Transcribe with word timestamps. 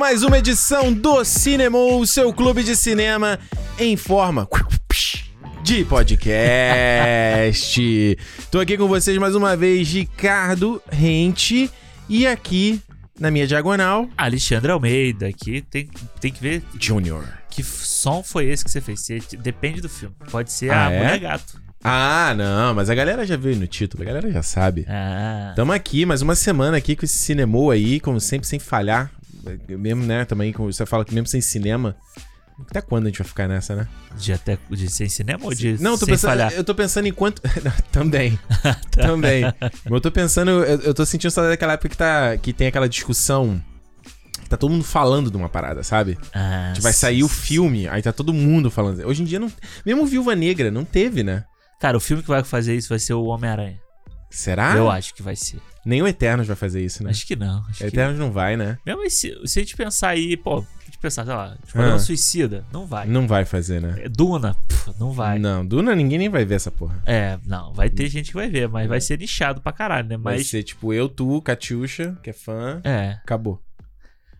mais 0.00 0.22
uma 0.22 0.38
edição 0.38 0.90
do 0.92 1.22
Cinema, 1.24 1.76
o 1.78 2.06
seu 2.06 2.32
clube 2.32 2.62
de 2.62 2.74
cinema 2.74 3.38
em 3.78 3.96
forma 3.98 4.48
de 5.62 5.84
podcast. 5.84 6.30
Tô 8.50 8.58
aqui 8.60 8.78
com 8.78 8.88
vocês 8.88 9.18
mais 9.18 9.34
uma 9.34 9.54
vez, 9.56 9.86
Ricardo 9.92 10.82
Rente, 10.90 11.70
e 12.08 12.26
aqui 12.26 12.80
na 13.18 13.30
minha 13.30 13.46
diagonal, 13.46 14.08
Alexandre 14.16 14.72
Almeida, 14.72 15.28
aqui 15.28 15.60
tem, 15.70 15.86
tem 16.18 16.32
que 16.32 16.40
ver 16.42 16.62
Junior. 16.80 17.22
que 17.50 17.62
som 17.62 18.22
foi 18.22 18.46
esse 18.46 18.64
que 18.64 18.70
você 18.70 18.80
fez. 18.80 19.00
Você- 19.00 19.20
depende 19.38 19.82
do 19.82 19.88
filme. 19.90 20.14
Pode 20.30 20.50
ser 20.50 20.70
Ah, 20.70 20.86
a 20.86 20.92
é? 20.92 20.98
Mulher 20.98 21.18
Gato. 21.18 21.60
Ah, 21.84 22.34
não, 22.36 22.74
mas 22.74 22.88
a 22.88 22.94
galera 22.94 23.26
já 23.26 23.36
viu 23.36 23.54
no 23.56 23.66
título, 23.66 24.02
a 24.02 24.06
galera 24.06 24.30
já 24.32 24.42
sabe. 24.42 24.86
Ah, 24.88 25.52
Tamo 25.54 25.72
aqui, 25.72 26.06
mais 26.06 26.22
uma 26.22 26.34
semana 26.34 26.76
aqui 26.78 26.96
com 26.96 27.04
esse 27.04 27.18
cinema 27.18 27.72
aí, 27.72 28.00
como 28.00 28.18
sempre, 28.20 28.46
sem 28.48 28.58
falhar. 28.58 29.10
Mesmo, 29.68 30.04
né, 30.04 30.24
também, 30.24 30.52
como 30.52 30.72
você 30.72 30.84
fala 30.86 31.04
que 31.04 31.14
mesmo 31.14 31.26
sem 31.26 31.40
cinema. 31.40 31.96
Até 32.68 32.80
quando 32.82 33.06
a 33.06 33.08
gente 33.08 33.18
vai 33.18 33.26
ficar 33.26 33.48
nessa, 33.48 33.74
né? 33.74 33.88
de 34.18 34.32
até 34.32 34.58
de 34.70 34.90
sem 34.90 35.08
cinema 35.08 35.44
ou 35.44 35.54
de 35.54 35.82
Não, 35.82 35.92
eu 35.92 35.98
tô 35.98 36.04
sem 36.04 36.12
pensando, 36.14 36.30
falhar? 36.30 36.52
eu 36.52 36.62
tô 36.62 36.74
pensando 36.74 37.06
em 37.06 37.12
quanto. 37.12 37.40
também. 37.90 38.38
também. 38.92 39.44
Mas 39.60 39.90
eu 39.90 40.00
tô 40.00 40.10
pensando, 40.10 40.50
eu, 40.50 40.80
eu 40.80 40.94
tô 40.94 41.06
sentindo 41.06 41.30
saudade 41.30 41.54
daquela 41.54 41.72
época 41.72 41.88
que, 41.88 41.96
tá, 41.96 42.36
que 42.36 42.52
tem 42.52 42.66
aquela 42.66 42.88
discussão. 42.88 43.62
Tá 44.48 44.56
todo 44.56 44.72
mundo 44.72 44.84
falando 44.84 45.30
de 45.30 45.36
uma 45.36 45.48
parada, 45.48 45.82
sabe? 45.82 46.18
Ah, 46.34 46.74
vai 46.80 46.92
sair 46.92 47.22
o 47.22 47.28
filme, 47.28 47.88
aí 47.88 48.02
tá 48.02 48.12
todo 48.12 48.34
mundo 48.34 48.70
falando. 48.70 49.06
Hoje 49.06 49.22
em 49.22 49.24
dia 49.24 49.38
não. 49.38 49.50
Mesmo 49.86 50.04
Viúva 50.04 50.34
Negra, 50.34 50.70
não 50.70 50.84
teve, 50.84 51.22
né? 51.22 51.44
Cara, 51.80 51.96
o 51.96 52.00
filme 52.00 52.22
que 52.22 52.28
vai 52.28 52.42
fazer 52.42 52.74
isso 52.74 52.88
vai 52.88 52.98
ser 52.98 53.14
o 53.14 53.24
Homem-Aranha. 53.24 53.78
Será? 54.28 54.76
Eu 54.76 54.90
acho 54.90 55.14
que 55.14 55.22
vai 55.22 55.36
ser. 55.36 55.60
Nem 55.84 56.02
o 56.02 56.06
Eternos 56.08 56.46
vai 56.46 56.56
fazer 56.56 56.84
isso, 56.84 57.02
né? 57.02 57.10
Acho 57.10 57.26
que 57.26 57.36
não. 57.36 57.64
Acho 57.68 57.78
que... 57.78 57.84
Eternos 57.84 58.18
não 58.18 58.30
vai, 58.30 58.56
né? 58.56 58.78
Mesmo 58.84 59.08
se, 59.10 59.34
se 59.46 59.58
a 59.58 59.62
gente 59.62 59.76
pensar 59.76 60.10
aí, 60.10 60.36
pô, 60.36 60.58
a 60.58 60.84
gente 60.84 60.98
pensar, 60.98 61.24
sei 61.24 61.34
lá, 61.34 61.56
Esquadrão 61.66 61.94
Ah. 61.94 61.98
Suicida, 61.98 62.64
não 62.72 62.86
vai. 62.86 63.06
Não 63.06 63.26
vai 63.26 63.44
fazer, 63.44 63.80
né? 63.80 64.02
É, 64.04 64.08
Duna, 64.08 64.54
pff, 64.68 64.92
não 64.98 65.12
vai. 65.12 65.38
Não, 65.38 65.64
Duna 65.64 65.94
ninguém 65.94 66.18
nem 66.18 66.28
vai 66.28 66.44
ver 66.44 66.56
essa 66.56 66.70
porra. 66.70 67.02
É, 67.06 67.38
não, 67.46 67.72
vai 67.72 67.88
ter 67.88 68.08
gente 68.08 68.28
que 68.28 68.34
vai 68.34 68.48
ver, 68.48 68.68
mas 68.68 68.88
vai 68.88 69.00
ser 69.00 69.18
nichado 69.18 69.60
pra 69.60 69.72
caralho, 69.72 70.08
né? 70.08 70.16
Vai 70.16 70.38
Mas. 70.38 70.48
ser 70.48 70.62
tipo 70.62 70.92
eu, 70.92 71.08
tu, 71.08 71.40
Catiuxa, 71.42 72.18
que 72.22 72.30
é 72.30 72.34
fã. 72.34 72.80
É. 72.84 73.16
Acabou. 73.22 73.62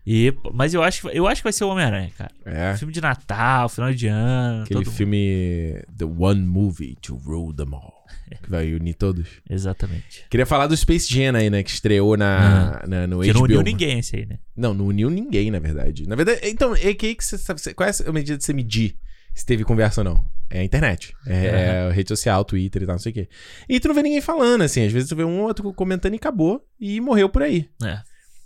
E, 0.05 0.33
mas 0.53 0.73
eu 0.73 0.81
acho, 0.81 1.01
que- 1.07 1.17
eu 1.17 1.27
acho 1.27 1.41
que 1.41 1.43
vai 1.43 1.53
ser 1.53 1.63
o 1.63 1.69
Homem-Aranha, 1.69 2.11
cara. 2.17 2.31
É. 2.45 2.75
Filme 2.77 2.93
de 2.93 2.99
Natal, 3.01 3.69
final 3.69 3.93
de 3.93 4.07
ano. 4.07 4.63
Aquele 4.63 4.85
filme 4.85 5.83
The 5.97 6.05
One 6.05 6.41
Movie 6.41 6.97
to 7.01 7.15
Rule 7.17 7.55
Them 7.55 7.73
All. 7.75 8.01
Que 8.43 8.49
vai 8.49 8.73
unir 8.73 8.93
todos. 8.95 9.27
Exatamente. 9.49 10.25
Queria 10.29 10.45
falar 10.45 10.67
do 10.67 10.75
Space 10.75 11.13
Jam 11.13 11.35
aí, 11.35 11.49
né? 11.49 11.61
Que 11.63 11.69
estreou 11.69 12.15
na, 12.17 12.81
na- 12.87 13.05
no 13.05 13.19
Que 13.21 13.27
HBO. 13.31 13.39
não 13.39 13.43
uniu 13.43 13.61
ninguém 13.61 13.99
esse 13.99 14.15
aí, 14.15 14.25
né? 14.25 14.39
Não, 14.55 14.73
não 14.73 14.85
uniu 14.87 15.09
ninguém, 15.09 15.51
na 15.51 15.59
verdade. 15.59 16.07
Na 16.07 16.15
verdade, 16.15 16.39
então, 16.45 16.73
é 16.75 16.93
que, 16.93 17.13
que 17.13 17.23
você 17.23 17.37
sabe. 17.37 17.59
Qual 17.75 17.87
é 17.87 17.91
a 18.07 18.11
medida 18.11 18.37
de 18.37 18.43
você 18.43 18.53
medir 18.53 18.95
se 19.35 19.45
teve 19.45 19.63
conversa 19.65 20.01
ou 20.01 20.05
não? 20.05 20.25
É 20.49 20.59
a 20.59 20.63
internet. 20.63 21.13
É, 21.27 21.45
é 21.87 21.91
rede 21.93 22.09
social, 22.09 22.43
Twitter 22.43 22.83
e 22.83 22.85
tal, 22.85 22.95
não 22.95 22.99
sei 22.99 23.11
o 23.11 23.15
quê. 23.15 23.29
E 23.69 23.79
tu 23.79 23.87
não 23.87 23.95
vê 23.95 24.01
ninguém 24.01 24.19
falando, 24.21 24.61
assim. 24.63 24.85
Às 24.85 24.91
vezes 24.91 25.07
tu 25.09 25.15
vê 25.15 25.23
um 25.23 25.39
ou 25.39 25.47
outro 25.47 25.71
comentando 25.73 26.13
e 26.13 26.17
acabou. 26.17 26.61
E 26.79 26.99
morreu 27.01 27.29
por 27.29 27.41
aí. 27.41 27.69
É. 27.83 27.99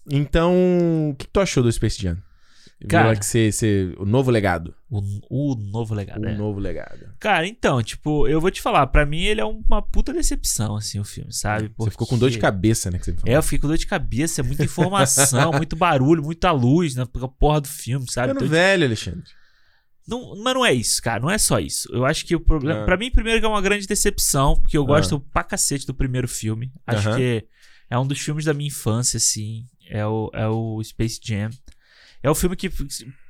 Então, 0.09 0.53
o 1.11 1.15
que, 1.15 1.27
tu 1.27 1.39
achou 1.39 1.63
do 1.63 1.71
Space 1.71 2.01
Jam? 2.01 2.17
Cara- 2.89 3.15
que 3.15 3.25
ser, 3.25 3.51
ser 3.53 3.95
o 3.97 4.05
novo 4.05 4.29
legado. 4.29 4.75
O, 4.89 5.01
o 5.29 5.55
novo 5.55 5.95
legado. 5.95 6.21
O 6.21 6.27
é. 6.27 6.35
novo 6.35 6.59
legado. 6.59 7.07
Cara, 7.19 7.47
então, 7.47 7.81
tipo, 7.81 8.27
eu 8.27 8.39
vou 8.39 8.51
te 8.51 8.61
falar, 8.61 8.85
pra 8.87 9.05
mim 9.05 9.23
ele 9.23 9.41
é 9.41 9.45
uma 9.45 9.81
puta 9.81 10.13
decepção, 10.13 10.75
assim, 10.75 10.99
o 10.99 11.03
filme, 11.03 11.33
sabe? 11.33 11.71
Você 11.77 11.91
ficou 11.91 12.05
com 12.05 12.17
dor 12.17 12.29
de 12.29 12.37
cabeça, 12.37 12.91
né? 12.91 12.99
É, 13.25 13.37
eu 13.37 13.41
fiquei 13.43 13.59
com 13.59 13.67
dor 13.67 13.77
de 13.77 13.87
cabeça, 13.87 14.41
é 14.41 14.43
muita 14.43 14.63
informação, 14.63 15.51
muito 15.53 15.75
barulho, 15.75 16.21
muita 16.21 16.51
luz 16.51 16.95
na 16.95 17.05
porra 17.05 17.61
do 17.61 17.67
filme, 17.67 18.05
sabe? 18.11 18.33
Ficando 18.33 18.45
Então, 18.45 18.49
velho, 18.57 18.85
Alexandre. 18.85 19.23
Não, 20.07 20.35
mas 20.43 20.53
não 20.53 20.65
é 20.65 20.73
isso, 20.73 21.01
cara. 21.01 21.19
Não 21.19 21.31
é 21.31 21.37
só 21.37 21.59
isso. 21.59 21.89
Eu 21.91 22.05
acho 22.05 22.25
que 22.25 22.35
o 22.35 22.39
problema. 22.39 22.81
Ah. 22.81 22.85
Pra 22.85 22.97
mim, 22.97 23.09
primeiro, 23.09 23.39
que 23.39 23.45
é 23.45 23.49
uma 23.49 23.61
grande 23.61 23.87
decepção, 23.87 24.55
porque 24.55 24.77
eu 24.77 24.83
Ah. 24.83 24.87
gosto 24.87 25.19
pra 25.19 25.43
cacete 25.43 25.87
do 25.87 25.95
primeiro 25.95 26.27
filme. 26.27 26.71
Acho 26.85 27.09
Aham. 27.09 27.17
que 27.17 27.47
é 27.89 27.97
um 27.97 28.05
dos 28.05 28.19
filmes 28.19 28.45
da 28.45 28.53
minha 28.53 28.67
infância, 28.67 29.17
assim. 29.17 29.65
É 29.89 30.05
o, 30.05 30.29
é 30.33 30.47
o 30.47 30.81
Space 30.83 31.19
Jam. 31.23 31.49
É 32.21 32.29
o 32.29 32.35
filme 32.35 32.55
que 32.55 32.71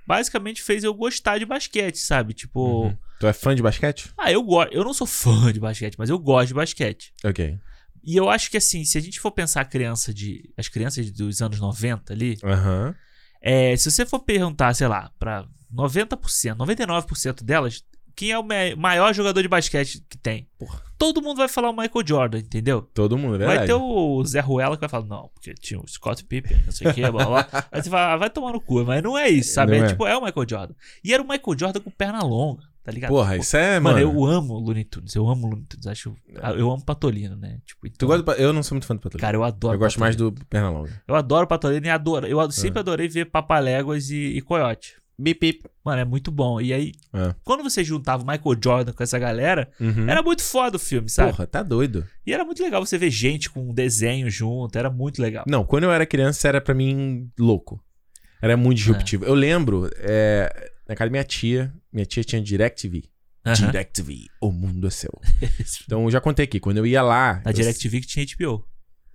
basicamente 0.07 0.61
fez 0.61 0.83
eu 0.83 0.93
gostar 0.93 1.37
de 1.37 1.45
basquete, 1.45 1.97
sabe? 1.97 2.33
Tipo. 2.33 2.85
Uhum. 2.85 2.97
Tu 3.19 3.27
é 3.27 3.33
fã 3.33 3.55
de 3.55 3.61
basquete? 3.61 4.09
Ah, 4.17 4.31
eu 4.31 4.43
gosto. 4.43 4.73
Eu 4.73 4.83
não 4.83 4.93
sou 4.93 5.07
fã 5.07 5.51
de 5.51 5.59
basquete, 5.59 5.95
mas 5.97 6.09
eu 6.09 6.19
gosto 6.19 6.49
de 6.49 6.53
basquete. 6.53 7.13
Ok. 7.23 7.57
E 8.03 8.15
eu 8.15 8.29
acho 8.29 8.51
que 8.51 8.57
assim, 8.57 8.85
se 8.85 8.97
a 8.97 9.01
gente 9.01 9.19
for 9.19 9.31
pensar 9.31 9.61
a 9.61 9.65
criança 9.65 10.13
de. 10.13 10.49
As 10.55 10.67
crianças 10.67 11.09
dos 11.11 11.41
anos 11.41 11.59
90 11.59 12.13
ali, 12.13 12.37
Aham. 12.43 12.95
é, 13.41 13.75
se 13.75 13.89
você 13.89 14.05
for 14.05 14.19
perguntar, 14.19 14.73
sei 14.75 14.87
lá, 14.87 15.11
pra 15.17 15.47
90%, 15.73 16.55
99% 16.55 17.43
delas, 17.43 17.83
quem 18.15 18.31
é 18.31 18.37
o 18.37 18.45
maior 18.77 19.13
jogador 19.13 19.41
de 19.41 19.47
basquete 19.47 20.05
que 20.07 20.17
tem? 20.17 20.47
Porra. 20.57 20.83
Todo 20.97 21.21
mundo 21.21 21.37
vai 21.37 21.47
falar 21.49 21.69
o 21.69 21.73
Michael 21.75 22.05
Jordan, 22.07 22.39
entendeu? 22.39 22.81
Todo 22.93 23.17
mundo, 23.17 23.35
é 23.35 23.37
verdade. 23.39 23.57
Vai 23.59 23.67
ter 23.67 23.73
o 23.73 24.23
Zé 24.23 24.39
Ruela 24.39 24.75
que 24.77 24.81
vai 24.81 24.89
falar, 24.89 25.05
não, 25.05 25.29
porque 25.33 25.53
tinha 25.53 25.79
o 25.79 25.87
Scott 25.87 26.23
Pippen, 26.23 26.57
não 26.65 26.71
sei 26.71 26.87
o 26.89 26.93
que, 26.93 27.01
blá 27.01 27.11
blá. 27.11 27.25
blá. 27.43 27.47
Aí 27.71 27.83
você 27.83 27.89
fala, 27.89 28.13
ah, 28.13 28.17
vai 28.17 28.29
tomar 28.29 28.53
no 28.53 28.61
cu, 28.61 28.83
mas 28.85 29.03
não 29.03 29.17
é 29.17 29.27
isso, 29.29 29.53
sabe? 29.53 29.75
É, 29.75 29.79
é. 29.79 29.87
tipo, 29.87 30.07
é 30.07 30.17
o 30.17 30.23
Michael 30.23 30.45
Jordan. 30.49 30.73
E 31.03 31.13
era 31.13 31.21
o 31.21 31.27
Michael 31.27 31.59
Jordan 31.59 31.79
com 31.81 31.91
perna 31.91 32.23
longa, 32.23 32.63
tá 32.81 32.91
ligado? 32.93 33.09
Porra, 33.09 33.35
isso 33.35 33.57
é, 33.57 33.77
Mano, 33.79 33.97
mano. 33.97 33.99
eu 34.17 34.25
amo 34.25 34.57
Looney 34.57 34.85
Tunes, 34.85 35.13
eu 35.15 35.27
amo 35.27 35.47
Looney 35.47 35.65
Tunes, 35.65 35.85
acho, 35.87 36.15
eu 36.57 36.71
amo 36.71 36.83
Patolino, 36.85 37.35
né? 37.35 37.59
Tipo, 37.65 37.81
Tu 37.89 37.91
então, 37.93 38.07
gosta 38.07 38.23
do... 38.23 38.25
pa- 38.25 38.35
Eu 38.35 38.53
não 38.53 38.63
sou 38.63 38.75
muito 38.75 38.87
fã 38.87 38.95
do 38.95 39.01
Patolino. 39.01 39.21
Cara, 39.21 39.35
eu 39.35 39.43
adoro 39.43 39.75
eu 39.75 39.79
gosto 39.79 39.99
mais 39.99 40.15
Patolino. 40.15 40.39
do 40.39 40.45
Pernalonga. 40.45 41.03
Eu 41.05 41.15
adoro 41.15 41.45
Patolino 41.45 41.85
e 41.85 41.89
adoro, 41.89 42.25
eu 42.25 42.39
Ah. 42.39 42.49
sempre 42.49 42.79
adorei 42.79 43.09
ver 43.09 43.25
Papaléguas 43.25 44.09
e, 44.09 44.37
e 44.37 44.41
Coyote. 44.41 44.95
Bip, 45.17 45.39
bip. 45.39 45.65
Mano, 45.83 46.01
é 46.01 46.05
muito 46.05 46.29
bom. 46.31 46.59
E 46.59 46.73
aí, 46.73 46.91
Ah. 47.13 47.33
quando 47.43 47.63
você 47.63 47.83
juntava 47.83 48.23
o 48.23 48.25
Michael 48.27 48.59
Jordan 48.63 48.91
com 48.93 49.01
essa 49.03 49.17
galera, 49.17 49.69
Uhum. 49.79 50.09
era 50.09 50.21
muito 50.21 50.41
foda 50.43 50.75
o 50.77 50.79
filme, 50.79 51.09
sabe? 51.09 51.31
Porra, 51.31 51.47
tá 51.47 51.63
doido. 51.63 52.05
E 52.25 52.33
era 52.33 52.43
muito 52.43 52.61
legal 52.61 52.85
você 52.85 52.97
ver 52.97 53.09
gente 53.09 53.49
com 53.49 53.69
um 53.69 53.73
desenho 53.73 54.29
junto, 54.29 54.77
era 54.77 54.89
muito 54.89 55.21
legal. 55.21 55.45
Não, 55.47 55.63
quando 55.63 55.85
eu 55.85 55.91
era 55.91 56.05
criança 56.05 56.47
era 56.47 56.59
pra 56.59 56.73
mim 56.73 57.29
louco. 57.39 57.81
Era 58.41 58.57
muito 58.57 58.77
disruptivo. 58.79 59.23
Eu 59.25 59.33
lembro, 59.33 59.89
é, 59.97 60.71
na 60.87 60.95
casa 60.95 61.07
da 61.09 61.11
minha 61.11 61.23
tia, 61.23 61.73
minha 61.93 62.05
tia 62.05 62.23
tinha 62.23 62.41
DirecTV. 62.41 63.03
Aham. 63.45 63.53
DirecTV, 63.53 64.25
o 64.41 64.51
mundo 64.51 64.87
é 64.87 64.89
seu. 64.89 65.11
Então 65.85 66.03
eu 66.03 66.11
já 66.11 66.19
contei 66.19 66.45
aqui, 66.45 66.59
quando 66.59 66.77
eu 66.77 66.85
ia 66.85 67.01
lá... 67.01 67.41
Na 67.45 67.51
eu- 67.51 67.53
DirecTV 67.53 68.01
que 68.01 68.07
tinha 68.07 68.25
HBO. 68.25 68.65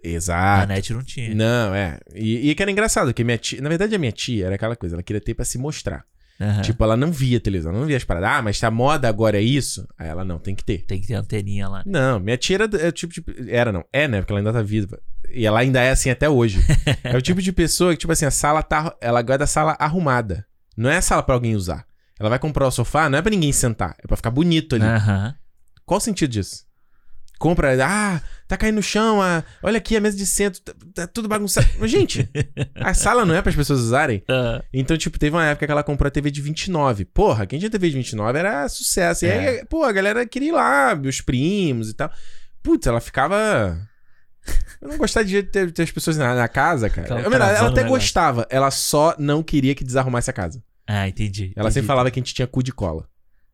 Exato. 0.03 0.65
A 0.65 0.67
net 0.67 0.93
não 0.93 1.03
tinha. 1.03 1.35
Não, 1.35 1.75
é. 1.75 1.99
E, 2.15 2.51
e 2.51 2.55
que 2.55 2.63
era 2.63 2.71
engraçado, 2.71 3.09
porque 3.09 3.25
minha 3.25 3.39
tia. 3.39 3.61
Na 3.61 3.69
verdade, 3.69 3.95
a 3.95 3.99
minha 3.99 4.13
tia 4.13 4.47
era 4.47 4.55
aquela 4.55 4.77
coisa, 4.77 4.97
ela 4.97 5.03
queria 5.03 5.21
ter 5.21 5.35
pra 5.35 5.45
se 5.45 5.59
mostrar. 5.59 6.05
Aham. 6.41 6.63
Tipo, 6.63 6.83
ela 6.85 6.97
não 6.97 7.13
via 7.13 7.39
televisão, 7.39 7.71
não 7.71 7.85
via 7.85 7.99
as 7.99 8.05
paradas. 8.05 8.31
Ah, 8.31 8.41
mas 8.41 8.59
tá 8.59 8.71
moda 8.71 9.07
agora 9.09 9.37
é 9.37 9.43
isso? 9.43 9.87
Aí 9.99 10.09
ela, 10.09 10.25
não, 10.25 10.39
tem 10.39 10.55
que 10.55 10.65
ter. 10.65 10.87
Tem 10.87 10.99
que 10.99 11.07
ter 11.07 11.15
anteninha 11.15 11.69
lá. 11.69 11.83
Não, 11.85 12.19
minha 12.19 12.39
tia 12.39 12.57
era, 12.57 12.65
é 12.79 12.89
o 12.89 12.93
tipo 12.93 13.13
de. 13.13 13.23
Era, 13.51 13.71
não. 13.71 13.85
É, 13.93 14.09
né? 14.09 14.21
Porque 14.21 14.33
ela 14.33 14.41
ainda 14.41 14.53
tá 14.53 14.63
viva. 14.63 14.99
E 15.31 15.45
ela 15.47 15.61
ainda 15.61 15.81
é 15.81 15.91
assim 15.91 16.09
até 16.09 16.31
hoje. 16.31 16.61
é 17.05 17.17
o 17.17 17.21
tipo 17.21 17.43
de 17.43 17.53
pessoa 17.53 17.93
que, 17.93 17.99
tipo 17.99 18.13
assim, 18.13 18.25
a 18.25 18.31
sala 18.31 18.63
tá. 18.63 18.97
Ela 19.03 19.21
gosta 19.21 19.39
da 19.39 19.47
sala 19.47 19.77
arrumada. 19.79 20.47
Não 20.77 20.89
é 20.89 20.97
a 20.97 21.03
sala 21.03 21.23
pra 21.23 21.35
alguém 21.35 21.55
usar. 21.55 21.85
Ela 22.19 22.31
vai 22.31 22.39
comprar 22.39 22.67
o 22.67 22.71
sofá, 22.71 23.09
não 23.11 23.19
é 23.19 23.23
pra 23.23 23.31
ninguém 23.31 23.53
sentar. 23.53 23.95
É 24.03 24.07
pra 24.07 24.17
ficar 24.17 24.31
bonito 24.31 24.77
ali. 24.77 24.85
Aham. 24.85 25.35
Qual 25.85 25.99
o 25.99 26.01
sentido 26.01 26.31
disso? 26.31 26.65
Compra, 27.41 27.75
ah, 27.83 28.21
tá 28.47 28.55
caindo 28.55 28.75
no 28.77 28.83
chão, 28.83 29.23
ah, 29.23 29.43
olha 29.63 29.79
aqui 29.79 29.97
a 29.97 30.01
mesa 30.01 30.15
de 30.15 30.27
centro, 30.27 30.61
tá, 30.61 30.75
tá 30.95 31.07
tudo 31.07 31.27
bagunçado. 31.27 31.67
Mas, 31.79 31.91
gente, 31.91 32.29
a 32.77 32.93
sala 32.93 33.25
não 33.25 33.35
é 33.35 33.41
para 33.41 33.49
as 33.49 33.57
pessoas 33.57 33.81
usarem. 33.81 34.23
Ah, 34.29 34.63
Então, 34.75 34.95
tipo, 34.99 35.19
teve 35.19 35.35
uma 35.35 35.47
época 35.47 35.65
que 35.65 35.73
ela 35.73 35.83
comprou 35.83 36.07
a 36.07 36.11
TV 36.11 36.31
de 36.31 36.43
29. 36.43 37.07
Porra, 37.07 37.47
quem 37.47 37.59
tinha 37.59 37.71
TV 37.71 37.89
de 37.89 37.97
29 37.97 38.39
era 38.39 38.69
sucesso. 38.69 39.25
E 39.25 39.29
É. 39.29 39.49
aí, 39.49 39.65
pô, 39.65 39.85
a 39.85 39.91
galera 39.91 40.27
queria 40.27 40.51
ir 40.51 40.53
lá, 40.53 40.95
meus 40.95 41.23
primos 41.23 41.89
e 41.89 41.95
tal. 41.95 42.11
Putz, 42.63 42.87
ela 42.87 43.01
ficava. 43.01 43.75
Eu 44.83 44.89
não 44.91 44.99
gostava 44.99 45.25
de 45.25 45.43
ter, 45.43 45.73
ter 45.73 45.83
as 45.85 45.91
pessoas 45.91 46.19
na, 46.19 46.35
na 46.35 46.47
casa, 46.47 46.91
cara. 46.91 47.09
Eu, 47.09 47.33
ela 47.33 47.47
travando 47.47 47.71
até 47.81 47.89
gostava, 47.89 48.47
ela 48.51 48.71
só 48.71 49.15
não 49.19 49.43
queria 49.43 49.75
que 49.75 49.83
desarrumasse 49.83 50.29
a 50.29 50.33
casa. 50.35 50.63
Ah, 50.87 51.09
entendi. 51.09 51.53
Ela 51.57 51.69
entendi. 51.69 51.73
sempre 51.75 51.87
falava 51.87 52.11
que 52.11 52.19
a 52.19 52.23
gente 52.23 52.35
tinha 52.35 52.47
cu 52.47 52.63
de 52.63 52.71
cola. 52.73 53.09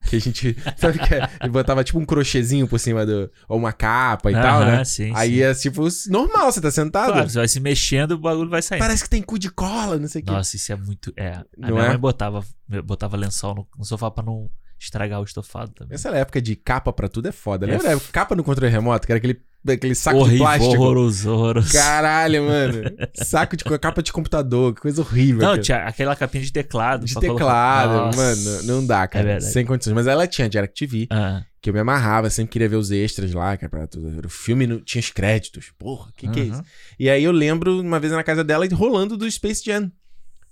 Que 0.04 0.16
a 0.16 0.18
gente. 0.20 0.56
Sabe 0.76 0.98
que 0.98 1.14
é? 1.14 1.48
Botava 1.48 1.82
tipo 1.82 1.98
um 1.98 2.04
crochêzinho 2.04 2.68
por 2.68 2.78
cima 2.78 3.04
do. 3.04 3.30
Ou 3.48 3.58
uma 3.58 3.72
capa 3.72 4.30
e 4.30 4.34
tal, 4.34 4.60
né? 4.64 4.84
sim, 4.84 5.12
Aí 5.14 5.36
sim. 5.36 5.42
é 5.42 5.54
tipo 5.54 5.86
normal, 6.08 6.52
você 6.52 6.60
tá 6.60 6.70
sentado. 6.70 7.12
Claro, 7.12 7.28
você 7.28 7.38
vai 7.38 7.48
se 7.48 7.60
mexendo, 7.60 8.12
o 8.12 8.18
bagulho 8.18 8.48
vai 8.50 8.62
saindo. 8.62 8.80
Parece 8.82 9.02
que 9.04 9.10
tem 9.10 9.22
cu 9.22 9.38
de 9.38 9.50
cola, 9.50 9.98
não 9.98 10.08
sei 10.08 10.22
o 10.22 10.24
quê. 10.24 10.30
Nossa, 10.30 10.56
isso 10.56 10.72
é 10.72 10.76
muito. 10.76 11.12
É. 11.16 11.30
A 11.32 11.44
Não 11.56 11.70
minha 11.70 11.84
é? 11.84 11.88
mãe 11.88 11.98
botava, 11.98 12.44
botava 12.84 13.16
lençol 13.16 13.54
no, 13.54 13.68
no 13.78 13.84
sofá 13.84 14.10
pra 14.10 14.24
não 14.24 14.48
estragar 14.78 15.20
o 15.20 15.24
estofado 15.24 15.72
também. 15.72 15.94
Essa 15.94 16.10
época 16.10 16.40
de 16.40 16.54
capa 16.56 16.92
pra 16.92 17.08
tudo 17.08 17.28
é 17.28 17.32
foda. 17.32 17.66
É 17.66 17.70
Lembra? 17.70 17.92
f- 17.92 18.12
Capa 18.12 18.34
no 18.36 18.44
controle 18.44 18.70
remoto, 18.70 19.06
que 19.06 19.12
era 19.12 19.18
aquele, 19.18 19.40
aquele 19.68 19.94
saco 19.94 20.18
de 20.18 20.22
Horrível, 20.24 20.38
plástico. 20.44 20.72
horroroso, 20.74 21.30
horroroso. 21.32 21.72
Caralho, 21.72 22.44
mano. 22.44 22.82
Saco 23.14 23.56
de 23.56 23.64
capa 23.78 24.02
de 24.02 24.12
computador, 24.12 24.74
que 24.74 24.80
coisa 24.82 25.00
horrível. 25.00 25.40
Não, 25.42 25.48
cara. 25.50 25.62
tinha 25.62 25.78
aquela 25.78 26.14
capinha 26.14 26.44
de 26.44 26.52
teclado. 26.52 27.06
de 27.06 27.14
teclado, 27.14 28.12
colocar. 28.12 28.16
Mano, 28.16 28.62
não 28.64 28.86
dá, 28.86 29.06
cara. 29.08 29.24
verdade. 29.24 29.52
sem 29.52 29.64
condições. 29.64 29.94
Mas 29.94 30.06
ela 30.06 30.26
tinha 30.26 30.48
DirecTV, 30.48 31.08
Ah, 31.10 31.42
que 31.60 31.70
eu 31.70 31.74
me 31.74 31.80
amarrava, 31.80 32.28
sempre 32.30 32.52
queria 32.52 32.68
ver 32.68 32.76
os 32.76 32.90
extras 32.90 33.32
lá, 33.32 33.56
cara, 33.56 33.70
pra 33.70 33.86
tudo. 33.86 34.26
O 34.26 34.28
filme 34.30 34.66
não, 34.66 34.78
tinha 34.80 35.00
os 35.00 35.10
créditos. 35.10 35.72
Porra, 35.78 36.12
que 36.16 36.28
que 36.28 36.40
é 36.40 36.42
Uhum. 36.44 36.50
isso? 36.52 36.62
E 36.98 37.10
aí 37.10 37.24
eu 37.24 37.32
lembro, 37.32 37.80
uma 37.80 37.98
vez 37.98 38.12
na 38.12 38.22
casa 38.22 38.44
dela, 38.44 38.66
rolando 38.72 39.16
do 39.16 39.28
Space 39.30 39.64
Jam. 39.64 39.90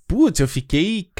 Putz, 0.06 0.38
eu 0.40 0.46
fiquei. 0.48 1.10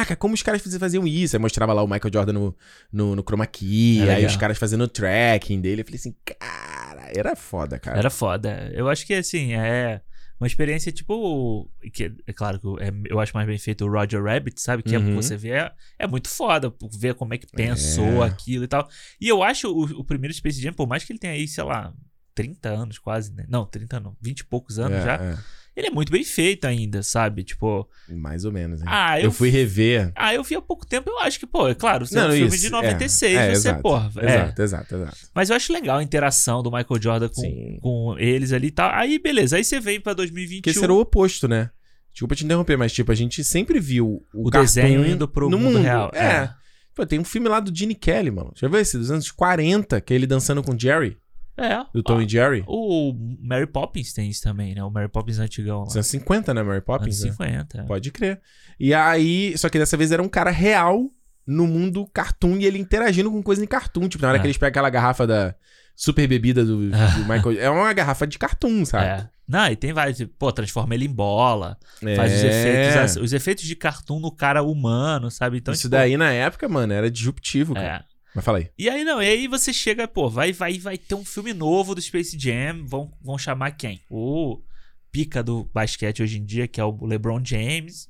Caraca, 0.00 0.16
como 0.16 0.34
os 0.34 0.42
caras 0.42 0.62
faziam 0.78 1.06
isso? 1.06 1.36
Aí 1.36 1.40
mostrava 1.40 1.72
lá 1.72 1.82
o 1.82 1.86
Michael 1.86 2.10
Jordan 2.12 2.32
no, 2.32 2.56
no, 2.92 3.16
no 3.16 3.22
Chroma 3.22 3.46
Key, 3.46 4.00
É 4.08 4.14
aí 4.16 4.26
os 4.26 4.36
caras 4.36 4.56
fazendo 4.58 4.82
o 4.84 4.88
tracking 4.88 5.60
dele. 5.60 5.82
Eu 5.82 5.84
falei 5.84 5.98
assim, 5.98 6.14
cara, 6.24 7.10
era 7.14 7.36
foda, 7.36 7.78
cara. 7.78 7.98
Era 7.98 8.10
foda. 8.10 8.70
Eu 8.72 8.88
acho 8.88 9.06
que, 9.06 9.14
assim, 9.14 9.52
é 9.54 10.00
uma 10.40 10.46
experiência 10.46 10.90
tipo. 10.90 11.70
Que, 11.92 12.12
é 12.26 12.32
claro 12.32 12.58
que 12.58 12.66
eu- 12.66 12.78
é- 12.78 12.92
eu 13.10 13.20
acho 13.20 13.32
mais 13.34 13.46
bem 13.46 13.58
feito 13.58 13.84
o 13.84 13.90
Roger 13.90 14.22
Rabbit, 14.24 14.60
sabe? 14.60 14.82
Que 14.82 14.94
é, 14.94 14.98
Uhum. 14.98 15.14
você 15.16 15.36
vê. 15.36 15.50
É, 15.50 15.72
é 15.98 16.06
muito 16.06 16.28
foda 16.28 16.72
ver 16.98 17.14
como 17.14 17.34
é 17.34 17.38
que 17.38 17.46
pensou 17.46 18.24
É. 18.24 18.26
aquilo 18.28 18.64
e 18.64 18.68
tal. 18.68 18.88
E 19.20 19.28
eu 19.28 19.42
acho 19.42 19.68
o, 19.68 20.00
o 20.00 20.04
primeiro 20.04 20.32
Space 20.34 20.60
Jam, 20.60 20.72
por 20.72 20.86
mais 20.88 21.04
que 21.04 21.12
ele 21.12 21.18
tenha 21.18 21.34
aí, 21.34 21.46
sei 21.46 21.64
lá. 21.64 21.92
30 22.32 22.70
anos 22.70 22.98
quase, 22.98 23.34
né? 23.34 23.44
Não, 23.48 23.66
30 23.66 24.00
não, 24.00 24.16
20 24.20 24.40
e 24.40 24.44
poucos 24.44 24.78
anos 24.78 24.98
É, 24.98 25.04
já. 25.04 25.38
É. 25.76 25.80
Ele 25.80 25.88
é 25.88 25.90
muito 25.90 26.10
bem 26.12 26.24
feito 26.24 26.66
ainda, 26.66 27.02
sabe? 27.02 27.42
Tipo, 27.44 27.88
Mais 28.08 28.44
ou 28.44 28.52
menos, 28.52 28.80
hein? 28.80 28.86
Ah, 28.88 29.18
eu... 29.18 29.24
eu 29.26 29.32
fui 29.32 29.48
rever. 29.48 30.12
ah, 30.16 30.34
eu 30.34 30.42
vi 30.42 30.54
há 30.54 30.60
pouco 30.60 30.86
tempo, 30.86 31.08
eu 31.10 31.18
acho 31.20 31.38
que, 31.38 31.46
pô, 31.46 31.68
é 31.68 31.74
claro, 31.74 32.06
você 32.06 32.14
é 32.14 32.20
Não, 32.20 32.26
um 32.26 32.28
não, 32.28 32.36
filme 32.36 32.54
isso, 32.54 32.60
de 32.60 32.66
é, 32.66 32.70
96, 32.70 33.36
é, 33.36 33.46
você, 33.46 33.50
exato, 33.68 33.82
porra. 33.82 34.10
é. 34.18 34.24
Exato, 34.26 34.62
exato, 34.62 34.94
exato. 34.96 35.16
Mas 35.34 35.50
eu 35.50 35.56
acho 35.56 35.72
legal 35.72 35.98
a 35.98 36.02
interação 36.02 36.62
do 36.62 36.70
Michael 36.70 37.00
Jordan 37.02 37.28
com, 37.28 37.40
Sim. 37.40 37.78
com 37.80 38.16
eles 38.18 38.52
ali 38.52 38.68
e 38.68 38.72
tal. 38.72 38.90
Aí, 38.92 39.18
beleza. 39.18 39.56
Aí 39.56 39.64
você 39.64 39.80
vem 39.80 40.00
pra 40.00 40.12
2021. 40.12 40.60
Porque 40.72 40.84
era 40.84 40.92
o 40.92 41.00
oposto, 41.00 41.46
né? 41.48 41.70
Desculpa 42.12 42.34
te 42.34 42.44
interromper, 42.44 42.76
mas 42.76 42.92
tipo, 42.92 43.12
a 43.12 43.14
gente 43.14 43.42
sempre 43.44 43.78
viu 43.78 44.20
o, 44.34 44.48
o 44.48 44.50
desenho 44.50 45.06
indo 45.06 45.28
pro 45.28 45.48
mundo, 45.48 45.62
mundo. 45.62 45.78
real. 45.78 46.10
É. 46.12 46.50
Pô, 46.94 47.06
tem 47.06 47.20
um 47.20 47.24
filme 47.24 47.48
lá 47.48 47.60
do 47.60 47.74
Gene 47.74 47.94
Kelly, 47.94 48.30
mano. 48.32 48.52
Já 48.56 48.66
viu 48.68 48.80
esse? 48.80 48.98
Dos 48.98 49.10
anos 49.10 49.30
40, 49.30 50.00
que 50.00 50.12
é 50.12 50.16
ele 50.16 50.26
dançando 50.26 50.62
com 50.62 50.72
o 50.74 50.78
Jerry, 50.78 51.16
É. 51.60 51.84
do 51.92 52.02
Tom 52.02 52.16
Ó, 52.16 52.20
e 52.20 52.28
Jerry. 52.28 52.64
O 52.66 53.12
Mary 53.42 53.66
Poppins 53.66 54.12
tem 54.12 54.28
isso 54.30 54.42
também, 54.42 54.74
né? 54.74 54.82
O 54.82 54.90
Mary 54.90 55.08
Poppins 55.08 55.38
antigão 55.38 55.84
lá. 55.84 55.92
Anos 55.92 56.06
50, 56.06 56.54
né, 56.54 56.62
Mary 56.62 56.80
Poppins? 56.80 57.22
Anos 57.22 57.38
né? 57.38 57.46
50. 57.48 57.80
é. 57.80 57.82
Pode 57.84 58.10
crer. 58.10 58.40
E 58.78 58.94
aí, 58.94 59.56
só 59.58 59.68
que 59.68 59.78
dessa 59.78 59.96
vez 59.96 60.10
era 60.12 60.22
um 60.22 60.28
cara 60.28 60.50
real 60.50 61.04
no 61.46 61.66
mundo 61.66 62.06
cartoon 62.12 62.56
e 62.56 62.64
ele 62.64 62.78
interagindo 62.78 63.30
com 63.30 63.42
coisa 63.42 63.62
em 63.62 63.66
cartoon. 63.66 64.08
Tipo, 64.08 64.22
na 64.22 64.28
hora 64.28 64.38
É. 64.38 64.40
que 64.40 64.46
eles 64.46 64.56
pegam 64.56 64.70
aquela 64.70 64.90
garrafa 64.90 65.26
da 65.26 65.54
super 65.94 66.26
bebida 66.26 66.64
do, 66.64 66.76
do 66.90 67.18
Michael. 67.28 67.58
É 67.60 67.68
uma 67.68 67.92
garrafa 67.92 68.26
de 68.26 68.38
cartoon, 68.38 68.84
sabe? 68.84 69.04
É. 69.06 69.28
Não, 69.46 69.66
e 69.66 69.74
tem 69.74 69.92
vários. 69.92 70.16
tipo, 70.16 70.32
Pô, 70.38 70.52
transforma 70.52 70.94
ele 70.94 71.06
em 71.06 71.12
bola. 71.12 71.76
É. 72.04 72.14
Faz 72.14 72.32
os 72.34 72.44
efeitos. 72.44 73.16
Os 73.16 73.32
efeitos 73.32 73.64
de 73.64 73.74
cartoon 73.74 74.20
no 74.20 74.30
cara 74.30 74.62
humano, 74.62 75.28
sabe? 75.30 75.58
Então, 75.58 75.74
Isso 75.74 75.82
tipo, 75.82 75.90
daí 75.90 76.16
na 76.16 76.30
época, 76.30 76.68
mano, 76.68 76.92
era 76.92 77.10
disruptivo, 77.10 77.74
cara. 77.74 78.04
É. 78.06 78.09
Mas 78.34 78.44
fala 78.44 78.58
aí. 78.58 78.70
E 78.78 78.88
aí 78.88 79.04
não, 79.04 79.22
e 79.22 79.26
aí 79.28 79.46
você 79.48 79.72
chega, 79.72 80.06
pô, 80.06 80.28
vai 80.28 80.52
vai 80.52 80.78
vai 80.78 80.96
ter 80.96 81.14
um 81.14 81.24
filme 81.24 81.52
novo 81.52 81.94
do 81.94 82.00
Space 82.00 82.38
Jam, 82.38 82.84
vão, 82.86 83.12
vão 83.20 83.36
chamar 83.36 83.72
quem? 83.72 84.00
O 84.08 84.62
pica 85.10 85.42
do 85.42 85.64
basquete 85.74 86.22
hoje 86.22 86.38
em 86.38 86.44
dia, 86.44 86.68
que 86.68 86.80
é 86.80 86.84
o 86.84 87.04
LeBron 87.04 87.40
James. 87.44 88.08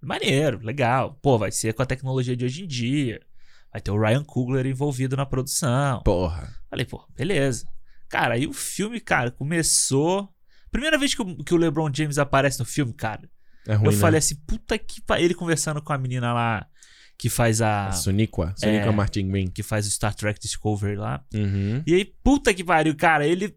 Maneiro, 0.00 0.60
legal. 0.62 1.18
Pô, 1.22 1.38
vai 1.38 1.50
ser 1.50 1.72
com 1.74 1.82
a 1.82 1.86
tecnologia 1.86 2.36
de 2.36 2.44
hoje 2.44 2.62
em 2.62 2.66
dia. 2.66 3.20
Vai 3.72 3.80
ter 3.80 3.90
o 3.90 4.00
Ryan 4.00 4.24
Coogler 4.24 4.66
envolvido 4.66 5.16
na 5.16 5.26
produção. 5.26 6.02
Porra. 6.02 6.54
Falei, 6.70 6.84
pô, 6.86 7.04
beleza. 7.16 7.66
Cara, 8.08 8.34
aí 8.34 8.46
o 8.46 8.52
filme, 8.52 9.00
cara, 9.00 9.30
começou. 9.30 10.28
Primeira 10.70 10.98
vez 10.98 11.14
que 11.14 11.22
o, 11.22 11.44
que 11.44 11.54
o 11.54 11.56
LeBron 11.56 11.90
James 11.92 12.18
aparece 12.18 12.58
no 12.58 12.64
filme, 12.64 12.92
cara, 12.92 13.28
É 13.66 13.74
ruim, 13.74 13.86
eu 13.86 13.92
né? 13.92 13.98
falei 13.98 14.18
assim, 14.18 14.36
puta 14.46 14.78
que 14.78 15.00
pa... 15.00 15.18
Ele 15.20 15.34
conversando 15.34 15.82
com 15.82 15.92
a 15.92 15.98
menina 15.98 16.32
lá 16.32 16.66
que 17.18 17.28
faz 17.28 17.60
a. 17.60 17.88
A 17.88 17.92
Soniqua. 17.92 18.54
Soniqua 18.56 18.88
É. 18.88 18.92
Martin 18.92 19.28
Green. 19.28 19.48
que 19.48 19.62
faz 19.62 19.86
o 19.86 19.90
Star 19.90 20.14
Trek 20.14 20.38
Discovery 20.40 20.96
lá. 20.96 21.20
Uhum. 21.34 21.82
E 21.86 21.94
aí, 21.94 22.04
puta 22.22 22.54
que 22.54 22.62
pariu, 22.64 22.94
cara, 22.96 23.26
ele. 23.26 23.54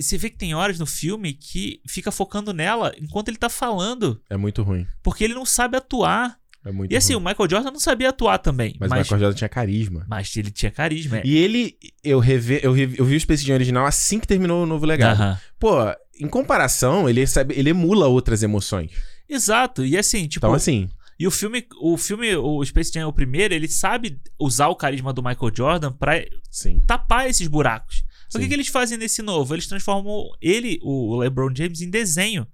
Você 0.00 0.16
vê 0.16 0.30
que 0.30 0.36
tem 0.38 0.54
horas 0.54 0.78
no 0.78 0.86
filme 0.86 1.32
que 1.34 1.80
fica 1.88 2.12
focando 2.12 2.52
nela 2.52 2.94
enquanto 3.00 3.28
ele 3.28 3.36
tá 3.36 3.48
falando. 3.48 4.20
É 4.30 4.36
muito 4.36 4.62
ruim. 4.62 4.86
Porque 5.02 5.24
ele 5.24 5.34
não 5.34 5.44
sabe 5.44 5.76
atuar. 5.76 6.36
É 6.64 6.70
muito 6.72 6.92
E 6.92 6.96
assim, 6.96 7.12
ruim. 7.12 7.22
o 7.24 7.28
Michael 7.28 7.50
Jordan 7.50 7.70
não 7.72 7.80
sabia 7.80 8.08
atuar 8.10 8.38
também. 8.38 8.74
Mas, 8.80 8.88
Mas, 8.88 9.00
o 9.00 9.02
Michael 9.02 9.20
Jordan 9.20 9.36
tinha 9.36 9.48
carisma. 9.48 10.06
mas 10.08 10.34
ele 10.36 10.50
tinha 10.50 10.70
carisma. 10.70 11.18
é. 11.18 11.22
E 11.24 11.36
ele, 11.36 11.76
eu, 12.02 12.20
reve, 12.20 12.60
eu, 12.62 12.72
revi- 12.72 12.96
eu 12.98 13.04
vi 13.04 13.16
o 13.16 13.20
Space 13.20 13.44
Jam 13.44 13.54
original 13.54 13.84
assim 13.84 14.18
que 14.20 14.26
terminou 14.28 14.62
o 14.62 14.66
novo 14.66 14.86
legado. 14.86 15.20
Aham. 15.20 15.38
Pô, 15.58 15.76
em 16.20 16.28
comparação, 16.28 17.06
ele, 17.08 17.26
sabe, 17.26 17.54
ele 17.58 17.70
emula 17.70 18.06
outras 18.06 18.42
emoções. 18.42 18.92
Exato. 19.28 19.84
E 19.84 19.98
assim, 19.98 20.26
tipo. 20.28 20.46
Então, 20.46 20.54
assim, 20.54 20.88
E 21.18 21.26
o 21.26 21.30
filme, 21.30 21.66
o 21.80 21.96
filme, 21.96 22.34
o 22.36 22.64
Space 22.64 22.90
Jam, 22.92 23.06
o 23.08 23.12
primeiro, 23.12 23.54
ele 23.54 23.68
sabe 23.68 24.18
usar 24.38 24.68
o 24.68 24.76
carisma 24.76 25.12
do 25.12 25.22
Michael 25.22 25.52
Jordan 25.56 25.92
pra 25.92 26.14
sim. 26.50 26.80
tapar 26.86 27.28
esses 27.30 27.46
buracos. 27.46 28.04
O 28.34 28.36
que, 28.36 28.42
Sim. 28.42 28.48
que 28.48 28.54
eles 28.54 28.66
fazem 28.68 28.98
nesse 28.98 29.22
novo? 29.22 29.54
Eles 29.54 29.68
transformam 29.68 30.24
ele, 30.42 30.80
o 30.82 31.16
LeBron 31.18 31.54
James, 31.54 31.80
em 31.82 31.88
desenho. 31.88 32.44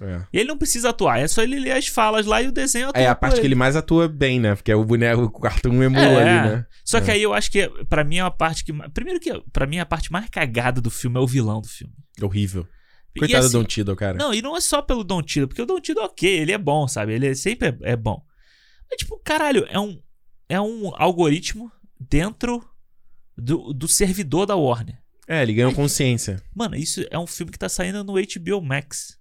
É. 0.00 0.22
E 0.32 0.38
ele 0.38 0.48
não 0.48 0.56
precisa 0.56 0.88
atuar, 0.88 1.18
é 1.20 1.28
só 1.28 1.42
ele 1.42 1.60
ler 1.60 1.72
as 1.72 1.86
falas 1.88 2.24
lá 2.24 2.40
e 2.40 2.48
o 2.48 2.52
desenho 2.52 2.88
atua 2.88 3.02
É 3.02 3.06
a 3.06 3.14
parte 3.14 3.34
que 3.34 3.40
ele. 3.40 3.48
ele 3.48 3.54
mais 3.54 3.76
atua 3.76 4.08
bem, 4.08 4.40
né? 4.40 4.54
Porque 4.54 4.72
é 4.72 4.74
o 4.74 4.82
boneco, 4.82 5.24
o 5.24 5.30
cartoon 5.30 5.82
emula 5.82 6.02
É. 6.22 6.38
ali, 6.38 6.48
né? 6.56 6.66
Só 6.86 7.02
que 7.02 7.10
É. 7.10 7.14
aí 7.14 7.22
eu 7.22 7.34
acho 7.34 7.50
que 7.50 7.68
pra 7.86 8.02
mim 8.02 8.16
é 8.16 8.24
uma 8.24 8.30
parte 8.30 8.64
que. 8.64 8.72
Primeiro 8.94 9.20
que 9.20 9.30
pra 9.52 9.66
mim 9.66 9.78
a 9.78 9.84
parte 9.84 10.10
mais 10.10 10.26
cagada 10.30 10.80
do 10.80 10.90
filme 10.90 11.18
é 11.18 11.20
o 11.20 11.26
vilão 11.26 11.60
do 11.60 11.68
filme. 11.68 11.92
Horrível. 12.22 12.66
Coitado 13.18 13.46
assim- 13.46 13.52
do 13.52 13.58
Don 13.60 13.64
Tiddle, 13.64 13.96
cara. 13.96 14.16
Não, 14.18 14.32
e 14.32 14.40
não 14.42 14.56
é 14.56 14.60
só 14.60 14.80
pelo 14.80 15.02
Don 15.04 15.22
Tiddle, 15.22 15.48
porque 15.48 15.62
o 15.62 15.66
Don 15.66 15.80
Tiddle, 15.80 16.04
ok, 16.04 16.28
ele 16.28 16.52
é 16.52 16.58
bom, 16.58 16.86
sabe? 16.86 17.12
Ele 17.14 17.28
é- 17.28 17.34
sempre 17.34 17.68
é, 17.68 17.92
é 17.92 17.96
bom. 17.96 18.24
Mas, 18.88 18.98
tipo, 18.98 19.18
caralho, 19.24 19.66
é 19.68 19.78
um, 19.78 20.00
é 20.48 20.60
um 20.60 20.92
algoritmo 20.96 21.70
dentro 21.98 22.64
do, 23.36 23.72
do 23.72 23.86
servidor 23.88 24.46
da 24.46 24.56
Warner. 24.56 24.98
É, 25.28 25.42
ele 25.42 25.54
ganhou 25.54 25.72
consciência. 25.72 26.42
Mano, 26.54 26.74
isso 26.76 27.04
é 27.10 27.18
um 27.18 27.26
filme 27.26 27.52
que 27.52 27.58
tá 27.58 27.68
saindo 27.68 28.02
no 28.02 28.14
HBO 28.14 28.60
Max. 28.60 29.16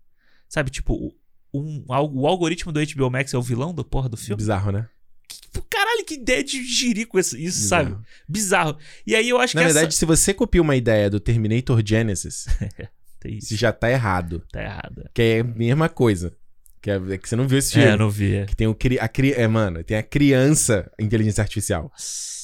Sabe, 0.47 0.71
tipo, 0.71 0.93
o- 0.93 1.15
um, 1.53 1.83
o 1.87 2.25
algoritmo 2.27 2.71
do 2.71 2.79
HBO 2.79 3.09
Max 3.11 3.33
é 3.33 3.37
o 3.37 3.41
vilão 3.43 3.73
da 3.73 3.83
porra 3.83 4.09
do 4.09 4.17
filme? 4.17 4.37
Bizarro, 4.37 4.71
né? 4.71 4.87
Que- 5.27 5.61
Caralho, 5.69 6.03
que 6.05 6.15
ideia 6.15 6.43
de 6.43 6.63
jirico 6.63 7.19
isso, 7.19 7.37
isso, 7.37 7.67
sabe? 7.67 7.91
Bizarro. 7.91 8.05
Bizarro. 8.27 8.77
E 9.05 9.15
aí 9.15 9.29
eu 9.29 9.39
acho 9.39 9.55
Na 9.55 9.61
que 9.61 9.65
verdade, 9.67 9.87
essa... 9.89 9.97
se 9.97 10.05
você 10.05 10.33
copia 10.33 10.61
uma 10.61 10.75
ideia 10.75 11.09
do 11.09 11.19
Terminator 11.19 11.81
Genesis, 11.85 12.45
Tem 13.19 13.37
isso, 13.37 13.47
isso 13.53 13.57
já 13.57 13.71
tá 13.73 13.89
errado. 13.91 14.43
tá 14.51 14.61
errado. 14.63 15.09
Que 15.13 15.21
é 15.21 15.39
a 15.41 15.43
mesma 15.43 15.89
coisa. 15.89 16.33
Que 16.81 16.89
é, 16.91 16.95
é 17.11 17.17
que 17.17 17.27
você 17.27 17.35
não 17.35 17.47
viu 17.47 17.57
esse 17.59 17.73
filme. 17.73 17.87
É, 17.89 17.97
não 17.97 18.09
vi. 18.09 18.35
é. 18.35 18.45
Que 18.45 18.55
tem 18.55 18.65
o 18.67 18.73
cri, 18.73 18.97
a 18.99 19.07
cri, 19.09 19.33
é, 19.33 19.47
mano, 19.47 19.83
tem 19.83 19.97
a 19.97 20.03
criança 20.03 20.89
inteligência 20.99 21.41
artificial. 21.41 21.91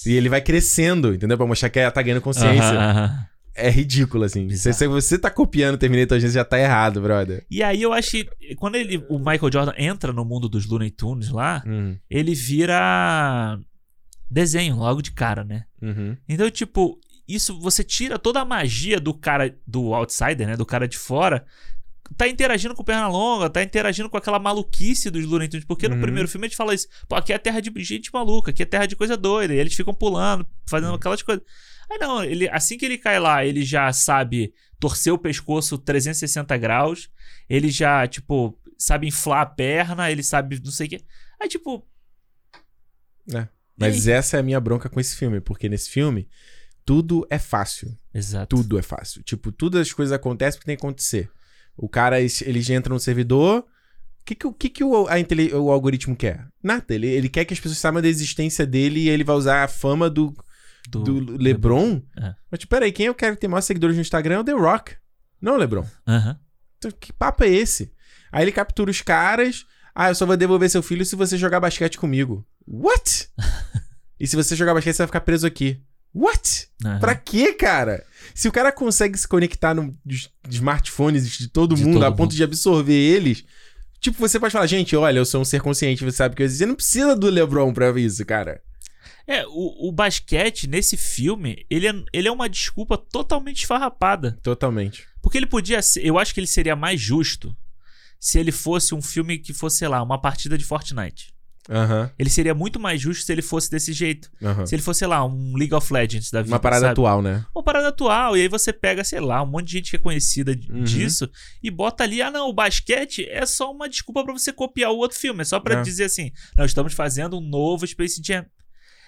E 0.06 0.12
ele 0.14 0.28
vai 0.30 0.42
crescendo, 0.42 1.14
entendeu? 1.16 1.38
Pra 1.38 1.48
mostrar 1.48 1.70
que 1.70 1.80
ela 1.80 1.92
tá 1.92 2.02
ganhando 2.02 2.22
consciência. 2.22 2.64
Aham, 2.78 2.90
aham. 2.90 3.26
É 3.58 3.70
ridículo, 3.70 4.26
assim. 4.26 4.50
Se, 4.50 4.74
se 4.74 4.86
você 4.86 5.18
tá 5.18 5.30
copiando 5.32 5.78
Terminator 5.78 6.18
Genesis, 6.20 6.36
já 6.36 6.44
tá 6.44 6.60
errado, 6.60 7.00
brother. 7.02 7.46
E 7.50 7.64
aí 7.64 7.82
eu 7.82 7.94
acho 7.94 8.12
que 8.12 8.56
quando 8.58 8.76
ele, 8.76 9.02
o 9.08 9.18
Michael 9.18 9.50
Jordan 9.54 9.74
entra 9.78 10.12
no 10.12 10.26
mundo 10.26 10.50
dos 10.50 10.66
Looney 10.68 10.92
Tunes 10.92 11.30
lá, 11.30 11.64
Hum, 11.66 11.96
ele 12.10 12.36
vira 12.36 13.58
desenho 14.30 14.76
logo 14.76 15.02
de 15.02 15.12
cara, 15.12 15.46
né? 15.46 15.64
uhum. 15.82 16.18
Então, 16.28 16.50
tipo, 16.52 17.00
isso 17.28 17.60
você 17.60 17.84
tira 17.84 18.18
toda 18.20 18.42
a 18.42 18.46
magia 18.46 19.00
do 19.00 19.14
cara, 19.14 19.58
do 19.66 19.94
outsider, 19.94 20.48
né? 20.48 20.56
Do 20.58 20.66
cara 20.66 20.88
de 20.88 20.98
fora. 20.98 21.46
Tá 22.16 22.28
interagindo 22.28 22.76
com 22.76 22.84
perna 22.84 23.08
longa, 23.08 23.50
tá 23.50 23.64
interagindo 23.64 24.10
com 24.10 24.16
aquela 24.18 24.38
maluquice 24.38 25.10
dos 25.10 25.26
Looney 25.26 25.48
Tunes. 25.48 25.66
Porque 25.66 25.88
no 25.88 25.96
Uhum. 25.96 26.02
primeiro 26.02 26.30
filme 26.30 26.46
a 26.46 26.50
gente 26.50 26.58
fala 26.58 26.74
isso. 26.74 26.88
Pô, 27.08 27.16
aqui 27.16 27.34
é 27.34 27.38
terra 27.40 27.60
de 27.60 27.72
gente 27.84 28.14
maluca, 28.14 28.52
aqui 28.52 28.62
é 28.62 28.66
terra 28.66 28.86
de 28.86 28.96
coisa 28.96 29.18
doida. 29.18 29.54
E 29.56 29.58
eles 29.58 29.74
ficam 29.74 29.94
pulando, 29.94 30.46
fazendo 30.70 30.90
Uhum. 30.90 30.96
aquelas 30.96 31.22
coisas. 31.24 31.44
Aí 31.90 31.98
não, 31.98 32.24
ele, 32.24 32.48
assim 32.50 32.78
que 32.78 32.86
ele 32.86 32.98
cai 33.00 33.20
lá, 33.20 33.44
ele 33.44 33.64
já 33.66 33.92
sabe 33.92 34.54
torcer 34.80 35.12
o 35.14 35.18
pescoço 35.18 35.78
360 35.80 36.56
graus. 36.58 37.10
Ele 37.50 37.70
já, 37.70 38.06
tipo, 38.08 38.56
sabe 38.78 39.08
inflar 39.08 39.42
a 39.42 39.46
perna, 39.48 40.12
ele 40.12 40.22
sabe 40.24 40.62
não 40.64 40.72
sei 40.72 40.86
o 40.86 40.90
quê. 40.92 41.02
Aí, 41.42 41.50
tipo. 41.50 41.84
Mas 43.78 44.08
essa 44.08 44.38
é 44.38 44.40
a 44.40 44.44
minha 44.44 44.60
bronca 44.60 44.88
com 44.90 45.00
esse 45.00 45.16
filme, 45.16 45.42
porque 45.42 45.68
nesse 45.68 45.90
filme, 45.90 46.30
tudo 46.86 47.26
é 47.30 47.40
fácil. 47.40 47.98
Exato. 48.14 48.56
Tudo 48.56 48.78
é 48.78 48.82
fácil. 48.82 49.24
Tipo, 49.24 49.52
todas 49.52 49.82
as 49.82 49.92
coisas 49.94 50.14
acontecem 50.14 50.58
porque 50.60 50.68
tem 50.68 50.78
que 50.78 50.86
acontecer. 50.86 51.30
O 51.76 51.90
cara, 51.90 52.20
eles 52.22 52.70
entram 52.70 52.94
no 52.94 53.00
servidor. 53.00 53.60
O 53.62 53.66
que, 54.26 54.36
que, 54.36 54.48
o- 54.48 54.54
que, 54.54 54.70
que 54.70 54.84
o, 54.84 55.08
a 55.08 55.14
o 55.60 55.72
algoritmo 55.72 56.16
quer? 56.16 56.48
Nada. 56.64 56.86
Ele, 56.94 57.08
ele 57.08 57.28
quer 57.30 57.44
que 57.46 57.54
as 57.54 57.60
pessoas 57.60 57.78
saibam 57.80 58.02
da 58.02 58.08
existência 58.08 58.66
dele 58.66 59.02
e 59.02 59.10
ele 59.10 59.24
vai 59.24 59.36
usar 59.36 59.64
a 59.64 59.68
fama 59.68 60.10
do, 60.10 60.34
Do, 60.90 61.04
do 61.04 61.38
LeBron. 61.38 62.02
É. 62.18 62.34
Mas, 62.50 62.60
tipo, 62.62 62.70
peraí, 62.70 62.92
quem 62.92 63.08
eu 63.08 63.16
quero 63.16 63.36
ter 63.36 63.48
mais 63.48 63.66
seguidores 63.66 63.96
no 63.96 64.02
Instagram 64.02 64.36
é 64.36 64.40
o 64.40 64.44
The 64.44 64.54
Rock. 64.54 64.96
Não 65.42 65.56
o 65.56 65.58
LeBron. 65.58 65.86
Aham. 66.08 66.40
Então, 66.78 66.92
que 66.92 67.12
papo 67.14 67.44
é 67.44 67.50
esse? 67.50 67.92
Aí 68.32 68.44
ele 68.44 68.52
captura 68.52 68.90
os 68.92 69.02
caras. 69.02 69.66
Ah, 69.94 70.10
eu 70.10 70.16
só 70.16 70.26
vou 70.26 70.36
devolver 70.38 70.70
seu 70.70 70.82
filho 70.84 71.06
se 71.06 71.16
você 71.16 71.38
jogar 71.38 71.60
basquete 71.60 71.98
comigo. 71.98 72.46
What? 72.68 73.30
e 74.20 74.28
se 74.28 74.36
você 74.36 74.56
jogar 74.56 74.74
basquete, 74.74 74.94
você 74.96 75.04
vai 75.04 75.08
ficar 75.08 75.22
preso 75.22 75.46
aqui. 75.48 75.82
What? 76.14 76.65
Aham. 76.84 77.00
Pra 77.00 77.16
quê, 77.16 77.54
cara? 77.54 78.06
Se 78.34 78.48
o 78.48 78.52
cara 78.52 78.72
consegue 78.72 79.18
se 79.18 79.28
conectar 79.28 79.74
nos 79.74 79.94
nos 80.04 80.30
smartphones 80.50 81.30
de 81.38 81.48
todo 81.48 81.76
De 81.76 81.84
mundo 81.84 81.94
todo 81.96 82.04
a 82.04 82.12
ponto 82.12 82.22
mundo. 82.32 82.36
de 82.36 82.44
absorver 82.44 82.94
eles. 82.94 83.44
Tipo, 84.00 84.20
você 84.20 84.40
pode 84.40 84.52
falar, 84.52 84.68
gente, 84.68 84.96
olha, 84.96 85.18
eu 85.18 85.26
sou 85.26 85.42
um 85.42 85.46
ser 85.46 85.62
consciente, 85.62 86.04
você 86.04 86.18
sabe 86.18 86.36
que 86.36 86.42
eu 86.42 86.46
existo. 86.46 86.60
Você 86.64 86.66
não 86.68 86.76
precisa 86.76 87.16
do 87.16 87.30
LeBron 87.30 87.74
pra 87.74 87.98
isso, 88.00 88.24
cara. 88.26 88.62
É, 89.28 89.44
o, 89.48 89.88
o 89.88 89.92
basquete, 89.92 90.68
nesse 90.68 90.96
filme, 90.96 91.66
ele 91.70 91.88
é, 91.88 91.94
ele 92.14 92.28
é 92.28 92.32
uma 92.32 92.48
desculpa 92.48 92.96
totalmente 92.98 93.62
esfarrapada. 93.62 94.38
Totalmente. 94.44 95.08
Porque 95.22 95.38
ele 95.38 95.48
podia 95.48 95.82
ser. 95.82 96.06
Eu 96.06 96.20
acho 96.20 96.34
que 96.34 96.40
ele 96.40 96.46
seria 96.48 96.76
mais 96.76 97.02
justo 97.02 97.56
se 98.20 98.38
ele 98.38 98.52
fosse 98.52 98.94
um 98.94 99.02
filme 99.02 99.40
que 99.40 99.54
fosse, 99.54 99.78
sei 99.78 99.88
lá, 99.88 100.02
uma 100.04 100.22
partida 100.22 100.58
de 100.58 100.64
Fortnite. 100.64 101.34
Aham, 101.70 102.12
Ele 102.20 102.30
seria 102.30 102.54
muito 102.54 102.80
mais 102.80 103.02
justo 103.02 103.26
se 103.26 103.32
ele 103.32 103.42
fosse 103.42 103.70
desse 103.72 103.92
jeito. 103.92 104.30
aham. 104.44 104.66
Se 104.66 104.76
ele 104.76 104.82
fosse, 104.84 105.00
sei 105.00 105.08
lá, 105.08 105.26
um 105.26 105.56
League 105.58 105.74
of 105.74 105.92
Legends 105.92 106.30
da 106.30 106.42
vida. 106.42 106.54
Uma 106.54 106.60
parada 106.60 106.82
sabe? 106.82 106.92
atual, 106.92 107.22
né? 107.22 107.46
Uma 107.56 107.64
parada 107.64 107.88
atual. 107.88 108.38
E 108.38 108.42
aí 108.42 108.48
você 108.48 108.72
pega, 108.72 109.04
sei 109.04 109.20
lá, 109.20 109.42
um 109.42 109.48
monte 109.48 109.66
de 109.68 109.72
gente 109.74 109.90
que 109.90 109.96
é 109.96 110.00
conhecida 110.00 110.56
Uhum. 110.70 110.84
disso 110.84 111.30
e 111.64 111.72
bota 111.72 112.04
ali, 112.04 112.22
ah, 112.22 112.30
não, 112.30 112.50
o 112.50 112.54
basquete 112.54 113.28
é 113.30 113.46
só 113.46 113.72
uma 113.72 113.90
desculpa 113.90 114.24
pra 114.24 114.34
você 114.34 114.54
copiar 114.54 114.92
o 114.92 114.98
outro 114.98 115.18
filme. 115.18 115.42
É 115.42 115.46
só 115.46 115.60
pra 115.60 115.80
É. 115.80 115.82
dizer 115.82 116.04
assim, 116.06 116.32
nós 116.58 116.72
estamos 116.72 116.94
fazendo 116.94 117.38
um 117.38 117.42
novo 117.42 117.86
Space 117.88 118.22
Jam. 118.24 118.46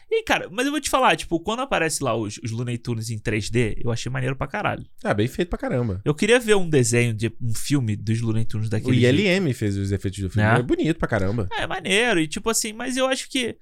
E, 0.10 0.24
cara, 0.24 0.48
mas 0.50 0.66
eu 0.66 0.72
vou 0.72 0.80
te 0.80 0.90
falar, 0.90 1.16
tipo, 1.18 1.38
quando 1.40 1.60
aparece 1.62 2.02
lá 2.04 2.16
os, 2.16 2.40
os 2.44 2.50
Looney 2.52 2.78
Tunes 2.78 3.10
em 3.10 3.20
3D, 3.20 3.76
eu 3.84 3.92
achei 3.92 4.10
maneiro 4.10 4.36
pra 4.38 4.48
caralho. 4.48 4.86
Ah, 5.04 5.14
bem 5.14 5.28
feito 5.28 5.50
pra 5.50 5.58
caramba. 5.60 6.02
Eu 6.06 6.16
queria 6.16 6.40
ver 6.40 6.56
um 6.56 6.70
desenho 6.70 7.14
de 7.14 7.32
um 7.42 7.54
filme 7.54 7.96
dos 7.96 8.22
Looney 8.22 8.46
Tunes 8.46 8.68
O 8.68 8.70
daquele 8.70 9.00
jeito. 9.02 9.20
ILM 9.20 9.54
fez 9.54 9.76
os 9.76 9.92
efeitos 9.92 10.20
do 10.22 10.30
filme. 10.30 10.48
É. 10.48 10.60
É 10.60 10.62
bonito 10.62 10.98
pra 10.98 11.08
caramba. 11.10 11.48
É, 11.58 11.68
maneiro. 11.68 12.20
E 12.22 12.28
tipo 12.28 12.50
assim, 12.50 12.72
mas 12.72 12.96
eu 12.96 13.06
acho 13.06 13.30
que 13.30 13.58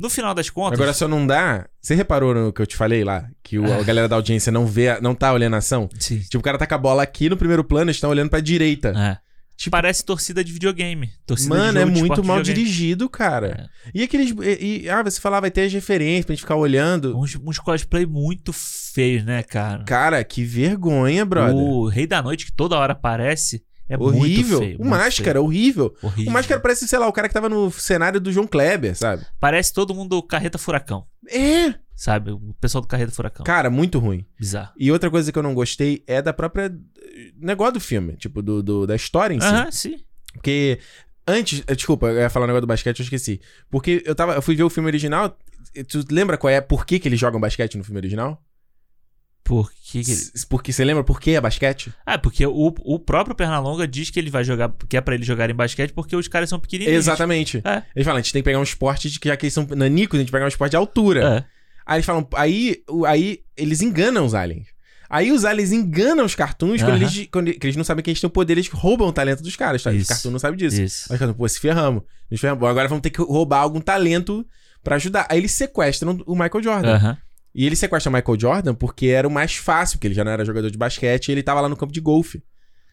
no 0.00 0.10
final 0.10 0.34
das 0.34 0.50
contas. 0.50 0.72
Agora 0.80 0.92
só 0.92 1.06
não 1.06 1.24
dá. 1.24 1.68
Você 1.80 1.94
reparou 1.94 2.34
no 2.34 2.52
que 2.52 2.60
eu 2.60 2.66
te 2.66 2.74
falei 2.76 3.04
lá? 3.04 3.28
Que 3.40 3.58
o- 3.60 3.72
a 3.72 3.82
galera 3.84 4.08
da 4.08 4.16
audiência 4.16 4.50
não 4.50 4.66
vê, 4.66 4.88
a- 4.88 5.00
não 5.00 5.14
tá 5.14 5.32
olhando 5.32 5.54
a 5.54 5.58
ação? 5.58 5.88
Sim. 6.00 6.18
Tipo, 6.18 6.38
o 6.38 6.42
cara 6.42 6.58
tá 6.58 6.66
com 6.66 6.74
a 6.74 6.78
bola 6.78 7.04
aqui 7.04 7.28
no 7.28 7.36
primeiro 7.36 7.62
plano, 7.62 7.84
eles 7.90 7.96
estão 7.98 8.10
olhando 8.10 8.30
pra 8.30 8.40
direita. 8.40 8.88
É. 8.96 9.23
Tipo- 9.56 9.70
Parece 9.70 10.04
torcida 10.04 10.42
de 10.42 10.52
videogame. 10.52 11.10
Torcida 11.26 11.54
Mano, 11.54 11.72
de 11.72 11.78
é 11.78 11.84
de 11.84 11.90
muito 11.90 12.04
esporte 12.12 12.26
mal 12.26 12.42
dirigido, 12.42 13.08
cara. 13.08 13.70
É. 13.86 13.90
E 13.94 14.02
aqueles. 14.02 14.34
E, 14.42 14.82
e- 14.84 14.90
ah, 14.90 15.02
você 15.02 15.20
falar, 15.20 15.40
vai 15.40 15.50
ter 15.50 15.62
as 15.62 15.72
referências 15.72 16.24
pra 16.26 16.34
gente 16.34 16.42
ficar 16.42 16.56
olhando. 16.56 17.16
Uns, 17.16 17.36
uns 17.36 17.58
cosplay 17.58 18.04
muito 18.04 18.52
feios, 18.52 19.24
né, 19.24 19.42
cara? 19.42 19.84
Cara, 19.84 20.22
que 20.24 20.42
vergonha, 20.44 21.24
brother. 21.24 21.54
O 21.54 21.86
Rei 21.88 22.06
da 22.06 22.20
Noite, 22.22 22.46
que 22.46 22.52
toda 22.52 22.76
hora 22.76 22.92
aparece, 22.94 23.62
é 23.88 23.96
muito 23.96 24.18
horrível. 24.18 24.58
feio. 24.58 24.76
o 24.78 24.84
muito 24.84 24.90
Máscara, 24.90 25.40
horrível. 25.40 25.94
feio. 26.00 26.10
Horrível. 26.12 26.30
O 26.30 26.32
Máscara 26.34 26.60
parece, 26.60 26.88
sei 26.88 26.98
lá, 26.98 27.06
o 27.06 27.12
cara 27.12 27.28
que 27.28 27.34
tava 27.34 27.48
no 27.48 27.70
cenário 27.70 28.20
do 28.20 28.32
João 28.32 28.46
Kleber, 28.46 28.96
sabe? 28.96 29.24
Parece 29.38 29.72
todo 29.72 29.94
mundo 29.94 30.20
carreta 30.22 30.58
furacão, 30.58 31.06
É! 31.30 31.74
sabe? 31.94 32.32
O 32.32 32.52
pessoal 32.60 32.82
do 32.82 32.88
carreta 32.88 33.12
furacão. 33.12 33.44
Cara, 33.44 33.70
muito 33.70 33.98
ruim. 34.00 34.26
Bizarro. 34.38 34.72
E 34.76 34.90
outra 34.90 35.08
coisa 35.10 35.30
que 35.30 35.38
eu 35.38 35.42
não 35.44 35.54
gostei 35.54 36.02
é 36.08 36.20
da 36.20 36.32
própria. 36.32 36.74
Negócio 37.36 37.74
do 37.74 37.80
filme, 37.80 38.16
tipo, 38.16 38.42
do, 38.42 38.62
do- 38.62 38.86
da 38.86 38.96
história 38.96 39.34
em 39.34 39.40
si. 39.40 39.46
Aham, 39.46 39.70
sim. 39.70 39.96
Porque 40.32 40.78
antes, 41.26 41.62
eh, 41.66 41.74
desculpa, 41.74 42.08
eu 42.08 42.18
ia 42.20 42.30
falar 42.30 42.44
um 42.44 42.48
negócio 42.48 42.62
do 42.62 42.66
basquete, 42.68 43.00
eu 43.00 43.04
esqueci. 43.04 43.40
Porque 43.70 44.02
eu 44.04 44.14
tava, 44.14 44.34
eu 44.34 44.42
fui 44.42 44.54
ver 44.56 44.64
o 44.64 44.70
filme 44.70 44.88
original. 44.88 45.36
Tu 45.88 46.04
lembra 46.10 46.36
qual 46.38 46.50
é, 46.52 46.60
por 46.60 46.84
que, 46.86 46.98
que 46.98 47.08
eles 47.08 47.18
jogam 47.18 47.40
basquete 47.40 47.76
no 47.76 47.84
filme 47.84 47.98
original? 47.98 48.42
Por 49.42 49.70
que, 49.72 50.02
que 50.02 50.10
ele... 50.10 50.20
Porque 50.48 50.72
você 50.72 50.82
lembra 50.84 51.04
por 51.04 51.20
que 51.20 51.32
é 51.32 51.40
basquete? 51.40 51.92
Ah, 52.06 52.18
porque 52.18 52.46
o, 52.46 52.74
o 52.78 52.98
próprio 52.98 53.36
Pernalonga 53.36 53.86
diz 53.86 54.08
que 54.08 54.18
ele 54.18 54.30
vai 54.30 54.42
jogar, 54.42 54.72
que 54.88 54.96
é 54.96 55.00
pra 55.02 55.14
ele 55.14 55.24
jogarem 55.24 55.54
basquete 55.54 55.92
porque 55.92 56.16
os 56.16 56.26
caras 56.28 56.48
são 56.48 56.58
pequenininhos. 56.58 56.96
Exatamente. 56.96 57.60
É. 57.62 57.82
Eles 57.94 58.06
falam, 58.06 58.18
a 58.18 58.22
gente 58.22 58.32
tem 58.32 58.40
que 58.40 58.44
pegar 58.44 58.58
um 58.58 58.62
esporte 58.62 59.10
de 59.10 59.20
que 59.20 59.28
já 59.28 59.36
que 59.36 59.44
eles 59.44 59.52
são 59.52 59.66
nanicos, 59.76 60.18
a 60.18 60.22
gente 60.22 60.32
pega 60.32 60.46
um 60.46 60.48
esporte 60.48 60.70
de 60.70 60.76
altura. 60.78 61.44
É. 61.50 61.54
Aí 61.84 61.96
eles 61.96 62.06
falam, 62.06 62.26
aí, 62.34 62.82
aí 63.06 63.40
eles 63.54 63.82
enganam 63.82 64.24
os 64.24 64.34
aliens. 64.34 64.68
Aí 65.08 65.30
os 65.32 65.44
aliens 65.44 65.72
enganam 65.72 66.24
os 66.24 66.34
cartoons 66.34 66.82
quando, 66.82 66.94
Aham. 66.94 67.02
eles, 67.02 67.28
quando 67.30 67.48
eles 67.48 67.76
não 67.76 67.84
sabem 67.84 68.02
que 68.02 68.10
eles 68.10 68.20
têm 68.20 68.28
o 68.28 68.30
poder, 68.30 68.54
eles 68.54 68.68
roubam 68.68 69.08
o 69.08 69.12
talento 69.12 69.42
dos 69.42 69.54
caras, 69.56 69.82
tá? 69.82 69.90
Os 69.90 70.06
cartoons 70.06 70.32
não 70.32 70.38
sabem 70.38 70.58
disso. 70.58 70.80
Isso. 70.80 71.06
Aí 71.10 71.14
os 71.16 71.18
caras, 71.20 71.36
pô, 71.36 71.48
se 71.48 71.60
ferramos. 71.60 72.02
Nos 72.30 72.40
ferramos. 72.40 72.60
Bom, 72.60 72.66
agora 72.66 72.88
vamos 72.88 73.02
ter 73.02 73.10
que 73.10 73.20
roubar 73.20 73.58
algum 73.60 73.80
talento 73.80 74.46
pra 74.82 74.96
ajudar. 74.96 75.26
Aí 75.30 75.38
eles 75.38 75.52
sequestram 75.52 76.18
o 76.26 76.32
Michael 76.34 76.62
Jordan. 76.62 76.94
Aham. 76.94 77.18
E 77.54 77.64
ele 77.66 77.76
sequestra 77.76 78.10
o 78.10 78.12
Michael 78.12 78.40
Jordan 78.40 78.74
porque 78.74 79.06
era 79.06 79.28
o 79.28 79.30
mais 79.30 79.54
fácil, 79.54 79.96
porque 79.98 80.08
ele 80.08 80.14
já 80.14 80.24
não 80.24 80.32
era 80.32 80.44
jogador 80.44 80.70
de 80.70 80.76
basquete 80.78 81.28
e 81.28 81.32
ele 81.32 81.42
tava 81.42 81.60
lá 81.60 81.68
no 81.68 81.76
campo 81.76 81.92
de 81.92 82.00
golfe. 82.00 82.42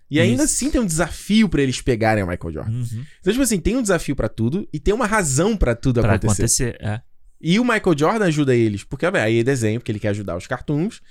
E 0.10 0.20
ainda 0.20 0.44
Isso. 0.44 0.54
assim 0.54 0.70
tem 0.70 0.80
um 0.82 0.86
desafio 0.86 1.48
pra 1.48 1.62
eles 1.64 1.82
pegarem 1.82 2.24
o 2.24 2.28
Michael 2.28 2.54
Jordan. 2.54 2.72
Uhum. 2.72 3.06
Então, 3.22 3.32
tipo 3.34 3.42
assim, 3.42 3.60
tem 3.60 3.78
um 3.78 3.82
desafio 3.82 4.16
pra 4.16 4.28
tudo 4.28 4.68
e 4.72 4.80
tem 4.80 4.94
uma 4.94 5.08
razão 5.08 5.56
pra 5.58 5.74
tudo 5.74 6.02
Pra 6.02 6.16
acontecer. 6.16 6.74
acontecer. 6.74 6.78
É. 6.82 7.02
E 7.42 7.60
o 7.60 7.64
Michael 7.64 7.98
Jordan 7.98 8.26
ajuda 8.26 8.54
eles, 8.56 8.84
porque 8.84 9.06
aí 9.06 9.40
é 9.40 9.44
desenho, 9.44 9.80
porque 9.80 9.92
ele 9.92 10.00
quer 10.00 10.10
ajudar 10.10 10.36
os 10.38 10.46
cartoons 10.46 11.02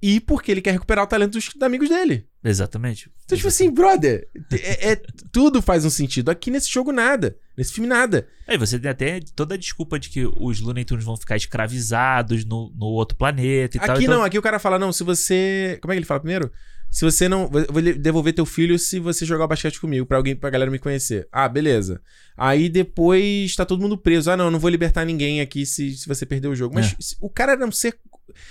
e 0.00 0.20
porque 0.20 0.50
ele 0.52 0.60
quer 0.62 0.72
recuperar 0.72 1.04
o 1.04 1.08
talento 1.08 1.32
dos 1.32 1.50
amigos 1.60 1.88
dele. 1.88 2.26
Exatamente. 2.44 3.10
Então, 3.24 3.36
tipo 3.36 3.48
assim, 3.48 3.70
brother, 3.70 4.28
é, 4.52 4.92
é- 4.92 5.02
tudo 5.32 5.60
faz 5.60 5.84
um 5.84 5.90
sentido. 5.90 6.30
Aqui 6.30 6.50
nesse 6.50 6.70
jogo, 6.70 6.92
nada. 6.92 7.36
Nesse 7.56 7.72
filme, 7.72 7.88
nada. 7.88 8.26
Aí 8.46 8.56
você 8.56 8.78
tem 8.78 8.90
até 8.90 9.20
toda 9.34 9.54
a 9.54 9.58
desculpa 9.58 9.98
de 9.98 10.08
que 10.08 10.24
os 10.38 10.60
Looney 10.60 10.84
Tunes 10.84 11.04
vão 11.04 11.16
ficar 11.16 11.36
escravizados 11.36 12.44
no, 12.44 12.72
no 12.76 12.86
outro 12.86 13.16
planeta 13.16 13.76
e 13.76 13.80
tal. 13.80 13.96
Aqui 13.96 14.04
então- 14.04 14.18
não, 14.18 14.24
aqui 14.24 14.38
o 14.38 14.42
cara 14.42 14.58
fala, 14.58 14.78
não, 14.78 14.92
se 14.92 15.02
você. 15.04 15.78
Como 15.82 15.92
é 15.92 15.96
que 15.96 15.98
ele 15.98 16.06
fala 16.06 16.20
primeiro? 16.20 16.50
Se 16.90 17.04
você 17.04 17.28
não. 17.28 17.50
Eu 17.52 17.66
vou 17.70 17.82
devolver 17.82 18.32
teu 18.32 18.46
filho 18.46 18.78
se 18.78 18.98
você 18.98 19.26
jogar 19.26 19.46
basquete 19.46 19.78
comigo, 19.78 20.06
pra 20.06 20.16
alguém, 20.16 20.34
pra 20.34 20.48
galera 20.48 20.70
me 20.70 20.78
conhecer. 20.78 21.28
Ah, 21.30 21.46
beleza. 21.46 22.00
Aí 22.34 22.68
depois 22.70 23.54
tá 23.54 23.66
todo 23.66 23.82
mundo 23.82 23.98
preso. 23.98 24.30
Ah, 24.30 24.36
não, 24.38 24.50
não 24.50 24.58
vou 24.58 24.70
libertar 24.70 25.04
ninguém 25.04 25.42
aqui 25.42 25.66
se, 25.66 25.94
se 25.98 26.08
você 26.08 26.24
perder 26.24 26.48
o 26.48 26.54
jogo. 26.54 26.74
Mas 26.74 26.92
É. 26.92 26.96
o 27.20 27.28
cara 27.28 27.56
não 27.56 27.70
ser. 27.70 27.98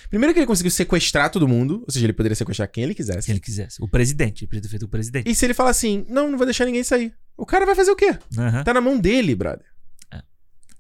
Primeiro 0.10 0.34
que 0.34 0.39
ele 0.39 0.48
conseguiu 0.48 0.72
sequestrar 0.72 1.29
todo 1.31 1.48
mundo, 1.48 1.84
ou 1.86 1.91
seja, 1.91 2.05
ele 2.05 2.13
poderia 2.13 2.36
sequestrar 2.36 2.69
quem 2.72 2.84
ele 2.84 2.93
quisesse. 2.96 3.24
Se 3.24 3.31
ele 3.31 3.39
quisesse. 3.39 3.81
O 3.84 3.88
presidente. 3.88 4.43
Ele 4.43 4.48
podia 4.50 4.62
ter 4.62 4.69
feito 4.69 4.84
o 4.84 4.88
presidente. 4.89 5.29
E 5.29 5.36
se 5.36 5.46
ele 5.46 5.53
falar 5.53 5.69
assim, 5.72 6.05
não, 6.10 6.29
não 6.29 6.38
vou 6.38 6.46
deixar 6.46 6.65
ninguém 6.65 6.84
sair. 6.84 7.13
O 7.36 7.46
cara 7.46 7.65
vai 7.65 7.75
fazer 7.75 7.91
o 7.91 7.96
quê? 7.96 8.17
Aham. 8.38 8.63
Tá 8.63 8.74
na 8.74 8.81
mão 8.81 8.98
dele, 9.00 9.36
brother. 9.36 9.65
É. 10.12 10.22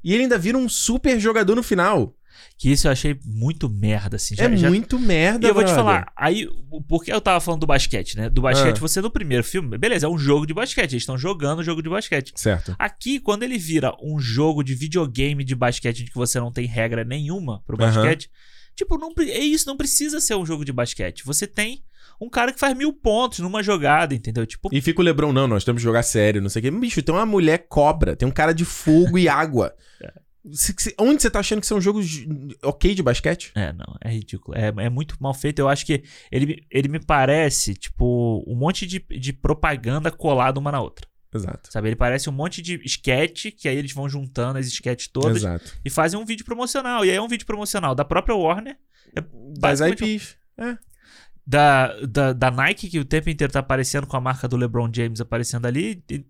E 0.03 0.13
ele 0.13 0.23
ainda 0.23 0.37
vira 0.37 0.57
um 0.57 0.67
super 0.69 1.19
jogador 1.19 1.55
no 1.55 1.63
final. 1.63 2.13
Que 2.55 2.71
isso 2.71 2.87
eu 2.87 2.91
achei 2.91 3.19
muito 3.25 3.67
merda, 3.67 4.15
assim. 4.15 4.35
Já, 4.35 4.45
é 4.45 4.55
já- 4.57 4.69
muito 4.69 4.99
merda, 4.99 5.47
E 5.47 5.49
eu 5.49 5.55
vou 5.55 5.63
te 5.63 5.67
brother. 5.73 5.83
falar, 5.83 6.11
aí, 6.15 6.47
o- 6.69 6.81
porque 6.83 7.11
eu 7.11 7.19
tava 7.19 7.39
falando 7.39 7.61
do 7.61 7.67
basquete, 7.67 8.15
né? 8.15 8.29
Do 8.29 8.41
basquete, 8.41 8.77
Ah. 8.77 8.79
você 8.79 9.01
no 9.01 9.09
primeiro 9.09 9.43
filme, 9.43 9.75
beleza, 9.75 10.05
é 10.05 10.09
um 10.09 10.17
jogo 10.19 10.45
de 10.45 10.53
basquete. 10.53 10.91
Eles 10.91 11.01
estão 11.01 11.17
jogando 11.17 11.59
um 11.59 11.63
jogo 11.63 11.81
de 11.81 11.89
basquete. 11.89 12.33
Certo. 12.35 12.75
Aqui, 12.77 13.19
quando 13.19 13.41
ele 13.41 13.57
vira 13.57 13.91
um 14.03 14.19
jogo 14.19 14.63
de 14.63 14.75
videogame 14.75 15.43
de 15.43 15.55
basquete 15.55 16.01
em 16.01 16.05
que 16.05 16.13
você 16.15 16.39
não 16.39 16.51
tem 16.51 16.67
regra 16.67 17.03
nenhuma 17.03 17.61
pro 17.65 17.75
basquete, 17.75 18.29
tipo, 18.77 18.97
não, 18.97 19.11
é 19.19 19.39
isso, 19.39 19.67
não 19.67 19.75
precisa 19.75 20.21
ser 20.21 20.35
um 20.35 20.45
jogo 20.45 20.63
de 20.63 20.71
basquete. 20.71 21.25
Você 21.25 21.45
tem 21.45 21.83
um 22.21 22.29
cara 22.29 22.53
que 22.53 22.59
faz 22.59 22.75
mil 22.77 22.93
pontos 22.93 23.39
numa 23.39 23.61
jogada, 23.61 24.15
entendeu? 24.15 24.45
Tipo, 24.45 24.69
E 24.71 24.79
fica 24.79 25.01
o 25.01 25.03
Lebron, 25.03 25.33
não, 25.33 25.47
nós 25.47 25.63
temos 25.65 25.81
que 25.81 25.83
jogar 25.83 26.03
sério, 26.03 26.41
não 26.41 26.49
sei 26.49 26.61
o 26.61 26.63
quê. 26.63 26.71
Bicho, 26.71 27.01
tem 27.01 27.13
uma 27.13 27.25
mulher 27.25 27.65
cobra, 27.67 28.15
tem 28.15 28.27
um 28.27 28.31
cara 28.31 28.53
de 28.53 28.63
fogo 28.63 29.17
e 29.17 29.27
água. 29.29 29.75
Se- 30.49 30.95
onde 30.97 31.21
você 31.21 31.29
tá 31.29 31.39
achando 31.41 31.59
que 31.59 31.65
isso 31.65 31.73
é 31.73 31.77
um 31.77 31.81
jogo 31.81 32.01
de- 32.01 32.25
ok 32.63 32.95
de 32.95 33.03
basquete? 33.03 33.51
É, 33.53 33.73
não, 33.73 33.97
é 34.01 34.09
ridículo. 34.09 34.57
É, 34.57 34.67
é 34.85 34.89
muito 34.89 35.17
mal 35.19 35.33
feito. 35.33 35.59
Eu 35.59 35.67
acho 35.67 35.85
que 35.85 36.03
ele, 36.31 36.45
me- 36.45 36.63
ele 36.71 36.87
me 36.87 36.99
parece, 37.03 37.73
tipo, 37.73 38.43
um 38.47 38.55
monte 38.55 38.87
de, 38.87 38.99
de 39.19 39.33
propaganda 39.33 40.09
colada 40.09 40.57
uma 40.57 40.71
na 40.71 40.79
outra. 40.79 41.05
Exato. 41.33 41.71
Sabe? 41.71 41.89
Ele 41.89 41.95
parece 41.95 42.29
um 42.29 42.33
monte 42.33 42.61
de 42.61 42.81
sketch, 42.85 43.47
que 43.57 43.67
aí 43.67 43.77
eles 43.77 43.91
vão 43.91 44.07
juntando 44.07 44.59
as 44.59 44.67
sketches 44.67 45.07
todas 45.07 45.37
Exato. 45.37 45.73
e 45.83 45.89
fazem 45.89 46.19
um 46.19 46.25
vídeo 46.25 46.45
promocional. 46.45 47.05
E 47.05 47.09
aí 47.09 47.15
é 47.15 47.21
um 47.21 47.27
vídeo 47.27 47.45
promocional 47.45 47.93
da 47.93 48.05
própria 48.05 48.35
Warner, 48.35 48.77
Das 49.13 49.25
basicamente 49.59 50.03
IPs. 50.03 50.37
da, 51.45 51.93
da, 52.01 52.33
da 52.33 52.51
Nike, 52.51 52.89
que 52.89 52.99
o 52.99 53.05
tempo 53.05 53.29
inteiro 53.29 53.51
tá 53.51 53.59
aparecendo 53.59 54.07
com 54.07 54.17
a 54.17 54.21
marca 54.21 54.47
do 54.47 54.57
LeBron 54.57 54.89
James 54.93 55.21
aparecendo 55.21 55.65
ali. 55.65 56.03
E, 56.09 56.25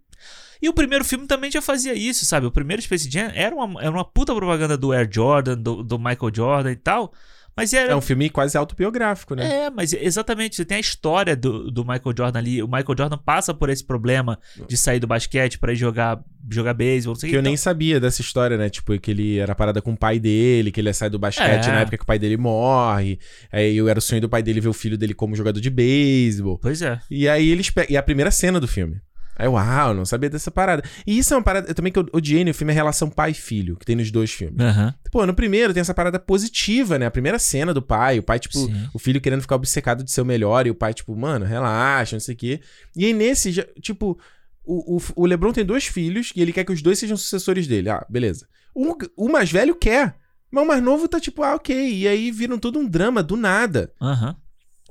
e 0.62 0.70
o 0.70 0.74
primeiro 0.74 1.06
filme 1.06 1.28
também 1.28 1.52
já 1.52 1.62
fazia 1.62 1.94
isso, 1.94 2.26
sabe? 2.26 2.48
O 2.48 2.52
primeiro 2.52 2.82
Space 2.82 3.10
Jam 3.10 3.32
era 3.34 3.56
uma, 3.56 3.82
era 3.82 3.92
uma 3.92 4.06
puta 4.06 4.34
propaganda 4.34 4.78
do 4.78 4.92
Air 4.92 5.08
Jordan, 5.12 5.58
do, 5.58 5.84
do 5.84 6.00
Michael 6.00 6.32
Jordan 6.34 6.72
e 6.72 6.76
tal. 6.76 7.14
Mas 7.58 7.74
era, 7.74 7.92
É 7.92 7.96
um 7.96 8.02
filme 8.02 8.30
quase 8.30 8.56
autobiográfico, 8.56 9.34
né? 9.34 9.66
É, 9.66 9.70
mas 9.72 9.92
exatamente, 9.92 10.56
você 10.56 10.64
tem 10.64 10.78
a 10.78 10.80
história 10.80 11.36
do, 11.36 11.72
do 11.72 11.82
Michael 11.84 12.14
Jordan 12.16 12.38
ali. 12.40 12.62
O 12.62 12.68
Michael 12.68 12.96
Jordan 12.98 13.18
passa 13.18 13.52
por 13.54 13.68
esse 13.70 13.84
problema 13.84 14.38
de 14.68 14.78
sair 14.78 15.00
do 15.00 15.08
basquete 15.08 15.58
pra 15.58 15.74
ir 15.74 15.76
jogar, 15.76 16.24
jogar 16.50 16.76
beisebol, 16.76 17.16
não 17.16 17.20
sei 17.20 17.30
o 17.30 17.32
Que 17.32 17.36
eu 17.36 17.40
então- 17.40 17.50
nem 17.50 17.58
sabia 17.58 18.00
dessa 18.00 18.22
história, 18.22 18.58
né? 18.58 18.70
Tipo, 18.70 18.98
que 19.00 19.10
ele 19.10 19.40
era 19.40 19.56
parada 19.56 19.82
com 19.82 19.94
o 19.94 19.98
pai 19.98 20.20
dele, 20.20 20.72
que 20.72 20.80
ele 20.80 20.90
ia 20.90 20.94
sair 20.94 21.10
do 21.10 21.18
basquete 21.18 21.66
É. 21.68 21.72
na 21.72 21.80
época 21.80 21.98
que 21.98 22.04
o 22.04 22.08
pai 22.08 22.20
dele 22.20 22.38
morre. 22.38 23.18
Aí 23.52 23.76
eu 23.76 23.90
era 23.90 23.98
o 23.98 24.02
sonho 24.02 24.22
do 24.22 24.30
pai 24.30 24.44
dele 24.44 24.62
ver 24.62 24.70
o 24.70 24.74
filho 24.74 24.98
dele 24.98 25.16
como 25.16 25.36
jogador 25.36 25.60
de 25.60 25.70
beisebol. 25.72 26.60
Pois 26.60 26.82
é. 26.84 27.00
E 27.10 27.28
aí 27.28 27.50
eles 27.50 27.70
pegam. 27.72 27.92
E 27.92 27.96
é 27.96 28.00
a 28.00 28.04
primeira 28.04 28.30
cena 28.30 28.60
do 28.60 28.68
filme. 28.68 29.02
Aí, 29.40 29.48
uau, 29.48 29.94
não 29.94 30.04
sabia 30.04 30.30
dessa 30.30 30.50
parada. 30.50 30.84
E 31.06 31.18
isso 31.18 31.34
é 31.34 31.38
uma 31.38 31.44
parada 31.44 31.74
também 31.74 31.94
que 31.94 32.00
eu 32.00 32.06
odiei 32.12 32.44
no 32.44 32.54
filme, 32.54 32.74
é 32.74 32.74
a 32.74 32.76
relação 32.76 33.10
pai 33.10 33.32
e 33.32 33.34
filho, 33.36 33.76
que 33.78 33.86
tem 33.86 33.96
nos 33.96 34.10
dois 34.10 34.32
filmes. 34.32 34.60
Aham. 34.60 34.94
Pô, 35.12 35.26
no 35.26 35.34
primeiro 35.34 35.74
tem 35.74 35.82
essa 35.82 35.94
parada 35.94 36.18
positiva, 36.20 36.98
né? 36.98 37.06
A 37.06 37.12
primeira 37.12 37.38
cena 37.38 37.74
do 37.74 37.82
pai, 37.82 38.18
o 38.18 38.24
pai, 38.24 38.40
tipo, 38.40 38.58
Sim. 38.58 38.90
o 38.94 38.98
filho 38.98 39.22
querendo 39.22 39.42
ficar 39.42 39.56
obcecado 39.56 40.04
de 40.04 40.12
ser 40.12 40.22
o 40.22 40.26
melhor, 40.26 40.66
e 40.66 40.72
o 40.72 40.76
pai, 40.76 40.94
tipo, 40.94 41.16
mano, 41.16 41.46
relaxa, 41.46 42.16
não 42.16 42.20
sei 42.20 42.34
o 42.34 42.38
quê. 42.38 42.62
E 42.96 43.06
aí 43.06 43.14
nesse, 43.14 43.54
tipo, 43.80 44.18
o, 44.66 44.98
o, 44.98 45.02
o 45.16 45.26
LeBron 45.26 45.54
tem 45.54 45.64
dois 45.66 45.86
filhos 45.86 46.32
e 46.36 46.42
ele 46.42 46.52
quer 46.52 46.66
que 46.66 46.74
os 46.74 46.82
dois 46.82 47.00
sejam 47.00 47.16
sucessores 47.16 47.68
dele. 47.68 47.90
Ah, 47.90 48.06
beleza. 48.10 48.48
O, 48.76 48.96
o 49.16 49.30
mais 49.30 49.52
velho 49.52 49.76
quer, 49.76 50.16
mas 50.52 50.64
o 50.64 50.68
mais 50.68 50.84
novo 50.84 51.08
tá 51.08 51.20
tipo, 51.20 51.44
ah, 51.44 51.56
ok. 51.56 51.94
E 51.94 52.08
aí 52.08 52.32
viram 52.32 52.58
todo 52.58 52.80
um 52.80 52.88
drama 52.88 53.24
do 53.24 53.38
nada. 53.38 53.92
Aham. 54.02 54.36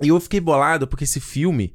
E 0.01 0.09
eu 0.09 0.21
fiquei 0.21 0.41
bolado 0.41 0.87
porque 0.87 1.05
esse 1.05 1.21
filme, 1.21 1.75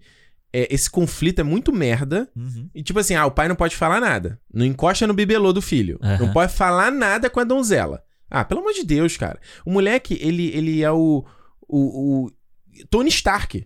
é, 0.54 0.74
esse 0.74 0.90
conflito 0.90 1.40
é 1.40 1.44
muito 1.44 1.72
merda. 1.72 2.30
Uhum. 2.36 2.70
E 2.74 2.84
tipo 2.84 3.00
assim, 3.00 3.16
ah, 3.16 3.26
o 3.26 3.32
pai 3.32 3.48
não 3.48 3.56
pode 3.56 3.76
falar 3.76 4.00
nada. 4.00 4.40
Não 4.54 4.66
encosta 4.66 5.08
no 5.08 5.14
bibelô 5.14 5.54
do 5.54 5.62
filho. 5.62 6.00
Aham. 6.02 6.26
Não 6.26 6.34
pode 6.34 6.54
falar 6.54 6.92
nada 6.92 7.30
com 7.30 7.40
a 7.40 7.44
donzela. 7.44 8.04
Ah, 8.30 8.46
pelo 8.46 8.62
amor 8.62 8.74
de 8.74 8.84
Deus, 8.84 9.18
cara. 9.18 9.40
O 9.66 9.72
moleque, 9.72 10.18
ele, 10.22 10.48
ele 10.56 10.82
é 10.82 10.92
o, 10.92 11.26
o, 11.68 12.26
o 12.26 12.32
Tony 12.90 13.10
Stark. 13.10 13.66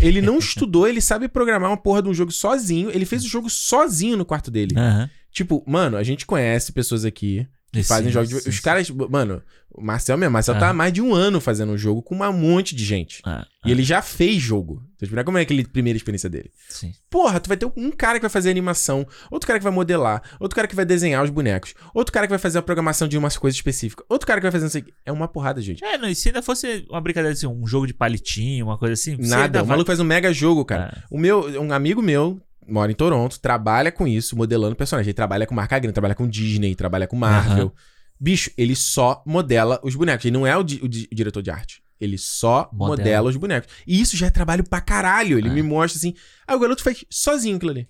Ele 0.00 0.20
não 0.20 0.38
estudou, 0.38 0.86
ele 0.86 1.00
sabe 1.00 1.28
programar 1.28 1.70
uma 1.70 1.76
porra 1.76 2.02
de 2.02 2.08
um 2.08 2.14
jogo 2.14 2.30
sozinho. 2.30 2.90
Ele 2.90 3.04
fez 3.04 3.24
o 3.24 3.28
jogo 3.28 3.50
sozinho 3.50 4.16
no 4.16 4.24
quarto 4.24 4.50
dele. 4.50 4.74
Aham. 4.76 5.10
Tipo, 5.30 5.62
mano, 5.66 5.96
a 5.96 6.02
gente 6.02 6.24
conhece 6.24 6.72
pessoas 6.72 7.04
aqui 7.04 7.46
fazem 7.84 8.10
jogos 8.12 8.28
de... 8.28 8.48
Os 8.48 8.60
caras, 8.60 8.88
mano, 8.90 9.42
o 9.70 9.82
Marcel 9.82 10.16
mesmo, 10.16 10.32
Marcel 10.32 10.58
tá 10.58 10.70
há 10.70 10.72
mais 10.72 10.92
de 10.92 11.02
um 11.02 11.14
ano 11.14 11.40
fazendo 11.40 11.72
um 11.72 11.76
jogo 11.78 12.02
com 12.02 12.14
um 12.16 12.32
monte 12.32 12.74
de 12.74 12.84
gente. 12.84 13.20
Ah, 13.24 13.46
E 13.64 13.70
ele 13.70 13.82
já 13.82 14.00
fez 14.00 14.40
jogo. 14.42 14.82
Então, 14.96 15.06
tipo, 15.06 15.20
é 15.20 15.24
como 15.24 15.36
é 15.36 15.42
aquele 15.42 15.64
primeira 15.66 15.96
experiência 15.96 16.30
dele. 16.30 16.50
sim. 16.68 16.92
Porra, 17.10 17.38
tu 17.40 17.48
vai 17.48 17.56
ter 17.56 17.70
um 17.76 17.90
cara 17.90 18.18
que 18.18 18.22
vai 18.22 18.30
fazer 18.30 18.50
animação, 18.50 19.06
outro 19.30 19.46
cara 19.46 19.58
que 19.58 19.62
vai 19.64 19.72
modelar, 19.72 20.22
outro 20.40 20.56
cara 20.56 20.66
que 20.68 20.74
vai 20.74 20.84
desenhar 20.84 21.22
os 21.22 21.30
bonecos, 21.30 21.74
outro 21.94 22.12
cara 22.12 22.26
que 22.26 22.30
vai 22.30 22.38
fazer 22.38 22.58
a 22.58 22.62
programação 22.62 23.06
de 23.08 23.18
umas 23.18 23.36
coisas 23.36 23.56
específicas, 23.58 24.04
outro 24.08 24.26
cara 24.26 24.40
que 24.40 24.44
vai 24.44 24.52
fazer 24.52 24.64
não 24.64 24.70
sei 24.70 24.80
o 24.82 24.84
quê. 24.84 24.92
É 25.04 25.12
uma 25.12 25.28
porrada, 25.28 25.60
gente. 25.60 25.84
É, 25.84 25.98
não, 25.98 26.08
e 26.08 26.14
se 26.14 26.28
ainda 26.28 26.40
fosse 26.42 26.86
uma 26.90 27.00
brincadeira 27.00 27.32
assim, 27.34 27.46
um 27.46 27.66
jogo 27.66 27.86
de 27.86 27.92
palitinho, 27.94 28.66
uma 28.66 28.78
coisa 28.78 28.94
assim. 28.94 29.16
Nada. 29.18 29.44
ainda 29.44 29.58
O 29.62 29.64
vai- 29.66 29.70
maluco 29.70 29.86
faz 29.88 30.00
um 30.00 30.04
mega 30.04 30.32
jogo, 30.32 30.64
cara. 30.64 31.04
O 31.10 31.18
meu, 31.18 31.60
um 31.60 31.72
amigo 31.72 32.00
meu, 32.00 32.40
mora 32.68 32.90
em 32.90 32.94
Toronto, 32.94 33.38
trabalha 33.40 33.90
com 33.92 34.06
isso, 34.06 34.36
modelando 34.36 34.74
personagem. 34.76 35.08
Ele 35.10 35.14
trabalha 35.14 35.46
com 35.46 35.54
marca 35.54 35.78
grande, 35.78 35.92
trabalha 35.94 36.14
com 36.14 36.26
Disney, 36.28 36.74
trabalha 36.74 37.06
com 37.06 37.16
Marvel. 37.16 37.72
Bicho, 38.18 38.50
ele 38.56 38.74
só 38.74 39.22
modela 39.26 39.78
os 39.82 39.94
bonecos. 39.94 40.24
Ele 40.24 40.32
não 40.36 40.46
é 40.46 40.56
o, 40.56 40.62
di- 40.62 40.80
o 40.82 40.88
di- 40.88 41.08
o 41.10 41.14
diretor 41.14 41.42
de 41.42 41.50
arte. 41.50 41.82
Ele 42.00 42.16
só 42.18 42.68
modela. 42.72 42.96
Modela. 42.96 43.28
os 43.30 43.36
bonecos. 43.36 43.72
E 43.86 44.00
isso 44.00 44.16
já 44.16 44.26
é 44.26 44.30
trabalho 44.30 44.64
pra 44.64 44.80
caralho. 44.80 45.38
Ele 45.38 45.48
É. 45.48 45.52
me 45.52 45.62
mostra 45.62 45.98
assim. 45.98 46.14
Aí 46.46 46.56
o 46.56 46.58
garoto 46.58 46.82
faz 46.82 47.04
sozinho 47.10 47.56
aquilo 47.56 47.70
ali. 47.72 47.88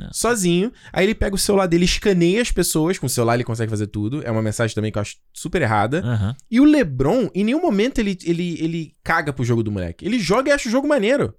É. 0.00 0.08
Sozinho. 0.12 0.72
Aí 0.92 1.06
ele 1.06 1.14
pega 1.14 1.34
o 1.34 1.38
celular 1.38 1.66
dele, 1.66 1.84
escaneia 1.84 2.42
as 2.42 2.50
pessoas. 2.50 2.98
Com 2.98 3.06
o 3.06 3.08
celular 3.08 3.34
ele 3.34 3.44
consegue 3.44 3.70
fazer 3.70 3.86
tudo. 3.86 4.22
É 4.26 4.30
uma 4.30 4.42
mensagem 4.42 4.74
também 4.74 4.90
que 4.90 4.98
eu 4.98 5.02
acho 5.02 5.16
super 5.32 5.62
errada. 5.62 6.00
aham. 6.04 6.36
E 6.50 6.60
o 6.60 6.64
LeBron, 6.64 7.30
em 7.34 7.44
nenhum 7.44 7.60
momento 7.62 7.98
ele, 7.98 8.18
ele, 8.24 8.58
ele 8.60 8.94
caga 9.04 9.32
pro 9.32 9.44
jogo 9.44 9.62
do 9.62 9.70
moleque. 9.70 10.04
Ele 10.04 10.18
joga 10.18 10.50
e 10.50 10.52
acha 10.52 10.68
o 10.68 10.72
jogo 10.72 10.88
maneiro. 10.88 11.34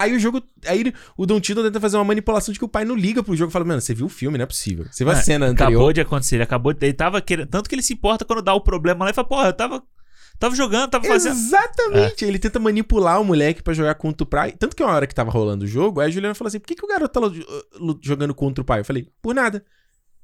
Aí 0.00 0.16
o 0.16 0.18
jogo. 0.18 0.42
Aí 0.66 0.92
o 1.16 1.26
Don 1.26 1.38
Tito 1.40 1.62
tenta 1.62 1.78
fazer 1.78 1.96
uma 1.96 2.04
manipulação 2.04 2.52
de 2.52 2.58
que 2.58 2.64
o 2.64 2.68
pai 2.68 2.84
não 2.84 2.94
liga 2.96 3.22
pro 3.22 3.36
jogo. 3.36 3.52
Fala, 3.52 3.64
mano, 3.64 3.80
você 3.80 3.94
viu 3.94 4.06
o 4.06 4.08
filme, 4.08 4.38
não 4.38 4.42
é 4.44 4.46
possível. 4.46 4.86
Você 4.90 5.04
viu 5.04 5.12
a 5.12 5.16
É, 5.16 5.22
cena 5.22 5.46
anterior. 5.46 5.72
Acabou 5.72 5.92
de 5.92 6.00
acontecer, 6.00 6.36
ele 6.36 6.42
acabou 6.42 6.72
de. 6.72 6.84
Ele 6.86 6.92
tava 6.94 7.20
querendo. 7.20 7.48
Tanto 7.48 7.68
que 7.68 7.74
ele 7.74 7.82
se 7.82 7.92
importa 7.92 8.24
quando 8.24 8.42
dá 8.42 8.54
o 8.54 8.60
problema 8.60 9.04
lá 9.04 9.10
e 9.10 9.14
fala, 9.14 9.28
porra, 9.28 9.46
eu 9.48 9.52
tava. 9.52 9.82
Tava 10.38 10.54
jogando, 10.56 10.88
tava 10.90 11.04
fazendo. 11.04 11.32
Exatamente. 11.34 12.24
Ele 12.24 12.38
tenta 12.38 12.58
manipular 12.58 13.20
o 13.20 13.24
moleque 13.24 13.62
pra 13.62 13.74
jogar 13.74 13.94
contra 13.96 14.24
o 14.24 14.26
pai. 14.26 14.52
Tanto 14.58 14.74
que 14.74 14.82
uma 14.82 14.92
hora 14.94 15.06
que 15.06 15.14
tava 15.14 15.30
rolando 15.30 15.66
o 15.66 15.68
jogo, 15.68 16.00
aí 16.00 16.08
a 16.08 16.10
Juliana 16.10 16.34
falou 16.34 16.48
assim: 16.48 16.58
por 16.58 16.66
que, 16.66 16.74
que 16.74 16.84
o 16.84 16.88
garoto 16.88 17.12
tá 17.12 17.20
lu- 17.78 17.98
jogando 18.02 18.34
contra 18.34 18.62
o 18.62 18.64
pai? 18.64 18.80
Eu 18.80 18.84
falei, 18.86 19.06
por 19.20 19.34
nada. 19.34 19.62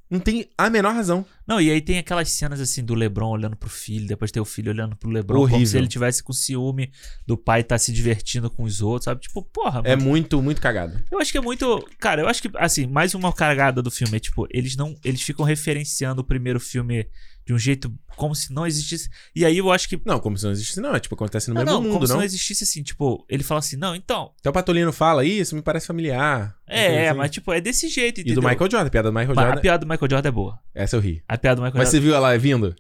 Não 0.09 0.21
tem 0.21 0.49
a 0.57 0.71
menor 0.71 0.95
razão. 0.95 1.27
Não, 1.47 1.61
e 1.61 1.69
aí 1.71 1.81
tem 1.81 1.99
aquelas 1.99 2.31
cenas 2.31 2.61
assim 2.61 2.85
do 2.85 2.95
Lebron 2.95 3.29
olhando 3.31 3.57
pro 3.57 3.69
filho, 3.69 4.07
depois 4.07 4.31
tem 4.31 4.41
o 4.41 4.45
filho 4.45 4.71
olhando 4.71 4.95
pro 4.97 5.11
Lebron, 5.11 5.41
como 5.41 5.55
Horrível. 5.55 5.67
se 5.67 5.77
ele 5.79 5.89
tivesse 5.89 6.23
com 6.23 6.33
ciúme 6.33 6.93
do 7.27 7.37
pai 7.37 7.65
tá 7.65 7.77
se 7.77 7.93
divertindo 7.93 8.49
com 8.49 8.63
os 8.63 8.81
outros, 8.81 9.05
sabe? 9.07 9.21
Tipo, 9.21 9.43
porra, 9.43 9.81
É 9.85 9.97
mano. 9.97 10.09
muito, 10.09 10.41
muito 10.41 10.61
cagado. 10.61 11.03
Eu 11.11 11.19
acho 11.21 11.33
que 11.33 11.39
é 11.39 11.41
muito. 11.41 11.85
Cara, 11.99 12.23
eu 12.23 12.29
acho 12.29 12.41
que, 12.41 12.51
assim, 12.57 12.87
mais 12.87 13.15
uma 13.15 13.33
cagada 13.33 13.83
do 13.83 13.91
filme 13.91 14.17
é, 14.17 14.21
tipo, 14.21 14.47
eles 14.51 14.77
não. 14.77 14.95
Eles 15.05 15.23
ficam 15.23 15.45
referenciando 15.45 16.21
o 16.21 16.25
primeiro 16.25 16.61
filme 16.61 17.07
de 17.47 17.55
um 17.55 17.59
jeito 17.59 17.93
como 18.17 18.35
se 18.35 18.53
não 18.53 18.67
existisse. 18.67 19.09
E 19.35 19.45
aí 19.45 19.59
eu 19.59 19.71
acho 19.71 19.89
que. 19.89 20.01
Não, 20.05 20.19
como 20.19 20.37
se 20.37 20.45
não 20.45 20.51
existisse, 20.51 20.81
não. 20.81 20.95
É 20.95 20.99
tipo, 20.99 21.15
acontece 21.15 21.49
no 21.49 21.55
Não, 21.55 21.61
mesmo 21.63 21.75
não, 21.77 21.83
como 21.83 21.95
mundo, 21.95 22.07
se 22.07 22.13
não. 22.13 22.19
não 22.19 22.25
existisse 22.25 22.65
assim, 22.65 22.83
tipo, 22.83 23.25
ele 23.29 23.45
fala 23.45 23.61
assim, 23.61 23.77
não, 23.77 23.95
então. 23.95 24.33
Até 24.41 24.51
o 24.51 24.53
Patolino 24.53 24.93
fala, 24.93 25.25
isso 25.25 25.55
me 25.55 25.63
parece 25.63 25.87
familiar. 25.87 26.57
É, 26.67 27.05
é, 27.05 27.09
Assim. 27.11 27.19
mas 27.19 27.31
tipo, 27.31 27.53
é 27.53 27.61
desse 27.61 27.89
jeito, 27.89 28.19
E 28.19 28.23
entendeu? 28.23 28.43
do 28.43 28.49
Michael 28.49 28.69
Jordan, 28.71 28.87
a 28.87 28.91
piada 28.91 29.09
do 29.11 29.15
Michael 29.15 29.35
Mas 29.37 29.45
Jordan. 29.45 29.59
A 29.59 29.63
piada 29.63 29.79
do 29.87 29.89
Michael 29.89 30.11
Jordan 30.11 30.29
é 30.29 30.33
boa. 30.33 30.59
Essa 30.75 30.97
eu 30.97 31.01
ri. 31.01 31.23
A 31.29 31.39
piada 31.39 31.57
do 31.57 31.63
Michael 31.63 31.79
Mas 31.79 31.89
Jordan. 31.89 32.01
você 32.01 32.05
viu 32.05 32.15
ela 32.17 32.37
vindo? 32.37 32.75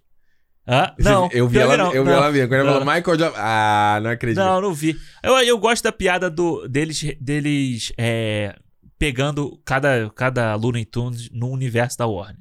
Hã? 0.68 0.92
Você- 0.98 1.08
Não. 1.08 1.28
Eu 1.30 1.46
vi 1.48 1.58
ela, 1.58 1.76
não, 1.76 1.92
eu 1.94 2.02
vi 2.02 2.10
não. 2.10 2.16
ela 2.16 2.32
vindo. 2.32 2.48
Quando 2.48 2.54
ela 2.54 2.64
Não, 2.64 2.78
falou 2.80 2.94
Michael 2.94 3.18
Jordan. 3.20 3.32
Ah, 3.36 4.00
não 4.02 4.10
acredito. 4.10 4.38
Não, 4.44 4.60
não 4.60 4.74
vi. 4.74 4.96
Eu, 5.22 5.38
eu 5.38 5.58
gosto 5.58 5.84
da 5.84 5.92
piada 5.92 6.28
do, 6.28 6.66
deles, 6.66 7.00
deles 7.20 7.92
é, 7.96 8.56
pegando 8.98 9.60
cada, 9.64 10.10
cada 10.10 10.56
Looney 10.56 10.84
Tunes 10.84 11.30
no 11.30 11.50
universo 11.50 11.96
da 11.96 12.06
Warner. 12.06 12.40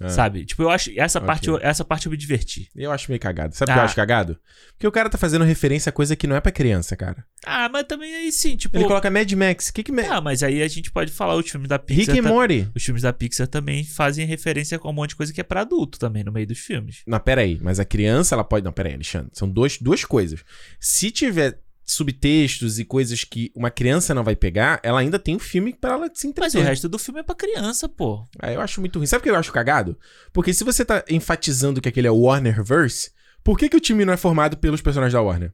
Ah. 0.00 0.08
Sabe? 0.08 0.44
Tipo, 0.44 0.62
eu 0.62 0.70
acho. 0.70 0.90
Essa, 0.96 1.18
Ok. 1.18 1.26
parte, 1.26 1.48
eu- 1.48 1.58
essa 1.62 1.84
parte 1.84 2.06
eu 2.06 2.10
me 2.10 2.16
diverti. 2.16 2.68
Eu 2.74 2.90
acho 2.90 3.08
meio 3.10 3.20
cagado. 3.20 3.54
Sabe 3.54 3.70
o 3.70 3.74
que 3.74 3.78
eu 3.78 3.82
Ah. 3.82 3.84
acho 3.84 3.94
cagado? 3.94 4.38
Porque 4.72 4.86
o 4.86 4.92
cara 4.92 5.08
tá 5.08 5.16
fazendo 5.16 5.44
referência 5.44 5.90
a 5.90 5.92
coisa 5.92 6.16
que 6.16 6.26
não 6.26 6.34
é 6.34 6.40
pra 6.40 6.50
criança, 6.50 6.96
cara. 6.96 7.24
Ah, 7.46 7.68
mas 7.68 7.84
também 7.84 8.14
aí 8.14 8.32
sim, 8.32 8.56
tipo. 8.56 8.76
Ele 8.76 8.84
coloca 8.86 9.10
Mad 9.10 9.30
Max. 9.32 9.68
O 9.68 9.72
que 9.74 9.82
que... 9.84 9.92
Ah, 10.00 10.20
mas 10.20 10.42
aí 10.42 10.62
a 10.62 10.68
gente 10.68 10.90
pode 10.90 11.12
falar 11.12 11.36
os 11.36 11.48
filmes 11.48 11.68
da 11.68 11.76
Rick 11.76 11.94
Pixar. 12.06 12.16
e 12.16 12.22
ta- 12.22 12.28
Morty. 12.28 12.68
Os 12.74 12.82
filmes 12.84 13.02
da 13.02 13.12
Pixar 13.12 13.46
também 13.46 13.84
fazem 13.84 14.26
referência 14.26 14.78
com 14.78 14.90
um 14.90 14.92
monte 14.92 15.10
de 15.10 15.16
coisa 15.16 15.32
que 15.32 15.40
é 15.40 15.44
pra 15.44 15.60
adulto 15.60 15.98
também 15.98 16.24
no 16.24 16.32
meio 16.32 16.46
dos 16.46 16.58
filmes. 16.58 17.02
Não, 17.06 17.20
pera 17.20 17.42
aí. 17.42 17.58
Mas 17.62 17.78
a 17.78 17.84
criança, 17.84 18.34
ela 18.34 18.42
pode... 18.44 18.64
Não, 18.64 18.72
pera 18.72 18.88
aí, 18.88 18.94
Alexandre. 18.94 19.30
São 19.32 19.48
dois, 19.48 19.78
duas 19.78 20.04
coisas. 20.04 20.42
Se 20.80 21.10
tiver 21.10 21.58
subtextos 21.84 22.78
e 22.78 22.84
coisas 22.84 23.24
que 23.24 23.52
uma 23.54 23.70
criança 23.70 24.14
não 24.14 24.24
vai 24.24 24.34
pegar, 24.34 24.80
ela 24.82 25.00
ainda 25.00 25.18
tem 25.18 25.36
um 25.36 25.38
filme 25.38 25.74
pra 25.74 25.92
ela 25.92 26.06
se 26.12 26.12
Mas 26.12 26.24
o 26.24 26.28
entreter. 26.28 26.64
resto 26.64 26.88
do 26.88 26.98
filme 26.98 27.20
é 27.20 27.22
pra 27.22 27.34
criança, 27.34 27.88
pô. 27.88 28.26
Ah, 28.40 28.52
eu 28.52 28.60
acho 28.60 28.80
muito 28.80 28.98
ruim. 28.98 29.06
Sabe 29.06 29.20
o 29.20 29.22
que 29.24 29.30
eu 29.30 29.36
acho 29.36 29.52
cagado? 29.52 29.98
Porque 30.32 30.54
se 30.54 30.64
você 30.64 30.84
tá 30.84 31.04
enfatizando 31.08 31.80
que 31.80 31.88
aquele 31.88 32.08
é 32.08 32.10
o 32.10 32.20
Warnerverse, 32.20 33.10
por 33.42 33.58
que, 33.58 33.68
que 33.68 33.76
o 33.76 33.80
time 33.80 34.04
não 34.04 34.12
é 34.12 34.16
formado 34.16 34.56
pelos 34.56 34.80
personagens 34.80 35.12
da 35.12 35.20
Warner? 35.20 35.52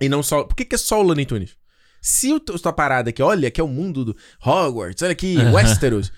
E 0.00 0.08
não 0.08 0.22
só. 0.22 0.44
Por 0.44 0.54
que, 0.54 0.64
que 0.64 0.74
é 0.76 0.78
só 0.78 1.00
o 1.00 1.02
Looney 1.02 1.26
Tunes? 1.26 1.56
Se 2.00 2.32
o 2.32 2.38
tua 2.38 2.72
parada 2.72 3.10
aqui, 3.10 3.20
olha, 3.20 3.50
que 3.50 3.60
é 3.60 3.64
o 3.64 3.68
mundo 3.68 4.04
do 4.04 4.16
Hogwarts, 4.40 5.02
olha 5.02 5.12
aqui, 5.12 5.36
Westeros. 5.52 6.12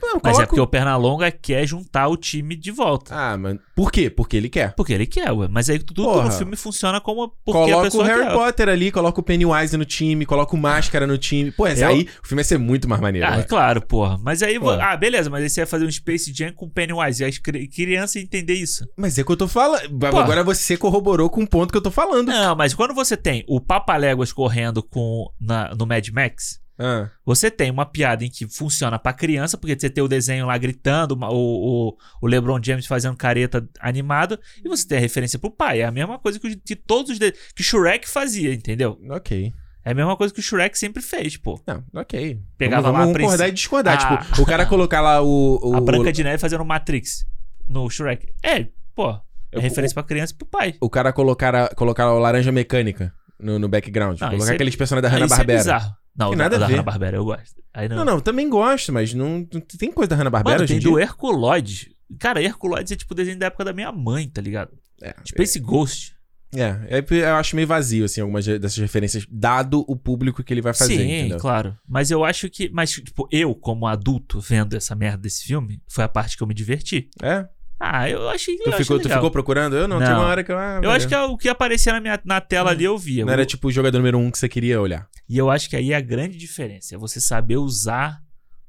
Pô, 0.00 0.06
Mas 0.14 0.22
coloca 0.22 0.42
é 0.42 0.46
porque 0.46 0.60
o- 0.60 0.64
o 0.64 0.66
Pernalonga 0.66 1.30
quer 1.30 1.66
juntar 1.66 2.08
o 2.08 2.16
time 2.16 2.54
de 2.56 2.70
volta. 2.70 3.14
Ah, 3.14 3.36
mano. 3.36 3.58
Por 3.74 3.90
quê? 3.90 4.08
Porque 4.10 4.36
ele 4.36 4.48
quer. 4.48 4.74
Porque 4.74 4.92
ele 4.92 5.06
quer, 5.06 5.30
ué. 5.32 5.48
Mas 5.50 5.68
aí 5.70 5.78
tudo 5.78 6.02
Porra. 6.04 6.24
no 6.24 6.30
filme 6.32 6.56
funciona 6.56 7.00
como 7.00 7.28
porque 7.44 7.70
a 7.70 7.74
coloca 7.74 7.96
o 7.96 8.02
Harry 8.02 8.22
quer. 8.24 8.32
Potter 8.32 8.68
ali, 8.68 8.90
coloca 8.90 9.20
o 9.20 9.22
Pennywise 9.22 9.76
no 9.76 9.84
time, 9.84 10.24
coloca 10.26 10.54
o 10.54 10.58
Máscara 10.58 11.06
no 11.06 11.16
time. 11.18 11.50
Pô, 11.50 11.66
esse 11.66 11.82
Eu- 11.82 11.88
aí 11.88 12.08
o 12.22 12.26
filme 12.26 12.40
ia 12.40 12.44
ser 12.44 12.58
muito 12.58 12.88
mais 12.88 13.00
maneiro. 13.00 13.26
Ah, 13.26 13.38
né? 13.38 13.42
claro, 13.42 13.80
porra. 13.82 14.18
Mas 14.22 14.42
aí, 14.42 14.58
Porra. 14.58 14.78
ah, 14.92 14.96
beleza, 14.96 15.28
mas 15.30 15.42
aí 15.42 15.50
você 15.50 15.60
ia 15.60 15.66
fazer 15.66 15.84
um 15.86 15.90
Space 15.90 16.32
Jam 16.34 16.52
com 16.52 16.68
Pennywise. 16.68 17.22
E 17.22 17.26
as 17.26 17.38
cri- 17.38 17.66
crianças 17.68 18.16
iam 18.16 18.24
entender 18.24 18.54
isso. 18.54 18.86
Mas 18.96 19.18
é 19.18 19.24
que 19.24 19.30
eu 19.32 19.36
tô 19.36 19.48
falando. 19.48 19.82
Agora 20.06 20.42
você 20.44 20.76
corroborou 20.76 21.28
com 21.30 21.42
o 21.42 21.48
ponto 21.48 21.70
que 21.70 21.76
eu 21.78 21.82
tô 21.82 21.90
falando. 21.90 22.28
Não, 22.28 22.54
mas 22.56 22.74
quando 22.74 22.94
você 22.94 23.16
tem 23.16 23.44
o 23.48 23.60
Papaléguas 23.60 24.32
correndo 24.32 24.82
com, 24.82 25.30
na- 25.40 25.74
no 25.74 25.86
Mad 25.86 26.08
Max, 26.10 26.60
Ah, 26.78 27.08
você 27.24 27.50
tem 27.50 27.70
uma 27.70 27.86
piada 27.86 28.24
em 28.24 28.30
que 28.30 28.46
funciona 28.46 28.98
pra 28.98 29.12
criança, 29.12 29.56
porque 29.56 29.78
você 29.78 29.88
tem 29.88 30.04
o 30.04 30.08
desenho 30.08 30.46
lá 30.46 30.56
gritando, 30.58 31.16
o, 31.18 31.88
o, 31.88 31.96
o 32.20 32.26
LeBron 32.26 32.60
James 32.62 32.86
fazendo 32.86 33.16
careta 33.16 33.66
animado, 33.80 34.38
e 34.64 34.68
você 34.68 34.86
tem 34.86 34.98
a 34.98 35.00
referência 35.00 35.38
pro 35.38 35.50
pai. 35.50 35.80
É 35.80 35.84
a 35.84 35.90
mesma 35.90 36.18
coisa 36.18 36.38
que, 36.38 36.56
que 36.56 36.76
todos 36.76 37.12
os. 37.12 37.18
de- 37.18 37.32
que 37.54 37.62
Shrek 37.62 38.08
fazia, 38.08 38.52
entendeu? 38.52 38.98
ok. 39.10 39.52
É 39.84 39.92
a 39.92 39.94
mesma 39.94 40.16
coisa 40.16 40.34
que 40.34 40.40
o 40.40 40.42
Shrek 40.42 40.76
sempre 40.76 41.00
fez, 41.00 41.36
pô. 41.36 41.60
Não, 41.64 41.84
ok. 41.94 42.40
Pegava 42.58 42.82
vamos, 42.82 42.98
lá 42.98 43.04
vamos 43.06 43.18
concordar 43.20 43.48
e 43.48 43.52
discordar. 43.52 43.94
Ah. 43.94 44.16
Tipo, 44.16 44.42
o 44.42 44.44
cara 44.44 44.66
colocar 44.66 45.00
lá 45.00 45.22
o. 45.22 45.60
o 45.62 45.76
A 45.76 45.80
Branca 45.80 46.08
o, 46.08 46.12
de 46.12 46.24
Neve 46.24 46.38
fazendo 46.38 46.64
Matrix 46.64 47.24
no 47.68 47.88
Shrek. 47.88 48.26
É, 48.42 48.66
pô. 48.96 49.16
É 49.52 49.60
referência 49.60 49.94
pra 49.94 50.02
criança 50.02 50.32
e 50.34 50.36
pro 50.36 50.46
pai. 50.46 50.74
o 50.80 50.90
cara 50.90 51.12
colocar 51.12 51.54
a, 51.54 51.68
colocar 51.74 52.02
a 52.02 52.12
laranja 52.14 52.50
mecânica 52.50 53.14
no, 53.38 53.60
no 53.60 53.68
background. 53.68 54.20
Não, 54.20 54.28
colocar 54.30 54.50
é- 54.50 54.54
aqueles 54.56 54.74
personagens 54.74 55.10
da 55.10 55.16
é 55.16 55.20
Hanna-Barbera. 55.20 55.58
bizarro. 55.60 55.94
Não, 56.18 56.30
Tem 56.30 56.38
da, 56.38 56.44
nada 56.44 56.56
a 56.56 56.58
da 56.60 56.66
ver. 56.66 56.72
Hanna-Barbera 56.74 57.16
eu 57.16 57.24
gosto. 57.24 57.62
Não. 57.90 57.96
não, 57.96 58.04
não, 58.04 58.20
também 58.20 58.48
gosto, 58.48 58.92
mas 58.92 59.12
não, 59.12 59.46
não 59.52 59.60
tem 59.60 59.92
coisa 59.92 60.08
da 60.08 60.16
Hanna-Barbera 60.16 60.54
Mano, 60.54 60.64
hoje 60.64 60.72
tem 60.72 60.76
em 60.78 60.80
dia. 60.80 60.90
do 60.90 60.98
Herculoides. 60.98 61.88
Cara, 62.18 62.42
Herculoides 62.42 62.92
é 62.92 62.96
tipo 62.96 63.12
o 63.12 63.16
desenho 63.16 63.38
da 63.38 63.46
época 63.46 63.64
da 63.64 63.72
minha 63.72 63.92
mãe, 63.92 64.28
tá 64.28 64.40
ligado? 64.40 64.70
É, 65.02 65.14
Space 65.26 65.58
Ghost. 65.58 66.14
é, 66.54 66.98
é, 66.98 67.04
eu 67.10 67.34
acho 67.34 67.54
meio 67.54 67.68
vazio, 67.68 68.04
assim, 68.06 68.20
algumas 68.22 68.46
dessas 68.46 68.78
referências, 68.78 69.26
dado 69.30 69.84
o 69.86 69.94
público 69.94 70.42
que 70.42 70.54
ele 70.54 70.62
vai 70.62 70.72
fazer, 70.72 70.96
Sim, 70.96 71.02
entendeu? 71.02 71.38
claro. 71.38 71.76
Mas 71.86 72.10
eu 72.10 72.24
acho 72.24 72.48
que. 72.48 72.70
Mas, 72.70 72.92
tipo, 72.92 73.28
eu, 73.30 73.54
como 73.54 73.86
adulto, 73.86 74.40
vendo 74.40 74.74
essa 74.74 74.94
merda 74.94 75.18
desse 75.18 75.44
filme, 75.44 75.82
foi 75.86 76.04
a 76.04 76.08
parte 76.08 76.36
que 76.36 76.42
eu 76.42 76.46
me 76.46 76.54
diverti. 76.54 77.10
É? 77.22 77.46
Ah, 77.78 78.08
eu 78.08 78.28
achei. 78.28 78.56
Tu, 78.56 78.62
eu 78.66 78.72
achei 78.72 78.84
ficou, 78.84 78.98
tu 78.98 79.04
legal. 79.04 79.18
ficou 79.18 79.30
procurando? 79.30 79.76
Eu 79.76 79.86
não, 79.86 79.98
tinha 79.98 80.10
Não. 80.10 80.20
uma 80.20 80.28
hora 80.28 80.42
que 80.42 80.50
eu... 80.50 80.58
Ah, 80.58 80.80
Eu 80.82 80.90
acho 80.90 81.06
que 81.06 81.14
é 81.14 81.20
o 81.22 81.36
que 81.36 81.48
aparecia 81.48 81.92
na, 81.92 82.00
minha, 82.00 82.18
na 82.24 82.40
tela 82.40 82.70
ali 82.70 82.84
eu 82.84 82.96
via. 82.96 83.24
Não 83.24 83.32
era 83.32 83.44
tipo 83.44 83.68
o 83.68 83.72
jogador 83.72 83.98
número 83.98 84.18
um 84.18 84.30
que 84.30 84.38
você 84.38 84.48
queria 84.48 84.80
olhar. 84.80 85.06
E 85.28 85.36
eu 85.36 85.50
acho 85.50 85.68
que 85.68 85.76
aí 85.76 85.92
é 85.92 85.96
a 85.96 86.00
grande 86.00 86.36
diferença. 86.38 86.94
É 86.94 86.98
você 86.98 87.20
saber 87.20 87.56
usar. 87.56 88.20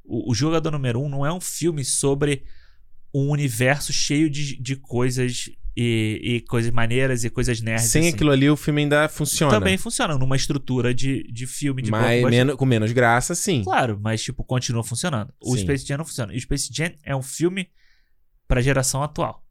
O, 0.03 0.31
o 0.31 0.33
Jogador 0.33 0.71
Número 0.71 1.01
Um 1.01 1.09
não 1.09 1.25
é 1.25 1.33
um 1.33 1.41
filme 1.41 1.83
sobre 1.83 2.43
um 3.13 3.29
universo 3.29 3.91
cheio 3.91 4.29
de, 4.29 4.61
de 4.61 4.75
coisas 4.77 5.49
e, 5.75 6.19
e 6.23 6.41
coisas 6.41 6.71
maneiras 6.71 7.23
e 7.23 7.29
coisas 7.29 7.61
nerds. 7.61 7.85
Sem 7.85 8.01
assim. 8.07 8.15
aquilo 8.15 8.31
ali, 8.31 8.49
o 8.49 8.55
filme 8.55 8.81
ainda 8.81 9.07
funciona. 9.07 9.51
Também 9.51 9.77
funciona 9.77 10.17
numa 10.17 10.35
estrutura 10.35 10.93
de, 10.93 11.23
de 11.31 11.45
filme 11.45 11.81
de 11.81 11.91
mas 11.91 12.23
menos, 12.23 12.55
com 12.55 12.65
menos 12.65 12.91
graça, 12.91 13.35
sim. 13.35 13.63
Claro, 13.63 13.99
mas 14.01 14.23
tipo, 14.23 14.43
continua 14.43 14.83
funcionando. 14.83 15.31
O 15.43 15.55
Sim. 15.55 15.61
Space 15.61 15.85
Jam 15.85 15.97
não 15.99 16.05
funciona. 16.05 16.33
E 16.33 16.37
o 16.37 16.41
Space 16.41 16.69
Jam 16.73 16.91
é 17.03 17.15
um 17.15 17.21
filme 17.21 17.67
pra 18.47 18.61
geração 18.61 19.03
atual. 19.03 19.43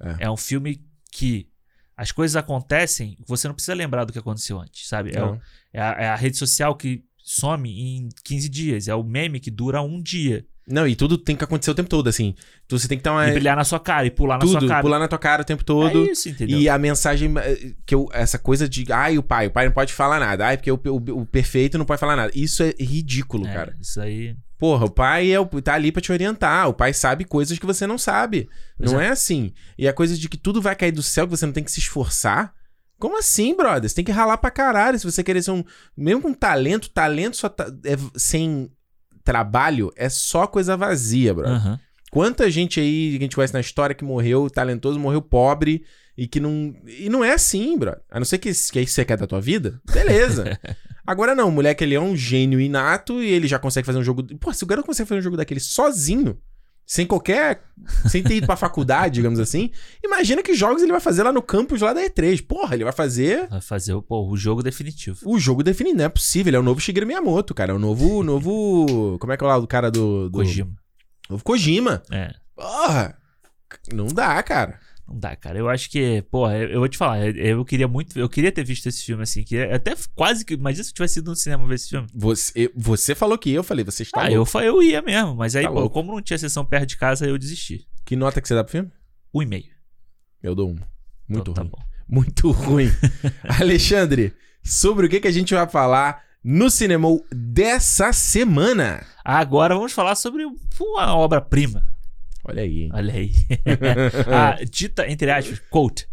É. 0.00 0.24
É 0.24 0.30
um 0.30 0.36
filme 0.36 0.84
que 1.10 1.48
as 1.96 2.12
coisas 2.12 2.36
acontecem, 2.36 3.16
você 3.26 3.48
não 3.48 3.54
precisa 3.54 3.74
lembrar 3.74 4.04
do 4.04 4.12
que 4.12 4.18
aconteceu 4.18 4.60
antes, 4.60 4.86
sabe? 4.88 5.10
É, 5.16 5.22
o- 5.24 5.40
é 5.72 5.80
a, 5.80 5.92
é 5.92 6.08
a 6.08 6.16
rede 6.16 6.36
social 6.36 6.76
que 6.76 7.04
some 7.18 7.70
em 7.70 8.08
15 8.24 8.48
dias. 8.48 8.86
É 8.88 8.94
o 8.94 9.02
meme 9.02 9.40
que 9.40 9.50
dura 9.50 9.80
um 9.82 10.00
dia. 10.02 10.46
Não, 10.68 10.86
e 10.86 10.96
tudo 10.96 11.16
tem 11.16 11.36
que 11.36 11.44
acontecer 11.44 11.70
o 11.70 11.74
tempo 11.74 11.88
todo, 11.88 12.08
assim. 12.08 12.34
Então 12.64 12.76
você 12.76 12.88
tem 12.88 12.98
que 12.98 13.00
estar 13.00 13.12
uma. 13.12 13.28
E 13.28 13.32
brilhar 13.32 13.56
na 13.56 13.62
sua 13.62 13.78
cara 13.78 14.04
e 14.04 14.10
pular 14.10 14.34
na 14.34 14.40
tudo, 14.40 14.58
sua 14.58 14.68
cara. 14.68 14.82
pular 14.82 14.98
na 14.98 15.06
tua 15.06 15.18
cara 15.18 15.42
o 15.42 15.44
tempo 15.44 15.62
todo. 15.64 16.06
É 16.06 16.10
isso, 16.10 16.28
entendeu? 16.28 16.58
E 16.58 16.68
a 16.68 16.76
mensagem 16.76 17.32
eh, 17.38 17.72
que 17.86 17.94
eu, 17.94 18.08
essa 18.12 18.36
coisa 18.36 18.68
de, 18.68 18.84
ai, 18.92 19.16
o 19.16 19.22
pai, 19.22 19.46
o 19.46 19.50
pai 19.52 19.66
não 19.66 19.72
pode 19.72 19.92
falar 19.92 20.18
nada. 20.18 20.46
Ai, 20.46 20.56
porque 20.56 20.72
o, 20.72 20.80
o, 20.86 21.20
o 21.20 21.26
perfeito 21.26 21.78
não 21.78 21.84
pode 21.84 22.00
falar 22.00 22.16
nada. 22.16 22.32
Isso 22.34 22.64
é 22.64 22.74
ridículo, 22.80 23.46
É, 23.46 23.54
cara. 23.54 23.76
Isso 23.80 24.00
aí. 24.00 24.36
Porra, 24.58 24.86
o 24.86 24.90
pai 24.90 25.30
é 25.30 25.38
o, 25.38 25.46
tá 25.46 25.74
ali 25.74 25.92
pra 25.92 26.02
te 26.02 26.10
orientar. 26.10 26.68
O 26.68 26.74
pai 26.74 26.92
sabe 26.92 27.24
coisas 27.24 27.58
que 27.58 27.66
você 27.66 27.86
não 27.86 27.98
sabe. 27.98 28.48
Pois 28.76 28.90
não 28.90 29.00
é. 29.00 29.08
assim. 29.08 29.52
E 29.78 29.86
a 29.86 29.92
coisa 29.92 30.16
de 30.16 30.28
que 30.28 30.36
tudo 30.36 30.60
vai 30.60 30.74
cair 30.74 30.92
do 30.92 31.02
céu, 31.02 31.26
que 31.26 31.36
você 31.36 31.46
não 31.46 31.52
tem 31.52 31.62
que 31.62 31.70
se 31.70 31.78
esforçar. 31.78 32.52
Como 32.98 33.18
assim, 33.18 33.54
brother? 33.54 33.88
Você 33.88 33.94
tem 33.94 34.04
que 34.04 34.10
ralar 34.10 34.38
pra 34.38 34.50
caralho. 34.50 34.98
Se 34.98 35.08
você 35.08 35.22
querer 35.22 35.42
ser 35.42 35.50
um. 35.52 35.62
Mesmo 35.96 36.22
com 36.22 36.34
talento, 36.34 36.88
talento 36.88 37.36
só 37.36 37.48
tá, 37.48 37.66
é, 37.84 37.96
sem 38.16 38.70
trabalho 39.26 39.92
é 39.96 40.08
só 40.08 40.46
coisa 40.46 40.76
vazia, 40.76 41.34
brother. 41.34 41.56
Aham. 41.56 41.80
Quanta 42.10 42.48
gente 42.48 42.80
aí 42.80 43.10
que 43.10 43.16
a 43.16 43.20
gente 43.20 43.34
conhece 43.34 43.52
na 43.52 43.60
história 43.60 43.94
que 43.94 44.04
morreu 44.04 44.48
talentoso, 44.48 44.98
morreu 44.98 45.20
pobre 45.20 45.84
e 46.16 46.26
que 46.26 46.40
não. 46.40 46.74
E 46.86 47.10
não 47.10 47.22
é 47.22 47.34
assim, 47.34 47.76
bro. 47.76 47.94
A 48.10 48.18
não 48.18 48.24
ser 48.24 48.38
que, 48.38 48.50
que 48.50 48.78
é 48.78 48.82
isso 48.82 48.92
que 48.92 48.92
você 48.92 49.04
quer 49.04 49.18
da 49.18 49.26
tua 49.26 49.40
vida. 49.40 49.80
Beleza. 49.92 50.58
Agora 51.04 51.34
não, 51.34 51.48
o 51.48 51.52
moleque 51.52 51.84
ele 51.84 51.94
é 51.94 52.00
um 52.00 52.16
gênio 52.16 52.60
inato 52.60 53.22
e 53.22 53.28
ele 53.28 53.46
já 53.46 53.58
consegue 53.58 53.84
fazer 53.84 53.98
um 53.98 54.04
jogo. 54.04 54.24
Pô, 54.38 54.52
se 54.52 54.64
o 54.64 54.66
garoto 54.66 54.86
consegue 54.86 55.08
fazer 55.08 55.18
um 55.18 55.24
jogo 55.24 55.36
daquele 55.36 55.60
sozinho, 55.60 56.38
sem 56.86 57.06
qualquer. 57.06 57.62
sem 58.08 58.22
ter 58.22 58.36
ido 58.36 58.46
pra 58.46 58.56
faculdade, 58.56 59.16
digamos 59.16 59.38
assim, 59.38 59.70
imagina 60.02 60.42
que 60.42 60.54
jogos 60.54 60.82
ele 60.82 60.92
vai 60.92 61.00
fazer 61.00 61.22
lá 61.22 61.32
no 61.32 61.42
campus 61.42 61.82
lá 61.82 61.92
da 61.92 62.00
E3. 62.00 62.46
Porra, 62.46 62.74
ele 62.74 62.84
vai 62.84 62.92
fazer. 62.92 63.48
Vai 63.48 63.60
fazer 63.60 63.92
o, 63.92 64.00
pô, 64.00 64.28
o 64.28 64.36
jogo 64.36 64.62
definitivo. 64.62 65.18
O 65.24 65.38
jogo 65.38 65.62
definido, 65.62 65.98
não 65.98 66.04
é 66.04 66.08
possível. 66.08 66.50
Ele 66.50 66.56
é 66.56 66.60
o 66.60 66.62
novo 66.62 66.80
Shigeru 66.80 67.06
Miyamoto, 67.06 67.54
cara. 67.54 67.72
É 67.72 67.74
o 67.74 67.78
novo. 67.78 68.22
novo. 68.22 69.18
Como 69.18 69.32
é 69.32 69.36
que 69.36 69.44
é 69.44 69.46
o 69.46 69.60
do 69.60 69.66
cara 69.66 69.90
do. 69.90 70.30
do... 70.30 70.38
Kojima. 70.38 70.72
Novo 71.28 71.44
Kojima. 71.44 72.02
É. 72.10 72.32
Porra! 72.54 73.18
Não 73.92 74.06
dá, 74.06 74.42
cara. 74.42 74.80
Não 75.08 75.18
dá, 75.18 75.36
cara. 75.36 75.58
Eu 75.58 75.68
acho 75.68 75.88
que, 75.88 76.22
porra, 76.30 76.56
eu, 76.58 76.68
eu 76.68 76.78
vou 76.80 76.88
te 76.88 76.98
falar, 76.98 77.24
eu, 77.24 77.34
eu 77.34 77.64
queria 77.64 77.86
muito, 77.86 78.18
eu 78.18 78.28
queria 78.28 78.50
ter 78.50 78.64
visto 78.64 78.86
esse 78.88 79.04
filme 79.04 79.22
assim, 79.22 79.44
que 79.44 79.56
até 79.60 79.94
quase 80.14 80.44
que, 80.44 80.54
imagina 80.54 80.82
se 80.82 80.90
eu 80.90 80.94
tivesse 80.94 81.20
ido 81.20 81.30
no 81.30 81.36
cinema 81.36 81.66
ver 81.66 81.76
esse 81.76 81.90
filme. 81.90 82.08
Você, 82.12 82.70
você 82.74 83.14
falou 83.14 83.38
que 83.38 83.50
eu 83.52 83.62
falei, 83.62 83.84
você 83.84 84.02
está 84.02 84.24
ah, 84.24 84.28
louco. 84.28 84.58
eu, 84.58 84.64
eu 84.64 84.82
ia 84.82 85.00
mesmo, 85.02 85.36
mas 85.36 85.54
aí, 85.54 85.64
Tá 85.64 85.70
pô, 85.70 85.88
como 85.88 86.12
não 86.12 86.20
tinha 86.20 86.38
sessão 86.38 86.64
perto 86.64 86.86
de 86.88 86.96
casa, 86.96 87.26
eu 87.26 87.38
desisti. 87.38 87.86
Que 88.04 88.16
nota 88.16 88.40
que 88.40 88.48
você 88.48 88.54
dá 88.54 88.64
pro 88.64 88.72
filme? 88.72 88.90
Um 89.32 89.42
e 89.42 89.46
meio. 89.46 89.76
Eu 90.42 90.54
dou 90.54 90.70
um. 90.70 90.78
Muito 91.28 91.50
Então, 91.50 91.54
tá 91.54 91.62
ruim. 91.62 91.70
bom. 91.70 91.82
Muito 92.08 92.50
ruim. 92.50 92.90
Alexandre, 93.60 94.32
sobre 94.62 95.06
o 95.06 95.08
que, 95.08 95.20
que 95.20 95.28
a 95.28 95.32
gente 95.32 95.54
vai 95.54 95.68
falar 95.68 96.22
no 96.42 96.68
cinema 96.70 97.08
dessa 97.32 98.12
semana? 98.12 99.04
Agora 99.24 99.74
vamos 99.74 99.92
falar 99.92 100.14
sobre 100.14 100.44
uma 100.44 101.16
obra-prima. 101.16 101.95
Olha 102.48 102.62
aí. 102.62 102.82
hein? 102.82 102.90
Olha 102.92 103.12
aí. 103.14 103.32
a 104.60 104.64
dita, 104.70 105.08
entre 105.10 105.30
aspas, 105.30 105.60
quote, 105.70 106.06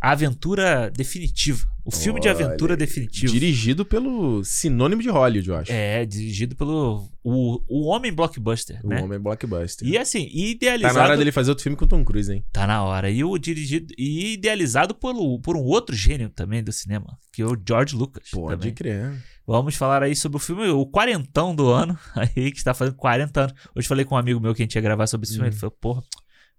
a 0.00 0.12
aventura 0.12 0.90
definitiva. 0.90 1.66
O 1.84 1.90
filme 1.92 2.18
de 2.20 2.28
Olha 2.28 2.44
aventura 2.44 2.74
aí. 2.74 2.76
definitiva. 2.78 3.32
Dirigido 3.32 3.84
pelo 3.84 4.42
sinônimo 4.44 5.00
de 5.00 5.08
Hollywood, 5.08 5.48
eu 5.48 5.56
acho. 5.56 5.70
É, 5.72 6.04
dirigido 6.04 6.56
pelo 6.56 7.08
o, 7.22 7.62
o 7.68 7.86
Homem 7.86 8.12
Blockbuster, 8.12 8.80
o 8.84 8.88
né? 8.88 9.00
Homem 9.00 9.20
Blockbuster. 9.20 9.86
E 9.86 9.96
assim, 9.96 10.24
Tá 10.24 10.30
idealizado... 10.34 10.98
na 10.98 11.04
hora 11.04 11.16
dele 11.16 11.30
fazer 11.30 11.50
outro 11.50 11.62
filme 11.62 11.76
com 11.76 11.84
o 11.84 11.88
Tom 11.88 12.04
Cruise, 12.04 12.32
hein? 12.32 12.44
Tá 12.52 12.66
na 12.66 12.82
hora. 12.82 13.08
E 13.08 13.22
o 13.22 13.38
dirigido 13.38 13.94
e 13.96 14.32
idealizado 14.32 14.96
pelo, 14.96 15.38
por 15.38 15.56
um 15.56 15.62
outro 15.62 15.94
gênio 15.94 16.28
também 16.28 16.60
do 16.62 16.72
cinema, 16.72 17.16
que 17.32 17.40
é 17.40 17.46
o 17.46 17.56
George 17.66 17.94
Lucas. 17.94 18.30
Pode 18.32 18.56
também. 18.58 18.74
crer. 18.74 19.12
Vamos 19.46 19.76
falar 19.76 20.02
aí 20.02 20.16
sobre 20.16 20.36
o 20.36 20.40
filme, 20.40 20.68
o 20.68 20.84
quarentão 20.86 21.54
do 21.54 21.70
ano, 21.70 21.96
aí 22.16 22.50
que 22.50 22.58
está 22.58 22.74
fazendo 22.74 22.96
40 22.96 23.40
anos. 23.42 23.54
Hoje 23.76 23.86
falei 23.86 24.04
com 24.04 24.14
um 24.14 24.18
amigo 24.18 24.40
meu 24.40 24.54
que 24.54 24.62
a 24.62 24.64
gente 24.64 24.74
ia 24.74 24.80
gravar 24.82 25.06
sobre 25.06 25.24
esse 25.26 25.34
filme, 25.34 25.48
Hum. 25.48 25.52
ele 25.52 25.58
falou, 25.60 25.76
porra, 25.80 26.02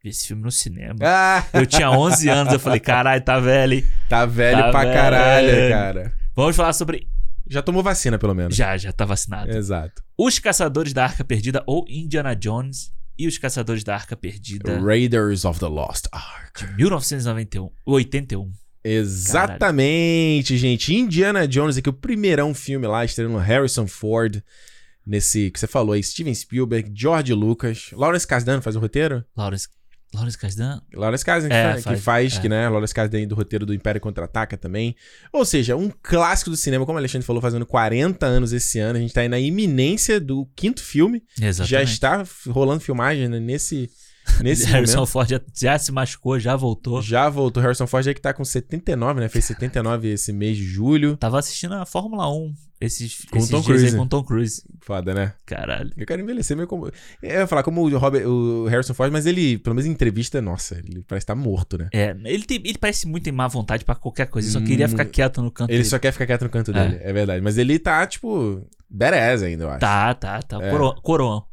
vi 0.04 0.10
esse 0.10 0.28
filme 0.28 0.42
no 0.44 0.52
cinema. 0.52 0.96
Ah, 1.02 1.46
Eu 1.54 1.66
tinha 1.66 1.92
11 1.92 2.30
anos, 2.30 2.54
eu 2.54 2.60
falei, 2.60 2.80
caralho, 2.80 3.22
tá 3.24 3.40
velho. 3.40 3.74
hein?" 3.74 3.86
tá 4.08 4.26
velho 4.26 4.58
Tá 4.58 4.72
pra 4.72 4.80
velho. 4.84 4.94
caralho, 4.94 5.70
cara. 5.70 6.14
Vamos 6.36 6.56
falar 6.56 6.72
sobre... 6.74 7.08
Já 7.50 7.62
tomou 7.62 7.82
vacina, 7.82 8.18
pelo 8.20 8.34
menos. 8.36 8.56
Já, 8.56 8.76
já 8.78 8.92
tá 8.92 9.06
vacinado. 9.06 9.50
Exato. 9.52 10.02
Os 10.18 10.38
Caçadores 10.38 10.92
da 10.94 11.04
Arca 11.06 11.24
Perdida, 11.24 11.64
ou 11.66 11.86
Indiana 11.88 12.36
Jones 12.36 12.92
e 13.18 13.26
os 13.28 13.38
Caçadores 13.38 13.84
da 13.86 13.96
Arca 13.96 14.16
Perdida, 14.18 14.80
Raiders 14.82 15.46
of 15.46 15.58
the 15.60 15.66
Lost 15.68 16.06
Ark. 16.12 16.66
de 16.66 16.74
1991, 16.76 17.70
81. 17.86 18.52
Exatamente, 18.88 20.58
gente. 20.58 20.94
Indiana 20.96 21.48
Jones 21.48 21.78
aqui, 21.78 21.90
o 21.90 21.94
primeirão 21.94 22.54
filme 22.54 22.88
lá, 22.88 23.04
estrelando 23.04 23.38
Harrison 23.38 23.88
Ford. 23.88 24.42
Nesse 25.06 25.50
que 25.52 25.60
você 25.60 25.68
falou 25.68 25.94
aí, 25.94 26.04
Steven 26.04 26.36
Spielberg, 26.36 26.92
George 26.94 27.34
Lucas. 27.34 27.92
Lawrence 27.94 28.28
Kasdan 28.28 28.60
faz 28.60 28.76
o 28.76 28.80
roteiro? 28.80 29.24
Lawrence, 29.38 29.70
Lawrence 30.14 30.38
Kasdan? 30.38 30.82
Lawrence 30.94 31.24
Kasdan 31.24 31.48
que 31.48 31.56
É, 31.56 31.72
faz, 31.72 31.84
que, 31.86 31.96
faz, 31.96 32.36
é. 32.36 32.42
que, 32.42 32.50
né? 32.50 32.68
Lawrence 32.68 32.94
Kasdan 32.94 33.26
do 33.26 33.34
roteiro 33.34 33.66
do 33.66 33.74
Império 33.74 34.02
Contra-Ataca 34.02 34.58
também. 34.58 34.96
Ou 35.32 35.46
seja, 35.46 35.78
um 35.78 35.90
clássico 36.04 36.50
do 36.50 36.58
cinema, 36.58 36.86
como 36.86 36.98
o 36.98 37.00
Alexandre 37.00 37.26
falou, 37.26 37.42
fazendo 37.42 37.66
40 37.66 38.26
anos 38.26 38.52
esse 38.52 38.80
ano. 38.80 38.98
A 38.98 39.02
gente 39.02 39.14
tá 39.14 39.22
aí 39.22 39.30
na 39.30 39.40
iminência 39.40 40.20
do 40.20 40.46
quinto 40.56 40.84
filme. 40.84 41.24
Exatamente. 41.42 41.70
Já 41.72 41.82
está 41.84 42.24
rolando 42.50 42.82
filmagem 42.82 43.30
né, 43.30 43.40
nesse, 43.40 43.90
nesse 44.42 44.66
Harrison 44.66 44.98
momento. 44.98 45.10
Ford 45.12 45.30
já, 45.30 45.42
já 45.54 45.78
se 45.80 45.92
machucou, 45.92 46.40
já 46.40 46.56
voltou. 46.56 47.02
Já 47.02 47.30
voltou. 47.30 47.62
Harrison 47.62 47.88
Ford 47.88 48.08
aí 48.08 48.14
que 48.14 48.22
tá 48.22 48.34
com 48.34 48.44
79, 48.46 49.20
né? 49.22 49.30
Fez 49.30 49.46
79 49.46 50.10
esse 50.10 50.32
mês 50.34 50.58
de 50.58 50.64
julho. 50.64 51.18
Tava 51.18 51.40
assistindo 51.40 51.74
a 51.76 51.86
Fórmula 51.86 52.32
1 52.32 52.54
esses, 52.80 53.26
Com 53.32 53.38
esses 53.40 53.50
Tom 53.50 53.58
dias 53.62 53.66
Cruise. 53.66 53.86
aí 53.88 53.96
com 53.96 54.08
Tom 54.08 54.24
Cruise. 54.24 54.64
Foda, 54.82 55.12
né? 55.14 55.34
Caralho. 55.46 55.92
Eu 55.98 56.06
quero 56.06 56.22
envelhecer 56.22 56.56
meio 56.56 56.68
como. 56.68 56.88
Eu 56.88 56.92
ia 57.42 57.48
falar 57.48 57.64
como 57.64 57.82
o, 57.82 57.98
Robert, 57.98 58.28
o 58.28 58.66
Harrison 58.68 58.94
Ford, 58.94 59.12
mas 59.12 59.26
ele, 59.26 59.58
pelo 59.58 59.76
menos 59.76 59.88
em 59.88 59.92
entrevista, 59.92 60.40
nossa, 60.42 60.76
ele 60.76 61.04
parece 61.08 61.24
estar 61.24 61.34
morto, 61.36 61.78
né? 61.78 61.90
É, 61.92 62.16
ele, 62.26 62.44
tem, 62.44 62.58
ele 62.64 62.78
parece 62.78 63.08
muito 63.08 63.28
em 63.28 63.32
má 63.32 63.48
vontade 63.48 63.84
pra 63.84 63.96
qualquer 63.96 64.28
coisa. 64.28 64.48
Ele 64.48 64.54
só 64.54 64.62
queria 64.62 64.86
Hum, 64.86 64.90
ficar 64.90 65.06
quieto 65.06 65.42
no 65.42 65.50
canto 65.50 65.72
Ele 65.72 65.80
dele. 65.80 65.90
só 65.90 65.98
quer 65.98 66.12
ficar 66.12 66.28
quieto 66.28 66.44
no 66.44 66.50
canto 66.50 66.70
É. 66.72 66.74
dele, 66.88 67.00
é 67.02 67.12
verdade. 67.12 67.42
Mas 67.42 67.58
ele 67.58 67.80
tá, 67.80 68.06
tipo, 68.06 68.64
badass 68.88 69.42
ainda, 69.42 69.64
eu 69.64 69.70
acho. 69.72 69.80
Tá, 69.80 70.14
tá, 70.14 70.42
tá. 70.44 70.64
É. 70.64 70.70
Coro, 70.70 70.94
coroão. 71.02 71.44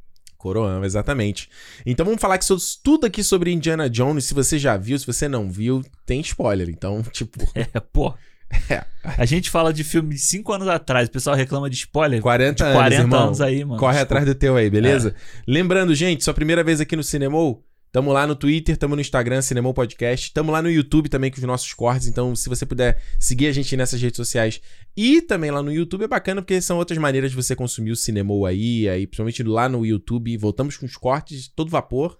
Coroão, 0.44 0.84
exatamente. 0.84 1.48
Então 1.86 2.04
vamos 2.04 2.20
falar 2.20 2.40
sobre, 2.42 2.62
tudo 2.82 3.06
aqui 3.06 3.24
sobre 3.24 3.50
Indiana 3.50 3.88
Jones. 3.88 4.26
Se 4.26 4.34
você 4.34 4.58
já 4.58 4.76
viu, 4.76 4.98
se 4.98 5.06
você 5.06 5.26
não 5.26 5.50
viu, 5.50 5.82
tem 6.04 6.20
spoiler. 6.20 6.68
Então, 6.68 7.02
tipo, 7.10 7.40
É, 7.54 7.80
pô. 7.80 8.12
É. 8.70 8.84
A 9.02 9.24
gente 9.24 9.50
fala 9.50 9.72
de 9.72 9.82
filme 9.82 10.14
de 10.14 10.20
5 10.20 10.52
anos 10.52 10.68
atrás, 10.68 11.08
o 11.08 11.10
pessoal 11.10 11.34
reclama 11.34 11.68
de 11.68 11.76
spoiler. 11.76 12.20
40 12.20 12.54
de 12.54 12.62
anos, 12.62 12.74
40 12.76 13.02
irmão. 13.02 13.24
anos 13.24 13.40
aí, 13.40 13.64
mano. 13.64 13.80
Corre 13.80 13.98
atrás 13.98 14.24
do 14.26 14.34
teu 14.34 14.54
aí, 14.54 14.70
beleza? 14.70 15.08
É. 15.08 15.42
Lembrando, 15.46 15.92
gente, 15.94 16.22
sua 16.22 16.34
primeira 16.34 16.62
vez 16.62 16.80
aqui 16.80 16.94
no 16.94 17.02
Cinemou, 17.02 17.64
tamo 17.94 18.12
lá 18.12 18.26
no 18.26 18.34
Twitter, 18.34 18.76
tamo 18.76 18.96
no 18.96 19.00
Instagram, 19.00 19.40
Cinemou 19.40 19.72
Podcast, 19.72 20.32
tamo 20.34 20.50
lá 20.50 20.60
no 20.60 20.68
YouTube 20.68 21.08
também 21.08 21.30
com 21.30 21.36
os 21.36 21.42
nossos 21.44 21.72
cortes, 21.72 22.08
então 22.08 22.34
se 22.34 22.48
você 22.48 22.66
puder 22.66 23.00
seguir 23.20 23.46
a 23.46 23.52
gente 23.52 23.76
nessas 23.76 24.02
redes 24.02 24.16
sociais 24.16 24.60
e 24.96 25.22
também 25.22 25.52
lá 25.52 25.62
no 25.62 25.72
YouTube 25.72 26.02
é 26.02 26.08
bacana 26.08 26.42
porque 26.42 26.60
são 26.60 26.76
outras 26.76 26.98
maneiras 26.98 27.30
de 27.30 27.36
você 27.36 27.54
consumir 27.54 27.92
o 27.92 27.96
Cinemou 27.96 28.46
aí, 28.46 28.88
aí 28.88 29.06
principalmente 29.06 29.44
lá 29.44 29.68
no 29.68 29.86
YouTube, 29.86 30.36
voltamos 30.36 30.76
com 30.76 30.84
os 30.86 30.96
cortes, 30.96 31.46
todo 31.46 31.70
vapor, 31.70 32.18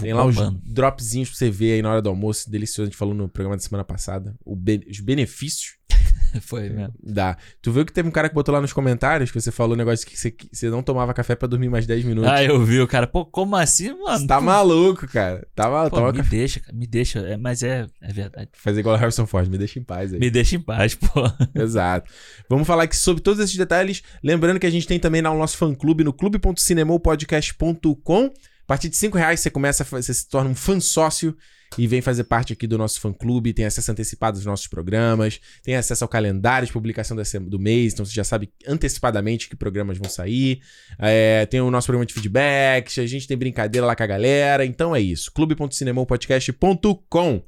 tem 0.00 0.12
lá 0.12 0.26
os 0.26 0.34
Bombando. 0.34 0.60
dropzinhos 0.64 1.28
pra 1.28 1.38
você 1.38 1.48
ver 1.48 1.74
aí 1.74 1.82
na 1.82 1.92
hora 1.92 2.02
do 2.02 2.08
almoço, 2.08 2.50
delicioso, 2.50 2.82
a 2.82 2.86
gente 2.86 2.96
falou 2.98 3.14
no 3.14 3.28
programa 3.28 3.56
da 3.56 3.62
semana 3.62 3.84
passada, 3.84 4.34
o 4.44 4.56
be- 4.56 4.84
os 4.90 4.98
benefícios 4.98 5.76
Foi 6.42 6.68
mesmo. 6.68 6.94
da... 7.02 7.36
Tu 7.62 7.72
viu 7.72 7.84
que 7.84 7.92
teve 7.92 8.08
um 8.08 8.12
cara 8.12 8.28
que 8.28 8.34
botou 8.34 8.54
lá 8.54 8.60
nos 8.60 8.72
comentários 8.72 9.30
que 9.30 9.40
você 9.40 9.50
falou 9.50 9.74
o 9.74 9.76
negócio 9.76 10.06
que 10.06 10.18
você, 10.18 10.30
que 10.30 10.48
você 10.52 10.70
não 10.70 10.82
tomava 10.82 11.14
café 11.14 11.34
pra 11.34 11.48
dormir 11.48 11.68
mais 11.68 11.86
10 11.86 12.04
minutos. 12.04 12.30
Ah, 12.30 12.42
eu 12.42 12.62
vi 12.64 12.80
o 12.80 12.86
cara. 12.86 13.06
Pô, 13.06 13.24
como 13.24 13.56
assim, 13.56 13.88
mano? 13.88 14.18
Você 14.18 14.26
tá 14.26 14.40
maluco, 14.40 15.06
cara. 15.08 15.46
Tava, 15.54 15.88
Pô, 15.90 15.96
tava 15.96 16.12
me 16.12 16.22
deixa, 16.22 16.60
cara. 16.60 16.76
Me 16.76 16.86
deixa. 16.86 17.20
É, 17.20 17.36
mas 17.36 17.62
é, 17.62 17.86
é 18.00 18.12
verdade. 18.12 18.48
Fazer 18.52 18.80
igual 18.80 18.94
a 18.94 18.98
Harrison 18.98 19.26
Ford, 19.26 19.48
me 19.48 19.58
deixa 19.58 19.78
em 19.78 19.82
paz 19.82 20.12
aí. 20.12 20.18
Me 20.18 20.30
deixa 20.30 20.56
em 20.56 20.60
paz, 20.60 20.94
pô. 20.94 21.24
Exato. 21.54 22.10
Vamos 22.48 22.66
falar 22.66 22.84
aqui 22.84 22.96
sobre 22.96 23.22
todos 23.22 23.40
esses 23.40 23.56
detalhes. 23.56 24.02
Lembrando 24.22 24.60
que 24.60 24.66
a 24.66 24.70
gente 24.70 24.86
tem 24.86 24.98
também 24.98 25.22
lá 25.22 25.30
o 25.30 25.38
nosso 25.38 25.56
fã-clube 25.56 26.04
no 26.04 26.12
clube.cinemopodcast.com. 26.12 28.30
A 28.64 28.66
partir 28.66 28.88
de 28.88 28.96
5 28.96 29.16
reais 29.18 29.40
você 29.40 29.50
começa, 29.50 29.84
você 29.84 30.14
se 30.14 30.26
torna 30.26 30.48
um 30.48 30.54
fã 30.54 30.80
sócio 30.80 31.36
e 31.76 31.86
vem 31.86 32.00
fazer 32.00 32.24
parte 32.24 32.54
aqui 32.54 32.66
do 32.66 32.78
nosso 32.78 32.98
fã-clube. 32.98 33.52
Tem 33.52 33.66
acesso 33.66 33.92
antecipado 33.92 34.38
aos 34.38 34.46
nossos 34.46 34.66
programas, 34.66 35.38
tem 35.62 35.76
acesso 35.76 36.02
ao 36.02 36.08
calendário 36.08 36.66
de 36.66 36.72
publicação 36.72 37.14
do 37.14 37.58
mês, 37.58 37.92
então 37.92 38.06
você 38.06 38.14
já 38.14 38.24
sabe 38.24 38.50
antecipadamente 38.66 39.50
que 39.50 39.56
programas 39.56 39.98
vão 39.98 40.08
sair. 40.08 40.62
É, 40.98 41.44
tem 41.46 41.60
o 41.60 41.70
nosso 41.70 41.86
programa 41.86 42.06
de 42.06 42.14
feedbacks, 42.14 42.96
a 42.98 43.06
gente 43.06 43.28
tem 43.28 43.36
brincadeira 43.36 43.86
lá 43.86 43.94
com 43.94 44.02
a 44.02 44.06
galera. 44.06 44.64
Então 44.64 44.96
é 44.96 45.00
isso. 45.00 45.30
clube.cinemopodcast.com. 45.32 47.42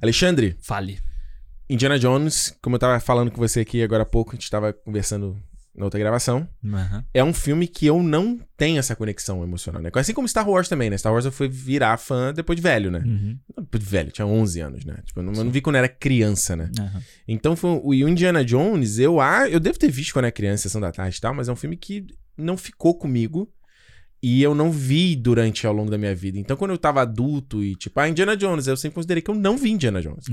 Alexandre, 0.00 0.56
Fale. 0.60 1.00
Indiana 1.68 1.98
Jones, 1.98 2.56
como 2.62 2.76
eu 2.76 2.80
tava 2.80 2.98
falando 2.98 3.30
com 3.30 3.36
você 3.36 3.60
aqui 3.60 3.82
agora 3.82 4.04
há 4.04 4.06
pouco, 4.06 4.32
a 4.32 4.34
gente 4.34 4.50
tava 4.50 4.72
conversando 4.72 5.38
na 5.74 5.84
outra 5.84 5.98
gravação. 5.98 6.46
Aham. 6.64 7.04
É 7.14 7.24
um 7.24 7.32
filme 7.32 7.66
que 7.66 7.86
eu 7.86 8.02
não 8.02 8.38
tenho 8.56 8.78
essa 8.78 8.94
conexão 8.94 9.42
emocional, 9.42 9.80
né? 9.80 9.90
Assim 9.94 10.12
como 10.12 10.28
Star 10.28 10.48
Wars 10.48 10.68
também, 10.68 10.90
né? 10.90 10.98
Star 10.98 11.12
Wars 11.12 11.24
eu 11.24 11.32
fui 11.32 11.48
virar 11.48 11.96
fã 11.96 12.32
depois 12.32 12.56
de 12.56 12.62
velho, 12.62 12.90
né? 12.90 13.02
Uhum. 13.04 13.38
Depois 13.58 13.82
de 13.82 13.88
velho, 13.88 14.12
tinha 14.12 14.26
11 14.26 14.60
anos, 14.60 14.84
né? 14.84 14.96
Tipo, 15.04 15.20
eu 15.20 15.24
não, 15.24 15.32
eu 15.32 15.44
não 15.44 15.50
vi 15.50 15.60
quando 15.60 15.76
era 15.76 15.88
criança, 15.88 16.54
né? 16.54 16.70
Aham. 16.78 17.02
Então, 17.26 17.56
foi, 17.56 17.80
o 17.82 17.94
Indiana 17.94 18.44
Jones, 18.44 18.98
eu, 18.98 19.20
ah, 19.20 19.48
eu 19.48 19.58
devo 19.58 19.78
ter 19.78 19.90
visto 19.90 20.12
quando 20.12 20.26
era 20.26 20.32
criança, 20.32 20.64
Sessão 20.64 20.80
da 20.80 20.92
Tarde 20.92 21.16
e 21.16 21.20
tal, 21.20 21.34
mas 21.34 21.48
é 21.48 21.52
um 21.52 21.56
filme 21.56 21.76
que 21.76 22.06
não 22.36 22.56
ficou 22.56 22.94
comigo 22.94 23.50
e 24.22 24.42
eu 24.42 24.54
não 24.54 24.70
vi 24.70 25.16
durante 25.16 25.66
ao 25.66 25.72
longo 25.72 25.90
da 25.90 25.98
minha 25.98 26.14
vida. 26.14 26.38
Então, 26.38 26.56
quando 26.56 26.70
eu 26.70 26.78
tava 26.78 27.02
adulto 27.02 27.62
e, 27.64 27.74
tipo, 27.74 27.98
ah, 27.98 28.08
Indiana 28.08 28.36
Jones, 28.36 28.66
eu 28.66 28.76
sempre 28.76 28.94
considerei 28.94 29.22
que 29.22 29.30
eu 29.30 29.34
não 29.34 29.56
vi 29.56 29.70
Indiana 29.70 30.00
Jones. 30.00 30.26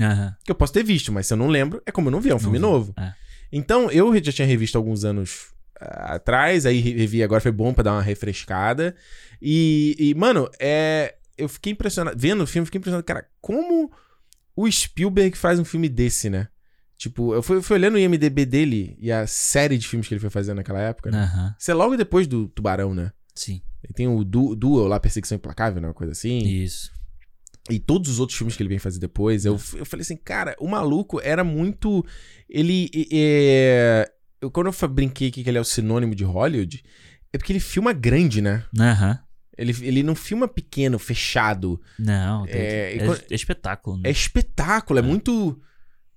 Que 0.44 0.52
eu 0.52 0.54
posso 0.54 0.72
ter 0.72 0.84
visto, 0.84 1.10
mas 1.10 1.26
se 1.26 1.32
eu 1.32 1.36
não 1.36 1.48
lembro, 1.48 1.82
é 1.84 1.90
como 1.90 2.08
eu 2.08 2.12
não 2.12 2.20
vi, 2.20 2.30
é 2.30 2.34
um 2.34 2.38
filme 2.38 2.58
vi. 2.58 2.62
novo. 2.62 2.94
É. 2.96 3.12
Então, 3.52 3.90
eu 3.90 4.12
já 4.22 4.32
tinha 4.32 4.46
revisto 4.46 4.76
alguns 4.78 5.04
anos 5.04 5.48
ah, 5.80 6.14
atrás, 6.14 6.66
aí 6.66 6.78
re- 6.80 6.94
revi 6.94 7.22
agora, 7.22 7.40
foi 7.40 7.52
bom 7.52 7.72
pra 7.74 7.82
dar 7.84 7.92
uma 7.92 8.02
refrescada. 8.02 8.94
E, 9.40 9.96
e, 9.98 10.14
mano, 10.14 10.48
é, 10.60 11.14
eu 11.36 11.48
fiquei 11.48 11.72
impressionado, 11.72 12.16
vendo 12.18 12.42
o 12.42 12.46
filme, 12.46 12.66
fiquei 12.66 12.78
impressionado, 12.78 13.04
cara, 13.04 13.26
como 13.40 13.90
o 14.54 14.70
Spielberg 14.70 15.36
faz 15.36 15.58
um 15.58 15.64
filme 15.64 15.88
desse, 15.88 16.28
né? 16.30 16.48
Tipo, 16.98 17.34
eu 17.34 17.42
fui, 17.42 17.56
eu 17.56 17.62
fui 17.62 17.76
olhando 17.76 17.94
o 17.94 17.98
IMDB 17.98 18.44
dele 18.44 18.94
e 19.00 19.10
a 19.10 19.26
série 19.26 19.78
de 19.78 19.88
filmes 19.88 20.06
que 20.06 20.12
ele 20.12 20.20
foi 20.20 20.28
fazendo 20.28 20.56
naquela 20.58 20.80
época, 20.80 21.10
né? 21.10 21.22
Aham. 21.22 21.54
Isso 21.58 21.70
é 21.70 21.74
logo 21.74 21.96
depois 21.96 22.26
do 22.26 22.46
Tubarão, 22.48 22.94
né? 22.94 23.10
Sim. 23.34 23.62
Ele 23.82 23.94
tem 23.94 24.06
o 24.06 24.22
du 24.22 24.54
Duel 24.54 24.86
lá, 24.86 25.00
Perseguição 25.00 25.36
Implacável, 25.36 25.80
né? 25.80 25.88
Uma 25.88 25.94
coisa 25.94 26.12
assim. 26.12 26.38
Isso. 26.40 26.90
E 27.70 27.78
todos 27.78 28.10
os 28.10 28.20
outros 28.20 28.36
filmes 28.36 28.56
que 28.56 28.62
ele 28.62 28.68
vem 28.68 28.78
fazer 28.78 28.98
depois, 28.98 29.44
eu, 29.44 29.52
eu 29.74 29.86
falei 29.86 30.02
assim, 30.02 30.16
cara, 30.16 30.56
o 30.58 30.68
maluco 30.68 31.20
era 31.22 31.44
muito. 31.44 32.04
Ele. 32.48 32.90
é, 33.12 34.10
eu, 34.40 34.50
quando 34.50 34.66
eu 34.68 34.88
brinquei 34.88 35.28
aqui 35.28 35.42
que 35.44 35.48
ele 35.50 35.58
é 35.58 35.60
o 35.60 35.64
sinônimo 35.64 36.14
de 36.14 36.24
Hollywood, 36.24 36.82
é 37.32 37.38
porque 37.38 37.52
ele 37.52 37.60
filma 37.60 37.92
grande, 37.92 38.40
né? 38.40 38.64
Aham. 38.78 39.18
Ele, 39.56 39.74
ele 39.82 40.02
não 40.02 40.14
filma 40.14 40.48
pequeno, 40.48 40.98
fechado. 40.98 41.80
Não, 41.98 42.46
É, 42.46 42.50
é, 42.50 42.96
é, 42.96 43.04
quando- 43.04 43.22
é 43.30 43.34
espetáculo. 43.34 43.96
É 43.98 44.02
Né? 44.04 44.10
espetáculo, 44.10 44.98
é 44.98 45.02
muito. 45.02 45.60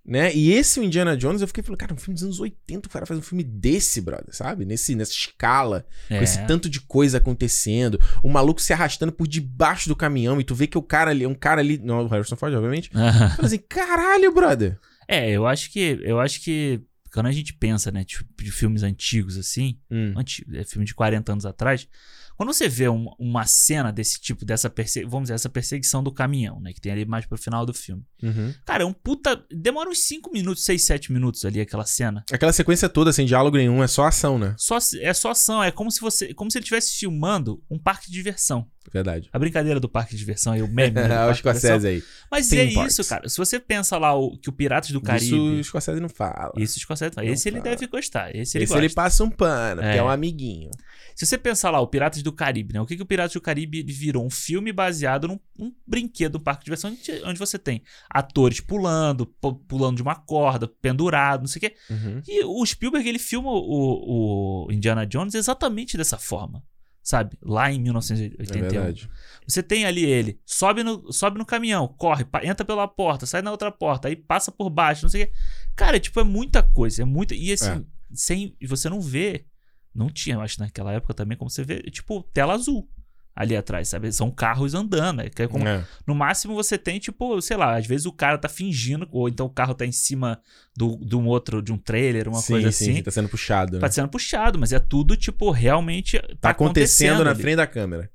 Né? 0.05 0.35
E 0.35 0.51
esse 0.51 0.81
o 0.81 0.83
Indiana 0.83 1.15
Jones, 1.15 1.41
eu 1.41 1.47
fiquei 1.47 1.63
falando, 1.63 1.79
cara, 1.79 1.93
um 1.93 1.97
filme 1.97 2.13
dos 2.15 2.23
anos 2.23 2.39
80, 2.39 2.87
o 2.87 2.91
cara 2.91 3.05
faz 3.05 3.17
um 3.17 3.23
filme 3.23 3.41
desse, 3.43 4.01
brother, 4.01 4.35
sabe? 4.35 4.65
Nesse, 4.65 4.95
nessa 4.95 5.13
escala, 5.13 5.85
com 6.09 6.15
É. 6.15 6.23
esse 6.23 6.45
tanto 6.45 6.69
de 6.69 6.81
coisa 6.81 7.19
acontecendo, 7.19 7.97
o 8.21 8.29
maluco 8.29 8.61
se 8.61 8.73
arrastando 8.73 9.13
por 9.13 9.27
debaixo 9.27 9.87
do 9.87 9.95
caminhão, 9.95 10.41
e 10.41 10.43
tu 10.43 10.53
vê 10.53 10.67
que 10.67 10.77
o 10.77 10.81
cara 10.83 11.11
ali, 11.11 11.23
é 11.23 11.27
um 11.29 11.33
cara 11.33 11.61
ali, 11.61 11.77
não 11.77 11.99
é 11.99 12.03
o 12.03 12.07
Harrison 12.07 12.35
Ford, 12.35 12.53
obviamente. 12.53 12.89
Fala 13.37 13.45
assim, 13.45 13.59
caralho, 13.59 14.33
brother. 14.33 14.77
É, 15.07 15.29
eu 15.31 15.47
acho 15.47 15.71
que. 15.71 15.99
Eu 16.01 16.19
acho 16.19 16.41
que. 16.41 16.81
Quando 17.13 17.27
a 17.27 17.31
gente 17.31 17.53
pensa, 17.53 17.91
né, 17.91 18.03
tipo, 18.03 18.25
de 18.43 18.51
filmes 18.51 18.81
antigos 18.83 19.37
assim, 19.37 19.77
Hum. 19.91 20.13
antigo, 20.17 20.53
é 20.57 20.63
filme 20.63 20.85
de 20.85 20.95
40 20.95 21.31
anos 21.31 21.45
atrás. 21.45 21.87
Quando 22.35 22.51
você 22.53 22.67
vê 22.67 22.89
um- 22.89 23.07
uma 23.19 23.45
cena 23.45 23.91
desse 23.91 24.19
tipo, 24.19 24.43
dessa 24.45 24.69
perse 24.69 25.03
vamos 25.03 25.23
dizer, 25.23 25.35
essa 25.35 25.49
perseguição 25.49 26.03
do 26.03 26.11
caminhão, 26.11 26.59
né? 26.59 26.73
Que 26.73 26.81
tem 26.81 26.91
ali 26.91 27.05
mais 27.05 27.25
pro 27.25 27.37
final 27.37 27.65
do 27.65 27.73
filme. 27.73 28.03
Uhum. 28.21 28.53
Cara, 28.65 28.83
é 28.83 28.85
um 28.85 28.93
puta. 28.93 29.43
Demora 29.51 29.89
uns 29.89 29.99
5 29.99 30.31
minutos, 30.31 30.63
6, 30.65 30.83
7 30.83 31.11
minutos 31.11 31.45
ali 31.45 31.61
aquela 31.61 31.85
cena. 31.85 32.23
Aquela 32.31 32.53
sequência 32.53 32.89
toda, 32.89 33.11
sem 33.13 33.25
diálogo 33.25 33.57
nenhum, 33.57 33.83
é 33.83 33.87
só 33.87 34.05
ação, 34.05 34.39
né? 34.39 34.55
Só, 34.57 34.77
é 35.01 35.13
só 35.13 35.31
ação, 35.31 35.63
é 35.63 35.71
como 35.71 35.91
se 35.91 35.99
você. 36.01 36.33
Como 36.33 36.49
se 36.49 36.57
ele 36.57 36.63
estivesse 36.63 36.97
filmando 36.97 37.61
um 37.69 37.77
parque 37.77 38.07
de 38.07 38.13
diversão. 38.13 38.67
Verdade. 38.91 39.29
A 39.31 39.39
brincadeira 39.39 39.79
do 39.79 39.87
parque 39.87 40.11
de 40.11 40.17
diversão 40.17 40.51
aí, 40.53 40.61
o 40.61 40.67
meme. 40.67 40.91
né, 41.07 41.25
do 41.25 41.31
o. 41.31 41.35
Scorsese 41.35 41.87
aí. 41.87 42.03
Mas 42.29 42.49
Theme 42.49 42.71
é 42.71 42.73
parks. 42.73 42.99
isso, 42.99 43.09
cara. 43.09 43.29
Se 43.29 43.37
você 43.37 43.57
pensa 43.59 43.97
lá 43.97 44.13
o, 44.13 44.37
que 44.37 44.49
o 44.49 44.51
Piratas 44.53 44.89
do 44.91 44.97
Isso 44.97 45.05
Caribe. 45.05 45.35
o 45.59 45.63
Scorsese 45.63 45.99
não 46.01 46.09
fala. 46.09 46.51
Isso 46.57 46.77
o 46.77 46.81
Scorsese 46.81 47.13
fala. 47.13 47.25
Não 47.27 47.33
Esse 47.33 47.47
ele 47.47 47.57
fala. 47.61 47.69
deve 47.69 47.87
gostar. 47.87 48.35
Esse 48.35 48.57
ele 48.57 48.65
Esse 48.65 48.73
gosta. 48.73 48.85
ele 48.85 48.93
passa 48.93 49.23
um 49.23 49.29
pano, 49.29 49.81
porque 49.81 49.95
É. 49.95 49.97
é 49.99 50.03
um 50.03 50.09
amiguinho. 50.09 50.69
Se 51.15 51.25
você 51.25 51.37
pensar 51.37 51.69
lá, 51.71 51.79
o 51.79 51.87
Piratas 51.87 52.21
do 52.23 52.31
Caribe, 52.31 52.73
né? 52.73 52.81
O 52.81 52.85
que, 52.85 52.95
que 52.95 53.01
o 53.03 53.05
Piratas 53.05 53.33
do 53.33 53.41
Caribe 53.41 53.83
virou? 53.83 54.25
Um 54.25 54.29
filme 54.29 54.71
baseado 54.71 55.27
num 55.27 55.39
um 55.59 55.71
brinquedo, 55.85 56.37
um 56.37 56.41
parque 56.41 56.61
de 56.61 56.65
diversão, 56.65 56.95
onde, 57.25 57.39
você 57.39 57.59
tem 57.59 57.83
atores 58.09 58.59
pulando, 58.59 59.25
pu- 59.25 59.55
pulando 59.55 59.97
de 59.97 60.01
uma 60.01 60.15
corda, 60.15 60.67
pendurado, 60.67 61.41
não 61.41 61.47
sei 61.47 61.57
o 61.59 61.61
quê. 61.61 61.75
Uhum. 61.89 62.21
E 62.27 62.43
o 62.43 62.65
Spielberg, 62.65 63.07
ele 63.07 63.19
filma 63.19 63.49
o, 63.51 64.65
o 64.67 64.71
Indiana 64.71 65.05
Jones 65.05 65.35
exatamente 65.35 65.97
dessa 65.97 66.17
forma. 66.17 66.63
Sabe? 67.05 67.37
Lá 67.41 67.69
em 67.69 67.75
É 67.75 67.79
1981. 67.79 68.61
verdade. 68.61 69.09
Você 69.45 69.61
tem 69.61 69.83
ali 69.83 70.05
ele, 70.05 70.39
sobe 70.45 70.83
no, 70.83 71.11
sobe 71.11 71.37
no 71.37 71.45
caminhão, 71.45 71.85
corre, 71.85 72.25
entra 72.43 72.65
pela 72.65 72.87
porta, 72.87 73.25
sai 73.25 73.41
na 73.41 73.51
outra 73.51 73.69
porta, 73.69 74.07
aí 74.07 74.15
passa 74.15 74.53
por 74.53 74.69
baixo, 74.69 75.03
não 75.03 75.09
sei 75.09 75.23
o 75.23 75.27
quê. 75.27 75.33
Cara, 75.75 75.99
tipo, 75.99 76.17
é 76.21 76.23
muita 76.23 76.63
coisa, 76.63 77.01
é 77.01 77.05
muita. 77.05 77.35
E 77.35 77.51
assim, 77.51 77.69
É. 77.71 77.83
sem. 78.13 78.55
E 78.59 78.65
você 78.65 78.87
não 78.89 79.01
vê. 79.01 79.45
Não 79.93 80.09
tinha, 80.09 80.37
acho, 80.39 80.59
naquela 80.59 80.91
época 80.91 81.13
também, 81.13 81.37
como 81.37 81.49
você 81.49 81.63
vê, 81.63 81.81
tipo, 81.83 82.23
tela 82.33 82.53
azul 82.53 82.87
ali 83.35 83.55
atrás, 83.57 83.87
sabe? 83.87 84.11
São 84.11 84.29
carros 84.29 84.75
andando. 84.75 85.21
É, 85.21 85.29
que 85.29 85.41
é 85.41 85.47
como- 85.47 85.67
É. 85.67 85.83
No 86.05 86.13
máximo 86.13 86.53
você 86.53 86.77
tem, 86.77 86.99
tipo, 86.99 87.41
sei 87.41 87.57
lá, 87.57 87.75
às 87.77 87.85
vezes 87.87 88.05
o 88.05 88.11
cara 88.11 88.37
tá 88.37 88.47
fingindo, 88.47 89.07
ou 89.11 89.27
então 89.27 89.47
o 89.47 89.49
carro 89.49 89.73
tá 89.73 89.85
em 89.85 89.91
cima 89.91 90.39
do, 90.75 90.97
de 91.03 91.15
um 91.15 91.25
outro, 91.25 91.59
de 91.61 91.71
um 91.73 91.77
trailer, 91.77 92.27
uma 92.27 92.39
sim, 92.41 92.53
coisa 92.53 92.71
sim, 92.71 92.91
assim. 92.91 93.03
Tá 93.03 93.09
sendo 93.09 93.29
puxado, 93.29 93.73
né? 93.73 93.79
Tá 93.79 93.89
sendo 93.91 94.07
puxado, 94.07 94.59
mas 94.59 94.71
é 94.71 94.79
tudo, 94.79 95.17
tipo, 95.17 95.49
realmente. 95.49 96.19
Tá, 96.19 96.35
Tá 96.41 96.49
acontecendo 96.51 97.23
na 97.23 97.31
ali. 97.31 97.41
frente 97.41 97.55
da 97.55 97.65
câmera. 97.67 98.09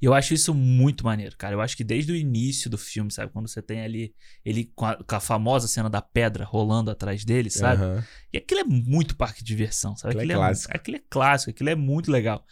E 0.00 0.04
eu 0.06 0.14
acho 0.14 0.32
isso 0.32 0.54
muito 0.54 1.04
maneiro, 1.04 1.36
cara. 1.36 1.54
Eu 1.54 1.60
acho 1.60 1.76
que 1.76 1.82
desde 1.82 2.12
o 2.12 2.16
início 2.16 2.70
do 2.70 2.78
filme, 2.78 3.10
sabe? 3.10 3.32
Quando 3.32 3.48
você 3.48 3.60
tem 3.60 3.80
ali 3.80 4.14
ele 4.44 4.70
com 4.74 4.84
a, 4.86 4.94
com 4.96 5.16
a 5.16 5.20
famosa 5.20 5.66
cena 5.66 5.90
da 5.90 6.00
pedra 6.00 6.44
rolando 6.44 6.90
atrás 6.90 7.24
dele, 7.24 7.50
sabe? 7.50 7.82
Aham. 7.82 8.04
E 8.32 8.38
aquilo 8.38 8.60
é 8.60 8.64
muito 8.64 9.16
parque 9.16 9.40
de 9.40 9.46
diversão, 9.46 9.96
sabe? 9.96 10.14
Aquilo 10.16 10.30
é 10.30 10.34
Aquilo 10.34 10.40
clássico. 10.46 10.76
aquilo 10.76 10.96
é 10.96 11.02
clássico, 11.10 11.50
aquilo 11.50 11.68
é 11.70 11.74
muito 11.74 12.10
legal. 12.12 12.44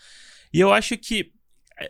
E 0.52 0.58
eu 0.60 0.72
acho 0.72 0.96
que. 0.98 1.32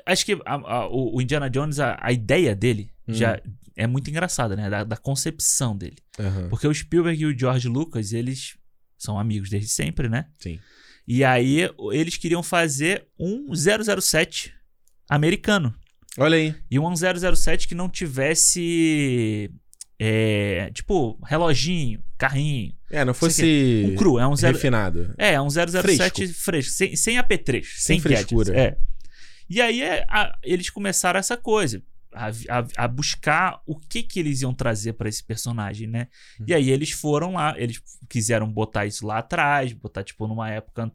Acho 0.05 0.27
que 0.27 0.33
a- 0.45 0.55
a- 0.55 0.89
o 0.89 1.21
Indiana 1.23 1.49
Jones, 1.49 1.79
a, 1.79 2.13
ideia 2.13 2.55
dele 2.57 2.91
Hum. 3.09 3.15
já 3.15 3.41
é 3.77 3.87
muito 3.87 4.11
engraçada, 4.11 4.57
né? 4.57 4.69
Da, 4.69 4.83
da 4.85 4.97
concepção 4.97 5.77
dele. 5.77 5.99
Aham. 6.19 6.49
Porque 6.49 6.67
o 6.67 6.75
Spielberg 6.75 7.23
e 7.23 7.27
o 7.27 7.39
George 7.39 7.69
Lucas, 7.69 8.13
eles 8.13 8.59
são 8.99 9.19
amigos 9.19 9.49
desde 9.49 9.69
sempre, 9.69 10.09
né? 10.09 10.27
Sim. 10.39 10.59
E 11.07 11.23
aí 11.23 11.71
eles 11.93 12.17
queriam 12.17 12.43
fazer 12.43 13.07
um 13.19 13.55
007 13.55 14.53
americano. 15.09 15.75
Olha 16.19 16.37
aí. 16.37 16.55
E 16.71 16.79
um 16.79 16.95
007 16.97 17.69
que 17.69 17.75
não 17.75 17.89
tivesse. 17.89 19.51
é, 19.99 20.71
tipo, 20.73 21.19
reloginho, 21.25 22.03
carrinho. 22.19 22.75
É, 22.91 23.05
não 23.05 23.13
fosse 23.15 23.85
Um 23.93 23.97
cru, 23.97 24.19
é 24.19 24.27
um 24.27 24.37
zero, 24.37 24.55
refinado. 24.55 25.15
É, 25.19 25.35
é 25.35 25.41
um 25.41 25.49
007 25.51 26.29
fresco, 26.29 26.73
sem, 26.73 26.95
sem 26.97 27.17
AP3. 27.17 27.63
Sem 27.65 27.99
Sem, 27.99 28.01
frescura. 28.01 28.53
gadgets, 28.53 28.75
É. 28.75 28.79
E 29.49 29.61
aí 29.61 29.83
é, 29.83 30.05
a- 30.09 30.37
eles 30.43 30.71
começaram 30.71 31.19
essa 31.21 31.37
coisa. 31.37 31.83
A, 32.13 32.29
a- 32.29 32.67
a 32.85 32.89
buscar 32.89 33.61
o 33.67 33.79
que 33.79 34.03
que 34.03 34.19
eles 34.19 34.41
iam 34.41 34.55
trazer 34.55 34.95
pra 34.95 35.09
esse 35.09 35.23
personagem, 35.23 35.87
né? 35.87 36.09
E 36.47 36.55
aí 36.55 36.71
eles 36.71 36.91
foram 36.91 37.35
lá, 37.35 37.55
eles 37.59 37.81
quiseram 38.09 38.51
botar 38.51 38.87
isso 38.87 39.07
lá 39.07 39.19
atrás, 39.19 39.73
botar 39.75 40.03
tipo 40.03 40.27
numa 40.27 40.51
época 40.51 40.91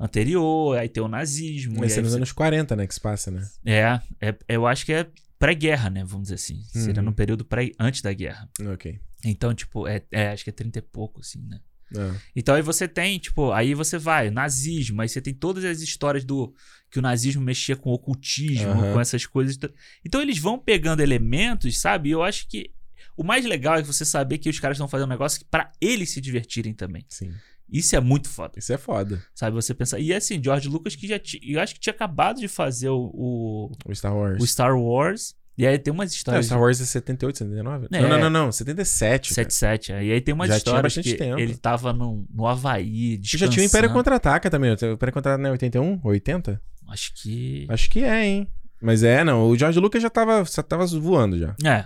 anterior, 0.00 0.78
aí 0.78 0.88
tem 0.88 1.02
o 1.02 1.08
nazismo. 1.08 1.84
E 1.84 1.88
ser 1.90 1.96
aí 1.98 2.02
nos 2.02 2.12
você- 2.12 2.16
anos 2.16 2.32
40, 2.32 2.74
né, 2.74 2.86
que 2.86 2.94
se 2.94 3.00
passa, 3.00 3.30
né? 3.30 3.46
é, 3.64 4.00
é, 4.20 4.34
eu 4.48 4.66
acho 4.66 4.84
que 4.86 4.92
é 4.92 5.06
pré-guerra, 5.38 5.88
né? 5.90 6.04
Vamos 6.04 6.24
dizer 6.24 6.34
assim. 6.36 6.62
Seria 6.68 7.00
Uhum. 7.00 7.06
no 7.06 7.12
período 7.12 7.44
pré, 7.44 7.70
antes 7.78 8.02
da 8.02 8.12
guerra. 8.12 8.48
Ok. 8.72 8.98
Então, 9.24 9.54
tipo, 9.54 9.86
é, 9.86 10.02
é, 10.10 10.28
acho 10.32 10.44
que 10.44 10.50
é 10.50 10.52
30 10.52 10.78
e 10.78 10.82
pouco, 10.82 11.20
assim, 11.20 11.40
né? 11.46 11.60
Ah. 11.96 12.14
Então 12.36 12.54
aí 12.54 12.62
você 12.62 12.86
tem, 12.86 13.18
tipo, 13.18 13.50
aí 13.50 13.74
você 13.74 13.98
vai, 13.98 14.30
nazismo, 14.30 15.02
aí 15.02 15.08
você 15.08 15.20
tem 15.20 15.34
todas 15.34 15.64
as 15.64 15.80
histórias 15.80 16.24
do 16.24 16.54
que 16.90 16.98
o 16.98 17.02
nazismo 17.02 17.42
mexia 17.42 17.74
com 17.74 17.90
ocultismo, 17.90 18.68
Aham. 18.70 18.92
com 18.92 19.00
essas 19.00 19.26
coisas. 19.26 19.58
Então 20.04 20.20
eles 20.22 20.38
vão 20.38 20.56
pegando 20.58 21.00
elementos, 21.00 21.80
sabe? 21.80 22.10
E 22.10 22.12
eu 22.12 22.22
acho 22.22 22.46
que 22.48 22.70
o 23.16 23.24
mais 23.24 23.44
legal 23.44 23.76
é 23.76 23.82
você 23.82 24.04
saber 24.04 24.38
que 24.38 24.48
os 24.48 24.60
caras 24.60 24.76
estão 24.76 24.86
fazendo 24.88 25.08
um 25.08 25.10
negócio 25.10 25.44
pra 25.50 25.72
eles 25.80 26.10
se 26.10 26.20
divertirem 26.20 26.72
também. 26.74 27.04
Sim. 27.08 27.32
Isso 27.72 27.94
é 27.96 28.00
muito 28.00 28.28
foda, 28.28 28.58
Isso 28.58 28.72
é 28.72 28.78
foda. 28.78 29.22
sabe? 29.34 29.54
Você 29.54 29.72
pensar. 29.74 29.98
E 29.98 30.12
assim, 30.12 30.42
George 30.42 30.68
Lucas 30.68 30.94
que 30.96 31.06
já 31.06 31.18
tinha, 31.18 31.40
eu 31.44 31.60
acho 31.60 31.74
que 31.74 31.80
tinha 31.80 31.92
acabado 31.92 32.40
de 32.40 32.48
fazer 32.48 32.88
o, 32.88 33.10
o, 33.14 33.72
O 33.86 33.94
Star 33.94 34.16
Wars. 34.16 34.42
o 34.42 34.46
Star 34.46 34.76
Wars. 34.78 35.34
E 35.58 35.66
aí 35.66 35.78
tem 35.78 35.92
umas 35.92 36.10
Não, 36.10 36.14
o 36.14 36.16
histórias 36.16 36.46
Star 36.46 36.60
Wars 36.60 36.80
é 36.80 36.84
78, 36.86 37.38
79? 37.38 37.88
É. 37.92 38.00
Não, 38.00 38.08
não, 38.08 38.18
não, 38.18 38.30
não. 38.46 38.52
77. 38.52 39.34
cara. 39.34 39.34
77. 39.50 39.92
E 39.92 39.94
aí 40.12 40.20
tem 40.20 40.32
umas 40.32 40.48
Já 40.48 40.54
tinha 40.54 40.58
histórias 40.58 40.82
bastante 40.82 41.10
que 41.10 41.16
tempo. 41.18 41.38
ele 41.38 41.54
tava 41.54 41.92
no, 41.92 42.26
no 42.32 42.46
Havaí, 42.46 43.20
Já 43.22 43.46
tinha 43.46 43.62
o 43.62 43.66
Império 43.66 43.92
Contra-Ataca 43.92 44.48
também. 44.48 44.70
O 44.70 44.74
Império 44.74 44.98
Contra-Ataca 44.98 45.38
não 45.38 45.50
é 45.50 45.52
81? 45.52 46.00
80? 46.02 46.62
Acho 46.88 47.12
que... 47.14 47.66
Acho 47.68 47.90
que 47.90 48.02
é, 48.02 48.24
hein? 48.26 48.48
Mas 48.80 49.02
é, 49.02 49.22
não. 49.22 49.50
O 49.50 49.56
George 49.58 49.78
Lucas 49.78 50.02
já 50.02 50.08
tava, 50.08 50.42
já 50.44 50.62
tava 50.62 50.86
voando 50.86 51.38
já. 51.38 51.54
É. 51.62 51.84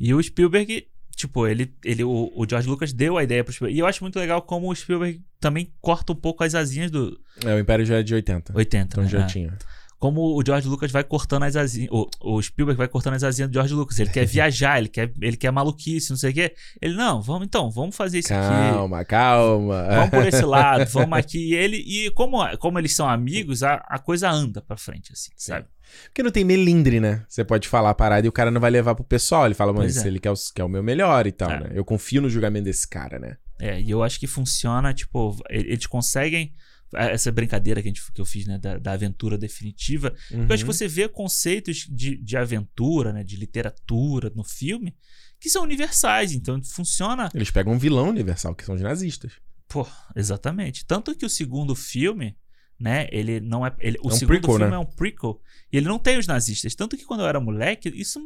E 0.00 0.12
o 0.12 0.20
Spielberg, 0.20 0.88
tipo, 1.16 1.46
ele, 1.46 1.72
ele 1.84 2.02
o, 2.04 2.32
o 2.34 2.46
George 2.48 2.68
Lucas 2.68 2.92
deu 2.92 3.16
a 3.18 3.22
ideia 3.24 3.42
pro 3.44 3.52
Spielberg. 3.52 3.76
E 3.76 3.80
eu 3.80 3.86
acho 3.86 4.02
muito 4.02 4.18
legal 4.18 4.42
como 4.42 4.70
o 4.70 4.74
Spielberg 4.74 5.20
também 5.40 5.72
corta 5.80 6.12
um 6.12 6.16
pouco 6.16 6.44
as 6.44 6.54
asinhas 6.54 6.90
do 6.90 7.18
É, 7.44 7.54
o 7.54 7.58
Império 7.58 7.84
já 7.84 7.96
é 7.98 8.02
de 8.02 8.14
80. 8.14 8.52
80, 8.56 8.84
Então 8.86 9.04
né? 9.04 9.10
já 9.10 9.20
É. 9.20 9.26
tinha. 9.26 9.56
como 9.98 10.36
o 10.36 10.42
George 10.44 10.66
Lucas 10.68 10.90
vai 10.90 11.04
cortando 11.04 11.44
as 11.44 11.54
asinhas. 11.54 11.88
O, 11.92 12.08
o 12.20 12.42
Spielberg 12.42 12.76
vai 12.76 12.88
cortando 12.88 13.14
as 13.14 13.22
asinhas 13.22 13.48
do 13.50 13.54
George 13.54 13.72
Lucas. 13.72 13.98
Ele 14.00 14.10
quer 14.10 14.24
viajar, 14.26 14.78
ele 14.78 14.88
quer, 14.88 15.12
ele 15.20 15.36
quer 15.36 15.52
maluquice, 15.52 16.10
não 16.10 16.16
sei 16.16 16.30
o 16.30 16.34
quê. 16.34 16.54
Ele, 16.80 16.94
não, 16.94 17.22
vamos 17.22 17.46
então, 17.46 17.70
vamos 17.70 17.94
fazer 17.94 18.18
isso 18.18 18.34
aqui. 18.34 18.48
Calma, 18.48 19.04
calma. 19.04 19.86
Vamos 19.88 20.10
por 20.10 20.26
esse 20.26 20.42
lado, 20.44 20.86
vamos 20.90 21.16
aqui. 21.16 21.50
E 21.50 21.54
ele, 21.54 21.76
e 21.76 22.10
como, 22.10 22.38
como 22.58 22.78
eles 22.80 22.96
são 22.96 23.08
amigos, 23.08 23.62
a, 23.62 23.74
a 23.88 23.98
coisa 23.98 24.28
anda 24.28 24.60
pra 24.60 24.76
frente, 24.76 25.12
assim, 25.12 25.30
sabe? 25.36 25.66
Porque 26.06 26.22
não 26.22 26.30
tem 26.30 26.44
melindre, 26.44 27.00
né? 27.00 27.24
Você 27.28 27.44
pode 27.44 27.68
falar 27.68 27.90
a 27.90 27.94
parada 27.94 28.26
e 28.26 28.28
o 28.28 28.32
cara 28.32 28.50
não 28.50 28.60
vai 28.60 28.70
levar 28.70 28.94
pro 28.94 29.04
pessoal. 29.04 29.46
Ele 29.46 29.54
fala, 29.54 29.72
mas 29.72 29.96
é. 29.96 30.06
ele 30.06 30.18
quer 30.18 30.30
o, 30.30 30.34
quer 30.54 30.64
o 30.64 30.68
meu 30.68 30.82
melhor 30.82 31.26
e 31.26 31.32
tal, 31.32 31.50
É. 31.50 31.60
né? 31.60 31.70
Eu 31.74 31.84
confio 31.84 32.22
no 32.22 32.30
julgamento 32.30 32.64
desse 32.64 32.86
cara, 32.86 33.18
né? 33.18 33.36
É, 33.60 33.80
e 33.80 33.90
eu 33.90 34.02
acho 34.02 34.18
que 34.18 34.26
funciona, 34.26 34.92
tipo, 34.92 35.36
eles 35.48 35.86
conseguem. 35.86 36.54
Essa 36.94 37.32
brincadeira 37.32 37.80
que, 37.80 37.88
a 37.88 37.90
gente, 37.90 38.12
que 38.12 38.20
eu 38.20 38.26
fiz, 38.26 38.46
né, 38.46 38.58
da, 38.58 38.76
da 38.76 38.92
aventura 38.92 39.38
definitiva. 39.38 40.14
Uhum. 40.30 40.46
Eu 40.46 40.52
acho 40.52 40.62
que 40.62 40.70
você 40.70 40.86
vê 40.86 41.08
conceitos 41.08 41.86
de, 41.88 42.18
de 42.18 42.36
aventura, 42.36 43.14
né, 43.14 43.24
de 43.24 43.34
literatura 43.34 44.30
no 44.34 44.44
filme, 44.44 44.94
que 45.40 45.48
são 45.48 45.62
universais. 45.62 46.32
Então 46.32 46.62
funciona. 46.62 47.30
Eles 47.34 47.50
pegam 47.50 47.72
um 47.72 47.78
vilão 47.78 48.10
universal, 48.10 48.54
que 48.54 48.62
são 48.62 48.74
os 48.74 48.82
nazistas. 48.82 49.32
Pô, 49.68 49.86
exatamente. 50.14 50.84
Tanto 50.84 51.14
que 51.14 51.24
o 51.24 51.30
segundo 51.30 51.74
filme, 51.74 52.36
né, 52.82 53.06
ele 53.12 53.38
não 53.40 53.64
é. 53.64 53.72
Ele, 53.78 53.96
o 54.02 54.10
É 54.10 54.12
um 54.12 54.16
segundo 54.16 54.28
prequel, 54.40 54.56
filme 54.56 54.70
né? 54.70 54.76
é 54.76 54.78
um 54.78 54.84
prequel. 54.84 55.40
E 55.72 55.76
ele 55.76 55.86
não 55.86 55.98
tem 55.98 56.18
os 56.18 56.26
nazistas. 56.26 56.74
Tanto 56.74 56.96
que 56.96 57.04
quando 57.04 57.20
eu 57.20 57.26
era 57.26 57.38
moleque, 57.40 57.88
isso 57.94 58.20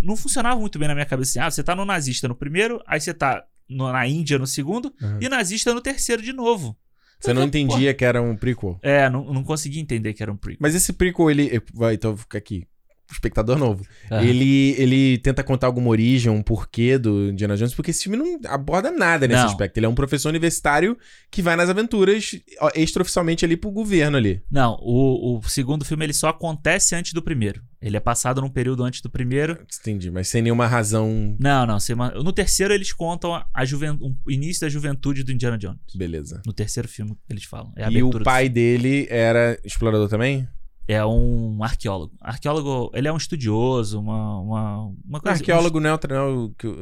não 0.00 0.16
funcionava 0.16 0.58
muito 0.60 0.78
bem 0.78 0.88
na 0.88 0.94
minha 0.94 1.04
cabeça. 1.06 1.30
Assim, 1.32 1.40
ah, 1.40 1.50
você 1.50 1.62
tá 1.62 1.74
no 1.74 1.84
nazista 1.84 2.28
no 2.28 2.34
primeiro, 2.34 2.80
aí 2.86 3.00
você 3.00 3.12
tá 3.12 3.44
no- 3.68 3.90
na 3.92 4.06
Índia 4.06 4.38
no 4.38 4.46
segundo, 4.46 4.92
Uhum. 5.02 5.18
e 5.20 5.28
nazista 5.28 5.74
no 5.74 5.80
terceiro 5.80 6.22
de 6.22 6.32
novo. 6.32 6.76
Você 7.20 7.32
não 7.32 7.44
entendia 7.44 7.94
que 7.94 8.04
era 8.04 8.20
um 8.20 8.36
prequel. 8.36 8.78
É, 8.82 9.08
não, 9.08 9.32
não 9.32 9.44
consegui 9.44 9.78
entender 9.78 10.12
que 10.12 10.22
era 10.22 10.32
um 10.32 10.36
prequel. 10.36 10.58
Mas 10.60 10.74
esse 10.74 10.92
prequel, 10.92 11.30
ele. 11.30 11.62
Vai, 11.72 11.94
então 11.94 12.16
fica 12.16 12.36
aqui. 12.38 12.66
Espectador 13.12 13.58
novo. 13.58 13.84
Ah. 14.10 14.24
Ele, 14.24 14.74
ele 14.78 15.18
tenta 15.18 15.42
contar 15.42 15.66
alguma 15.66 15.88
origem, 15.88 16.30
um 16.30 16.42
porquê 16.42 16.98
do 16.98 17.28
Indiana 17.30 17.56
Jones, 17.56 17.74
porque 17.74 17.90
esse 17.90 18.04
filme 18.04 18.16
não 18.16 18.40
aborda 18.50 18.90
nada 18.90 19.26
nesse 19.28 19.40
Não. 19.40 19.48
aspecto. 19.48 19.76
Ele 19.78 19.86
é 19.86 19.88
um 19.88 19.94
professor 19.94 20.28
universitário 20.30 20.96
que 21.30 21.42
vai 21.42 21.56
nas 21.56 21.68
aventuras 21.70 22.30
extraoficialmente 22.74 23.44
ali 23.44 23.56
pro 23.56 23.70
governo 23.70 24.16
ali. 24.16 24.42
Não, 24.50 24.76
o, 24.80 25.38
o 25.38 25.42
segundo 25.48 25.84
filme 25.84 26.04
ele 26.04 26.12
só 26.12 26.28
acontece 26.28 26.94
antes 26.94 27.12
do 27.12 27.22
primeiro. 27.22 27.62
Ele 27.80 27.96
é 27.96 28.00
passado 28.00 28.40
num 28.40 28.48
período 28.48 28.84
antes 28.84 29.00
do 29.00 29.10
primeiro. 29.10 29.58
Entendi, 29.80 30.08
mas 30.10 30.28
sem 30.28 30.40
nenhuma 30.40 30.66
razão. 30.68 31.36
Não, 31.40 31.66
não. 31.66 31.80
você 31.80 31.94
ma- 31.96 32.10
No 32.12 32.32
terceiro 32.32 32.72
eles 32.72 32.92
contam 32.92 33.34
a, 33.52 33.64
juven- 33.64 33.98
o 34.24 34.30
início 34.30 34.60
da 34.60 34.68
juventude 34.68 35.24
do 35.24 35.32
Indiana 35.32 35.58
Jones. 35.58 35.80
Beleza. 35.94 36.40
No 36.46 36.52
terceiro 36.52 36.88
filme 36.88 37.16
eles 37.28 37.42
falam. 37.44 37.72
É 37.76 37.90
e 37.90 38.02
o 38.02 38.10
pai 38.22 38.48
dele 38.48 39.06
era 39.10 39.58
explorador 39.64 40.08
também? 40.08 40.46
É 40.88 41.04
um 41.04 41.62
arqueólogo. 41.62 42.12
Arqueólogo, 42.20 42.90
ele 42.94 43.06
é 43.08 43.12
um 43.12 43.16
estudioso, 43.16 44.00
uma, 44.00 44.40
uma, 44.40 44.86
uma 45.06 45.20
coisa. 45.20 45.38
arqueólogo 45.38 45.78
não 45.80 45.90
é 45.90 45.94
o, 45.94 46.00
não 46.08 46.16
é 46.16 46.22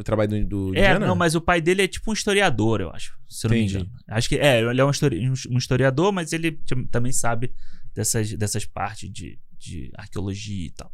o, 0.01 0.03
trabalho 0.03 0.31
do, 0.31 0.45
do 0.47 0.59
um- 0.71 0.75
É, 0.75 0.79
Indiana? 0.81 1.07
não, 1.07 1.15
mas 1.15 1.35
o 1.35 1.41
pai 1.41 1.61
dele 1.61 1.83
é 1.83 1.89
tipo 1.89 2.11
um 2.11 2.15
historiador, 2.15 2.81
eu 2.81 2.91
acho. 2.91 3.15
Se 3.29 3.47
eu 3.47 3.51
não 3.51 3.57
Entendi. 3.57 3.75
me 3.77 3.81
engano. 3.83 3.97
Acho 4.09 4.29
que 4.29 4.37
é, 4.37 4.61
ele 4.61 4.81
é 4.81 4.85
um, 4.85 4.91
histori- 4.91 5.31
um 5.51 5.59
historiador, 5.59 6.13
mas 6.13 6.33
ele 6.33 6.59
também 6.91 7.13
sabe 7.13 7.53
dessas, 7.95 8.33
dessas 8.35 8.65
partes 8.65 9.11
de, 9.13 9.39
de 9.59 9.91
arqueologia 9.97 10.67
e 10.67 10.71
tal. 10.71 10.91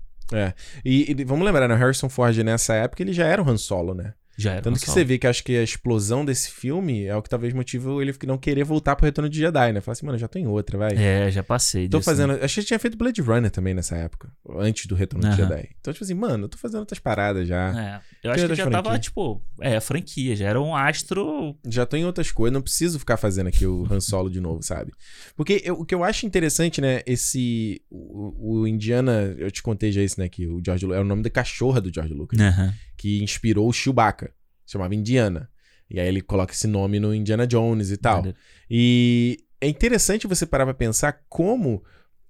E, 0.85 1.15
e 1.17 1.25
vamos 1.25 1.45
lembrar, 1.47 1.69
né? 1.69 1.75
O 1.75 1.79
Harrison 1.79 2.09
Ford 2.09 2.37
nessa 2.39 2.75
época 2.75 3.01
ele 3.03 3.13
já 3.13 3.25
era 3.27 3.41
o 3.41 3.49
Han 3.49 3.57
Solo, 3.57 3.95
né? 3.95 4.13
Já 4.39 4.53
era. 4.53 4.63
Tanto 4.63 4.79
que 4.79 4.87
você 4.91 5.03
vê 5.05 5.19
que 5.19 5.27
acho 5.27 5.43
que 5.43 5.57
a 5.57 5.63
explosão 5.63 6.25
desse 6.25 6.51
filme 6.51 7.05
é 7.05 7.17
o 7.17 7.23
que 7.23 7.29
talvez 7.29 7.53
motive 7.55 7.89
ele 8.03 8.15
não 8.27 8.37
querer 8.37 8.65
voltar 8.65 8.95
pro 8.97 9.07
Retorno 9.07 9.31
de 9.31 9.39
Jedi, 9.39 9.73
né? 9.73 9.81
Falar 9.81 9.93
assim, 9.93 10.05
mano, 10.07 10.19
já 10.19 10.29
tô 10.29 10.39
em 10.39 10.47
outra, 10.47 10.77
vai. 10.77 10.93
É, 10.97 11.31
já 11.31 11.43
passei. 11.43 11.89
Tô 11.89 11.99
disso, 11.99 12.11
fazendo. 12.11 12.33
Acho 12.43 12.61
que 12.61 12.67
tinha 12.67 12.79
feito 12.79 12.97
Blade 12.99 13.21
Runner 13.23 13.51
também 13.51 13.73
nessa 13.75 13.97
época. 13.97 14.31
Antes 14.59 14.87
do 14.87 14.95
Retorno 14.95 15.23
de 15.29 15.41
Aham. 15.43 15.49
Jedi. 15.49 15.69
Então, 15.81 15.93
tipo 15.93 16.05
assim, 16.05 16.15
mano, 16.15 16.45
eu 16.45 16.49
tô 16.49 16.59
fazendo 16.59 16.81
outras 16.81 16.99
paradas 16.99 17.49
já. 17.49 17.73
né? 17.73 18.03
É, 18.23 18.27
eu 18.29 18.33
acho 18.33 18.47
que 18.49 18.55
já 18.55 18.65
tava, 18.71 18.83
franquias? 18.91 19.05
tipo, 19.05 19.43
é, 19.61 19.81
franquia, 19.81 20.37
já 20.37 20.49
era 20.49 20.61
um 20.61 20.75
astro. 20.77 21.57
Já 21.67 21.87
tô 21.87 21.97
em 21.97 22.05
outras 22.05 22.31
coisas, 22.31 22.53
não 22.53 22.63
preciso 22.63 22.99
ficar 22.99 23.17
fazendo 23.17 23.47
aqui 23.47 23.67
o 23.67 23.87
Han 23.91 24.01
Solo 24.01 24.29
de 24.29 24.41
novo, 24.41 24.63
sabe? 24.63 24.93
Porque 25.35 25.63
eu- 25.65 25.81
o 25.81 25.85
que 25.85 25.95
eu 25.95 26.05
acho 26.05 26.27
interessante, 26.27 26.81
né, 26.81 27.01
esse. 27.07 27.81
O, 27.91 28.61
o 28.61 28.67
Indiana, 28.67 29.35
eu 29.39 29.51
te 29.51 29.63
contei 29.63 29.91
já 29.93 30.03
isso, 30.03 30.21
né, 30.21 30.29
que 30.29 30.47
o 30.47 30.61
George 30.65 30.85
é 30.93 31.01
o 31.01 31.05
nome 31.05 31.23
da 31.23 31.31
cachorra 31.31 31.81
do 31.81 31.93
George 31.93 32.13
Lucas, 32.15 32.39
Aham. 32.41 32.75
que 32.97 33.23
inspirou 33.23 33.69
o 33.69 33.73
Chewbacca, 33.73 34.26
chamava 34.67 34.95
Indiana. 34.95 35.49
E 35.89 36.01
aí 36.01 36.09
ele 36.09 36.21
coloca 36.21 36.53
esse 36.53 36.67
nome 36.67 36.99
no 36.99 37.15
Indiana 37.15 37.47
Jones 37.47 37.91
e 37.91 37.97
tal. 37.97 38.25
E 38.69 39.39
é 39.61 39.69
interessante 39.69 40.27
você 40.27 40.45
parar 40.45 40.65
pra 40.65 40.75
pensar 40.75 41.25
como 41.29 41.85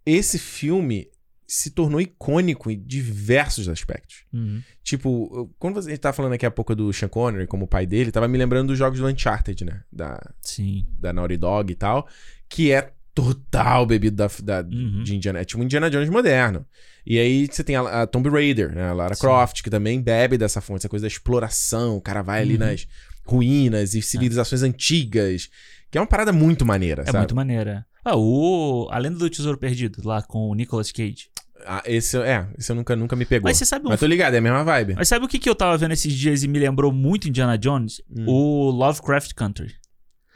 esse 0.04 0.38
filme 0.38 1.10
se 1.46 1.70
tornou 1.70 2.00
icônico 2.00 2.70
em 2.70 2.82
diversos 2.84 3.68
aspectos. 3.68 4.24
Uhum. 4.32 4.60
Tipo, 4.82 5.54
quando 5.58 5.76
você 5.76 5.96
tá 5.96 6.12
falando 6.12 6.32
aqui 6.32 6.44
há 6.44 6.50
pouco 6.50 6.74
do 6.74 6.92
Sean 6.92 7.08
Connery 7.08 7.46
como 7.46 7.68
pai 7.68 7.86
dele, 7.86 8.10
tava 8.10 8.26
me 8.26 8.36
lembrando 8.36 8.68
dos 8.68 8.78
jogos 8.78 8.98
do 8.98 9.06
Uncharted, 9.06 9.64
né? 9.64 9.82
Da, 9.92 10.20
Sim. 10.40 10.86
da 10.98 11.12
Naughty 11.12 11.36
Dog 11.36 11.72
e 11.72 11.76
tal, 11.76 12.08
que 12.48 12.72
é 12.72 12.92
total 13.16 13.86
bebido 13.86 14.14
da, 14.16 14.28
da- 14.60 14.68
Uhum. 14.68 15.02
de 15.02 15.16
Indiana. 15.16 15.40
É 15.40 15.44
tipo 15.44 15.60
um 15.60 15.64
Indiana 15.64 15.90
Jones 15.90 16.10
moderno. 16.10 16.64
E 17.04 17.18
aí 17.18 17.46
você 17.50 17.64
tem 17.64 17.74
a, 17.76 18.02
a 18.02 18.06
Tomb 18.06 18.28
Raider, 18.28 18.74
né? 18.74 18.88
A 18.88 18.92
Lara 18.92 19.14
Sim. 19.14 19.20
Croft, 19.22 19.62
que 19.62 19.70
também 19.70 20.00
bebe 20.02 20.36
dessa 20.36 20.60
fonte, 20.60 20.80
essa 20.80 20.88
coisa 20.88 21.04
da 21.04 21.08
exploração. 21.08 21.96
O 21.96 22.00
cara 22.00 22.20
vai 22.22 22.42
ali 22.42 22.52
Uhum. 22.54 22.58
nas 22.60 22.86
ruínas 23.24 23.94
e 23.94 24.02
civilizações 24.02 24.62
antigas. 24.62 25.48
Que 25.90 25.96
é 25.98 26.00
uma 26.00 26.06
parada 26.06 26.32
muito 26.32 26.66
maneira, 26.66 27.02
É 27.02 27.06
sabe? 27.06 27.18
muito 27.18 27.34
maneira. 27.34 27.86
Ah, 28.04 28.16
o 28.16 28.86
A 28.90 28.98
Lenda 28.98 29.18
do 29.18 29.30
Tesouro 29.30 29.56
Perdido, 29.58 30.00
lá 30.06 30.20
com 30.22 30.48
o 30.50 30.54
Nicolas 30.54 30.92
Cage. 30.92 31.28
Ah, 31.64 31.82
esse, 31.86 32.16
é, 32.18 32.46
esse 32.58 32.70
eu 32.70 32.76
nunca, 32.76 32.94
nunca 32.94 33.16
me 33.16 33.24
pegou. 33.24 33.48
Mas 33.48 33.56
você 33.56 33.64
sabe 33.64 33.86
um 33.86 33.88
Mas 33.88 33.98
tô 33.98 34.06
ligado, 34.06 34.34
é 34.34 34.38
a 34.38 34.40
mesma 34.40 34.62
vibe. 34.62 34.94
Mas 34.94 35.08
sabe 35.08 35.24
o 35.24 35.28
que, 35.28 35.38
que 35.38 35.48
eu 35.48 35.54
tava 35.54 35.76
vendo 35.78 35.92
esses 35.92 36.12
dias 36.12 36.42
e 36.42 36.48
me 36.48 36.58
lembrou 36.58 36.92
muito 36.92 37.28
Indiana 37.28 37.56
Jones? 37.56 38.02
Hum. 38.14 38.24
O 38.28 38.70
Lovecraft 38.70 39.32
Country. 39.34 39.74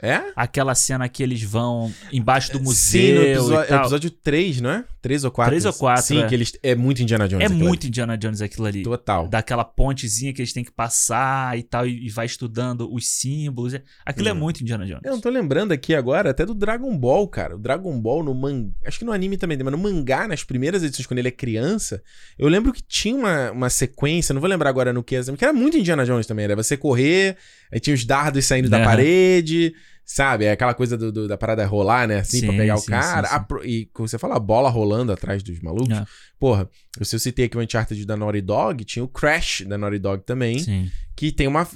É? 0.01 0.31
Aquela 0.35 0.73
cena 0.73 1.07
que 1.07 1.21
eles 1.21 1.43
vão 1.43 1.93
embaixo 2.11 2.51
do 2.51 2.57
Sim, 2.57 2.63
museu 2.63 3.15
no 3.15 3.21
e 3.21 3.31
episódio, 3.31 3.67
tal. 3.69 3.79
episódio 3.81 4.09
3, 4.11 4.61
não 4.61 4.69
é? 4.71 4.83
3 5.01 5.23
ou 5.23 5.31
4? 5.31 5.49
Três 5.51 5.65
ou 5.65 5.73
quatro, 5.73 6.03
Sim, 6.03 6.21
é. 6.21 6.27
que 6.27 6.35
eles. 6.35 6.53
É 6.61 6.75
muito 6.75 7.01
Indiana 7.01 7.27
Jones. 7.27 7.45
É 7.45 7.49
muito 7.49 7.87
Indiana 7.87 8.17
Jones 8.17 8.41
aquilo 8.41 8.65
ali. 8.65 8.71
ali. 8.79 8.83
Total. 8.83 9.27
Daquela 9.27 9.63
pontezinha 9.63 10.31
que 10.33 10.41
eles 10.41 10.53
têm 10.53 10.63
que 10.63 10.71
passar 10.71 11.57
e 11.57 11.63
tal, 11.63 11.87
e, 11.87 12.05
e 12.05 12.09
vai 12.09 12.25
estudando 12.25 12.91
os 12.93 13.07
símbolos. 13.07 13.73
Aquilo 14.05 14.29
é 14.29 14.33
Hum. 14.33 14.35
muito 14.37 14.61
Indiana 14.61 14.85
Jones. 14.85 15.01
Eu 15.03 15.11
não 15.11 15.21
tô 15.21 15.29
lembrando 15.29 15.71
aqui 15.71 15.93
agora 15.95 16.29
até 16.31 16.45
do 16.45 16.53
Dragon 16.53 16.95
Ball, 16.97 17.27
cara. 17.27 17.55
O 17.55 17.59
Dragon 17.59 17.99
Ball 17.99 18.23
no 18.23 18.33
mangá. 18.33 18.71
Acho 18.85 18.99
que 18.99 19.05
no 19.05 19.11
anime 19.11 19.37
também, 19.37 19.57
mas 19.57 19.71
no 19.71 19.77
mangá, 19.77 20.27
nas 20.27 20.43
primeiras 20.43 20.83
edições, 20.83 21.05
quando 21.07 21.19
ele 21.19 21.27
é 21.27 21.31
criança, 21.31 22.01
eu 22.37 22.47
lembro 22.47 22.71
que 22.71 22.81
tinha 22.81 23.15
uma, 23.15 23.51
uma 23.51 23.69
sequência, 23.69 24.33
não 24.33 24.41
vou 24.41 24.49
lembrar 24.49 24.69
agora 24.69 24.93
no 24.93 25.03
que, 25.03 25.19
que 25.21 25.43
era 25.43 25.53
muito 25.53 25.77
Indiana 25.77 26.05
Jones 26.05 26.27
também. 26.27 26.45
Era 26.45 26.55
você 26.55 26.77
correr, 26.77 27.37
aí 27.71 27.79
tinha 27.79 27.93
os 27.93 28.05
dardos 28.05 28.45
saindo 28.45 28.69
da 28.69 28.83
parede, 28.83 29.73
sabe? 30.05 30.45
É 30.45 30.51
aquela 30.51 30.73
coisa 30.73 30.97
do, 30.97 31.11
do- 31.11 31.27
da 31.27 31.37
parada 31.37 31.65
rolar, 31.65 32.07
né? 32.07 32.19
Assim, 32.19 32.41
pra 32.41 32.51
Sim, 32.51 32.57
pegar 32.57 32.75
o 32.75 32.79
sim, 32.79 32.87
cara. 32.91 33.27
sim. 33.27 33.35
A 33.35 33.45
e 33.65 33.85
como 33.93 34.07
você 34.07 34.17
fala, 34.17 34.35
a 34.35 34.39
bola 34.39 34.69
rolando 34.69 35.11
atrás 35.11 35.41
dos 35.43 35.59
malucos. 35.61 35.97
É. 35.97 36.05
Porra, 36.39 36.69
se 37.01 37.15
eu 37.15 37.19
citei 37.19 37.45
aqui 37.45 37.57
o 37.57 37.61
Uncharted 37.61 38.03
da 38.05 38.17
Naughty 38.17 38.41
Dog, 38.41 38.83
tinha 38.83 39.03
o 39.03 39.07
Crash 39.07 39.63
da 39.67 39.77
Naughty 39.77 39.99
Dog 39.99 40.23
também. 40.25 40.59
Sim. 40.59 40.89
Que 41.15 41.31
tem 41.31 41.47
uma. 41.47 41.67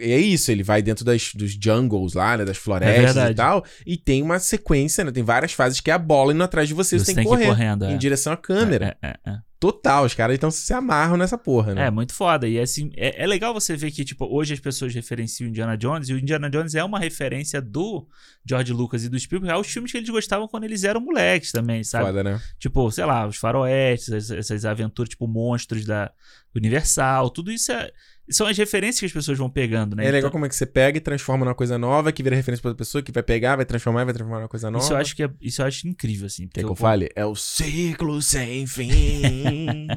É 0.00 0.18
isso, 0.18 0.50
ele 0.50 0.62
vai 0.64 0.82
dentro 0.82 1.04
das, 1.04 1.32
dos 1.34 1.52
jungles 1.52 2.14
lá, 2.14 2.36
né? 2.36 2.44
Das 2.44 2.56
florestas 2.56 3.16
É 3.16 3.30
e 3.30 3.34
tal. 3.34 3.64
E 3.86 3.96
tem 3.96 4.20
uma 4.22 4.38
sequência, 4.40 5.04
né? 5.04 5.12
Tem 5.12 5.22
várias 5.22 5.52
fases 5.52 5.80
que 5.80 5.90
é 5.90 5.94
a 5.94 5.98
bola 5.98 6.32
indo 6.34 6.42
atrás 6.42 6.66
de 6.66 6.74
você. 6.74 6.98
Você, 6.98 7.04
Você 7.04 7.14
tem 7.14 7.24
que 7.24 7.30
tem 7.30 7.38
que 7.38 7.44
ir 7.44 7.46
correr 7.46 7.56
correndo, 7.56 7.84
é. 7.84 7.92
em 7.92 7.98
direção 7.98 8.32
à 8.32 8.36
câmera. 8.36 8.96
É, 9.00 9.08
é, 9.08 9.30
é. 9.30 9.36
Total, 9.60 10.06
os 10.06 10.14
caras 10.14 10.34
então 10.34 10.50
se 10.50 10.72
amarram 10.72 11.18
nessa 11.18 11.36
porra, 11.36 11.74
né? 11.74 11.88
É, 11.88 11.90
muito 11.90 12.14
foda. 12.14 12.48
E 12.48 12.58
assim, 12.58 12.90
é, 12.96 13.22
é 13.22 13.26
legal 13.26 13.52
você 13.52 13.76
ver 13.76 13.90
que, 13.90 14.02
tipo, 14.06 14.24
hoje 14.24 14.54
as 14.54 14.60
pessoas 14.60 14.94
referenciam 14.94 15.50
Indiana 15.50 15.76
Jones, 15.76 16.08
e 16.08 16.14
o 16.14 16.18
Indiana 16.18 16.48
Jones 16.48 16.74
é 16.74 16.82
uma 16.82 16.98
referência 16.98 17.60
do 17.60 18.08
George 18.42 18.72
Lucas 18.72 19.04
e 19.04 19.10
do 19.10 19.20
Spielberg 19.20 19.52
aos 19.52 19.66
filmes 19.66 19.92
que 19.92 19.98
eles 19.98 20.08
gostavam 20.08 20.48
quando 20.48 20.64
eles 20.64 20.82
eram 20.82 20.98
moleques 20.98 21.52
também, 21.52 21.84
sabe? 21.84 22.06
Foda, 22.06 22.24
né? 22.24 22.40
Tipo, 22.58 22.90
sei 22.90 23.04
lá, 23.04 23.26
os 23.26 23.36
faroestes, 23.36 24.08
essas, 24.08 24.30
essas 24.30 24.64
aventuras, 24.64 25.10
tipo, 25.10 25.28
monstros 25.28 25.84
da 25.84 26.10
Universal, 26.56 27.28
tudo 27.28 27.52
isso 27.52 27.70
é, 27.70 27.92
são 28.30 28.46
as 28.46 28.56
referências 28.56 29.00
que 29.00 29.06
as 29.06 29.12
pessoas 29.12 29.36
vão 29.38 29.48
pegando, 29.50 29.96
né? 29.96 30.02
É 30.04 30.06
legal 30.06 30.20
Então, 30.20 30.30
como 30.30 30.46
é 30.46 30.48
que 30.48 30.54
você 30.56 30.66
pega 30.66 30.98
e 30.98 31.00
transforma 31.00 31.44
numa 31.44 31.54
coisa 31.54 31.76
nova, 31.78 32.12
que 32.12 32.22
vira 32.22 32.36
referência 32.36 32.62
pra 32.62 32.70
outra 32.70 32.78
pessoa, 32.84 33.02
que 33.02 33.10
vai 33.12 33.22
pegar, 33.22 33.56
vai 33.56 33.64
transformar, 33.64 34.04
vai 34.04 34.14
transformar 34.14 34.38
numa 34.40 34.48
coisa 34.48 34.70
nova. 34.70 34.84
isso 34.84 34.92
eu 34.92 34.96
acho 34.96 35.16
que 35.16 35.22
é, 35.24 35.30
isso 35.40 35.62
eu 35.62 35.66
acho 35.66 35.86
incrível, 35.88 36.26
assim. 36.26 36.46
Quer 36.48 36.60
que 36.60 36.66
eu 36.66 36.70
eu- 36.70 36.76
fale? 36.76 37.08
É 37.14 37.24
o 37.26 37.34
ciclo 37.34 38.20
sem 38.22 38.66
fim. 38.66 39.86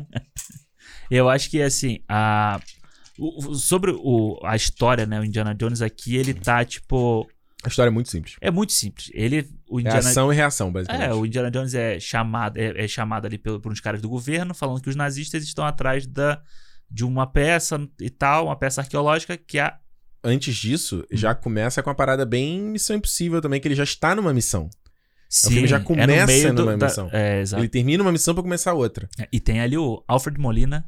Eu 1.10 1.30
acho 1.30 1.50
que, 1.50 1.62
assim, 1.62 2.00
a... 2.08 2.60
o- 3.19 3.50
o- 3.52 3.56
sobre 3.56 3.91
o, 3.91 4.39
a 4.43 4.56
história, 4.56 5.06
né, 5.06 5.19
o 5.19 5.23
Indiana 5.23 5.54
Jones 5.54 5.81
aqui, 5.81 6.15
ele 6.15 6.34
tá, 6.34 6.63
tipo... 6.65 7.27
a 7.63 7.67
história 7.67 7.90
é 7.90 7.94
muito 7.94 8.10
simples. 8.10 8.36
É 8.42 8.50
muito 8.50 8.73
simples. 8.73 9.12
Ele, 9.13 9.48
o 9.69 9.79
É 9.79 9.81
Indiana 9.81 10.00
ação 10.00 10.31
e 10.34 10.36
reação, 10.36 10.71
basicamente. 10.71 11.10
É, 11.10 11.13
o 11.13 11.25
Indiana 11.25 11.52
Jones 11.52 11.73
é 11.75 12.00
chamado, 12.00 12.58
é, 12.58 12.86
é 12.86 12.88
chamado 12.88 13.25
ali 13.25 13.38
pelo- 13.38 13.60
por 13.60 13.71
uns 13.71 13.79
caras 13.79 14.02
do 14.02 14.10
governo, 14.10 14.54
falando 14.56 14.81
que 14.81 14.90
os 14.90 14.96
nazistas 14.96 15.44
estão 15.44 15.65
atrás 15.65 16.08
da, 16.08 16.42
de 16.94 17.04
uma 17.04 17.25
peça 17.25 17.77
e 18.00 18.10
tal, 18.10 18.46
uma 18.46 18.56
peça 18.56 18.81
arqueológica 18.81 19.35
que 19.35 19.58
é 19.58 19.63
a. 19.63 19.79
Antes 20.23 20.56
disso, 20.56 21.00
Hum. 21.12 21.17
já 21.17 21.33
começa 21.35 21.81
com 21.83 21.89
uma 21.89 21.96
parada 21.96 22.25
bem 22.25 22.62
Missão 22.62 22.96
Impossível 22.96 23.41
também, 23.41 23.60
que 23.60 23.67
ele 23.67 23.75
já 23.75 23.83
está 23.83 24.15
numa 24.15 24.33
missão. 24.33 24.69
Sim, 25.27 25.50
filme 25.50 25.67
já 25.67 25.77
é 25.77 25.79
começa 25.79 26.54
do- 26.54 26.63
numa 26.65 26.77
da- 26.77 26.85
missão. 26.85 27.10
É, 27.12 27.41
exato. 27.41 27.62
Ele 27.62 27.67
termina 27.67 28.04
uma 28.04 28.12
missão 28.12 28.33
pra 28.35 28.44
começar 28.44 28.73
outra. 28.73 29.10
E 29.31 29.39
tem 29.39 29.60
ali 29.60 29.75
o 29.77 30.04
Alfred 30.08 30.39
Molina, 30.39 30.85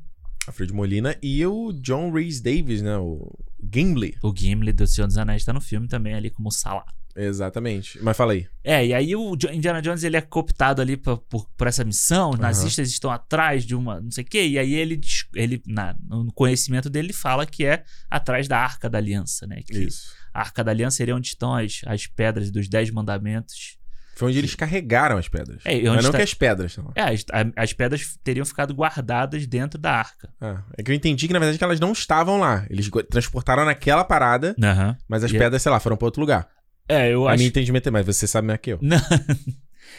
Alfred 0.48 0.72
Molina 0.72 1.18
e 1.22 1.44
o 1.46 1.74
John 1.74 2.12
Rhys 2.14 2.40
Davis, 2.40 2.82
né? 2.84 2.96
O 2.98 3.28
Gimli. 3.74 4.16
o 4.24 4.32
Gimli 4.34 4.72
do 4.72 4.86
Senhor 4.86 5.08
dos 5.08 5.18
Anéis, 5.18 5.44
tá 5.44 5.52
no 5.52 5.60
filme 5.60 5.88
também 5.88 6.14
ali 6.14 6.30
como 6.30 6.52
Salah. 6.52 6.86
Exatamente. 7.16 7.98
Mas 8.02 8.16
fala 8.18 8.34
aí. 8.34 8.48
É, 8.64 8.86
e 8.86 8.94
aí 8.94 9.16
o 9.16 9.34
Indiana 9.52 9.82
Jones 9.82 10.04
ele 10.04 10.18
é 10.18 10.22
cooptado 10.22 10.82
ali 10.82 10.98
pra- 10.98 11.18
por, 11.18 11.48
por 11.56 11.68
essa 11.68 11.84
missão, 11.84 12.32
os 12.32 12.40
nazistas 12.40 12.90
estão 12.90 13.10
atrás 13.12 13.64
de 13.66 13.76
uma 13.76 14.02
não 14.02 14.12
sei 14.12 14.24
o 14.24 14.28
quê, 14.28 14.46
e 14.48 14.60
aí 14.60 14.74
ele, 14.74 15.00
ele 15.34 15.62
na, 15.66 15.96
no 16.08 16.32
conhecimento 16.34 16.90
dele, 16.90 17.08
ele 17.08 17.14
fala 17.14 17.46
que 17.46 17.66
é 17.66 17.84
atrás 18.10 18.48
da 18.48 18.60
Arca 18.60 18.90
da 18.90 18.98
Aliança, 18.98 19.46
né? 19.48 19.62
Que 19.66 19.78
Isso. 19.86 20.14
a 20.34 20.40
Arca 20.42 20.64
da 20.64 20.72
Aliança 20.72 20.98
seria 20.98 21.16
onde 21.16 21.28
estão 21.28 21.54
as, 21.56 21.82
as 21.86 22.06
pedras 22.08 22.52
dos 22.52 22.68
Dez 22.68 22.90
Mandamentos. 22.92 23.78
Foi 24.18 24.30
onde 24.30 24.38
eles 24.38 24.56
carregaram 24.56 25.18
as 25.18 25.28
pedras. 25.28 25.62
É, 25.66 25.82
Mas 25.90 26.04
não 26.06 26.12
tá- 26.12 26.18
que 26.20 26.24
as 26.24 26.34
pedras 26.34 26.78
lá. 26.78 26.92
É, 26.96 27.02
as, 27.14 27.26
as 27.54 27.74
pedras 27.74 28.18
teriam 28.24 28.46
ficado 28.46 28.74
guardadas 28.74 29.46
dentro 29.46 29.78
da 29.78 29.92
Arca. 29.92 30.30
Ah, 30.40 30.64
é 30.78 30.82
que 30.84 30.90
eu 30.90 30.96
entendi 30.96 31.28
que, 31.28 31.34
na 31.34 31.40
verdade, 31.40 31.58
que 31.58 31.64
elas 31.66 31.82
não 31.82 31.92
estavam 31.92 32.40
lá. 32.40 32.66
Eles 32.70 32.90
transportaram 33.10 33.66
naquela 33.66 34.06
parada, 34.06 34.56
Aham. 34.64 34.96
mas 35.08 35.22
as 35.24 35.32
E- 35.32 35.38
pedras, 35.38 35.62
sei 35.62 35.70
lá, 35.70 35.82
foram 35.82 35.98
pra 35.98 36.06
outro 36.08 36.22
lugar. 36.22 36.48
É, 36.88 37.12
eu 37.14 37.28
A 37.28 37.34
acho. 37.34 37.42
mim 37.44 37.48
entendimento 37.50 37.88
é 37.88 37.92
mais, 37.92 38.06
você 38.06 38.28
sabe 38.28 38.48
mais 38.48 38.60
que 38.60 38.74
eu. 38.74 38.80
Não. 38.82 38.98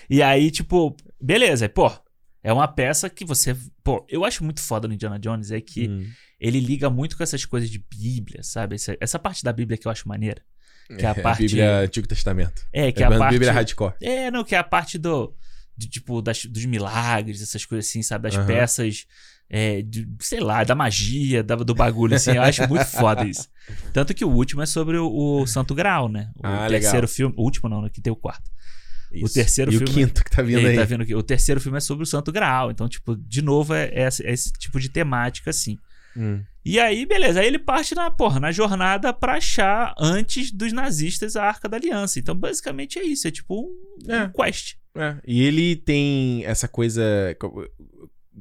e 0.09 0.22
aí, 0.22 0.51
tipo, 0.51 0.97
beleza, 1.20 1.68
pô, 1.68 1.91
é 2.43 2.53
uma 2.53 2.68
peça 2.68 3.11
que 3.11 3.24
você. 3.24 3.57
Pô, 3.82 4.07
eu 4.09 4.24
acho 4.24 4.45
muito 4.45 4.61
foda 4.61 4.87
no 4.87 4.95
Indiana 4.95 5.18
Jones 5.18 5.51
é 5.51 5.61
que 5.61 5.89
Hum. 5.89 6.07
ele 6.41 6.61
liga 6.61 6.89
muito 6.91 7.16
com 7.16 7.22
essas 7.22 7.45
coisas 7.45 7.68
de 7.70 7.78
Bíblia, 7.91 8.43
sabe? 8.43 8.76
Essa, 8.76 8.97
essa 9.01 9.18
parte 9.18 9.43
da 9.43 9.53
Bíblia 9.53 9.76
que 9.76 9.87
eu 9.87 9.93
acho 9.93 10.09
maneira. 10.09 10.43
Que 10.87 11.05
é 11.05 11.09
a 11.09 11.14
parte- 11.16 11.43
Bíblia 11.43 11.78
Antigo 11.80 12.07
Testamento. 12.07 12.62
É, 12.72 12.93
que 12.93 13.03
é 13.03 13.07
é 13.07 13.09
a 13.09 13.14
a 13.14 13.18
parte. 13.18 13.32
Bíblia 13.32 13.53
hardcore. 13.53 13.95
É, 14.01 14.30
não, 14.30 14.45
que 14.45 14.55
é 14.55 14.59
a 14.59 14.62
parte 14.64 14.97
do. 14.99 15.34
de, 15.76 15.89
tipo, 15.89 16.22
das, 16.22 16.45
dos 16.47 16.64
milagres, 16.64 17.43
essas 17.43 17.64
coisas 17.66 17.89
assim, 17.91 18.03
sabe? 18.03 18.22
Das 18.22 18.37
Aham. 18.37 18.47
peças. 18.47 19.05
É, 19.49 19.80
de, 19.82 20.09
sei 20.20 20.40
lá, 20.40 20.64
da 20.64 20.74
magia, 20.74 21.42
da- 21.42 21.55
do 21.55 21.74
bagulho, 21.74 22.16
assim. 22.16 22.32
Eu 22.32 22.42
acho 22.42 22.66
muito 22.68 22.84
foda 22.86 23.24
isso. 23.24 23.49
Tanto 23.92 24.12
que 24.12 24.24
o 24.24 24.28
último 24.30 24.61
é 24.62 24.66
sobre 24.66 24.97
o, 24.99 25.09
o 25.09 25.47
Santo 25.47 25.74
Grau, 25.74 26.09
né? 26.09 26.30
O 26.36 26.40
Ah, 26.44 26.66
terceiro 26.68 26.97
legal. 26.97 27.09
filme. 27.09 27.34
O 27.36 27.42
último 27.42 27.68
não, 27.68 27.82
né? 27.82 27.88
Que 27.92 28.01
tem 28.01 28.12
o 28.12 28.16
quarto. 28.16 28.51
Isso. 29.12 29.34
terceiro 29.34 29.70
e 29.72 29.78
filme- 29.78 29.88
o 29.90 29.94
quinto 29.94 30.24
que 30.24 30.30
tá 30.30 30.42
vindo 30.42 30.61
E 30.62 30.66
aí. 30.66 30.76
tá 30.76 30.84
vendo 30.84 31.03
aqui. 31.03 31.14
O 31.14 31.22
terceiro 31.22 31.61
filme 31.61 31.78
é 31.78 31.80
sobre 31.80 32.03
o 32.03 32.07
Santo 32.07 32.32
Graal. 32.32 32.72
Então, 32.72 32.88
tipo, 32.88 33.16
de 33.16 33.40
novo, 33.40 33.72
é, 33.72 33.86
é 33.94 34.09
esse, 34.09 34.26
é 34.26 34.32
esse 34.32 34.53
tipo 34.53 34.80
de 34.80 34.88
temática, 34.88 35.49
assim. 35.51 35.78
Hum. 36.16 36.42
E 36.64 36.80
aí, 36.80 37.07
beleza. 37.07 37.38
Aí 37.40 37.47
ele 37.47 37.59
parte 37.59 37.94
na, 37.94 38.11
porra, 38.11 38.40
na 38.40 38.51
jornada 38.51 39.12
pra 39.12 39.34
achar 39.36 39.94
antes 39.99 40.51
dos 40.51 40.72
nazistas 40.72 41.36
a 41.36 41.44
Arca 41.44 41.68
da 41.68 41.76
Aliança. 41.76 42.18
Então, 42.18 42.34
basicamente 42.34 42.99
é 42.99 43.05
isso. 43.05 43.28
É 43.28 43.30
tipo 43.30 43.55
um, 43.61 44.12
É. 44.12 44.24
um 44.24 44.30
quest. 44.32 44.74
É, 44.97 45.16
E 45.26 45.42
ele 45.42 45.76
tem 45.76 46.44
essa 46.44 46.66
coisa 46.66 47.03
co- 47.38 47.64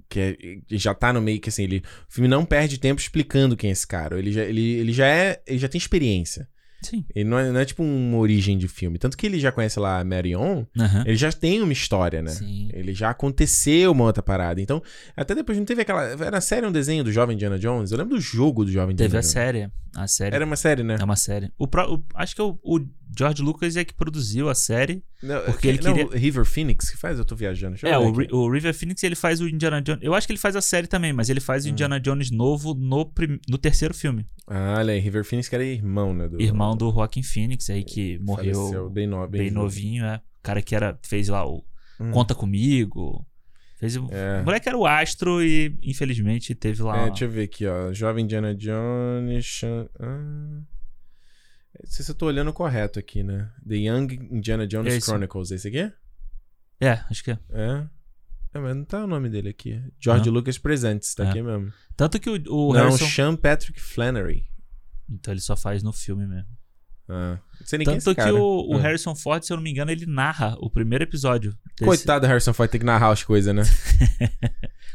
que 0.09 0.19
é- 0.19 0.37
já 0.77 0.93
tá 0.93 1.11
no 1.13 1.21
meio 1.21 1.39
que 1.39 1.49
assim, 1.49 1.63
ele, 1.63 1.83
o 2.09 2.13
filme 2.13 2.27
não 2.27 2.45
perde 2.45 2.77
tempo 2.79 2.99
explicando 3.01 3.55
quem 3.57 3.69
é 3.69 3.73
esse 3.73 3.87
cara. 3.87 4.17
Ele 4.19 4.31
já, 4.31 4.43
ele, 4.43 4.61
ele 4.61 4.93
já 4.93 5.07
é, 5.07 5.41
ele 5.47 5.59
já 5.59 5.67
tem 5.67 5.77
experiência. 5.79 6.47
Sim. 6.81 7.03
Ele 7.15 7.27
não 7.27 7.39
é, 7.39 7.51
não 7.51 7.59
é 7.59 7.65
tipo 7.65 7.81
uma 7.81 8.17
origem 8.17 8.59
de 8.59 8.67
filme. 8.67 8.99
Tanto 8.99 9.17
que 9.17 9.25
ele 9.25 9.39
já 9.39 9.51
conhece 9.51 9.79
lá 9.79 9.99
a 9.99 10.03
Marion, 10.05 10.65
Aham. 10.77 11.03
ele 11.07 11.15
já 11.15 11.31
tem 11.31 11.59
uma 11.59 11.73
história, 11.73 12.21
né? 12.21 12.29
Sim. 12.29 12.69
Ele 12.73 12.93
já 12.93 13.09
aconteceu 13.09 13.91
uma 13.91 14.03
outra 14.03 14.21
parada. 14.21 14.61
Então, 14.61 14.83
até 15.17 15.33
depois 15.33 15.57
não 15.57 15.65
teve 15.65 15.81
aquela. 15.81 16.03
Era 16.03 16.39
série 16.41 16.63
um 16.67 16.71
desenho 16.71 17.03
do 17.03 17.11
Jovem 17.11 17.33
Indiana 17.33 17.57
Jones? 17.57 17.91
Eu 17.91 17.97
lembro 17.97 18.15
do 18.15 18.21
jogo 18.21 18.63
do 18.63 18.71
Jovem 18.71 18.95
Teve 18.95 19.07
Indiana 19.07 19.19
a 19.19 19.21
Jones. 19.21 19.31
série. 19.33 19.69
A 19.95 20.07
série. 20.07 20.35
Era 20.35 20.45
uma 20.45 20.55
série, 20.57 20.83
né? 20.83 20.97
É 20.99 21.03
uma 21.03 21.15
série. 21.15 21.51
O, 21.57 21.67
pró- 21.67 21.91
o- 21.91 22.03
acho 22.13 22.35
que 22.35 22.41
o, 22.43 22.59
o 22.61 22.79
George 23.17 23.41
Lucas 23.41 23.75
é 23.77 23.83
que 23.85 23.93
produziu 23.93 24.49
a 24.49 24.55
série. 24.55 25.03
Não, 25.21 25.41
porque 25.43 25.67
ele 25.67 25.79
não, 25.81 25.93
queria- 25.93 26.07
o 26.07 26.11
River 26.11 26.45
Phoenix 26.45 26.89
que 26.89 26.97
faz? 26.97 27.17
Eu 27.17 27.25
tô 27.25 27.35
viajando. 27.35 27.73
Deixa 27.73 27.87
É, 27.87 27.97
o, 27.97 28.11
o 28.35 28.49
River 28.51 28.73
Phoenix 28.73 29.01
ele 29.03 29.15
faz 29.15 29.41
o 29.41 29.47
Indiana 29.47 29.81
Jones. 29.81 30.01
Eu 30.03 30.13
acho 30.13 30.27
que 30.27 30.33
ele 30.33 30.39
faz 30.39 30.55
a 30.55 30.61
série 30.61 30.87
também, 30.87 31.13
mas 31.13 31.29
ele 31.29 31.39
faz 31.39 31.65
o 31.65 31.67
Hum. 31.67 31.71
Indiana 31.71 31.99
Jones 31.99 32.31
novo 32.31 32.73
no, 32.73 33.05
prim- 33.05 33.39
no 33.49 33.57
terceiro 33.57 33.93
filme. 33.93 34.25
Ah, 34.47 34.75
olha 34.77 34.93
aí, 34.93 34.99
River 34.99 35.23
Phoenix 35.25 35.47
que 35.49 35.55
era 35.55 35.63
irmão, 35.63 36.13
né? 36.13 36.27
Do, 36.27 36.41
Irmão 36.41 36.75
do 36.77 36.91
Joaquin 36.91 37.23
Phoenix 37.23 37.69
aí 37.69 37.83
que 37.83 38.19
faleceu 38.25 38.61
morreu 38.63 38.89
bem, 38.89 39.07
no, 39.07 39.27
bem, 39.27 39.41
bem 39.43 39.51
novinho, 39.51 40.05
é. 40.05 40.17
O 40.39 40.43
cara 40.43 40.61
que 40.61 40.75
era, 40.75 40.97
fez 41.03 41.27
lá 41.29 41.47
o 41.47 41.63
Hum. 41.99 42.11
Conta 42.11 42.35
Comigo. 42.35 43.25
Fez 43.77 43.97
o... 43.97 44.07
É. 44.09 44.39
o 44.41 44.45
moleque 44.45 44.69
era 44.69 44.77
o 44.77 44.85
astro 44.85 45.43
e, 45.43 45.77
infelizmente, 45.83 46.55
teve 46.55 46.81
lá. 46.81 47.01
É, 47.01 47.09
deixa 47.09 47.25
eu 47.25 47.29
ver 47.29 47.43
aqui, 47.43 47.65
ó. 47.67 47.91
Jovem 47.91 48.23
Indiana 48.23 48.55
Jones. 48.55 49.61
Ah. 49.99 50.61
Não 51.83 51.91
sei 51.91 52.05
se 52.05 52.11
eu 52.11 52.15
tô 52.15 52.25
olhando 52.27 52.53
correto 52.53 52.99
aqui, 52.99 53.23
né? 53.23 53.51
The 53.67 53.75
Young 53.75 54.07
Indiana 54.31 54.65
Jones 54.67 54.93
É. 54.93 54.99
Chronicles. 55.01 55.51
Esse 55.51 55.67
aqui? 55.67 55.91
É, 56.79 56.91
acho 57.09 57.23
que 57.23 57.31
é. 57.31 57.39
É. 57.51 57.87
É, 58.53 58.59
mas 58.59 58.75
não 58.75 58.85
tá 58.85 59.03
o 59.03 59.07
nome 59.07 59.29
dele 59.29 59.49
aqui. 59.49 59.81
George 59.99 60.27
Não. 60.27 60.33
Lucas 60.33 60.57
Presents, 60.57 61.13
tá 61.13 61.25
É. 61.25 61.29
aqui 61.29 61.41
mesmo. 61.41 61.73
Tanto 61.97 62.19
que 62.19 62.29
o, 62.29 62.33
o 62.33 62.73
não, 62.73 62.83
Harrison. 62.85 63.05
Sean 63.07 63.35
Patrick 63.35 63.79
Flannery. 63.81 64.47
Então 65.09 65.33
ele 65.33 65.41
só 65.41 65.55
faz 65.57 65.83
no 65.83 65.91
filme 65.91 66.25
mesmo. 66.25 66.47
É 67.07 67.37
Tanto 67.83 68.15
que 68.15 68.31
o, 68.31 68.67
o 68.73 68.77
Ah. 68.77 68.81
Harrison 68.81 69.13
Ford, 69.15 69.43
se 69.43 69.53
eu 69.53 69.57
não 69.57 69.63
me 69.63 69.69
engano, 69.71 69.91
ele 69.91 70.05
narra 70.05 70.55
o 70.59 70.69
primeiro 70.69 71.03
episódio. 71.03 71.51
desse- 71.77 71.85
Coitado 71.85 72.25
do 72.25 72.27
Harrison 72.27 72.53
Ford 72.53 72.69
ter 72.69 72.79
que 72.79 72.85
narrar 72.85 73.09
as 73.11 73.23
coisas, 73.23 73.53
né? 73.53 73.61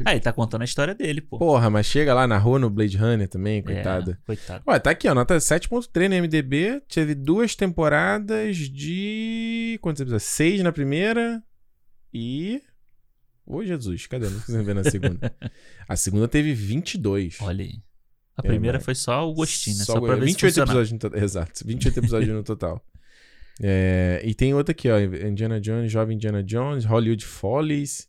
Ah, 0.03 0.13
ele 0.13 0.21
tá 0.21 0.33
contando 0.33 0.63
a 0.63 0.65
história 0.65 0.95
dele, 0.95 1.21
pô. 1.21 1.39
Porra, 1.39 1.69
mas 1.69 1.85
chega 1.85 2.15
lá, 2.15 2.27
narrou 2.27 2.59
no 2.59 2.71
Blade 2.71 2.97
Runner 2.97 3.29
também, 3.29 3.63
coitado. 3.63 4.13
É, 4.13 4.17
coitado. 4.25 4.65
Ué, 4.67 4.79
tá 4.79 4.91
aqui, 4.93 5.07
ó, 5.07 5.15
nota 5.15 5.37
7.3 5.37 6.09
no 6.09 6.15
MDB, 6.23 6.81
teve 6.89 7.15
duas 7.15 7.55
temporadas 7.55 8.57
de... 8.57 9.79
quantos 9.83 10.01
episódios? 10.01 10.23
Seis 10.23 10.63
na 10.63 10.73
primeira 10.73 11.43
e... 12.15 12.63
Ô, 13.45 13.63
Jesus, 13.63 14.07
cadê? 14.07 14.31
Não 14.31 14.41
consigo 14.41 14.65
ver 14.65 14.75
na 14.75 14.85
segunda. 14.85 15.37
A 15.87 15.97
segunda 15.97 16.27
teve 16.29 16.55
22. 16.55 17.37
Olha 17.43 17.65
aí. 17.65 17.83
A 18.37 18.43
É, 18.45 18.49
primeira 18.49 18.79
mas- 18.79 18.85
foi 18.85 18.95
só 18.95 19.29
o 19.29 19.35
gostinho, 19.35 19.77
né? 19.79 19.85
Só, 19.85 19.95
Só, 19.95 20.01
pra 20.01 20.15
ver 20.15 20.25
28 20.27 20.55
se 20.55 20.61
episódios 20.61 20.93
no 20.93 20.99
total. 20.99 21.21
Exato, 21.23 21.67
28 21.67 21.99
episódios 21.99 22.35
no 22.35 22.43
total. 22.43 22.83
É, 23.63 24.23
e 24.25 24.35
tem 24.35 24.55
outra 24.55 24.73
aqui, 24.73 24.89
ó. 24.91 24.99
Indiana 24.99 25.61
Jones, 25.61 25.93
Jovem 25.93 26.17
Indiana 26.17 26.43
Jones, 26.43 26.85
Hollywood 26.85 27.25
Follies. 27.25 28.09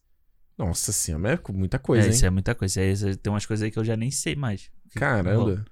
Nossa 0.57 0.91
senhora, 0.91 1.33
é 1.47 1.51
muita 1.51 1.79
coisa, 1.79 2.03
é, 2.05 2.09
hein? 2.09 2.13
isso 2.15 2.25
é 2.25 2.29
muita 2.29 2.53
coisa. 2.55 2.79
É, 2.81 2.91
isso- 2.91 3.17
tem 3.17 3.33
umas 3.33 3.45
coisas 3.45 3.63
aí 3.63 3.71
que 3.71 3.79
eu 3.79 3.83
já 3.83 3.97
nem 3.97 4.11
sei 4.11 4.35
mais. 4.35 4.69
Caramba. 4.95 5.65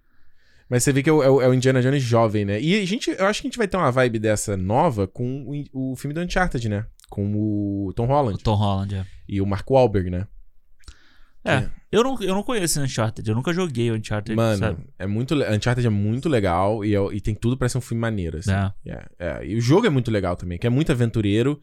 Mas 0.68 0.84
você 0.84 0.92
vê 0.92 1.02
que 1.02 1.10
é 1.10 1.14
o, 1.14 1.24
é 1.24 1.30
o- 1.30 1.42
é 1.42 1.48
o 1.48 1.54
Indiana 1.54 1.82
Jones 1.82 2.04
jovem, 2.04 2.46
né? 2.46 2.62
E 2.62 2.80
a 2.82 2.86
gente, 2.86 3.10
eu 3.10 3.26
acho 3.26 3.42
que 3.42 3.48
a 3.48 3.50
gente 3.50 3.58
vai 3.58 3.68
ter 3.68 3.78
uma 3.78 3.92
vibe 3.92 4.20
dessa 4.20 4.56
nova 4.58 5.08
com 5.08 5.44
o, 5.74 5.92
o 5.92 5.96
filme 5.96 6.14
do 6.14 6.22
Uncharted, 6.22 6.68
né? 6.70 6.86
Com 7.10 7.34
o 7.36 7.94
Tom 7.96 8.04
O 8.06 8.08
Holland 8.08 8.44
Tom 8.44 8.54
Holland, 8.56 8.96
é. 8.96 9.06
e 9.28 9.42
o 9.42 9.46
Mark 9.48 9.68
Wahlberg, 9.70 10.10
né? 10.12 10.28
É, 11.44 11.70
eu 11.92 12.04
não, 12.04 12.22
eu 12.22 12.36
não 12.36 12.44
conheço 12.44 12.82
Uncharted. 12.82 13.28
Eu 13.28 13.36
nunca 13.36 13.54
joguei 13.54 13.92
Uncharted, 13.92 14.36
Mano, 14.36 14.58
sabe? 14.58 14.84
é 15.00 15.08
muito. 15.08 15.34
Uncharted 15.36 15.86
é 15.88 15.90
muito 15.90 16.28
legal 16.30 16.84
e, 16.84 16.94
é- 16.96 17.14
e 17.14 17.22
tem 17.22 17.34
tudo 17.34 17.58
pra 17.58 17.70
ser 17.70 17.78
um 17.78 17.82
filme 17.82 18.02
maneiro, 18.02 18.38
assim. 18.38 18.52
É. 18.52 18.72
É, 18.86 19.06
é. 19.20 19.46
E 19.48 19.56
o 19.56 19.62
jogo 19.62 19.88
é 19.88 19.90
muito 19.90 20.12
legal 20.12 20.36
também, 20.36 20.58
que 20.58 20.68
é 20.68 20.70
muito 20.70 20.92
aventureiro. 20.92 21.60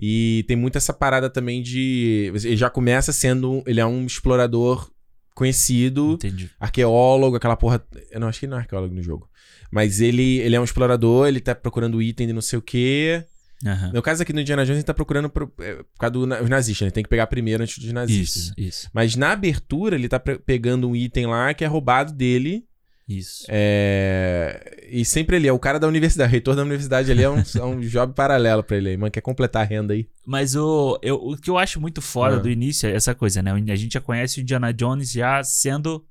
E 0.00 0.44
tem 0.46 0.56
muito 0.56 0.78
essa 0.78 0.92
parada 0.92 1.28
também 1.28 1.60
de. 1.62 2.32
Ele 2.44 2.56
já 2.56 2.70
começa 2.70 3.12
sendo. 3.12 3.62
Ele 3.66 3.80
é 3.80 3.86
um 3.86 4.06
explorador 4.06 4.90
conhecido, 5.34 6.14
Entendi. 6.14 6.50
arqueólogo, 6.58 7.36
aquela 7.36 7.56
porra. 7.56 7.84
Eu 8.10 8.20
não 8.20 8.28
acho 8.28 8.40
que 8.40 8.46
ele 8.46 8.50
não 8.50 8.58
é 8.58 8.62
arqueólogo 8.62 8.94
no 8.94 9.02
jogo. 9.02 9.28
Mas 9.70 10.00
ele, 10.00 10.38
ele 10.38 10.56
é 10.56 10.60
um 10.60 10.64
explorador, 10.64 11.28
ele 11.28 11.40
tá 11.40 11.54
procurando 11.54 12.00
item 12.00 12.26
de 12.26 12.32
não 12.32 12.40
sei 12.40 12.58
o 12.58 12.62
quê. 12.62 13.24
Aham. 13.66 13.90
No 13.92 14.00
caso 14.02 14.22
aqui 14.22 14.32
do 14.32 14.40
Indiana 14.40 14.64
Jones, 14.64 14.78
ele 14.78 14.84
tá 14.84 14.94
procurando 14.94 15.28
pro- 15.28 15.52
é, 15.60 15.74
por 15.76 15.98
causa 15.98 16.12
dos 16.12 16.28
na- 16.28 16.40
os 16.40 16.48
nazistas, 16.48 16.86
né? 16.86 16.90
Tem 16.92 17.02
que 17.02 17.08
pegar 17.08 17.26
primeiro 17.26 17.62
antes 17.62 17.78
dos 17.78 17.92
nazistas. 17.92 18.44
Isso, 18.44 18.54
isso, 18.56 18.90
Mas 18.92 19.16
na 19.16 19.32
abertura, 19.32 19.96
ele 19.96 20.08
tá 20.08 20.18
pegando 20.20 20.88
um 20.88 20.94
item 20.94 21.26
lá 21.26 21.52
que 21.52 21.64
é 21.64 21.66
roubado 21.66 22.12
dele. 22.12 22.64
isso. 23.08 23.44
É... 23.48 24.86
E 24.90 25.04
sempre 25.04 25.36
ele 25.36 25.48
é 25.48 25.52
o 25.52 25.58
cara 25.58 25.78
da 25.78 25.86
universidade, 25.88 26.28
o 26.28 26.32
reitor 26.32 26.54
da 26.56 26.62
universidade 26.62 27.10
ali 27.10 27.22
é 27.22 27.28
um, 27.30 27.38
é 27.38 27.62
um 27.64 27.80
job 27.88 28.14
paralelo 28.14 28.62
pra 28.62 28.76
ele 28.76 28.90
aí, 28.90 28.96
mano. 28.96 29.10
Quer 29.10 29.20
completar 29.22 29.62
a 29.62 29.64
renda 29.64 29.92
aí? 29.94 30.06
Mas 30.26 30.54
o, 30.54 30.98
eu, 31.02 31.16
o 31.16 31.36
que 31.36 31.50
eu 31.50 31.58
acho 31.58 31.80
muito 31.80 32.00
foda 32.00 32.36
Ah. 32.36 32.38
do 32.38 32.48
início 32.50 32.88
é 32.88 32.92
essa 32.94 33.14
coisa, 33.14 33.42
né? 33.42 33.50
A 33.52 33.76
gente 33.76 33.94
já 33.94 34.00
conhece 34.00 34.38
o 34.38 34.42
Indiana 34.42 34.72
Jones 34.72 35.10
já 35.10 35.42
sendo 35.42 36.04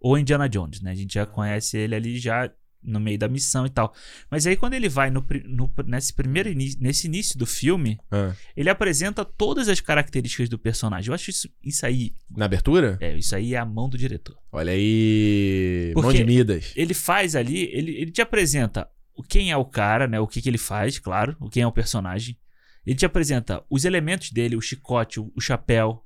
o 0.00 0.16
Indiana 0.18 0.48
Jones, 0.48 0.80
né? 0.80 0.90
A 0.90 0.94
gente 0.94 1.14
já 1.14 1.26
conhece 1.26 1.76
ele 1.76 1.94
ali 1.94 2.18
já 2.18 2.50
no 2.84 3.00
meio 3.00 3.18
da 3.18 3.26
missão 3.28 3.64
e 3.66 3.70
tal. 3.70 3.94
Mas 4.30 4.46
aí 4.46 4.56
quando 4.56 4.74
ele 4.74 4.88
vai 4.88 5.10
no, 5.10 5.24
no- 5.46 5.72
nesse 5.86 6.12
primeiro 6.12 6.48
início, 6.48 6.78
nesse 6.80 7.06
início 7.06 7.38
do 7.38 7.46
filme, 7.46 7.98
Ah. 8.10 8.34
ele 8.56 8.68
apresenta 8.68 9.24
todas 9.24 9.68
as 9.68 9.80
características 9.80 10.48
do 10.48 10.58
personagem. 10.58 11.08
Eu 11.08 11.14
acho 11.14 11.30
isso, 11.30 11.48
isso 11.62 11.84
aí, 11.86 12.12
Na 12.30 12.44
abertura? 12.44 12.98
é, 13.00 13.16
isso 13.16 13.34
aí 13.34 13.54
é 13.54 13.58
a 13.58 13.64
mão 13.64 13.88
do 13.88 13.96
diretor. 13.96 14.36
Olha 14.52 14.72
aí. 14.72 15.92
Mão 15.94 16.02
Porque- 16.04 16.18
de 16.18 16.24
Midas. 16.24 16.72
Ele 16.76 16.94
faz 16.94 17.34
ali, 17.34 17.64
ele, 17.72 17.92
ele 17.96 18.10
te 18.10 18.20
apresenta 18.22 18.88
o 19.16 19.22
quem 19.22 19.50
é 19.50 19.56
o 19.56 19.64
cara, 19.64 20.06
né? 20.06 20.18
O 20.20 20.26
que, 20.26 20.42
que 20.42 20.48
ele 20.48 20.58
faz, 20.58 20.98
claro, 20.98 21.36
o 21.40 21.48
quem 21.48 21.62
é 21.62 21.66
o 21.66 21.72
personagem. 21.72 22.36
Ele 22.84 22.96
te 22.96 23.06
apresenta 23.06 23.62
os 23.70 23.84
elementos 23.84 24.30
dele, 24.30 24.56
o 24.56 24.60
chicote, 24.60 25.18
o, 25.20 25.32
o 25.34 25.40
chapéu, 25.40 26.04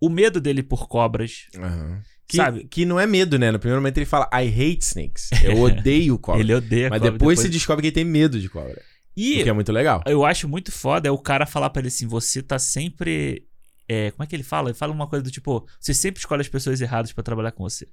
o 0.00 0.08
medo 0.08 0.40
dele 0.40 0.62
por 0.62 0.88
cobras. 0.88 1.46
Aham. 1.56 2.02
Que, 2.28 2.36
Sabe? 2.38 2.64
que 2.64 2.84
não 2.84 2.98
é 2.98 3.06
medo, 3.06 3.38
né? 3.38 3.52
No 3.52 3.58
primeiro 3.58 3.80
momento 3.80 3.98
ele 3.98 4.04
fala 4.06 4.28
I 4.32 4.48
hate 4.48 4.82
snakes. 4.82 5.30
Eu 5.44 5.60
odeio 5.62 6.18
cobra. 6.18 6.40
Ele 6.40 6.54
odeia 6.54 6.90
Mas 6.90 6.98
cobra. 7.00 7.12
depois, 7.12 7.38
se 7.40 7.48
descobre 7.48 7.82
que 7.82 7.86
ele 7.88 7.94
tem 7.94 8.04
medo 8.04 8.40
de 8.40 8.48
cobra. 8.48 8.80
E 9.16 9.42
que 9.44 9.48
é 9.48 9.52
muito 9.52 9.70
legal. 9.72 10.02
eu 10.06 10.24
acho 10.26 10.48
muito 10.48 10.70
foda 10.72 11.08
é 11.08 11.10
o 11.10 11.18
cara 11.18 11.46
falar 11.46 11.70
pra 11.70 11.80
ele 11.80 11.88
assim: 11.88 12.06
você 12.06 12.42
tá 12.42 12.58
sempre. 12.58 13.44
é, 13.88 14.10
como 14.10 14.24
é 14.24 14.26
que 14.26 14.34
ele 14.36 14.42
fala? 14.42 14.68
Ele 14.70 14.76
fala 14.78 14.92
uma 14.92 15.06
coisa 15.06 15.22
do 15.22 15.30
tipo: 15.30 15.66
você 15.80 15.94
sempre 15.94 16.18
escolhe 16.18 16.40
as 16.40 16.48
pessoas 16.48 16.80
erradas 16.80 17.12
pra 17.12 17.22
trabalhar 17.22 17.52
com 17.52 17.62
você. 17.62 17.86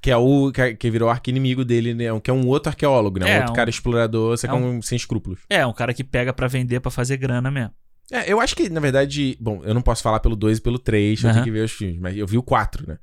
Que 0.00 0.10
é 0.12 0.16
o 0.16 0.52
que, 0.52 0.74
que 0.76 0.90
virou 0.90 1.08
arqui-inimigo 1.08 1.64
dele, 1.64 1.92
né? 1.94 2.04
Que 2.22 2.30
é 2.30 2.34
um 2.34 2.46
outro 2.46 2.68
arqueólogo, 2.70 3.18
né? 3.18 3.24
Um 3.26 3.28
É, 3.28 3.36
outro 3.38 3.52
um- 3.52 3.56
cara 3.56 3.68
explorador, 3.70 4.38
é 4.40 4.46
é 4.46 4.52
um 4.52 4.80
sem 4.80 4.94
escrúpulos. 4.94 5.40
É, 5.50 5.66
um 5.66 5.72
cara 5.72 5.92
que 5.92 6.04
pega 6.04 6.32
pra 6.32 6.46
vender 6.46 6.78
pra 6.80 6.90
fazer 6.90 7.16
grana 7.16 7.50
mesmo. 7.50 7.72
É, 8.12 8.30
eu 8.32 8.40
acho 8.40 8.54
que, 8.54 8.68
na 8.70 8.80
verdade, 8.80 9.36
bom, 9.40 9.60
eu 9.64 9.74
não 9.74 9.82
posso 9.82 10.02
falar 10.02 10.20
pelo 10.20 10.36
2 10.36 10.58
e 10.58 10.60
pelo 10.62 10.78
3, 10.78 11.20
eu 11.22 11.26
Aham. 11.28 11.34
tenho 11.34 11.44
que 11.44 11.50
ver 11.50 11.64
os 11.64 11.72
filmes, 11.72 11.98
mas 11.98 12.16
eu 12.16 12.26
vi 12.26 12.38
o 12.38 12.42
4, 12.42 12.86
né? 12.86 12.96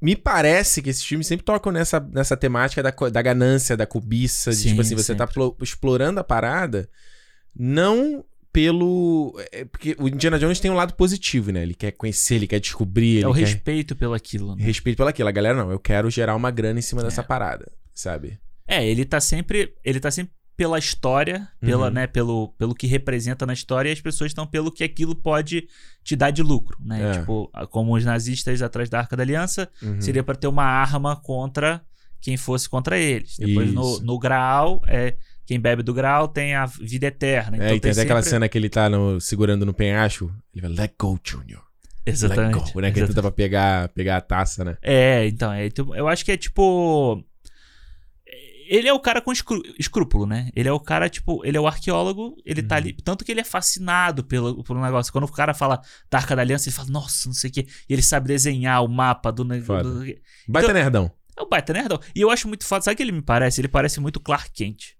Me 0.00 0.14
parece 0.16 0.82
que 0.82 0.90
esses 0.90 1.04
filmes 1.04 1.26
sempre 1.26 1.44
tocam 1.44 1.72
nessa, 1.72 1.98
nessa 2.00 2.36
temática 2.36 2.82
da, 2.82 2.90
da 2.90 3.22
ganância, 3.22 3.76
da 3.76 3.86
cobiça, 3.86 4.50
de 4.50 4.56
Sim, 4.56 4.68
tipo 4.70 4.80
assim, 4.82 4.94
você 4.94 5.14
tá 5.14 5.26
plo- 5.26 5.56
explorando 5.62 6.20
a 6.20 6.24
parada 6.24 6.88
não 7.56 8.24
pelo. 8.52 9.34
é, 9.52 9.64
porque 9.64 9.96
o 9.98 10.06
Indiana 10.08 10.38
Jones 10.38 10.60
tem 10.60 10.70
um 10.70 10.74
lado 10.74 10.94
positivo, 10.94 11.50
né? 11.50 11.62
Ele 11.62 11.74
quer 11.74 11.92
conhecer, 11.92 12.34
ele 12.36 12.46
quer 12.46 12.60
descobrir, 12.60 13.22
é 13.22 13.26
o 13.26 13.30
ele 13.30 13.40
quer 13.40 13.46
respeito 13.46 13.96
pelo 13.96 14.14
aquilo. 14.14 14.54
Né? 14.54 14.62
respeito 14.64 14.96
pelaquilo. 14.98 15.28
A 15.28 15.32
galera, 15.32 15.56
não, 15.56 15.70
eu 15.70 15.78
quero 15.78 16.10
gerar 16.10 16.34
uma 16.36 16.50
grana 16.50 16.78
em 16.78 16.82
cima 16.82 17.02
dessa 17.02 17.20
É. 17.20 17.24
parada, 17.24 17.70
sabe? 17.94 18.38
É, 18.66 18.86
ele 18.86 19.04
tá 19.04 19.20
sempre. 19.20 19.74
Ele 19.84 19.98
tá 20.00 20.10
sempre 20.10 20.32
pela 20.56 20.78
história, 20.78 21.48
pela, 21.60 21.88
Uhum. 21.88 21.92
né, 21.92 22.06
pelo, 22.06 22.48
pelo 22.56 22.74
que 22.74 22.86
representa 22.86 23.44
na 23.44 23.52
história, 23.52 23.88
e 23.88 23.92
as 23.92 24.00
pessoas 24.00 24.30
estão 24.30 24.46
pelo 24.46 24.70
que 24.70 24.84
aquilo 24.84 25.14
pode 25.14 25.66
te 26.04 26.14
dar 26.14 26.30
de 26.30 26.42
lucro, 26.42 26.76
né? 26.80 27.10
É. 27.10 27.18
Tipo, 27.18 27.50
como 27.70 27.94
os 27.96 28.04
nazistas 28.04 28.62
atrás 28.62 28.88
da 28.88 29.00
Arca 29.00 29.16
da 29.16 29.22
Aliança, 29.22 29.68
Uhum. 29.82 30.00
seria 30.00 30.22
pra 30.22 30.34
ter 30.36 30.46
uma 30.46 30.64
arma 30.64 31.16
contra 31.16 31.82
quem 32.20 32.36
fosse 32.36 32.68
contra 32.68 32.96
eles. 32.98 33.36
Depois 33.38 33.72
no, 33.72 33.82
Isso. 33.94 34.04
no 34.04 34.18
Graal, 34.18 34.80
é, 34.86 35.16
quem 35.44 35.58
bebe 35.60 35.82
do 35.82 35.92
Graal 35.92 36.28
tem 36.28 36.54
a 36.54 36.64
vida 36.66 37.06
eterna. 37.06 37.56
Então 37.56 37.68
é, 37.68 37.74
e 37.76 37.80
tem 37.80 37.90
até 37.90 38.02
aquela 38.02 38.20
sempre- 38.22 38.30
cena 38.30 38.48
que 38.48 38.56
ele 38.56 38.68
tá 38.70 38.88
no- 38.88 39.20
segurando 39.20 39.66
no 39.66 39.74
penhasco. 39.74 40.32
Ele 40.54 40.62
vai, 40.68 40.70
let 40.70 40.94
go, 40.98 41.18
Junior. 41.22 41.62
Exatamente. 42.06 42.56
Let 42.64 42.72
go, 42.72 42.80
né? 42.80 42.90
Que 42.92 43.00
ele 43.00 43.06
tenta 43.08 43.22
pra 43.22 43.30
pegar, 43.30 43.88
pegar 43.88 44.18
a 44.18 44.20
taça, 44.20 44.64
né? 44.64 44.76
É, 44.82 45.26
então, 45.26 45.52
é, 45.52 45.66
então, 45.66 45.94
eu 45.96 46.06
acho 46.06 46.24
que 46.24 46.30
é 46.32 46.36
tipo. 46.36 47.22
Ele 48.74 48.88
é 48.88 48.92
o 48.92 48.98
cara 48.98 49.20
com 49.20 49.30
escrú- 49.32 49.62
escrúpulo, 49.78 50.26
né? 50.26 50.50
Ele 50.56 50.68
é 50.68 50.72
o 50.72 50.80
cara, 50.80 51.08
tipo, 51.08 51.44
ele 51.44 51.56
é 51.56 51.60
o 51.60 51.66
arqueólogo, 51.66 52.36
ele 52.44 52.62
tá 52.62 52.74
Uhum. 52.74 52.80
ali. 52.80 52.92
Tanto 53.04 53.24
que 53.24 53.30
ele 53.30 53.40
é 53.40 53.44
fascinado 53.44 54.24
pelo, 54.24 54.64
pelo 54.64 54.80
negócio. 54.82 55.12
Quando 55.12 55.24
o 55.24 55.32
cara 55.32 55.54
fala 55.54 55.80
da 56.10 56.18
Arca 56.18 56.34
da 56.34 56.42
Aliança, 56.42 56.68
ele 56.68 56.76
fala, 56.76 56.88
nossa, 56.90 57.28
não 57.28 57.34
sei 57.34 57.50
o 57.50 57.52
quê. 57.52 57.66
E 57.88 57.92
ele 57.92 58.02
sabe 58.02 58.26
desenhar 58.28 58.82
o 58.84 58.88
mapa 58.88 59.30
do 59.30 59.44
negócio. 59.44 59.90
Baita 60.48 60.70
Então- 60.70 60.74
nerdão. 60.82 61.12
É 61.36 61.42
o 61.42 61.46
baita 61.48 61.72
nerdão. 61.72 61.98
E 62.14 62.20
eu 62.20 62.30
acho 62.30 62.46
muito 62.48 62.64
foda. 62.64 62.82
Sabe 62.82 62.94
o 62.94 62.96
que 62.96 63.02
ele 63.02 63.12
me 63.12 63.22
parece? 63.22 63.60
Ele 63.60 63.68
parece 63.68 64.00
muito 64.00 64.20
Clark 64.20 64.50
Kent. 64.52 64.92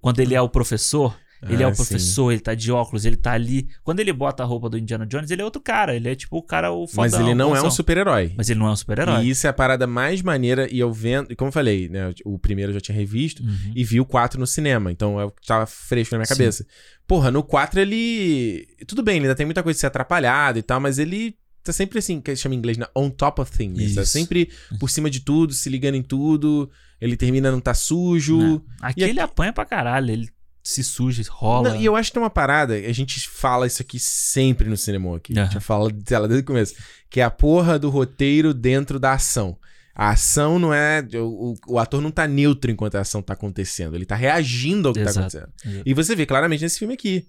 Quando 0.00 0.20
ele 0.20 0.34
é 0.34 0.40
o 0.40 0.48
professor, 0.48 1.16
ele 1.48 1.62
é 1.62 1.66
Ah, 1.66 1.68
o 1.68 1.74
professor, 1.74 2.30
ele 2.32 2.40
tá 2.40 2.54
de 2.54 2.70
óculos, 2.72 3.04
ele 3.04 3.16
tá 3.16 3.32
ali. 3.32 3.68
Quando 3.82 4.00
ele 4.00 4.12
bota 4.12 4.42
a 4.42 4.46
roupa 4.46 4.68
do 4.68 4.78
Indiana 4.78 5.06
Jones, 5.06 5.30
ele 5.30 5.42
é 5.42 5.44
outro 5.44 5.60
cara. 5.60 5.94
Ele 5.94 6.08
é 6.08 6.14
tipo 6.14 6.36
o 6.36 6.42
cara, 6.42 6.70
o 6.72 6.86
fodão. 6.86 7.02
Mas 7.04 7.14
ele 7.14 7.34
não 7.34 7.54
é 7.56 7.62
um 7.62 7.70
super-herói. 7.70 8.32
Mas 8.36 8.50
ele 8.50 8.58
não 8.60 8.66
é 8.68 8.70
um 8.72 8.76
super-herói. 8.76 9.24
E 9.24 9.30
isso 9.30 9.46
é 9.46 9.50
a 9.50 9.52
parada 9.52 9.86
mais 9.86 10.22
maneira. 10.22 10.68
E 10.72 10.78
eu 10.78 10.92
vendo. 10.92 11.30
E 11.32 11.36
como 11.36 11.48
eu 11.48 11.52
falei, 11.52 11.88
né? 11.88 12.12
O 12.24 12.38
primeiro 12.38 12.70
eu 12.70 12.74
já 12.74 12.80
tinha 12.80 12.96
revisto. 12.96 13.42
Uhum. 13.42 13.72
E 13.74 13.84
vi 13.84 14.00
o 14.00 14.04
4 14.04 14.38
no 14.38 14.46
cinema. 14.46 14.90
Então 14.92 15.18
eu 15.20 15.32
tava 15.46 15.66
fresco 15.66 16.14
na 16.14 16.18
minha 16.18 16.26
Sim. 16.26 16.34
cabeça. 16.34 16.66
Porra, 17.06 17.30
no 17.30 17.42
4 17.42 17.80
ele. 17.80 18.66
Tudo 18.86 19.02
bem, 19.02 19.16
ele 19.16 19.26
ainda 19.26 19.34
tem 19.34 19.46
muita 19.46 19.62
coisa 19.62 19.76
de 19.76 19.80
ser 19.80 19.86
atrapalhado 19.86 20.58
e 20.58 20.62
tal, 20.62 20.80
mas 20.80 20.98
ele 20.98 21.36
tá 21.62 21.72
sempre 21.72 21.98
assim, 21.98 22.20
que 22.20 22.34
chama 22.36 22.54
em 22.54 22.58
inglês, 22.58 22.78
né? 22.78 22.86
On 22.94 23.10
top 23.10 23.40
of 23.40 23.50
things. 23.50 23.94
Tá 23.96 24.02
Isso. 24.02 24.12
sempre 24.12 24.48
por 24.78 24.88
cima 24.88 25.10
de 25.10 25.20
tudo, 25.20 25.52
se 25.52 25.68
ligando 25.68 25.96
em 25.96 26.02
tudo. 26.02 26.70
Ele 27.00 27.16
termina 27.16 27.50
não 27.50 27.60
tá 27.60 27.74
sujo. 27.74 28.38
Não. 28.38 28.62
Aqui 28.80 29.02
ele 29.02 29.10
aqui- 29.12 29.20
apanha 29.20 29.52
pra 29.52 29.64
caralho, 29.64 30.10
ele 30.10 30.28
se 30.68 30.82
suja, 30.82 31.22
rola. 31.30 31.70
Não, 31.70 31.76
e 31.80 31.84
eu 31.84 31.94
acho 31.94 32.10
que 32.10 32.14
tem 32.14 32.22
uma 32.22 32.28
parada, 32.30 32.74
a 32.74 32.92
gente 32.92 33.20
fala 33.28 33.66
isso 33.66 33.80
aqui 33.80 33.98
sempre 33.98 34.68
no 34.68 34.76
cinema 34.76 35.16
aqui. 35.16 35.38
A 35.38 35.44
gente 35.44 35.54
já 35.54 35.60
fala 35.60 35.90
dela 35.90 36.26
desde 36.26 36.42
o 36.42 36.46
começo. 36.46 36.74
Que 37.08 37.20
é 37.20 37.24
a 37.24 37.30
porra 37.30 37.78
do 37.78 37.88
roteiro 37.88 38.52
dentro 38.52 38.98
da 38.98 39.12
ação. 39.12 39.56
A 39.94 40.10
ação 40.10 40.58
não 40.58 40.74
é. 40.74 41.06
O, 41.14 41.54
o- 41.68 41.78
ator 41.78 42.02
não 42.02 42.10
tá 42.10 42.26
neutro 42.26 42.70
enquanto 42.70 42.96
a 42.96 43.00
ação 43.00 43.22
tá 43.22 43.32
acontecendo. 43.32 43.94
Ele 43.94 44.04
tá 44.04 44.14
reagindo 44.16 44.88
ao 44.88 44.92
que 44.94 45.02
tá 45.02 45.08
Exato. 45.10 45.36
acontecendo. 45.38 45.52
Exato. 45.64 45.82
E 45.88 45.94
você 45.94 46.14
vê 46.16 46.26
claramente 46.26 46.62
nesse 46.62 46.78
filme 46.78 46.94
aqui. 46.94 47.26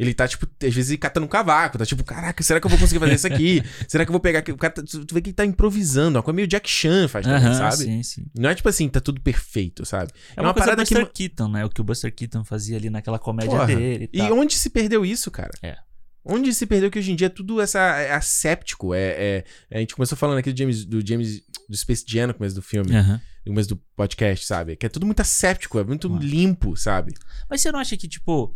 Ele 0.00 0.14
tá, 0.14 0.26
tipo, 0.26 0.46
às 0.66 0.72
vezes 0.74 0.96
catando 0.96 1.26
um 1.26 1.28
cavaco, 1.28 1.76
tá 1.76 1.84
tipo, 1.84 2.02
caraca, 2.02 2.42
será 2.42 2.58
que 2.58 2.64
eu 2.66 2.70
vou 2.70 2.78
conseguir 2.78 2.98
fazer 3.00 3.14
isso 3.16 3.26
aqui? 3.26 3.62
será 3.86 4.02
que 4.06 4.08
eu 4.08 4.14
vou 4.14 4.20
pegar? 4.20 4.42
O 4.50 4.56
cara 4.56 4.72
tá- 4.72 4.82
tu 4.82 5.14
vê 5.14 5.20
que 5.20 5.28
ele 5.28 5.34
tá 5.34 5.44
improvisando, 5.44 6.16
uma 6.16 6.22
coisa 6.22 6.34
meio 6.36 6.48
Jack 6.48 6.70
Chan 6.70 7.06
faz 7.06 7.26
também, 7.26 7.44
Aham, 7.44 7.54
sabe? 7.70 7.84
Sim, 7.84 8.02
sim. 8.02 8.26
Não 8.34 8.48
é 8.48 8.54
tipo 8.54 8.66
assim, 8.66 8.88
tá 8.88 8.98
tudo 8.98 9.20
perfeito, 9.20 9.84
sabe? 9.84 10.10
É 10.34 10.40
uma, 10.40 10.54
coisa 10.54 10.74
Buster 10.74 11.06
Keaton, 11.12 11.48
né? 11.48 11.66
O 11.66 11.68
que 11.68 11.82
o 11.82 11.84
Buster 11.84 12.10
Keaton 12.14 12.42
fazia 12.44 12.78
ali 12.78 12.88
naquela 12.88 13.18
comédia 13.18 13.50
Porra. 13.50 13.66
dele 13.66 14.08
e 14.10 14.20
E 14.20 14.22
onde 14.32 14.54
se 14.54 14.70
perdeu 14.70 15.04
isso, 15.04 15.30
cara? 15.30 15.50
É. 15.62 15.76
Onde 16.24 16.54
se 16.54 16.64
perdeu 16.66 16.90
que 16.90 16.98
hoje 16.98 17.12
em 17.12 17.16
dia 17.16 17.26
é 17.26 17.30
tudo 17.30 17.60
essa 17.60 17.78
é 17.98 18.12
asséptico, 18.12 18.94
é, 18.94 19.44
é- 19.70 19.76
a 19.76 19.78
gente 19.80 19.94
começou 19.94 20.16
falando 20.16 20.38
aqui 20.38 20.50
do 20.50 20.58
James 20.58 20.84
do 20.86 21.06
James 21.06 21.42
do 21.68 21.76
Space 21.76 22.04
Jam 22.08 22.28
no 22.28 22.34
começo 22.34 22.54
do 22.54 22.62
filme, 22.62 22.94
Aham. 22.96 23.20
no 23.44 23.52
começo 23.52 23.68
do 23.68 23.76
podcast, 23.94 24.46
sabe? 24.46 24.76
Que 24.76 24.86
é 24.86 24.88
tudo 24.88 25.04
muito 25.04 25.20
asséptico, 25.20 25.78
é 25.78 25.84
muito 25.84 26.08
Claro. 26.08 26.24
limpo, 26.24 26.74
sabe? 26.74 27.12
Mas 27.50 27.60
você 27.60 27.70
não 27.70 27.78
acha 27.80 27.96
que, 27.98 28.08
tipo, 28.08 28.54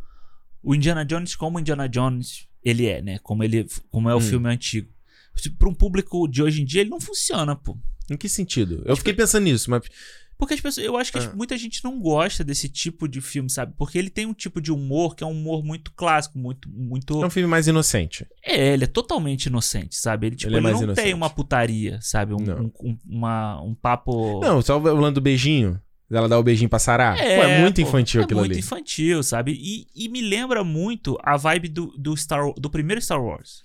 o 0.65 0.75
Indiana 0.75 1.05
Jones, 1.05 1.37
como 1.37 1.57
o 1.59 1.61
Indiana 1.61 1.89
Jones 1.89 2.47
ele 2.65 2.87
é, 2.87 3.03
né? 3.03 3.19
Como, 3.23 3.45
ele, 3.45 3.67
como 3.91 4.09
é 4.09 4.15
o 4.15 4.19
Hum. 4.19 4.21
filme 4.23 4.49
antigo. 4.49 4.89
Tipo, 5.37 5.57
Pra 5.59 5.69
um 5.69 5.75
público 5.75 6.27
de 6.29 6.43
hoje 6.43 6.63
em 6.63 6.65
dia, 6.65 6.81
ele 6.81 6.91
não 6.91 7.01
funciona, 7.01 7.55
pô. 7.55 7.77
Em 8.11 8.17
que 8.17 8.29
sentido? 8.29 8.83
Eu 8.87 8.97
fiquei 8.97 9.13
pensando 9.15 9.45
nisso, 9.45 9.71
mas 9.71 9.83
Porque 10.37 10.55
as 10.55 10.61
pessoas, 10.61 10.85
eu 10.85 10.97
acho 10.97 11.13
que 11.13 11.19
Ah. 11.19 11.33
muita 11.35 11.57
gente 11.57 11.83
não 11.85 12.01
gosta 12.01 12.43
desse 12.43 12.69
tipo 12.69 13.07
de 13.07 13.21
filme, 13.21 13.49
sabe? 13.49 13.73
Porque 13.79 13.97
ele 13.97 14.11
tem 14.11 14.27
um 14.27 14.35
tipo 14.35 14.61
de 14.61 14.73
humor 14.73 15.15
que 15.15 15.23
é 15.23 15.27
um 15.27 15.31
humor 15.31 15.63
muito 15.65 15.93
clássico, 15.93 16.37
muito. 16.37 16.69
muito... 16.69 17.23
é 17.23 17.27
um 17.27 17.31
filme 17.31 17.49
mais 17.49 17.69
inocente. 17.69 18.27
É, 18.43 18.75
ele 18.75 18.83
é 18.83 18.87
totalmente 18.89 19.47
inocente, 19.47 19.95
sabe? 19.97 20.27
Ele, 20.27 20.37
tipo, 20.37 20.49
Ele 20.51 20.57
é 20.57 20.59
ele, 20.59 20.63
mais 20.65 20.77
não 20.77 20.83
inocente. 20.85 21.05
tem 21.05 21.15
uma 21.15 21.31
putaria, 21.31 22.01
sabe? 22.03 22.35
Um, 22.35 22.39
um, 22.39 22.73
um- 22.83 22.99
uma, 23.07 23.63
um 23.63 23.75
papo. 23.77 24.41
Não, 24.41 24.61
só 24.61 24.77
o 24.77 24.97
lance 25.01 25.15
do 25.15 25.21
beijinho. 25.21 25.81
Ela 26.11 26.29
dá 26.29 26.39
o 26.39 26.43
beijinho 26.43 26.69
pra 26.69 26.79
Sarah. 26.79 27.17
É, 27.19 27.37
Pô, 27.37 27.43
é 27.45 27.61
muito 27.61 27.81
pô, 27.81 27.89
infantil 27.89 28.21
é 28.21 28.25
aquilo 28.25 28.41
muito 28.41 28.53
ali. 28.53 28.61
infantil, 28.61 29.23
sabe? 29.23 29.53
E, 29.53 29.87
e 29.95 30.09
me 30.09 30.21
lembra 30.21 30.63
muito 30.63 31.19
a 31.23 31.37
vibe 31.37 31.69
do, 31.69 31.87
do, 31.99 32.17
Star, 32.17 32.53
do 32.55 32.71
primeiro 32.71 33.01
Star 33.01 33.23
Wars. 33.23 33.63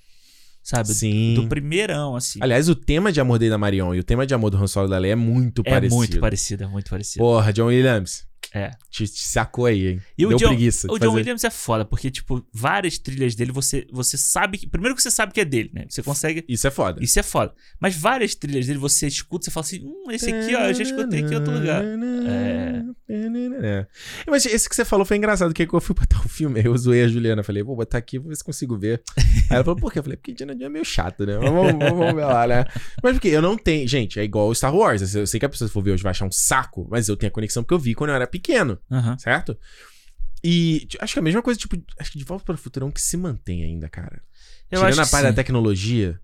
Sabe? 0.63 0.89
Sim. 0.89 1.33
Do 1.35 1.47
primeirão, 1.47 2.15
assim. 2.15 2.39
Aliás, 2.41 2.69
o 2.69 2.75
tema 2.75 3.11
de 3.11 3.19
amor 3.19 3.39
dele 3.39 3.51
da 3.51 3.57
Marion 3.57 3.93
e 3.93 3.99
o 3.99 4.03
tema 4.03 4.25
de 4.25 4.33
amor 4.33 4.49
do 4.49 4.57
Han 4.57 4.67
Solo 4.67 4.87
da 4.87 4.97
Leia 4.97 5.13
é 5.13 5.15
muito 5.15 5.61
é 5.65 5.69
parecido. 5.69 5.95
muito 5.95 6.19
parecido, 6.19 6.63
é 6.63 6.67
muito 6.67 6.89
parecido. 6.89 7.23
Porra, 7.23 7.51
John 7.51 7.65
Williams. 7.67 8.28
É. 8.53 8.71
Te, 8.89 9.05
te 9.07 9.21
sacou 9.27 9.65
aí, 9.65 9.87
hein? 9.87 10.01
E 10.17 10.25
o 10.25 10.29
Deu 10.29 10.37
John- 10.39 10.47
preguiça. 10.47 10.87
O 10.87 10.97
John 10.97 11.05
fazer. 11.05 11.17
Williams 11.17 11.43
é 11.43 11.49
foda, 11.49 11.85
porque, 11.85 12.09
tipo, 12.09 12.43
várias 12.51 12.97
trilhas 12.97 13.35
dele, 13.35 13.51
você, 13.51 13.85
você 13.91 14.17
sabe 14.17 14.57
que. 14.57 14.67
Primeiro 14.67 14.95
que 14.95 15.03
você 15.03 15.11
sabe 15.11 15.33
que 15.33 15.39
é 15.39 15.45
dele, 15.45 15.69
né? 15.73 15.85
Você 15.87 16.01
consegue. 16.01 16.43
Isso 16.47 16.65
é 16.65 16.71
foda. 16.71 17.03
Isso 17.03 17.19
é 17.19 17.23
foda. 17.23 17.53
Mas 17.79 17.95
várias 17.95 18.33
trilhas 18.33 18.65
dele, 18.65 18.79
você 18.79 19.05
escuta, 19.07 19.45
você 19.45 19.51
fala 19.51 19.65
assim, 19.65 19.81
hum, 19.83 20.11
esse 20.11 20.31
aqui, 20.33 20.55
ó, 20.55 20.61
eu 20.61 20.73
já 20.73 20.83
escutei 20.83 21.23
aqui 21.23 21.33
em 21.33 21.37
outro 21.37 21.53
lugar. 21.53 21.83
É. 23.61 23.85
Mas 24.27 24.45
esse 24.45 24.67
que 24.69 24.75
você 24.75 24.85
falou 24.85 25.05
foi 25.05 25.17
engraçado, 25.17 25.53
que 25.53 25.67
eu 25.71 25.81
fui 25.81 25.95
botar 25.95 26.19
o 26.25 26.29
filme, 26.29 26.59
aí 26.59 26.65
eu 26.65 26.77
zoei 26.77 27.03
a 27.03 27.07
Juliana, 27.07 27.43
falei, 27.43 27.63
vou 27.63 27.75
botar 27.75 27.97
aqui, 27.97 28.17
vou 28.19 28.29
ver 28.29 28.35
se 28.35 28.43
consigo 28.43 28.77
ver. 28.77 29.01
Aí 29.17 29.55
ela 29.57 29.63
falou, 29.63 29.79
por 29.79 29.91
quê? 29.91 29.99
Eu 29.99 30.03
falei, 30.03 30.17
porque 30.17 30.31
Indiana 30.31 30.53
Jones 30.53 30.65
é 30.65 30.69
meio 30.69 30.85
chato, 30.85 31.25
né? 31.25 31.37
Mas 31.37 31.49
Vamos, 31.49 31.71
vamos, 31.73 31.89
vamos 31.99 32.15
ver 32.15 32.25
lá, 32.25 32.47
né? 32.47 32.65
Mas 33.03 33.13
porque 33.13 33.27
eu 33.27 33.41
não 33.41 33.57
tenho, 33.57 33.87
gente, 33.87 34.19
é 34.19 34.23
igual 34.23 34.47
o 34.47 34.55
Star 34.55 34.73
Wars, 34.75 35.13
eu 35.15 35.25
sei 35.27 35.39
que 35.39 35.45
a 35.45 35.49
pessoa 35.49 35.67
se 35.67 35.73
for 35.73 35.83
ver 35.83 35.91
hoje 35.91 36.03
vai 36.03 36.11
achar 36.11 36.25
um 36.25 36.31
saco, 36.31 36.87
mas 36.89 37.07
eu 37.09 37.17
tenho 37.17 37.29
a 37.29 37.33
conexão 37.33 37.63
porque 37.63 37.73
eu 37.73 37.79
vi 37.79 37.93
quando 37.93 38.11
eu 38.11 38.15
era 38.15 38.27
pequeno, 38.27 38.38
Aham. 38.91 39.17
certo? 39.17 39.57
E 40.43 40.87
acho 40.99 41.13
que 41.13 41.19
é 41.19 41.21
a 41.21 41.23
mesma 41.23 41.41
coisa, 41.41 41.59
tipo, 41.59 41.75
acho 41.99 42.11
que 42.11 42.17
de 42.17 42.23
volta 42.23 42.45
para 42.45 42.55
o 42.55 42.57
futuro 42.57 42.85
é 42.85 42.89
um 42.89 42.91
que 42.91 43.01
se 43.01 43.17
mantém 43.17 43.63
ainda, 43.63 43.89
cara. 43.89 44.21
Eu 44.71 44.79
Tirando 44.79 44.99
acho 44.99 45.01
a 45.01 45.07
parte 45.07 45.23
da 45.25 45.33
tecnologia, 45.33 46.19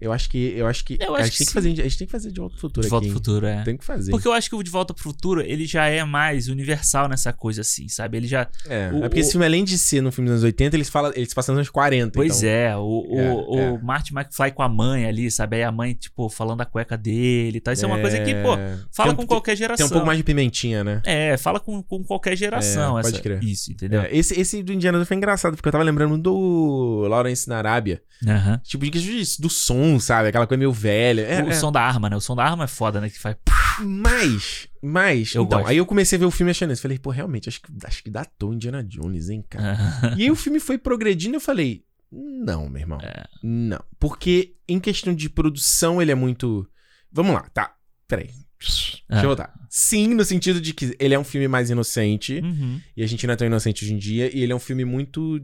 eu 0.00 0.12
acho 0.12 0.28
que, 0.28 0.52
eu 0.56 0.66
acho 0.66 0.84
que, 0.84 0.98
Eu 1.00 1.14
a, 1.14 1.18
acho 1.20 1.24
gente 1.28 1.32
que 1.32 1.38
tem 1.38 1.46
que 1.46 1.52
fazer, 1.52 1.68
a 1.70 1.74
gente 1.84 1.98
tem 1.98 2.06
que 2.06 2.10
fazer 2.12 2.30
de 2.32 2.38
volta 2.40 2.52
pro 2.56 2.60
futuro 2.60 2.80
De 2.82 2.86
aqui. 2.86 2.90
Volta 2.90 3.06
hein? 3.06 3.12
Futuro, 3.12 3.46
é. 3.46 3.62
Tem 3.64 3.76
que 3.76 3.84
fazer. 3.84 4.10
Porque 4.10 4.28
eu 4.28 4.32
acho 4.32 4.48
que 4.50 4.54
o 4.56 4.62
De 4.62 4.70
Volta 4.70 4.92
pro 4.94 5.02
Futuro, 5.02 5.40
ele 5.40 5.66
já 5.66 5.86
é 5.86 6.04
mais 6.04 6.48
universal 6.48 7.08
nessa 7.08 7.32
coisa 7.32 7.62
assim, 7.62 7.88
sabe? 7.88 8.16
Ele 8.18 8.26
já. 8.26 8.46
É, 8.68 8.90
O- 8.92 8.98
é 8.98 9.00
porque 9.08 9.20
esse 9.20 9.30
o- 9.30 9.32
filme, 9.32 9.46
além 9.46 9.64
de 9.64 9.78
ser 9.78 10.00
no 10.00 10.12
filme 10.12 10.28
dos 10.28 10.34
anos 10.34 10.44
80, 10.44 10.76
eles, 10.76 10.88
falam, 10.88 11.12
eles 11.14 11.32
passam 11.32 11.54
nos 11.54 11.60
anos 11.60 11.70
40. 11.70 12.12
Pois 12.12 12.38
então, 12.42 12.48
é, 12.50 12.76
o, 12.76 12.80
o, 13.08 13.18
É, 13.18 13.32
o 13.70 13.76
é. 13.76 13.78
Marty 13.82 14.12
McFly 14.14 14.52
com 14.52 14.62
a 14.62 14.68
mãe 14.68 15.06
ali, 15.06 15.30
sabe? 15.30 15.56
Aí 15.56 15.62
a 15.62 15.72
mãe, 15.72 15.94
tipo, 15.94 16.28
falando 16.28 16.58
da 16.58 16.66
cueca 16.66 16.96
dele 16.96 17.58
e 17.58 17.60
tal. 17.60 17.72
Isso 17.72 17.84
é 17.84 17.88
uma 17.88 17.98
coisa 18.00 18.18
que, 18.20 18.34
pô, 18.34 18.56
fala 18.92 19.10
tem, 19.10 19.16
com 19.16 19.26
qualquer 19.26 19.56
geração. 19.56 19.76
Tem 19.76 19.86
um 19.86 19.90
pouco 19.90 20.06
mais 20.06 20.18
de 20.18 20.24
pimentinha, 20.24 20.84
né? 20.84 21.00
É, 21.06 21.36
fala 21.36 21.58
com, 21.60 21.82
com 21.82 22.02
qualquer 22.04 22.36
geração. 22.36 22.98
É, 22.98 23.02
pode 23.02 23.14
essa- 23.14 23.22
crer. 23.22 23.42
Isso, 23.42 23.72
entendeu? 23.72 24.02
É, 24.02 24.14
esse, 24.14 24.38
esse 24.38 24.62
do 24.62 24.72
Indiana 24.72 25.04
foi 25.04 25.16
engraçado, 25.16 25.56
porque 25.56 25.68
eu 25.68 25.72
tava 25.72 25.84
lembrando 25.84 26.18
do 26.18 27.06
Lawrence 27.08 27.48
na 27.48 27.56
Arábia. 27.58 28.02
Aham. 28.26 28.60
Tipo, 28.64 28.88
de- 28.90 29.36
do 29.38 29.50
som, 29.50 29.85
sabe? 30.00 30.28
Aquela 30.28 30.46
coisa 30.46 30.58
meio 30.58 30.72
velha. 30.72 31.22
É, 31.22 31.42
o 31.42 31.48
é. 31.48 31.54
som 31.54 31.70
da 31.72 31.80
arma, 31.80 32.10
né? 32.10 32.16
O 32.16 32.20
som 32.20 32.34
da 32.34 32.44
arma 32.44 32.64
é 32.64 32.68
foda, 32.68 33.00
né? 33.00 33.08
Que 33.08 33.18
faz. 33.18 33.36
Mas, 33.80 34.68
mas... 34.82 35.34
Eu 35.34 35.44
então, 35.44 35.58
gosto. 35.58 35.70
aí 35.70 35.76
eu 35.76 35.86
comecei 35.86 36.16
a 36.16 36.20
ver 36.20 36.24
o 36.24 36.30
filme 36.30 36.50
achando 36.50 36.72
isso. 36.72 36.82
Falei, 36.82 36.98
pô, 36.98 37.10
realmente, 37.10 37.48
acho 37.48 37.60
que, 37.60 37.70
acho 37.84 38.02
que 38.02 38.10
datou 38.10 38.54
Indiana 38.54 38.82
Jones, 38.82 39.28
hein, 39.28 39.44
cara? 39.48 39.76
E 40.16 40.22
aí 40.22 40.30
o 40.30 40.36
filme 40.36 40.58
foi 40.58 40.78
progredindo 40.78 41.34
e 41.34 41.36
eu 41.36 41.40
falei, 41.40 41.84
não, 42.10 42.68
meu 42.68 42.80
irmão. 42.80 42.98
É. 43.02 43.24
Não. 43.42 43.82
Porque 43.98 44.54
em 44.68 44.80
questão 44.80 45.14
de 45.14 45.28
produção 45.28 46.00
ele 46.00 46.12
é 46.12 46.14
muito. 46.14 46.68
Vamos 47.12 47.34
lá, 47.34 47.48
tá. 47.52 47.74
Peraí. 48.08 48.30
Deixa 48.60 49.24
eu 49.24 49.28
voltar. 49.28 49.52
Sim, 49.68 50.14
no 50.14 50.24
sentido 50.24 50.60
de 50.60 50.72
que 50.72 50.96
ele 50.98 51.14
é 51.14 51.18
um 51.18 51.24
filme 51.24 51.46
mais 51.46 51.68
inocente. 51.68 52.40
Uhum. 52.42 52.80
E 52.96 53.02
a 53.02 53.06
gente 53.06 53.26
não 53.26 53.34
é 53.34 53.36
tão 53.36 53.46
inocente 53.46 53.84
hoje 53.84 53.92
em 53.92 53.98
dia. 53.98 54.34
E 54.34 54.42
ele 54.42 54.52
é 54.52 54.56
um 54.56 54.60
filme 54.60 54.84
muito. 54.84 55.40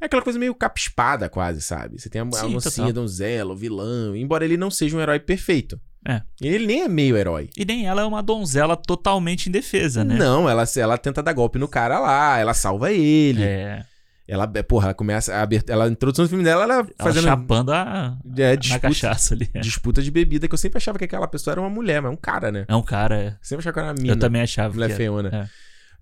É 0.00 0.04
aquela 0.04 0.22
coisa 0.22 0.38
meio 0.38 0.54
capa-espada, 0.54 1.28
quase, 1.28 1.62
sabe? 1.62 1.98
Você 1.98 2.10
tem 2.10 2.20
a, 2.20 2.24
a 2.24 2.32
Sim, 2.32 2.52
mocinha, 2.52 2.86
total. 2.86 2.92
donzela, 2.92 3.52
o 3.52 3.56
vilão. 3.56 4.14
Embora 4.14 4.44
ele 4.44 4.56
não 4.56 4.70
seja 4.70 4.96
um 4.96 5.00
herói 5.00 5.18
perfeito. 5.18 5.80
É. 6.06 6.22
Ele 6.40 6.66
nem 6.66 6.82
é 6.82 6.88
meio 6.88 7.16
herói. 7.16 7.50
E 7.56 7.64
nem 7.64 7.86
ela 7.86 8.02
é 8.02 8.04
uma 8.04 8.22
donzela 8.22 8.76
totalmente 8.76 9.48
indefesa, 9.48 10.02
né? 10.02 10.16
Não, 10.16 10.48
ela, 10.48 10.64
ela 10.76 10.96
tenta 10.96 11.22
dar 11.22 11.32
golpe 11.32 11.58
no 11.58 11.68
cara 11.68 11.98
lá, 11.98 12.38
ela 12.38 12.54
salva 12.54 12.92
ele. 12.92 13.42
É. 13.42 13.84
Ela, 14.32 14.46
porra, 14.62 14.86
ela 14.86 14.94
começa. 14.94 15.34
A, 15.34 15.42
abert- 15.42 15.68
ela, 15.68 15.84
a 15.86 15.88
introdução 15.88 16.24
do 16.24 16.28
filme 16.28 16.44
dela, 16.44 16.62
ela 16.62 16.74
Ela 16.74 16.86
fazendo. 16.98 17.24
chapando 17.24 17.72
a, 17.72 18.16
É, 18.36 18.54
disputa, 18.56 18.80
cachaça 18.80 19.34
ali. 19.34 19.50
É. 19.52 19.58
disputa 19.60 20.00
de 20.00 20.10
bebida, 20.10 20.46
que 20.46 20.54
eu 20.54 20.58
sempre 20.58 20.78
achava 20.78 20.98
que 20.98 21.04
aquela 21.04 21.26
pessoa 21.26 21.52
era 21.52 21.60
uma 21.60 21.68
mulher, 21.70 22.00
mas 22.00 22.10
é 22.10 22.14
um 22.14 22.16
cara, 22.16 22.52
né? 22.52 22.64
É 22.68 22.74
um 22.76 22.82
cara. 22.82 23.36
Sempre 23.42 23.62
achava 23.62 23.72
que 23.74 23.78
era 23.80 23.88
uma 23.88 23.94
mina. 23.94 24.12
Eu 24.12 24.18
também 24.18 24.40
achava 24.42 24.72
Mulher 24.74 24.90
que 24.90 24.94
feiona. 24.94 25.50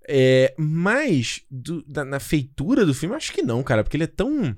É, 0.07 0.53
mas, 0.57 1.41
do- 1.49 1.83
da- 1.87 2.05
na 2.05 2.19
feitura 2.19 2.85
do 2.85 2.93
filme, 2.93 3.15
acho 3.15 3.31
que 3.33 3.41
não, 3.41 3.61
cara, 3.63 3.83
porque 3.83 3.97
ele 3.97 4.05
é 4.05 4.07
tão. 4.07 4.55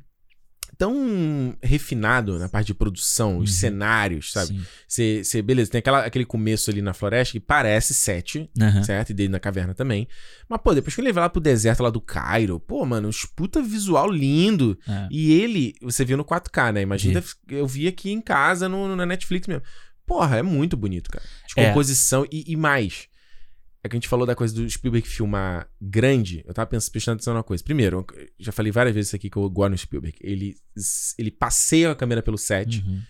Tão 0.81 1.55
refinado 1.61 2.39
na 2.39 2.49
parte 2.49 2.67
de 2.67 2.73
produção, 2.73 3.37
os 3.37 3.51
Uhum. 3.51 3.55
cenários, 3.59 4.31
sabe? 4.31 4.59
Você, 4.87 5.23
você- 5.23 5.39
beleza, 5.43 5.69
tem 5.69 5.77
aquela, 5.77 6.03
aquele 6.03 6.25
começo 6.25 6.71
ali 6.71 6.81
na 6.81 6.91
floresta 6.91 7.33
que 7.33 7.39
parece 7.39 7.93
sete, 7.93 8.49
Aham. 8.59 8.83
certo? 8.83 9.11
E 9.11 9.13
dele 9.13 9.29
na 9.29 9.39
caverna 9.39 9.75
também. 9.75 10.07
Mas, 10.49 10.59
pô, 10.63 10.73
depois 10.73 10.95
que 10.95 11.01
ele 11.01 11.13
vai 11.13 11.21
lá 11.21 11.29
pro 11.29 11.39
deserto 11.39 11.83
lá 11.83 11.91
do 11.91 12.01
Cairo, 12.01 12.59
pô, 12.59 12.83
mano, 12.83 13.07
uns 13.09 13.25
puta 13.25 13.61
visual 13.61 14.09
lindo. 14.09 14.75
É. 14.87 15.07
E 15.11 15.31
ele, 15.39 15.75
você 15.83 16.03
viu 16.03 16.17
no 16.17 16.25
4K, 16.25 16.71
né? 16.73 16.81
Imagina, 16.81 17.23
eu 17.47 17.67
vi 17.67 17.87
aqui 17.87 18.09
em 18.11 18.19
casa 18.19 18.67
no, 18.67 18.95
na 18.95 19.05
Netflix 19.05 19.45
mesmo. 19.47 19.61
Porra, 20.03 20.37
é 20.37 20.41
muito 20.41 20.75
bonito, 20.75 21.11
cara. 21.11 21.23
De 21.47 21.53
É. 21.61 21.67
composição 21.67 22.25
e, 22.31 22.43
e 22.51 22.55
mais. 22.55 23.07
É 23.83 23.89
que 23.89 23.95
a 23.95 23.97
gente 23.97 24.07
falou 24.07 24.27
da 24.27 24.35
coisa 24.35 24.53
do 24.53 24.69
Spielberg 24.69 25.07
filmar 25.07 25.67
grande. 25.81 26.43
Eu 26.45 26.53
tava 26.53 26.67
pensando, 26.69 26.91
prestando 26.91 27.15
atenção 27.15 27.33
numa 27.33 27.43
coisa. 27.43 27.63
Primeiro, 27.63 28.05
já 28.39 28.51
falei 28.51 28.71
várias 28.71 28.93
vezes 28.93 29.09
isso 29.09 29.15
aqui 29.15 29.27
que 29.29 29.37
eu 29.37 29.49
gosto 29.49 29.71
no 29.71 29.77
Spielberg. 29.77 30.15
Ele, 30.21 30.55
ele 31.17 31.31
passeia 31.31 31.89
a 31.91 31.95
câmera 31.95 32.21
pelo 32.21 32.37
set. 32.37 32.83
Uhum. 32.85 33.01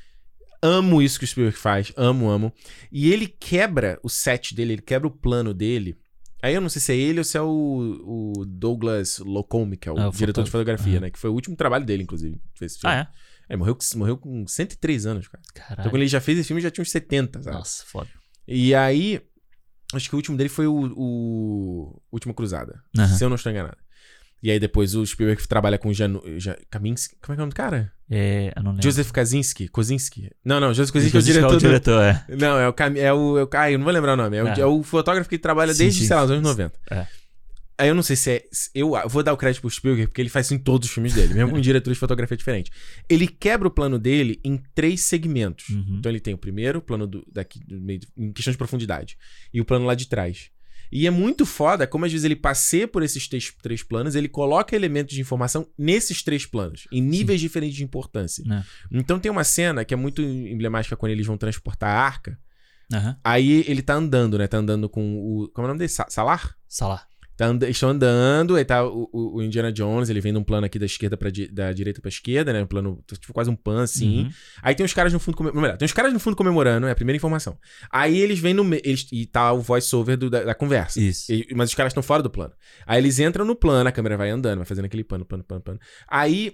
Amo 0.63 1.01
isso 1.01 1.17
que 1.19 1.25
o 1.25 1.27
Spielberg 1.27 1.57
faz. 1.57 1.91
Amo, 1.97 2.29
amo. 2.29 2.53
E 2.91 3.11
ele 3.11 3.27
quebra 3.27 3.99
o 4.03 4.09
set 4.09 4.53
dele, 4.55 4.73
ele 4.73 4.81
quebra 4.81 5.07
o 5.07 5.11
plano 5.11 5.53
dele. 5.53 5.97
Aí 6.41 6.53
eu 6.55 6.61
não 6.61 6.69
sei 6.69 6.81
se 6.81 6.91
é 6.93 6.95
ele 6.95 7.19
ou 7.19 7.23
se 7.23 7.37
é 7.37 7.41
o, 7.41 8.33
o 8.37 8.45
Douglas 8.45 9.19
Locombe, 9.19 9.75
que 9.77 9.89
é 9.89 9.91
o 9.91 9.95
Ah, 9.97 10.09
diretor 10.09 10.43
de 10.43 10.49
fotógrafo. 10.49 10.51
fotografia, 10.51 10.93
Aham. 10.93 11.01
né? 11.01 11.09
Que 11.11 11.19
foi 11.19 11.29
o 11.29 11.33
último 11.33 11.55
trabalho 11.55 11.85
dele, 11.85 12.03
inclusive. 12.03 12.39
Fez 12.55 12.71
esse 12.73 12.81
filme. 12.81 12.95
Ah, 12.95 12.99
é? 13.49 13.53
É, 13.53 13.57
morreu, 13.57 13.75
com- 13.75 13.97
morreu 13.97 14.17
com 14.17 14.47
103 14.47 15.05
anos, 15.05 15.27
cara. 15.27 15.43
Caralho. 15.53 15.79
Então 15.81 15.91
quando 15.91 16.01
ele 16.01 16.07
já 16.09 16.21
fez 16.21 16.37
esse 16.39 16.47
filme, 16.47 16.61
já 16.61 16.71
tinha 16.71 16.81
uns 16.83 16.91
70, 16.91 17.41
sabe? 17.43 17.57
Nossa, 17.57 17.83
foda. 17.85 18.09
E 18.47 18.73
aí, 18.73 19.19
acho 19.93 20.09
que 20.09 20.15
o 20.15 20.17
último 20.17 20.37
dele 20.37 20.49
foi 20.49 20.67
o, 20.67 20.93
o 20.95 22.01
Última 22.11 22.33
Cruzada. 22.33 22.81
Aham. 22.97 23.07
Se 23.07 23.23
eu 23.23 23.29
não 23.29 23.35
estou 23.35 23.51
enganado. 23.51 23.77
E 24.43 24.49
aí 24.49 24.59
depois 24.59 24.95
o 24.95 25.05
Spielberg 25.05 25.47
trabalha 25.47 25.77
com 25.77 25.89
o 25.89 25.93
Janu, 25.93 26.19
ja, 26.39 26.57
Kaminski. 26.69 27.15
Como 27.21 27.33
é 27.33 27.35
que 27.35 27.39
é 27.39 27.43
o 27.43 27.45
nome 27.45 27.51
do 27.51 27.55
cara? 27.55 27.91
É, 28.09 28.51
eu 28.55 28.63
não 28.63 28.71
lembro. 28.71 28.83
Joseph 28.83 29.11
Kaczynski. 29.11 29.67
Kozinski. 29.67 30.31
Não, 30.43 30.59
não, 30.59 30.73
Joseph 30.73 30.91
Kozinski 30.91 31.09
Inclusive, 31.15 31.37
é 31.39 31.45
o 31.45 31.57
diretor. 31.59 31.59
do- 31.59 31.67
diretor, 31.67 32.01
é. 32.03 32.25
Não, 32.35 32.57
é 32.57 32.67
o, 32.67 32.73
Cam... 32.73 32.93
é 32.97 33.13
o, 33.13 33.37
é 33.37 33.43
o. 33.43 33.49
Ah, 33.53 33.71
eu 33.71 33.77
não 33.77 33.85
vou 33.85 33.93
lembrar 33.93 34.13
o 34.13 34.17
nome. 34.17 34.37
É 34.37 34.43
o, 34.43 34.47
Ah. 34.47 34.55
é 34.57 34.65
o 34.65 34.81
fotógrafo 34.81 35.29
que 35.29 35.37
trabalha 35.37 35.73
Sim, 35.73 35.83
desde, 35.83 35.99
sim, 36.01 36.07
sei 36.07 36.15
lá, 36.15 36.23
os 36.23 36.31
anos 36.31 36.43
90. 36.43 36.73
É. 36.89 37.05
Aí 37.81 37.87
eu 37.89 37.95
não 37.95 38.03
sei 38.03 38.15
se 38.15 38.29
é. 38.31 38.45
se- 38.51 38.69
Eu 38.75 38.91
vou 39.09 39.23
dar 39.23 39.33
o 39.33 39.37
crédito 39.37 39.61
pro 39.61 39.69
Spielberg, 39.69 40.07
porque 40.07 40.21
ele 40.21 40.29
faz 40.29 40.45
isso 40.45 40.53
em 40.53 40.59
todos 40.59 40.87
os 40.87 40.93
filmes 40.93 41.13
dele, 41.13 41.33
mesmo 41.33 41.51
com 41.51 41.59
diretores 41.61 41.95
de 41.95 41.99
fotografia 41.99 42.37
diferente. 42.37 42.71
Ele 43.09 43.27
quebra 43.27 43.67
o 43.67 43.71
plano 43.71 43.97
dele 43.97 44.39
em 44.43 44.61
três 44.75 45.01
segmentos. 45.01 45.69
Uhum. 45.69 45.95
Então 45.97 46.11
ele 46.11 46.19
tem 46.19 46.33
o 46.33 46.37
primeiro, 46.37 46.79
o 46.79 46.81
plano 46.81 47.07
do, 47.07 47.25
daqui, 47.31 47.59
do 47.65 47.79
meio, 47.81 47.99
em 48.17 48.31
questão 48.31 48.51
de 48.51 48.57
profundidade, 48.57 49.17
e 49.53 49.59
o 49.59 49.65
plano 49.65 49.85
lá 49.85 49.95
de 49.95 50.07
trás. 50.07 50.49
E 50.91 51.07
é 51.07 51.09
muito 51.09 51.45
foda 51.45 51.87
como 51.87 52.03
às 52.05 52.11
vezes 52.11 52.25
ele 52.25 52.35
passeia 52.35 52.85
por 52.87 53.01
esses 53.01 53.25
três, 53.27 53.51
três 53.63 53.81
planos, 53.81 54.13
ele 54.13 54.27
coloca 54.27 54.75
elementos 54.75 55.15
de 55.15 55.21
informação 55.21 55.65
nesses 55.77 56.21
três 56.21 56.45
planos, 56.45 56.87
em 56.91 57.01
níveis 57.01 57.39
diferentes 57.41 57.77
de 57.77 57.83
importância. 57.83 58.43
É. 58.47 58.63
Então 58.91 59.17
tem 59.17 59.31
uma 59.31 59.43
cena 59.45 59.85
que 59.85 59.93
é 59.93 59.97
muito 59.97 60.21
emblemática 60.21 60.95
quando 60.97 61.13
eles 61.13 61.25
vão 61.25 61.37
transportar 61.37 61.89
a 61.89 61.99
arca. 61.99 62.37
Aham. 62.93 63.15
Aí 63.23 63.63
ele 63.67 63.81
tá 63.81 63.93
andando, 63.93 64.37
né? 64.37 64.47
Tá 64.47 64.57
andando 64.57 64.89
com 64.89 65.15
o. 65.17 65.47
Como 65.53 65.65
é 65.65 65.67
o 65.67 65.67
nome 65.69 65.79
dele? 65.79 65.87
Sa- 65.89 66.07
Salar? 66.09 66.55
Tá 67.41 67.47
anda- 67.47 67.67
estão 67.67 67.89
andando, 67.89 68.55
aí 68.55 68.63
tá 68.63 68.85
o, 68.85 69.09
o- 69.11 69.41
Indiana 69.41 69.71
Jones, 69.71 70.09
ele 70.09 70.21
vem 70.21 70.31
num 70.31 70.43
plano 70.43 70.63
aqui 70.67 70.77
da 70.77 70.85
esquerda 70.85 71.17
para 71.17 71.31
da 71.51 71.73
direita 71.73 71.99
pra 71.99 72.07
esquerda, 72.09 72.53
né? 72.53 72.61
Um 72.61 72.67
plano, 72.67 73.03
tipo, 73.19 73.33
quase 73.33 73.49
um 73.49 73.55
pan, 73.55 73.81
assim. 73.81 74.25
Uhum. 74.25 74.29
Aí 74.61 74.75
tem 74.75 74.85
os 74.85 74.93
caras 74.93 75.11
no 75.11 75.19
fundo 75.19 75.35
comemorando. 75.35 75.79
Tem 75.79 75.85
os 75.87 75.91
caras 75.91 76.13
no 76.13 76.19
fundo 76.19 76.35
comemorando, 76.35 76.85
é 76.85 76.91
a 76.91 76.95
primeira 76.95 77.17
informação. 77.17 77.57
Aí 77.91 78.19
eles 78.19 78.37
vêm 78.37 78.53
no 78.53 78.63
meio. 78.63 78.83
E 79.11 79.25
tá 79.25 79.51
o 79.53 79.59
voice-over 79.59 80.17
da, 80.17 80.43
da 80.43 80.53
conversa. 80.53 81.01
Isso. 81.01 81.33
E- 81.33 81.47
mas 81.55 81.69
os 81.69 81.75
caras 81.75 81.89
estão 81.91 82.03
fora 82.03 82.21
do 82.21 82.29
plano. 82.29 82.53
Aí 82.85 82.99
eles 82.99 83.17
entram 83.17 83.43
no 83.43 83.55
plano, 83.55 83.89
a 83.89 83.91
câmera 83.91 84.17
vai 84.17 84.29
andando, 84.29 84.57
vai 84.57 84.65
fazendo 84.67 84.85
aquele 84.85 85.03
pano, 85.03 85.25
pano, 85.25 85.43
pano, 85.43 85.61
pano. 85.61 85.79
Aí. 86.07 86.53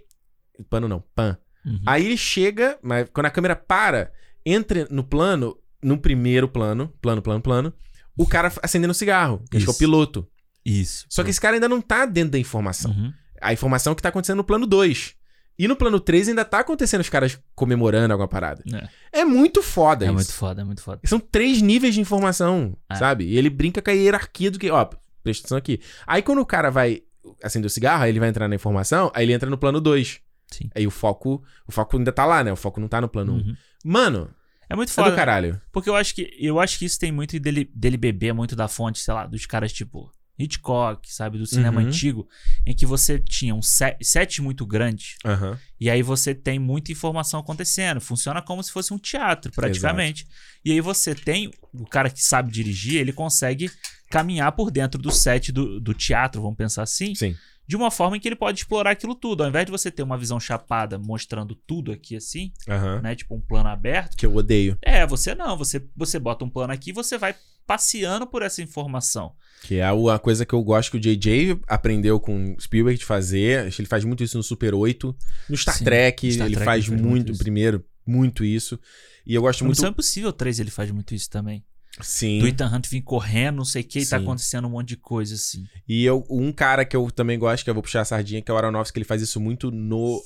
Pano 0.70 0.88
não, 0.88 1.04
pan. 1.14 1.38
Uhum. 1.66 1.82
Aí 1.86 2.06
ele 2.06 2.16
chega, 2.16 2.80
mas 2.82 3.10
quando 3.14 3.26
a 3.26 3.30
câmera 3.30 3.58
para, 3.58 4.10
entra 4.46 4.88
no 4.90 5.04
plano, 5.04 5.58
no 5.84 5.98
primeiro 5.98 6.48
plano, 6.48 6.94
plano, 7.02 7.22
plano, 7.22 7.42
plano, 7.42 7.74
o 8.18 8.26
cara 8.26 8.52
acendendo 8.64 8.92
um 8.92 8.94
cigarro, 8.96 9.44
que 9.52 9.58
acho 9.58 9.66
que 9.66 9.70
é 9.72 9.76
o 9.76 9.78
piloto. 9.78 10.26
Isso. 10.70 11.06
Só 11.10 11.24
que 11.24 11.30
esse 11.30 11.40
cara 11.42 11.56
ainda 11.56 11.70
não 11.70 11.82
tá 11.82 12.06
dentro 12.06 12.32
da 12.32 12.40
informação. 12.40 12.92
Uhum. 12.92 13.14
A 13.42 13.54
informação 13.54 13.94
que 13.96 14.02
tá 14.02 14.10
acontecendo 14.10 14.38
no 14.38 14.44
plano 14.44 14.66
2. 14.68 15.16
E 15.60 15.68
no 15.68 15.76
plano 15.76 16.00
3 16.00 16.30
ainda 16.30 16.46
tá 16.46 16.60
acontecendo 16.60 17.02
os 17.02 17.10
caras 17.10 17.40
comemorando 17.56 18.14
alguma 18.14 18.28
parada. 18.28 18.64
É. 19.12 19.22
É 19.22 19.26
muito 19.26 19.64
foda 19.64 20.06
É 20.06 20.08
isso. 20.08 20.14
muito 20.16 20.34
foda, 20.34 20.62
é 20.62 20.64
muito 20.64 20.82
foda. 20.84 21.02
São 21.06 21.20
três 21.20 21.62
níveis 21.62 21.96
de 21.96 22.02
informação, 22.02 22.78
É. 22.90 22.96
sabe? 22.96 23.26
E 23.26 23.38
ele 23.38 23.50
brinca 23.50 23.82
com 23.82 23.90
a 23.90 23.94
hierarquia 23.94 24.52
do 24.52 24.60
que. 24.60 24.70
Ó, 24.70 24.86
presta 25.24 25.42
atenção 25.44 25.58
aqui. 25.58 25.80
Aí 26.06 26.22
quando 26.22 26.40
o 26.40 26.46
cara 26.46 26.70
vai 26.70 27.02
acender 27.44 27.66
o 27.68 27.70
cigarro, 27.72 28.04
aí 28.04 28.12
ele 28.12 28.20
vai 28.20 28.30
entrar 28.30 28.48
na 28.48 28.54
informação, 28.56 29.12
aí 29.16 29.26
ele 29.26 29.34
entra 29.34 29.50
no 29.50 29.58
plano 29.58 29.82
2. 29.82 30.20
Sim. 30.52 30.70
Aí 30.76 30.86
o 30.86 30.92
foco. 30.92 31.44
O 31.68 31.72
foco 31.72 31.98
ainda 31.98 32.12
tá 32.12 32.24
lá, 32.26 32.44
né? 32.44 32.52
O 32.52 32.56
foco 32.56 32.80
não 32.80 32.88
tá 32.88 33.02
no 33.02 33.10
plano 33.10 33.34
1. 33.34 33.36
Uhum. 33.38 33.56
Mano, 33.84 34.30
É 34.70 34.76
muito 34.76 34.90
é 34.90 34.94
foda. 34.94 35.10
do 35.10 35.16
caralho. 35.16 35.60
Porque 35.72 35.90
eu 35.90 35.96
acho 35.96 36.14
que 36.14 36.30
eu 36.40 36.60
acho 36.60 36.78
que 36.78 36.86
isso 36.86 37.00
tem 37.00 37.12
muito 37.12 37.40
dele, 37.40 37.70
dele 37.74 37.98
beber 37.98 38.32
muito 38.34 38.56
da 38.56 38.68
fonte, 38.68 39.00
sei 39.00 39.14
lá, 39.14 39.26
dos 39.26 39.46
caras 39.48 39.74
tipo 39.74 40.12
Hitchcock, 40.40 41.12
sabe, 41.12 41.38
do 41.38 41.46
cinema 41.46 41.82
Uhum. 41.82 41.88
antigo, 41.88 42.28
em 42.66 42.74
que 42.76 42.86
você 42.86 43.18
tinha 43.20 43.56
um 43.56 43.62
set, 43.62 43.98
set 44.06 44.42
muito 44.42 44.66
grande 44.66 45.16
Aham. 45.26 45.58
e 45.80 45.90
aí 45.90 46.02
você 46.02 46.36
tem 46.36 46.60
muita 46.60 46.92
informação 46.92 47.40
acontecendo, 47.40 48.00
funciona 48.00 48.42
como 48.42 48.62
se 48.62 48.72
fosse 48.72 48.94
um 48.94 48.98
teatro 48.98 49.52
praticamente. 49.52 50.28
E 50.64 50.72
aí 50.72 50.82
você 50.82 51.16
tem 51.16 51.52
o 51.74 51.86
cara 51.86 52.10
que 52.10 52.22
sabe 52.24 52.52
dirigir, 52.52 53.00
ele 53.02 53.12
consegue 53.14 53.70
caminhar 54.10 54.52
por 54.52 54.70
dentro 54.72 55.02
do 55.02 55.12
set 55.12 55.52
do, 55.52 55.80
do 55.80 55.94
teatro, 55.94 56.42
vamos 56.42 56.58
pensar 56.58 56.84
assim, 56.84 57.14
Sim. 57.16 57.36
de 57.68 57.76
uma 57.76 57.92
forma 57.92 58.16
em 58.16 58.20
que 58.20 58.28
ele 58.28 58.36
pode 58.36 58.60
explorar 58.60 58.92
aquilo 58.92 59.14
tudo. 59.16 59.44
Ao 59.44 59.50
invés 59.50 59.66
de 59.66 59.72
você 59.72 59.92
ter 59.92 60.04
uma 60.04 60.18
visão 60.18 60.40
chapada 60.40 60.98
mostrando 60.98 61.56
tudo 61.56 61.92
aqui 61.92 62.16
assim, 62.16 62.52
Aham. 62.70 63.02
né, 63.02 63.16
tipo 63.16 63.36
um 63.36 63.42
plano 63.42 63.68
aberto, 63.70 64.16
Que 64.16 64.26
eu 64.26 64.34
odeio. 64.36 64.78
é, 64.82 65.06
você 65.06 65.36
não. 65.36 65.58
Você, 65.58 65.86
você 65.96 66.18
bota 66.20 66.46
um 66.46 66.50
plano 66.50 66.72
aqui 66.72 66.92
e 66.92 66.94
você 66.94 67.18
vai 67.18 67.36
passeando 67.68 68.26
por 68.26 68.42
essa 68.42 68.62
informação. 68.62 69.34
Que 69.64 69.76
é 69.76 69.92
o- 69.92 70.10
a 70.10 70.18
coisa 70.18 70.46
que 70.46 70.54
eu 70.54 70.64
gosto 70.64 70.92
que 70.92 70.98
o 70.98 71.00
JJ 71.00 71.60
aprendeu 71.68 72.20
com 72.20 72.54
o 72.54 72.62
Spielberg 72.62 72.98
de 72.98 73.06
fazer. 73.06 73.68
Acho 73.68 73.76
que 73.76 73.82
ele 73.82 73.90
faz 73.90 74.04
muito 74.06 74.24
isso 74.24 74.38
no 74.38 74.44
Super 74.44 74.74
8. 74.74 75.16
No 75.50 75.58
Star 75.58 75.78
Sim, 75.78 75.84
Trek, 75.84 76.32
Star 76.32 76.46
ele 76.48 76.56
Trek 76.56 76.66
faz 76.66 76.88
muito, 76.88 77.04
muito 77.04 77.32
isso. 77.34 77.40
primeiro, 77.44 77.84
muito 78.06 78.46
isso. 78.46 78.80
E 79.26 79.36
eu 79.36 79.42
gosto 79.42 79.62
No 79.62 79.66
muito. 79.68 79.78
Missão 79.78 79.90
Impossível 79.92 80.32
3 80.32 80.60
ele 80.60 80.72
faz 80.72 80.90
muito 80.92 81.14
isso 81.14 81.30
também. 81.30 81.66
Sim. 82.00 82.40
Do 82.40 82.48
Ethan 82.48 82.74
Hunt 82.76 82.88
vir 82.88 83.02
correndo, 83.02 83.56
não 83.58 83.66
sei 83.66 83.82
o 83.82 83.86
que, 83.86 84.00
e 84.00 84.06
tá 84.06 84.18
acontecendo 84.18 84.68
um 84.68 84.72
monte 84.72 84.90
de 84.90 84.98
coisa 84.98 85.34
assim. 85.34 85.66
E 85.88 86.06
eu, 86.06 86.24
um 86.30 86.52
cara 86.52 86.86
que 86.86 86.96
eu 86.96 87.10
também 87.10 87.40
gosto, 87.40 87.64
que 87.64 87.70
eu 87.72 87.74
vou 87.74 87.82
puxar 87.82 88.02
a 88.02 88.06
sardinha, 88.06 88.40
que 88.42 88.52
é 88.52 88.54
o 88.54 88.58
Aronofsky, 88.58 88.94
que 88.94 89.00
ele 89.00 89.06
faz 89.06 89.20
isso 89.22 89.40
muito 89.42 89.72
no 89.72 90.22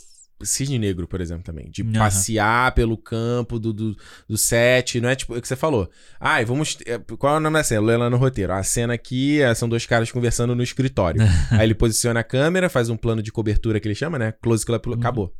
Cisne 0.46 0.78
Negro, 0.80 1.08
por 1.08 1.22
exemplo, 1.22 1.44
também. 1.44 1.70
De 1.70 1.82
Aham. 1.82 1.94
passear 1.94 2.74
pelo 2.74 2.98
campo 2.98 3.60
do, 3.60 3.72
do, 3.74 3.98
do 4.28 4.38
set. 4.38 5.00
Não 5.02 5.10
é 5.10 5.16
tipo 5.16 5.36
o 5.36 5.42
que 5.42 5.48
você 5.48 5.56
falou. 5.56 5.90
Ai, 6.20 6.44
vamos. 6.46 6.78
é, 6.86 6.98
Qual 7.18 7.36
é 7.36 7.38
o 7.38 7.40
nome 7.40 7.58
da 7.58 7.64
cena? 7.64 7.82
Lê 7.82 7.98
no 8.10 8.18
roteiro. 8.18 8.54
A 8.54 8.64
cena 8.64 8.94
aqui 8.94 9.42
é, 9.42 9.54
são 9.54 9.68
dois 9.70 9.86
caras 9.86 10.12
conversando 10.12 10.56
no 10.56 10.64
escritório. 10.64 11.22
Aí 11.52 11.64
ele 11.64 11.76
posiciona 11.76 12.20
a 12.20 12.24
câmera, 12.24 12.70
faz 12.70 12.90
um 12.90 12.98
plano 12.98 13.22
de 13.22 13.32
cobertura 13.32 13.80
que 13.80 13.88
ele 13.88 13.96
chama, 13.96 14.18
né? 14.20 14.32
Close 14.42 14.66
clip, 14.66 14.94
acabou. 14.94 15.34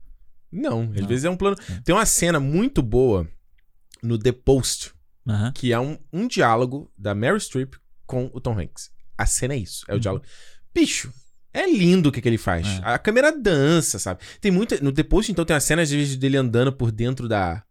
Não, 0.52 0.82
às 0.94 1.02
Não. 1.02 1.08
vezes 1.08 1.26
é 1.26 1.30
um 1.30 1.38
plano. 1.38 1.56
É. 1.70 1.80
Tem 1.84 1.96
uma 1.96 2.06
cena 2.06 2.40
muito 2.40 2.82
boa 2.82 3.28
no 4.04 4.18
The 4.18 4.32
Post, 4.32 4.92
Aham. 5.28 5.52
que 5.54 5.72
é 5.72 5.80
um, 5.80 5.98
um 6.12 6.28
diálogo 6.28 6.92
da 6.98 7.16
Mary 7.16 7.40
Streep 7.40 7.76
com 8.06 8.30
o 8.34 8.42
Tom 8.42 8.60
Hanks. 8.60 8.90
A 9.18 9.26
cena 9.26 9.54
é 9.54 9.58
isso, 9.58 9.86
é 9.88 9.92
o 9.92 9.96
Uhum. 9.96 10.00
diálogo. 10.02 10.26
Bicho, 10.74 11.14
é 11.54 11.70
lindo 11.70 12.10
o 12.10 12.12
que, 12.12 12.22
que 12.22 12.30
ele 12.30 12.38
faz. 12.38 12.68
É. 12.68 12.82
A 12.84 12.98
câmera 12.98 13.32
dança, 13.32 14.00
sabe? 14.00 14.22
Tem 14.40 14.52
muita. 14.52 14.80
No 14.82 14.92
The 14.92 15.04
Post, 15.04 15.32
então, 15.32 15.44
tem 15.46 15.54
uma 15.56 15.60
cena, 15.60 15.82
às 15.82 15.90
vezes, 15.92 16.16
dele 16.18 16.38
andando 16.38 16.72
por 16.72 16.92
dentro 16.92 17.28
da. 17.28 17.64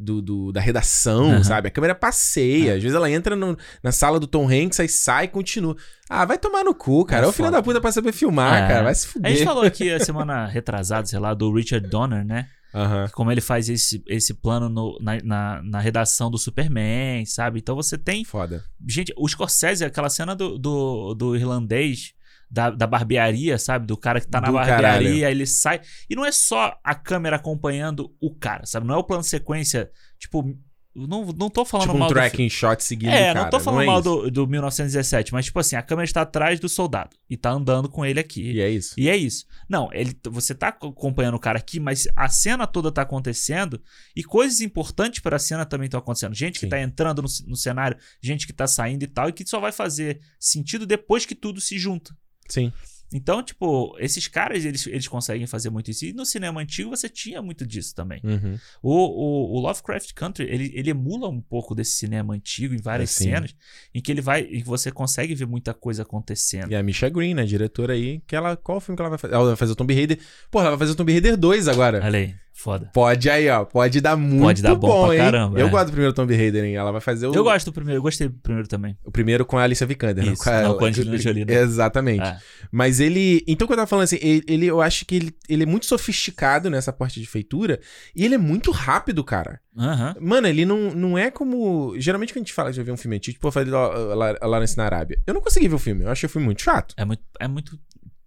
Do, 0.00 0.22
do- 0.22 0.52
da 0.52 0.60
redação, 0.60 1.32
Aham. 1.32 1.42
sabe? 1.42 1.66
A 1.66 1.70
câmera 1.72 1.92
passeia. 1.92 2.70
É. 2.70 2.76
Às 2.76 2.82
vezes 2.84 2.94
ela 2.94 3.10
entra 3.10 3.34
no- 3.34 3.58
na 3.82 3.90
sala 3.90 4.20
do 4.20 4.28
Tom 4.28 4.48
Hanks, 4.48 4.78
aí 4.78 4.88
sai 4.88 5.24
e 5.24 5.28
continua. 5.28 5.76
Ah, 6.08 6.24
vai 6.24 6.38
tomar 6.38 6.62
no 6.62 6.72
cu, 6.72 7.04
cara. 7.04 7.26
É 7.26 7.28
o 7.28 7.32
filho 7.32 7.50
da 7.50 7.60
puta 7.60 7.80
pra 7.80 7.90
saber 7.90 8.12
filmar, 8.12 8.62
É. 8.62 8.68
cara. 8.68 8.84
Vai 8.84 8.94
se 8.94 9.06
A 9.08 9.10
fuder. 9.10 9.32
gente 9.32 9.44
falou 9.44 9.64
aqui 9.64 9.90
a 9.90 9.98
semana 9.98 10.46
retrasada, 10.46 11.04
sei 11.08 11.18
lá, 11.18 11.34
do 11.34 11.52
Richard 11.52 11.88
Donner, 11.88 12.24
né? 12.24 12.46
Aham. 12.72 13.08
Como 13.12 13.32
ele 13.32 13.40
faz 13.40 13.68
esse, 13.68 14.00
esse 14.06 14.34
plano 14.34 14.68
no- 14.68 14.96
na, 15.00 15.18
na, 15.24 15.62
na 15.64 15.80
redação 15.80 16.30
do 16.30 16.38
Superman, 16.38 17.26
sabe? 17.26 17.58
Então 17.58 17.74
você 17.74 17.98
tem. 17.98 18.24
Foda. 18.24 18.62
Gente, 18.86 19.12
o 19.16 19.26
Scorsese, 19.28 19.84
aquela 19.84 20.08
cena 20.10 20.36
do, 20.36 20.56
do, 20.58 21.12
do 21.14 21.34
irlandês. 21.34 22.12
Da, 22.50 22.70
da 22.70 22.86
barbearia, 22.86 23.58
sabe? 23.58 23.86
Do 23.86 23.96
cara 23.96 24.20
que 24.20 24.26
tá 24.26 24.40
na 24.40 24.46
Do 24.46 24.54
barbearia, 24.54 24.82
caralho. 24.82 25.24
ele 25.26 25.46
sai. 25.46 25.80
E 26.08 26.16
não 26.16 26.24
é 26.24 26.32
só 26.32 26.78
a 26.82 26.94
câmera 26.94 27.36
acompanhando 27.36 28.10
o 28.20 28.34
cara, 28.34 28.64
sabe? 28.64 28.86
Não 28.86 28.94
é 28.94 28.98
o 28.98 29.04
plano 29.04 29.22
sequência, 29.22 29.90
tipo. 30.18 30.56
Não, 30.96 31.26
não 31.26 31.48
tô 31.48 31.64
falando 31.64 31.86
Tipo 31.88 31.96
um 31.96 32.00
mal 32.00 32.08
do 32.08 32.14
fi- 32.14 32.20
tracking 32.22 32.48
shot 32.48 32.82
seguindo 32.82 33.10
é, 33.10 33.30
o 33.30 33.34
cara. 33.34 33.42
não 33.42 33.50
tô 33.50 33.60
falando 33.60 33.82
é 33.82 33.86
mal 33.86 34.02
do, 34.02 34.28
do 34.32 34.48
1917, 34.48 35.32
mas 35.32 35.44
tipo 35.44 35.60
assim, 35.60 35.76
a 35.76 35.82
câmera 35.82 36.04
está 36.04 36.22
atrás 36.22 36.58
do 36.58 36.68
soldado 36.68 37.14
e 37.30 37.36
tá 37.36 37.50
andando 37.50 37.88
com 37.88 38.04
ele 38.04 38.18
aqui. 38.18 38.50
E 38.50 38.60
é 38.60 38.68
isso. 38.68 38.94
E 38.98 39.08
é 39.08 39.16
isso. 39.16 39.44
Não, 39.68 39.90
ele, 39.92 40.18
você 40.24 40.56
tá 40.56 40.68
acompanhando 40.68 41.34
o 41.34 41.38
cara 41.38 41.58
aqui, 41.58 41.78
mas 41.78 42.08
a 42.16 42.28
cena 42.28 42.66
toda 42.66 42.90
tá 42.90 43.02
acontecendo 43.02 43.80
e 44.16 44.24
coisas 44.24 44.60
importantes 44.60 45.20
para 45.20 45.36
a 45.36 45.38
cena 45.38 45.64
também 45.64 45.84
estão 45.84 46.00
acontecendo. 46.00 46.34
Gente 46.34 46.54
que 46.54 46.66
Sim. 46.66 46.70
tá 46.70 46.80
entrando 46.80 47.22
no, 47.22 47.28
no 47.46 47.54
cenário, 47.56 47.96
gente 48.20 48.44
que 48.44 48.52
tá 48.52 48.66
saindo 48.66 49.04
e 49.04 49.06
tal, 49.06 49.28
e 49.28 49.32
que 49.32 49.46
só 49.46 49.60
vai 49.60 49.70
fazer 49.70 50.18
sentido 50.40 50.84
depois 50.84 51.24
que 51.24 51.34
tudo 51.36 51.60
se 51.60 51.78
junta. 51.78 52.12
Sim. 52.48 52.72
Então, 53.10 53.42
tipo, 53.42 53.96
esses 53.98 54.28
caras, 54.28 54.66
eles, 54.66 54.86
eles 54.86 55.08
conseguem 55.08 55.46
fazer 55.46 55.70
muito 55.70 55.90
isso. 55.90 56.04
E 56.04 56.12
no 56.12 56.26
cinema 56.26 56.60
antigo 56.60 56.90
você 56.90 57.08
tinha 57.08 57.40
muito 57.40 57.66
disso 57.66 57.94
também. 57.94 58.20
Uhum. 58.22 58.58
O, 58.82 58.92
o, 58.92 59.56
o 59.56 59.60
Lovecraft 59.60 60.12
Country, 60.12 60.44
ele, 60.44 60.70
ele 60.74 60.90
emula 60.90 61.26
um 61.26 61.40
pouco 61.40 61.74
desse 61.74 61.92
cinema 61.92 62.34
antigo 62.34 62.74
em 62.74 62.78
várias 62.82 63.10
É, 63.10 63.12
sim. 63.14 63.24
cenas, 63.30 63.54
em 63.94 64.02
que 64.02 64.12
ele 64.12 64.20
vai, 64.20 64.44
que 64.44 64.62
você 64.62 64.92
consegue 64.92 65.34
ver 65.34 65.46
muita 65.46 65.72
coisa 65.72 66.02
acontecendo. 66.02 66.70
E 66.70 66.76
a 66.76 66.82
Misha 66.82 67.08
Green, 67.08 67.32
né, 67.32 67.46
diretora 67.46 67.94
aí, 67.94 68.20
que 68.26 68.36
ela. 68.36 68.54
Qual 68.58 68.78
filme 68.78 68.94
que 68.94 69.00
ela 69.00 69.08
vai 69.08 69.18
fazer? 69.18 69.34
Ela 69.34 69.46
vai 69.46 69.56
fazer 69.56 69.72
o 69.72 69.76
Tomb 69.76 69.94
Raider. 69.94 70.18
Porra, 70.50 70.66
ela 70.66 70.76
vai 70.76 70.80
fazer 70.80 70.92
o 70.92 70.96
Tomb 70.96 71.10
Raider 71.10 71.34
2 71.34 71.66
agora. 71.66 72.02
Olha 72.04 72.18
aí, 72.18 72.34
foda. 72.58 72.90
Pode 72.92 73.30
aí, 73.30 73.48
ó. 73.48 73.64
Pode 73.64 74.00
dar 74.00 74.16
muito 74.16 74.42
Pode 74.42 74.62
dar 74.62 74.74
bom 74.74 75.06
pra 75.06 75.14
hein? 75.14 75.20
caramba, 75.20 75.58
Eu 75.58 75.68
é. 75.68 75.70
gosto 75.70 75.86
do 75.86 75.92
primeiro 75.92 76.12
Tomb 76.12 76.36
Raider, 76.36 76.64
hein? 76.64 76.74
Ela 76.76 76.90
vai 76.92 77.00
fazer 77.00 77.26
o. 77.26 77.34
Eu 77.34 77.44
gosto 77.44 77.66
do 77.66 77.72
primeiro, 77.72 77.98
eu 77.98 78.02
gostei 78.02 78.28
do 78.28 78.34
primeiro 78.34 78.68
também. 78.68 78.96
O 79.04 79.10
primeiro 79.10 79.44
com 79.46 79.56
a 79.56 79.62
Alicia 79.62 79.86
Vikander. 79.86 80.24
né? 80.24 80.32
Isso, 80.32 80.42
Com 80.44 80.50
a- 80.50 80.62
não, 80.62 80.76
com 80.76 80.84
a 80.84 80.88
Angelina 80.88 81.16
Jolie, 81.18 81.44
né? 81.44 81.54
Exatamente. 81.54 82.22
É. 82.22 82.38
Mas 82.70 83.00
ele. 83.00 83.42
Então, 83.46 83.66
quando 83.66 83.78
eu 83.78 83.82
tava 83.82 83.86
falando 83.88 84.04
assim, 84.04 84.18
ele, 84.20 84.42
ele- 84.46 84.66
eu 84.66 84.80
acho 84.80 85.04
que 85.06 85.14
ele, 85.16 85.34
ele 85.48 85.62
é 85.62 85.66
muito 85.66 85.86
sofisticado 85.86 86.68
nessa 86.68 86.92
parte 86.92 87.20
de 87.20 87.26
feitura 87.26 87.80
e 88.14 88.24
ele 88.24 88.34
é 88.34 88.38
muito 88.38 88.70
rápido, 88.70 89.22
cara. 89.22 89.60
Aham. 89.76 90.16
Mano, 90.20 90.46
ele 90.48 90.64
não, 90.64 90.90
não 90.94 91.16
é 91.16 91.30
como. 91.30 91.94
Geralmente, 91.98 92.32
quando 92.32 92.38
a 92.38 92.44
gente 92.44 92.52
fala 92.52 92.72
de 92.72 92.82
ver 92.82 92.90
um 92.90 92.96
filme 92.96 93.16
antigo, 93.16 93.34
tipo, 93.34 93.46
eu 93.46 93.52
falei 93.52 93.70
do 93.70 93.76
La- 93.76 94.36
Lawrence 94.42 94.76
na 94.76 94.84
Arábia. 94.84 95.20
Eu 95.26 95.34
não 95.34 95.40
consegui 95.40 95.68
ver 95.68 95.76
o 95.76 95.78
filme. 95.78 96.02
Eu 96.04 96.10
achei 96.10 96.26
o 96.26 96.30
filme 96.30 96.44
muito 96.46 96.62
chato. 96.62 96.94
É 96.96 97.04
muito, 97.04 97.22
é 97.38 97.46
muito 97.46 97.78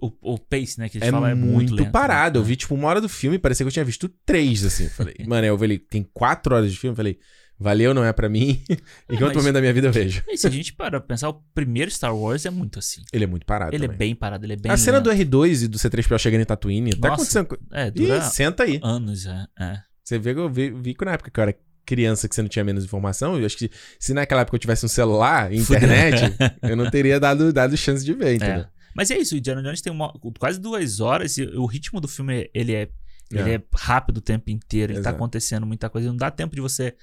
o, 0.02 0.34
o 0.34 0.38
pace, 0.40 0.80
né, 0.80 0.90
que 0.90 0.98
eles 0.98 1.08
É 1.08 1.12
falam 1.12 1.30
é 1.30 1.36
muito, 1.36 1.52
muito, 1.72 1.76
lento, 1.76 1.92
parado. 1.92 2.40
Eu 2.40 2.44
né? 2.44 2.48
vi, 2.50 2.56
tipo, 2.56 2.74
uma 2.76 2.88
hora 2.88 3.00
do 3.00 3.08
filme, 3.10 3.38
parecia 3.38 3.64
que 3.64 3.68
eu 3.68 3.72
tinha 3.74 3.86
visto 3.86 4.10
três, 4.26 4.66
assim. 4.66 4.90
Falei, 4.90 5.14
mano, 5.28 5.46
eu 5.46 5.58
falei, 5.58 5.78
tem 5.78 6.04
quatro 6.14 6.56
horas 6.56 6.72
de 6.72 6.78
filme. 6.78 6.96
Falei, 6.96 7.20
valeu, 7.60 7.94
não 7.94 8.04
é 8.04 8.12
pra 8.12 8.28
mim. 8.28 8.62
em 9.10 9.16
que 9.18 9.24
outro 9.24 9.38
momento 9.40 9.54
da 9.54 9.62
minha 9.62 9.74
vida 9.74 9.88
eu 9.88 9.92
vejo. 9.92 10.24
E 10.28 10.36
se 10.38 10.48
a 10.48 10.50
gente 10.50 10.74
para 10.74 11.00
pra 11.00 11.02
pensar, 11.02 11.30
o 11.30 11.44
primeiro 11.54 11.92
Star 11.92 12.16
Wars 12.16 12.46
é 12.46 12.50
muito 12.50 12.80
assim. 12.80 13.02
Ele 13.14 13.24
é 13.24 13.28
muito 13.28 13.46
parado. 13.46 13.76
Ele 13.76 13.86
é 13.86 13.88
também. 13.88 13.98
bem 14.00 14.16
parado, 14.16 14.46
ele 14.46 14.54
é 14.54 14.58
bem 14.58 14.72
A 14.72 14.78
cena 14.78 14.98
lento. 14.98 15.10
do 15.10 15.16
R2 15.16 15.64
e 15.64 15.68
do 15.68 15.78
C3PO 15.78 16.18
chegando 16.18 16.42
em 16.42 16.46
Tatooine, 16.46 16.96
tá 16.96 17.10
Nossa, 17.10 17.22
acontecendo. 17.22 17.46
co- 17.48 17.58
É, 17.72 17.88
Ih, 17.88 17.92
dura 17.92 18.22
senta 18.22 18.64
aí. 18.64 18.80
anos, 18.84 19.26
é. 19.28 19.46
é. 19.60 19.78
Você 20.04 20.18
vê 20.18 20.34
que 20.34 20.40
eu 20.40 20.50
vi, 20.50 20.72
vi 20.72 20.94
que 20.96 21.06
na 21.06 21.12
época 21.14 21.30
que 21.30 21.40
eu 21.40 21.44
era 21.44 21.56
criança, 21.86 22.28
que 22.28 22.36
você 22.36 22.42
não 22.42 22.50
tinha 22.50 22.64
menos 22.64 22.84
informação, 22.86 23.38
eu 23.38 23.46
acho 23.46 23.58
que 23.58 23.70
se 24.00 24.14
naquela 24.14 24.42
época 24.42 24.56
eu 24.56 24.60
tivesse 24.60 24.86
um 24.86 24.90
celular 24.90 25.52
internet, 25.54 26.22
eu 26.64 26.76
não 26.76 26.90
teria 26.90 27.20
dado, 27.20 27.52
dado 27.52 27.76
chance 27.78 28.04
de 28.06 28.14
ver, 28.14 28.36
entendeu? 28.36 28.62
É. 28.62 28.68
Mas 28.96 29.12
é 29.12 29.18
isso, 29.18 29.36
o 29.36 29.38
Indiana 29.38 29.62
Jones 29.62 29.82
tem 29.82 29.92
uma- 29.92 30.14
quase 30.40 30.60
duas 30.60 31.00
horas 31.00 31.38
e 31.38 31.44
o 31.44 31.66
ritmo 31.66 32.00
do 32.02 32.08
filme, 32.08 32.50
ele 32.54 32.74
é, 32.74 32.90
ele 33.32 33.50
É. 33.52 33.56
é 33.56 33.62
rápido 33.74 34.18
o 34.18 34.22
tempo 34.22 34.50
inteiro, 34.50 34.92
ele 34.94 35.00
tá 35.00 35.10
Exato. 35.10 35.16
acontecendo 35.16 35.66
muita 35.66 35.90
coisa, 35.90 36.08
não 36.10 36.18
dá 36.18 36.30
tempo 36.32 36.56
de 36.56 36.62
você... 36.62 36.96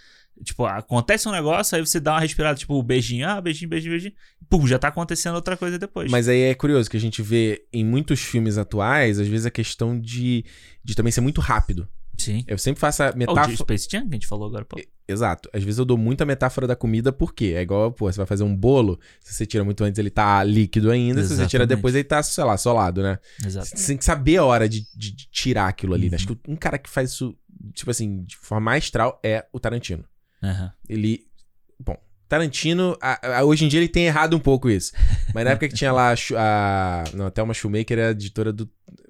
Tipo, 0.44 0.66
acontece 0.66 1.28
um 1.28 1.32
negócio, 1.32 1.74
aí 1.74 1.84
você 1.84 1.98
dá 1.98 2.12
uma 2.12 2.20
respirada, 2.20 2.56
tipo, 2.56 2.72
o 2.74 2.80
beijinho, 2.82 3.26
ah, 3.28 3.40
beijinho, 3.40 3.68
beijinho, 3.68 3.90
beijinho. 3.92 4.12
Pum, 4.48 4.68
já 4.68 4.78
tá 4.78 4.86
acontecendo 4.86 5.34
outra 5.34 5.56
coisa 5.56 5.80
depois. 5.80 6.08
Mas 6.12 6.28
aí 6.28 6.42
é 6.42 6.54
curioso 6.54 6.88
que 6.88 6.96
a 6.96 7.00
gente 7.00 7.20
vê 7.22 7.66
em 7.72 7.84
muitos 7.84 8.20
filmes 8.20 8.56
atuais, 8.56 9.18
às 9.18 9.26
vezes 9.26 9.46
a 9.46 9.50
questão 9.50 9.98
de, 9.98 10.44
de 10.84 10.94
também 10.94 11.10
ser 11.10 11.22
muito 11.22 11.40
rápido. 11.40 11.88
Sim. 12.18 12.44
Eu 12.46 12.58
sempre 12.58 12.80
faço 12.80 13.02
a 13.02 13.06
Ó, 13.06 13.12
o 13.12 13.16
metáfora. 13.16 13.56
Space 13.56 13.88
Jam 13.90 14.02
que 14.02 14.08
a 14.08 14.12
gente 14.14 14.26
falou 14.26 14.48
agora, 14.48 14.64
pô. 14.64 14.76
Exato. 15.06 15.48
Às 15.54 15.62
vezes 15.62 15.78
eu 15.78 15.84
dou 15.84 15.96
muita 15.96 16.26
metáfora 16.26 16.66
da 16.66 16.76
comida, 16.76 17.10
porque 17.12 17.54
é 17.56 17.62
igual, 17.62 17.90
pô, 17.92 18.10
você 18.12 18.18
vai 18.18 18.26
fazer 18.26 18.42
um 18.44 18.54
bolo, 18.54 18.98
se 19.20 19.32
você 19.32 19.46
tira 19.46 19.64
muito 19.64 19.82
antes 19.84 19.98
ele 19.98 20.10
tá 20.10 20.42
líquido 20.44 20.90
ainda, 20.90 21.22
se 21.22 21.28
você 21.28 21.34
tira 21.46 21.62
Exatamente. 21.62 21.76
depois 21.76 21.94
ele 21.94 22.04
tá, 22.04 22.22
sei 22.22 22.44
lá, 22.44 22.56
solado, 22.58 23.02
né? 23.02 23.18
Exato. 23.44 23.66
Você 23.68 23.86
tem 23.86 23.96
que 23.96 24.04
saber 24.04 24.36
a 24.38 24.44
hora 24.44 24.68
de, 24.68 24.80
de- 24.94 25.12
de 25.14 25.28
tirar 25.30 25.68
aquilo 25.68 25.94
ali, 25.94 26.10
né? 26.10 26.10
Uhum. 26.10 26.14
Acho 26.16 26.26
que 26.36 26.50
um 26.50 26.56
cara 26.56 26.76
que 26.76 26.90
faz 26.90 27.12
isso, 27.12 27.34
tipo 27.72 27.90
assim, 27.90 28.24
de 28.24 28.36
forma 28.36 28.64
maestral 28.72 29.18
é 29.24 29.46
o 29.52 29.58
Tarantino. 29.60 30.04
Aham. 30.42 30.72
Ele. 30.88 31.26
Bom, 31.80 31.96
Tarantino, 32.28 32.94
a- 33.00 33.38
a- 33.38 33.44
hoje 33.44 33.64
em 33.64 33.68
dia 33.68 33.80
ele 33.80 33.88
tem 33.88 34.04
errado 34.06 34.36
um 34.36 34.40
pouco 34.40 34.68
isso. 34.68 34.92
Mas 35.32 35.44
na 35.44 35.52
época 35.52 35.68
que 35.68 35.74
tinha 35.74 35.90
lá 35.92 36.12
a. 36.12 36.14
A 36.36 37.04
não, 37.14 37.26
até 37.26 37.42
uma 37.42 37.54
Shoemaker 37.54 37.98
era 37.98 38.08
a 38.08 38.10
editora 38.10 38.52
do. 38.52 38.68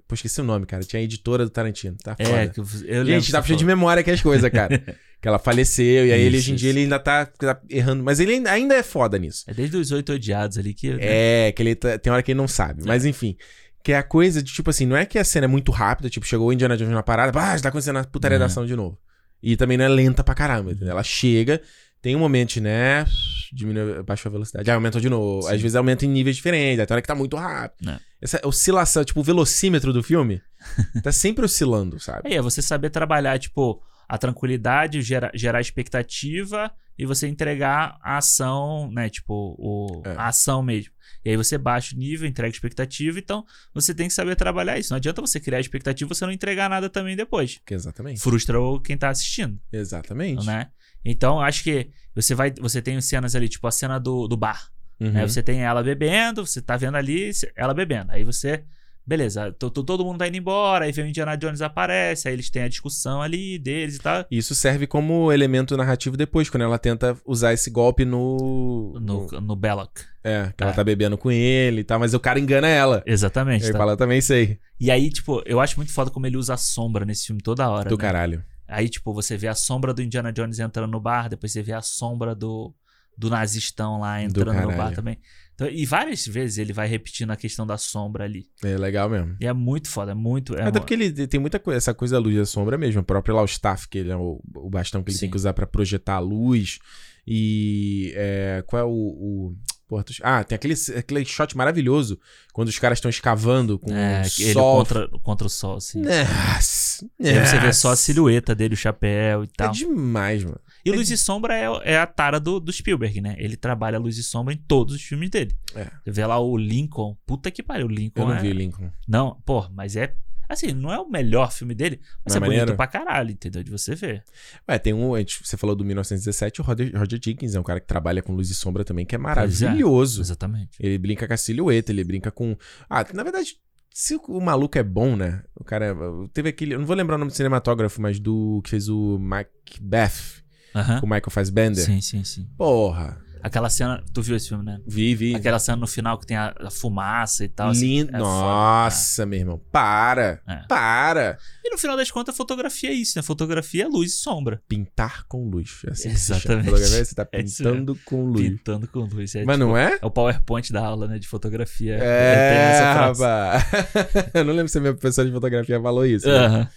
Pô, 0.09 0.15
esqueci 0.15 0.41
o 0.41 0.45
nome, 0.45 0.65
cara. 0.65 0.83
Tinha 0.83 1.01
a 1.01 1.03
editora 1.05 1.45
do 1.45 1.51
Tarantino. 1.51 1.95
Tá 2.03 2.17
foda. 2.17 2.29
É, 2.31 2.49
que 2.49 2.59
eu, 2.59 2.67
eu 2.87 3.05
Gente, 3.05 3.31
tá 3.31 3.43
cheio 3.43 3.59
de 3.59 3.65
memória 3.65 4.03
que 4.03 4.11
as 4.11 4.23
coisas, 4.23 4.51
cara. 4.51 4.79
que 5.21 5.29
ela 5.29 5.39
faleceu, 5.39 6.07
e 6.07 6.13
aí 6.13 6.21
ele 6.23 6.39
Isso, 6.39 6.47
hoje 6.47 6.53
em 6.53 6.57
dia 6.57 6.71
ele 6.71 6.81
ainda 6.81 6.99
tá, 6.99 7.27
tá 7.27 7.61
errando. 7.69 8.03
Mas 8.03 8.19
ele 8.19 8.43
ainda- 8.49 8.75
é 8.75 8.83
foda 8.83 9.19
nisso. 9.19 9.45
É 9.47 9.53
desde 9.53 9.77
os 9.77 9.93
oito 9.93 10.13
odiados 10.13 10.57
ali 10.57 10.73
que... 10.73 10.95
né? 10.95 10.99
É, 11.03 11.53
que 11.53 11.63
ele 11.63 11.75
tá- 11.75 11.99
tem 11.99 12.11
hora 12.13 12.23
que 12.23 12.31
ele 12.33 12.39
não 12.39 12.49
sabe. 12.49 12.83
Mas 12.87 13.05
enfim. 13.05 13.37
Que 13.83 13.93
é 13.93 13.97
a 13.99 14.03
coisa 14.03 14.43
de, 14.43 14.53
tipo 14.53 14.71
assim, 14.71 14.87
não 14.87 14.97
é 14.97 15.05
que 15.07 15.19
a 15.19 15.25
cena 15.25 15.45
é 15.45 15.49
muito 15.49 15.71
rápida, 15.73 16.09
tipo, 16.11 16.27
chegou 16.27 16.49
o 16.49 16.53
Indiana 16.53 16.77
Jones 16.77 16.93
na 16.93 17.03
parada, 17.03 17.39
ah, 17.39 17.61
tá 17.61 17.69
acontecendo 17.69 17.99
a 17.99 18.05
putaria 18.05 18.37
Uhum. 18.37 18.41
da 18.41 18.47
ação 18.47 18.65
de 18.67 18.75
novo. 18.75 18.99
E 19.43 19.57
também 19.57 19.77
não 19.77 19.85
é 19.85 19.89
lenta 19.89 20.25
pra 20.25 20.35
caramba, 20.35 20.73
entendeu? 20.73 20.91
Ela 20.91 21.03
chega, 21.05 21.61
tem 22.01 22.15
um 22.17 22.19
momento, 22.19 22.61
né? 22.61 23.05
Diminui, 23.53 24.03
baixou 24.03 24.29
a 24.29 24.33
velocidade. 24.33 24.69
Aí 24.71 24.75
aumenta 24.75 25.01
de 25.01 25.09
novo. 25.09 25.43
Sim. 25.49 25.55
Às 25.55 25.61
vezes 25.61 25.75
aumenta 25.75 26.05
em 26.05 26.09
níveis 26.09 26.37
diferentes, 26.37 26.79
aí 26.81 26.87
tem 26.87 26.95
hora 26.95 27.03
que 27.03 27.09
tá 27.09 27.15
muito 27.15 27.37
rápido. 27.37 27.91
É. 27.91 27.99
Essa 28.21 28.41
oscilação, 28.47 29.05
tipo, 29.05 29.21
o 29.21 29.25
velocímetro 29.25 29.93
do 29.93 30.03
filme 30.03 30.41
tá 31.03 31.11
sempre 31.13 31.45
oscilando, 31.45 31.99
sabe? 31.99 32.31
É, 32.33 32.35
é 32.37 32.43
você 32.43 32.61
saber 32.61 32.91
trabalhar, 32.91 33.39
tipo, 33.39 33.83
a 34.09 34.19
tranquilidade, 34.19 35.01
gera- 35.03 35.31
gerar 35.35 35.61
expectativa 35.61 36.71
e 36.99 37.07
você 37.07 37.27
entregar 37.29 37.97
a 38.03 38.19
ação, 38.19 38.91
né? 38.93 39.09
Tipo, 39.09 39.55
o, 39.59 40.03
É. 40.05 40.11
a 40.17 40.29
ação 40.29 40.63
mesmo. 40.63 40.93
E 41.25 41.31
aí 41.31 41.37
você 41.37 41.57
baixa 41.59 41.95
o 41.95 41.99
nível, 41.99 42.29
entrega 42.29 42.53
expectativa, 42.55 43.19
então 43.19 43.45
você 43.75 43.95
tem 43.95 44.09
que 44.09 44.15
saber 44.15 44.35
trabalhar 44.37 44.79
isso. 44.79 44.91
Não 44.93 44.97
adianta 44.97 45.21
você 45.21 45.39
criar 45.41 45.61
expectativa 45.61 46.11
e 46.11 46.15
você 46.15 46.25
não 46.25 46.33
entregar 46.33 46.69
nada 46.71 46.89
também 46.89 47.17
depois. 47.17 47.61
Exatamente. 47.71 48.21
Frustra 48.21 48.61
o 48.61 48.81
quem 48.81 48.97
tá 48.97 49.09
assistindo, 49.11 49.59
Exatamente. 49.73 50.45
né? 50.47 50.69
Então, 51.11 51.41
acho 51.41 51.63
que 51.65 51.89
você 52.15 52.35
vai. 52.35 52.53
Você 52.61 52.83
tem 52.83 53.01
cenas 53.01 53.35
ali, 53.35 53.49
tipo 53.49 53.67
a 53.67 53.71
cena 53.71 53.99
do, 53.99 54.29
do 54.29 54.37
bar. 54.37 54.69
Uhum. 55.01 55.11
Né? 55.13 55.27
Você 55.27 55.43
tem 55.43 55.61
ela 55.63 55.83
bebendo, 55.83 56.45
você 56.47 56.61
tá 56.61 56.77
vendo 56.77 56.97
ali 56.97 57.31
ela 57.57 57.73
bebendo. 57.73 58.13
Aí 58.13 58.25
você. 58.25 58.63
Beleza, 59.07 59.51
to- 59.53 59.71
to- 59.71 59.83
todo 59.85 60.05
mundo 60.05 60.19
tá 60.19 60.29
indo 60.29 60.37
embora, 60.37 60.85
aí 60.85 60.93
vem 60.93 61.07
o 61.07 61.09
Indiana 61.09 61.35
Jones 61.35 61.63
aparece, 61.63 62.29
aí 62.29 62.35
eles 62.35 62.51
têm 62.51 62.65
a 62.65 62.69
discussão 62.69 63.23
ali 63.23 63.59
deles 63.59 63.97
e 63.97 64.01
tal. 64.01 64.27
Isso 64.31 64.55
serve 64.55 64.87
como 64.87 65.33
elemento 65.33 65.75
narrativo 65.79 66.15
depois, 66.15 66.51
quando 66.51 66.65
ela 66.65 66.79
tenta 66.79 67.17
usar 67.25 67.55
esse 67.55 67.71
golpe 67.71 68.05
no. 68.05 68.99
No, 69.01 69.27
no 69.41 69.57
Belloc. 69.57 70.01
É, 70.23 70.53
que 70.55 70.63
ela 70.63 70.73
É. 70.73 70.75
tá 70.75 70.85
bebendo 70.85 71.17
com 71.17 71.31
ele 71.33 71.81
e 71.81 71.85
tal, 71.85 71.99
mas 71.99 72.13
o 72.13 72.21
cara 72.21 72.39
engana 72.39 72.69
ela. 72.69 73.03
Exatamente. 73.07 73.65
Ele 73.65 73.73
tá? 73.73 73.79
fala, 73.79 73.97
também 73.97 74.21
sei. 74.21 74.59
E 74.79 74.91
aí, 74.91 75.09
tipo, 75.11 75.43
eu 75.47 75.59
acho 75.59 75.77
muito 75.79 75.91
foda 75.91 76.11
como 76.11 76.27
ele 76.27 76.37
usa 76.37 76.53
a 76.53 76.59
sombra 76.59 77.07
nesse 77.07 77.29
filme 77.29 77.41
toda 77.41 77.67
hora. 77.71 77.89
Do 77.89 77.97
né? 77.97 78.03
caralho. 78.03 78.45
Aí, 78.69 78.89
tipo, 78.89 79.15
você 79.15 79.37
vê 79.37 79.49
a 79.49 79.55
sombra 79.55 79.95
do 79.95 80.03
Indiana 80.03 80.33
Jones 80.33 80.59
entrando 80.59 80.91
no 80.91 81.01
bar, 81.01 81.29
depois 81.29 81.51
você 81.53 81.63
vê 81.63 81.73
a 81.73 81.81
sombra 81.83 82.35
do, 82.35 82.75
do 83.17 83.31
nazistão 83.31 83.99
lá 84.01 84.23
entrando 84.23 84.61
no 84.61 84.77
bar 84.77 84.93
também. 84.95 85.19
Então, 85.55 85.67
e 85.69 85.85
várias 85.87 86.25
vezes 86.25 86.59
ele 86.59 86.73
vai 86.73 86.87
repetindo 86.87 87.31
a 87.33 87.37
questão 87.37 87.67
da 87.67 87.77
sombra 87.77 88.25
ali. 88.25 88.47
É 88.63 88.77
legal 88.79 89.09
mesmo. 89.11 89.37
E 89.41 89.47
é 89.47 89.53
muito 89.53 89.89
foda, 89.89 90.13
é 90.13 90.15
muito. 90.15 90.55
É 90.55 90.61
Até 90.61 90.65
uma- 90.67 90.73
porque 90.81 90.95
ele 90.95 91.27
tem 91.27 91.41
muita 91.41 91.59
coisa, 91.59 91.79
essa 91.79 91.93
coisa 91.95 92.15
da 92.15 92.21
luz 92.21 92.37
e 92.37 92.41
a 92.41 92.47
sombra 92.47 92.79
mesmo. 92.79 93.01
O 93.01 93.05
próprio 93.05 93.35
lá 93.35 93.43
o 93.43 93.47
staff, 93.47 93.89
que 93.89 93.99
ele 93.99 94.13
é 94.13 94.17
o, 94.17 94.41
o 94.55 94.71
bastão 94.71 95.03
que 95.03 95.11
ele 95.11 95.19
tem 95.19 95.27
Sim. 95.27 95.31
que 95.33 95.37
usar 95.37 95.53
pra 95.55 95.67
projetar 95.67 96.15
a 96.15 96.21
luz. 96.21 96.79
E 97.27 98.13
é, 98.17 98.63
qual 98.67 98.83
é 98.83 98.85
o. 98.85 99.55
o 99.91 100.03
ah, 100.23 100.45
tem 100.45 100.55
aquele, 100.57 100.75
aquele 100.97 101.25
shot 101.25 101.57
maravilhoso 101.57 102.19
quando 102.53 102.69
os 102.69 102.79
caras 102.79 102.99
estão 102.99 103.09
escavando 103.09 103.79
com 103.79 103.91
É, 103.95 104.23
o 104.23 104.53
sol. 104.53 104.77
contra, 104.79 105.09
contra 105.23 105.47
o 105.47 105.51
sol, 105.51 105.77
assim. 105.77 106.01
Nossa, 106.03 106.88
E 107.19 107.29
aí 107.29 107.47
você 107.47 107.59
vê 107.59 107.73
só 107.73 107.91
a 107.91 107.97
silhueta 107.97 108.55
dele, 108.55 108.75
o 108.75 108.77
chapéu 108.77 109.43
e 109.43 109.47
É 109.47 109.51
tal. 109.57 109.73
demais, 109.73 110.45
mano. 110.45 110.61
E 110.85 110.91
Luz 110.91 111.11
e 111.11 111.17
Sombra 111.17 111.55
é, 111.57 111.93
é 111.93 111.99
a 111.99 112.07
tara 112.07 112.39
do, 112.41 112.59
do 112.59 112.73
Spielberg, 112.73 113.21
né? 113.21 113.35
Ele 113.39 113.57
trabalha 113.57 113.99
Luz 113.99 114.17
e 114.17 114.23
Sombra 114.23 114.55
em 114.55 114.57
todos 114.57 114.95
os 114.95 115.03
filmes 115.03 115.29
dele. 115.31 115.55
É. 115.75 115.85
Você 116.05 116.11
vê 116.11 116.25
lá 116.25 116.39
o 116.39 116.57
Lincoln. 116.57 117.17
Puta 117.27 117.51
que 117.51 117.63
pariu, 117.63 117.87
o 117.87 117.91
Lincoln 117.91 118.23
Eu 118.23 118.29
não 118.29 118.35
é... 118.35 118.41
vi 118.41 118.53
Lincoln. 118.53 118.91
Não, 119.07 119.41
pô, 119.45 119.69
mas 119.71 119.97
é... 119.97 120.15
Assim, 120.49 120.73
não 120.73 120.91
é 120.91 120.99
o 120.99 121.07
melhor 121.07 121.53
filme 121.53 121.75
dele, 121.75 122.01
mas 122.25 122.35
Não 122.35 122.43
é 122.43 122.47
é 122.47 122.51
bonito 122.61 122.75
pra 122.75 122.87
caralho, 122.87 123.31
entendeu? 123.31 123.63
De 123.63 123.71
você 123.71 123.95
ver. 123.95 124.25
Ué, 124.67 124.79
tem 124.79 124.95
um. 124.95 125.11
Você 125.45 125.59
falou 125.59 125.77
do 125.77 125.85
1917, 125.85 126.63
o 126.63 126.65
Roger, 126.65 126.91
Roger 126.97 127.21
Jenkins 127.23 127.55
é 127.55 127.61
um 127.61 127.63
cara 127.63 127.79
que 127.79 127.87
trabalha 127.87 128.23
com 128.23 128.33
luz 128.33 128.49
e 128.49 128.55
sombra 128.55 128.83
também, 128.83 129.05
que 129.05 129.15
é 129.15 129.19
maravilhoso. 129.19 130.23
Exatamente. 130.23 130.71
Ele 130.81 130.97
brinca 130.97 131.29
com 131.29 131.35
a 131.35 131.37
silhueta, 131.37 131.93
ele 131.93 132.03
brinca 132.03 132.31
com. 132.31 132.57
Ah, 132.89 133.05
na 133.13 133.23
verdade, 133.23 133.57
Se 133.93 134.15
o, 134.15 134.21
o 134.29 134.41
maluco 134.41 134.79
é 134.79 134.83
bom, 134.83 135.17
né? 135.17 135.43
O 135.55 135.65
cara. 135.65 135.87
é- 135.87 136.29
Teve 136.33 136.51
aquele. 136.51 136.75
Eu 136.75 136.79
não 136.81 136.87
vou 136.87 136.95
lembrar 136.97 137.17
o 137.17 137.19
nome 137.19 137.31
do 137.31 137.37
cinematógrafo, 137.37 138.01
mas 138.01 138.19
do. 138.21 138.61
que 138.63 138.71
fez 138.71 138.89
o 138.89 139.19
Macbeth, 139.19 140.43
Aham. 140.75 141.01
com 141.01 141.07
o 141.07 141.09
Michael 141.09 141.31
Fassbender. 141.31 141.85
Sim, 141.85 142.01
sim, 142.01 142.25
sim. 142.25 142.49
Porra. 142.57 143.21
Aquela 143.43 143.71
cena. 143.71 144.03
Tu 144.13 144.23
viu 144.23 144.37
esse 144.37 144.49
filme, 144.49 144.65
né? 144.65 144.81
Vi, 144.87 145.15
vi. 145.15 145.35
Aquela 145.35 145.59
cena 145.59 145.77
no 145.77 145.87
final 145.87 146.19
que 146.19 146.27
tem 146.27 146.37
a, 146.37 146.55
a 146.61 146.71
fumaça 146.71 147.45
e 147.45 147.49
tal. 147.49 147.71
assim, 147.71 148.01
é 148.03 148.05
foda, 148.05 148.19
Nossa, 148.19 149.27
meu 149.27 149.39
irmão. 149.39 149.61
Para. 149.73 150.41
É. 150.47 150.57
Para. 150.69 151.39
E 151.65 151.71
no 151.71 151.79
final 151.79 151.97
das 151.97 152.11
contas, 152.11 152.37
fotografia 152.37 152.91
é 152.91 152.95
isso, 152.95 153.19
né? 153.19 153.23
Fotografia 153.23 153.85
é 153.85 153.87
luz 153.89 154.13
e 154.13 154.17
sombra. 154.19 154.61
Pintar 154.69 155.25
com 155.29 155.49
luz. 155.49 155.81
É 155.87 155.91
assim. 155.91 156.09
Exatamente. 156.11 156.65
Fotografia, 156.67 157.05
Você 157.05 157.15
tá 157.15 157.29
É 157.33 157.43
pintando 157.43 157.99
com 158.05 158.25
luz. 158.25 158.49
Pintando 158.49 158.89
com 158.89 159.01
luz. 159.01 159.35
É, 159.35 159.45
Mas 159.45 159.57
tipo, 159.57 159.69
não 159.69 159.77
é? 159.77 159.99
É 160.01 160.07
o 160.07 160.11
PowerPoint 160.11 160.73
da 160.73 160.85
aula, 160.85 161.07
né? 161.07 161.19
De 161.19 161.29
fotografia. 161.29 161.99
Tem 161.99 162.07
É, 162.07 162.81
rapaz. 162.81 163.65
Eu 164.35 164.45
não 164.45 164.53
lembro 164.55 164.69
se 164.69 164.79
a 164.79 164.81
minha 164.81 164.93
professora 164.95 165.27
de 165.29 165.35
fotografia 165.35 165.81
falou 165.81 166.05
isso. 166.07 166.27
né? 166.27 166.35
Aham. 166.35 166.69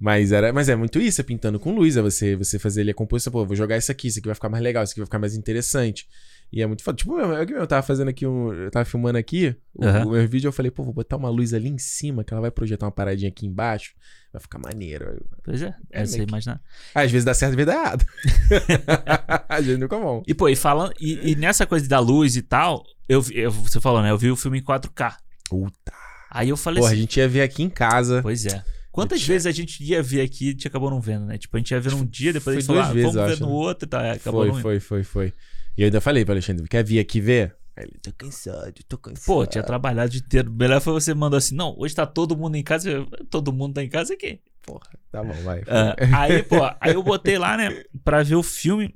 Mas, 0.00 0.32
era, 0.32 0.50
mas 0.52 0.68
é 0.70 0.74
muito 0.74 0.98
isso, 0.98 1.20
é 1.20 1.24
pintando 1.24 1.60
com 1.60 1.74
luz, 1.74 1.94
é 1.96 2.00
você, 2.02 2.34
você 2.34 2.58
fazer 2.58 2.80
ali 2.80 2.90
a 2.90 2.94
composição, 2.94 3.30
pô, 3.30 3.44
vou 3.44 3.54
jogar 3.54 3.76
isso 3.76 3.92
aqui, 3.92 4.08
isso 4.08 4.18
aqui 4.18 4.26
vai 4.28 4.34
ficar 4.34 4.48
mais 4.48 4.62
legal, 4.64 4.82
isso 4.82 4.92
aqui 4.92 5.00
vai 5.00 5.06
ficar 5.06 5.18
mais 5.18 5.34
interessante. 5.34 6.08
E 6.52 6.62
é 6.62 6.66
muito 6.66 6.82
foda. 6.82 6.96
Tipo, 6.96 7.16
eu, 7.20 7.32
eu, 7.32 7.48
eu 7.58 7.66
tava 7.66 7.82
fazendo 7.82 8.08
aqui 8.08 8.26
um. 8.26 8.52
Eu 8.52 8.70
tava 8.72 8.84
filmando 8.84 9.16
aqui 9.18 9.54
o, 9.72 9.84
Aham. 9.84 10.06
o 10.06 10.10
meu 10.12 10.26
vídeo, 10.26 10.48
eu 10.48 10.52
falei, 10.52 10.68
pô, 10.70 10.82
vou 10.82 10.92
botar 10.92 11.16
uma 11.16 11.28
luz 11.28 11.54
ali 11.54 11.68
em 11.68 11.78
cima, 11.78 12.24
que 12.24 12.32
ela 12.34 12.40
vai 12.40 12.50
projetar 12.50 12.86
uma 12.86 12.90
paradinha 12.92 13.28
aqui 13.28 13.46
embaixo. 13.46 13.92
Vai 14.32 14.40
ficar 14.42 14.58
maneiro. 14.58 15.24
Pois 15.44 15.62
é, 15.62 15.72
É 15.92 16.02
é 16.02 16.06
você 16.06 16.18
que- 16.18 16.24
imaginar. 16.28 16.60
Às 16.92 17.10
vezes 17.12 17.24
dá 17.24 17.34
certo, 17.34 17.50
às 17.50 17.56
vezes 17.56 17.72
dá 17.72 17.80
errado. 17.80 18.04
às 19.48 19.64
vezes 19.64 19.78
nunca 19.80 19.96
é 19.96 20.00
bom. 20.00 20.22
E, 20.26 20.34
pô, 20.34 20.48
e 20.48 20.56
falando. 20.56 20.92
E, 21.00 21.30
e 21.32 21.36
nessa 21.36 21.66
coisa 21.66 21.88
da 21.88 21.98
luz 22.00 22.34
e 22.36 22.42
tal, 22.42 22.84
eu, 23.08 23.22
eu- 23.32 23.50
você 23.50 23.80
falou, 23.80 24.02
né? 24.02 24.10
Eu 24.10 24.18
vi 24.18 24.30
o 24.30 24.36
filme 24.36 24.58
em 24.58 24.62
4K. 24.64 25.16
Puta. 25.48 25.92
Aí 26.30 26.48
eu 26.48 26.56
falei 26.56 26.78
Porra, 26.80 26.90
a 26.90 26.92
assim. 26.94 27.02
gente 27.02 27.18
ia 27.18 27.28
ver 27.28 27.42
aqui 27.42 27.62
em 27.62 27.70
casa. 27.70 28.20
Pois 28.22 28.46
é. 28.46 28.62
Quantas 28.92 29.22
vezes 29.22 29.46
a 29.46 29.52
gente 29.52 29.82
ia 29.84 30.02
ver 30.02 30.20
aqui 30.22 30.46
e 30.46 30.48
a 30.48 30.50
gente 30.52 30.66
acabou 30.66 30.90
não 30.90 31.00
vendo, 31.00 31.24
né? 31.24 31.38
Tipo, 31.38 31.56
a 31.56 31.60
gente 31.60 31.70
ia 31.70 31.80
ver 31.80 31.92
num 31.92 32.04
dia, 32.04 32.32
depois 32.32 32.56
a 32.56 32.60
Foi 32.60 32.60
gente 32.60 32.66
falou, 32.66 32.82
ah, 32.82 32.92
vezes, 32.92 33.12
vamos 33.12 33.26
ver 33.28 33.32
acho, 33.34 33.42
no 33.42 33.48
né? 33.48 33.54
outro, 33.54 33.88
tá? 33.88 34.02
é, 34.02 34.10
Acabou 34.12 34.40
Foi, 34.42 34.52
não 34.52 34.60
foi, 34.60 34.80
foi, 34.80 35.02
foi. 35.04 35.32
E 35.76 35.82
eu 35.82 35.86
ainda 35.86 36.00
falei 36.00 36.24
pro 36.24 36.32
Alexandre, 36.32 36.66
quer 36.68 36.84
vir 36.84 36.98
aqui 36.98 37.20
ver? 37.20 37.56
Aí 37.76 37.84
ele, 37.84 37.98
tô 38.02 38.12
cansado, 38.12 38.74
tô 38.88 38.98
cansado. 38.98 39.24
Pô, 39.24 39.46
tinha 39.46 39.62
trabalhado 39.62 40.08
o 40.08 40.10
dia 40.10 40.20
inteiro. 40.20 40.50
Melhor 40.50 40.80
foi 40.80 40.92
você 40.92 41.14
mandar 41.14 41.36
assim, 41.38 41.54
não, 41.54 41.74
hoje 41.78 41.94
tá 41.94 42.04
todo 42.04 42.36
mundo 42.36 42.56
em 42.56 42.62
casa. 42.62 42.90
Eu, 42.90 43.06
todo 43.30 43.52
mundo 43.52 43.74
tá 43.74 43.82
em 43.82 43.88
casa 43.88 44.14
aqui. 44.14 44.40
Porra, 44.62 44.90
tá 45.10 45.22
bom, 45.22 45.32
vai. 45.42 45.62
Ah, 45.68 45.94
aí, 46.22 46.42
pô, 46.42 46.56
aí 46.80 46.94
eu 46.94 47.02
botei 47.04 47.38
lá, 47.38 47.56
né, 47.56 47.82
pra 48.04 48.22
ver 48.22 48.34
o 48.34 48.42
filme. 48.42 48.94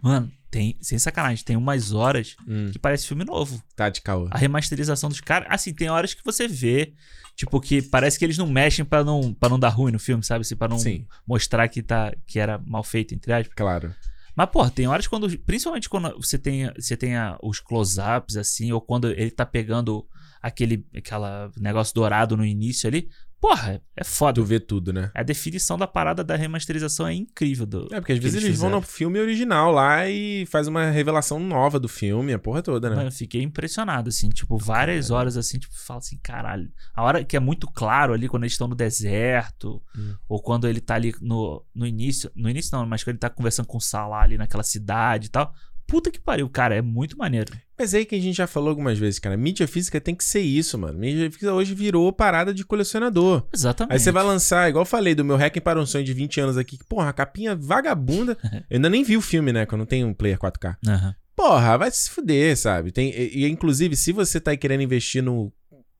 Mano, 0.00 0.30
tem, 0.56 0.74
sem 0.80 0.98
sacanagem, 0.98 1.44
tem 1.44 1.54
umas 1.56 1.92
horas 1.92 2.34
Hum, 2.48 2.70
que 2.72 2.78
parece 2.78 3.06
filme 3.06 3.24
novo. 3.24 3.62
tá 3.74 3.90
de 3.90 4.00
caô. 4.00 4.26
A 4.30 4.38
remasterização 4.38 5.10
dos 5.10 5.20
caras. 5.20 5.46
Assim, 5.50 5.74
tem 5.74 5.90
horas 5.90 6.14
que 6.14 6.24
você 6.24 6.48
vê, 6.48 6.94
tipo, 7.34 7.60
que 7.60 7.82
parece 7.82 8.18
que 8.18 8.24
eles 8.24 8.38
não 8.38 8.46
mexem 8.46 8.82
pra 8.84 9.04
não, 9.04 9.34
pra 9.34 9.50
não 9.50 9.58
dar 9.58 9.68
ruim 9.68 9.92
no 9.92 9.98
filme, 9.98 10.24
sabe? 10.24 10.40
Assim, 10.40 10.56
pra 10.56 10.66
não 10.68 10.78
Sim, 10.78 11.06
mostrar 11.26 11.68
que, 11.68 11.82
tá, 11.82 12.10
que 12.26 12.38
era 12.38 12.56
mal 12.66 12.82
feito, 12.82 13.14
entre 13.14 13.32
aspas. 13.34 13.54
claro. 13.54 13.94
Mas, 14.34 14.50
pô, 14.50 14.68
tem 14.70 14.86
horas 14.86 15.06
quando. 15.06 15.28
Principalmente 15.40 15.88
quando 15.88 16.14
você 16.16 16.38
tem, 16.38 16.70
você 16.74 16.96
tem 16.96 17.16
a- 17.16 17.38
os 17.42 17.58
close-ups, 17.60 18.36
assim, 18.36 18.70
ou 18.72 18.80
quando 18.80 19.10
ele 19.10 19.30
tá 19.30 19.44
pegando 19.46 20.06
aquele 20.42 20.86
aquela 20.96 21.50
negócio 21.56 21.94
dourado 21.94 22.36
no 22.36 22.44
início 22.44 22.86
ali. 22.88 23.08
Porra, 23.40 23.80
é 23.96 24.02
foda. 24.02 24.40
Tu 24.40 24.44
vê 24.44 24.58
tudo, 24.58 24.92
né? 24.92 25.10
A 25.14 25.22
definição 25.22 25.76
da 25.76 25.86
parada 25.86 26.24
da 26.24 26.34
remasterização 26.36 27.06
é 27.06 27.14
incrível. 27.14 27.66
Do, 27.66 27.88
É, 27.92 28.00
porque 28.00 28.12
às 28.12 28.18
vezes 28.18 28.34
eles 28.36 28.46
eles 28.48 28.58
vão 28.60 28.70
no 28.70 28.80
filme 28.80 29.18
original 29.20 29.70
lá 29.70 30.08
e 30.08 30.46
faz 30.46 30.66
uma 30.66 30.90
revelação 30.90 31.38
nova 31.38 31.78
do 31.78 31.88
filme, 31.88 32.32
a 32.32 32.38
porra 32.38 32.62
toda, 32.62 32.88
né? 32.88 32.96
Mano, 32.96 33.08
eu 33.08 33.12
fiquei 33.12 33.42
impressionado, 33.42 34.08
assim, 34.08 34.30
tipo, 34.30 34.56
várias 34.58 35.10
horas 35.10 35.36
assim, 35.36 35.58
tipo, 35.58 35.74
fala 35.78 35.98
assim, 35.98 36.18
caralho. 36.22 36.70
A 36.94 37.02
hora 37.02 37.24
que 37.24 37.36
é 37.36 37.40
muito 37.40 37.66
claro 37.66 38.12
ali, 38.14 38.28
quando 38.28 38.44
eles 38.44 38.52
estão 38.54 38.68
no 38.68 38.74
deserto, 38.74 39.82
Hum. 39.96 40.14
ou 40.28 40.40
quando 40.42 40.66
ele 40.66 40.80
tá 40.80 40.94
ali 40.94 41.14
no, 41.20 41.64
no 41.74 41.86
início, 41.86 42.30
no 42.34 42.48
início 42.50 42.70
não, 42.76 42.86
mas 42.86 43.02
quando 43.04 43.14
ele 43.14 43.18
tá 43.18 43.30
conversando 43.30 43.66
com 43.66 43.76
o 43.78 43.80
Salah 43.80 44.22
ali 44.22 44.36
naquela 44.38 44.62
cidade 44.62 45.26
e 45.26 45.30
tal. 45.30 45.52
Puta 45.86 46.10
que 46.10 46.18
pariu, 46.20 46.48
cara, 46.50 46.74
é 46.74 46.82
muito 46.82 47.16
maneiro. 47.16 47.52
Mas 47.78 47.92
é 47.92 47.98
aí 47.98 48.06
que 48.06 48.14
a 48.14 48.20
gente 48.20 48.36
já 48.36 48.46
falou 48.46 48.70
algumas 48.70 48.98
vezes, 48.98 49.18
cara. 49.18 49.36
Mídia 49.36 49.68
física 49.68 50.00
tem 50.00 50.14
que 50.14 50.24
ser 50.24 50.40
isso, 50.40 50.78
mano. 50.78 50.98
Mídia 50.98 51.30
física 51.30 51.52
hoje 51.52 51.74
virou 51.74 52.10
parada 52.12 52.54
de 52.54 52.64
colecionador. 52.64 53.46
Exatamente. 53.52 53.92
Aí 53.92 53.98
você 53.98 54.10
vai 54.10 54.24
lançar, 54.24 54.68
igual 54.68 54.82
eu 54.82 54.86
falei, 54.86 55.14
do 55.14 55.24
meu 55.24 55.36
Hacking 55.36 55.60
para 55.60 55.80
um 55.80 55.86
sonho 55.86 56.04
de 56.04 56.14
20 56.14 56.40
anos 56.40 56.56
aqui, 56.56 56.78
que, 56.78 56.84
porra, 56.84 57.10
a 57.10 57.12
capinha 57.12 57.54
vagabunda. 57.54 58.36
eu 58.70 58.76
ainda 58.76 58.88
nem 58.88 59.04
vi 59.04 59.16
o 59.16 59.20
filme, 59.20 59.52
né? 59.52 59.66
Que 59.66 59.74
eu 59.74 59.78
não 59.78 59.86
tenho 59.86 60.06
um 60.06 60.14
player 60.14 60.38
4K. 60.38 60.76
Aham. 60.86 61.14
Porra, 61.36 61.76
vai 61.76 61.90
se 61.90 62.08
fuder, 62.08 62.56
sabe? 62.56 62.90
Tem, 62.90 63.10
e, 63.10 63.44
e, 63.44 63.48
inclusive, 63.48 63.94
se 63.94 64.10
você 64.10 64.40
tá 64.40 64.52
aí 64.52 64.56
querendo 64.56 64.82
investir 64.82 65.22
no 65.22 65.52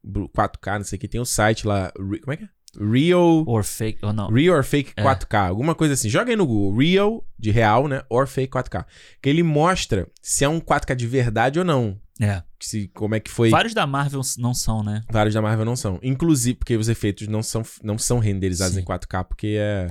4K, 0.06 0.78
não 0.78 0.84
sei 0.84 0.96
o 0.96 1.00
que, 1.00 1.08
tem 1.08 1.20
o 1.20 1.26
site 1.26 1.66
lá. 1.66 1.92
Como 1.94 2.32
é 2.32 2.36
que 2.38 2.44
é? 2.44 2.48
Real. 2.78 3.44
Or 3.46 3.64
fake, 3.64 4.04
ou 4.04 4.12
não. 4.12 4.28
Real 4.30 4.56
or 4.56 4.64
Fake 4.64 4.92
É. 4.96 5.02
4K, 5.02 5.48
alguma 5.48 5.74
coisa 5.74 5.94
assim. 5.94 6.08
Joga 6.08 6.30
aí 6.30 6.36
no 6.36 6.46
Google, 6.46 6.76
Real 6.78 7.26
de 7.38 7.50
real, 7.50 7.88
né? 7.88 8.02
Or 8.10 8.26
Fake 8.26 8.50
4K. 8.52 8.84
Que 9.22 9.28
ele 9.28 9.42
mostra 9.42 10.08
se 10.22 10.44
é 10.44 10.48
um 10.48 10.60
4K 10.60 10.94
de 10.94 11.06
verdade 11.06 11.58
ou 11.58 11.64
não. 11.64 11.98
É. 12.20 12.42
Se, 12.60 12.88
como 12.94 13.14
é 13.14 13.20
que 13.20 13.30
foi. 13.30 13.50
Vários 13.50 13.74
da 13.74 13.86
Marvel 13.86 14.20
não 14.38 14.54
são, 14.54 14.82
né? 14.82 15.02
Vários 15.10 15.34
da 15.34 15.42
Marvel 15.42 15.64
não 15.64 15.76
são. 15.76 15.98
Inclusive, 16.02 16.56
porque 16.58 16.76
os 16.76 16.88
efeitos 16.88 17.28
não 17.28 17.42
são, 17.42 17.62
não 17.82 17.98
são 17.98 18.18
renderizados 18.18 18.74
Sim. 18.74 18.80
em 18.80 18.84
4K, 18.84 19.24
porque 19.24 19.56
é, 19.58 19.90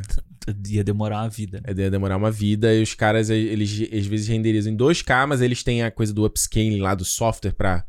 Ia 0.70 0.84
demorar 0.84 1.22
uma 1.24 1.30
vida. 1.30 1.62
é 1.64 1.74
de- 1.74 1.90
demorar 1.90 2.18
uma 2.18 2.32
vida. 2.32 2.74
E 2.74 2.82
os 2.82 2.94
caras, 2.94 3.30
eles 3.32 3.72
às 3.94 4.06
vezes 4.06 4.28
renderizam 4.28 4.72
em 4.74 4.78
2K, 4.78 5.26
mas 5.28 5.42
eles 5.42 5.64
têm 5.64 5.84
a 5.84 5.90
coisa 5.92 6.14
do 6.14 6.26
upscaling 6.26 6.80
lá 6.82 6.94
do 6.96 7.06
software 7.06 7.54
pra. 7.54 7.84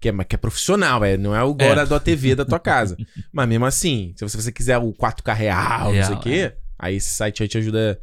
Que 0.00 0.08
é, 0.10 0.24
que 0.24 0.34
é 0.36 0.38
profissional, 0.38 1.04
é, 1.04 1.16
não 1.16 1.34
é 1.34 1.42
o 1.42 1.50
agora 1.50 1.82
É. 1.82 1.86
da 1.86 1.98
TV 1.98 2.34
da 2.36 2.44
tua 2.44 2.60
casa. 2.60 2.96
mas 3.32 3.48
mesmo 3.48 3.66
assim, 3.66 4.12
se 4.16 4.24
você, 4.24 4.36
se 4.38 4.44
você 4.44 4.52
quiser 4.52 4.78
o 4.78 4.92
4K 4.92 5.34
real, 5.34 5.84
não 5.86 5.90
sei 5.92 6.00
Real, 6.02 6.12
o 6.14 6.20
quê, 6.20 6.52
aí 6.78 6.94
esse 6.96 7.10
site 7.10 7.42
aí 7.42 7.48
te 7.48 7.58
ajuda 7.58 8.00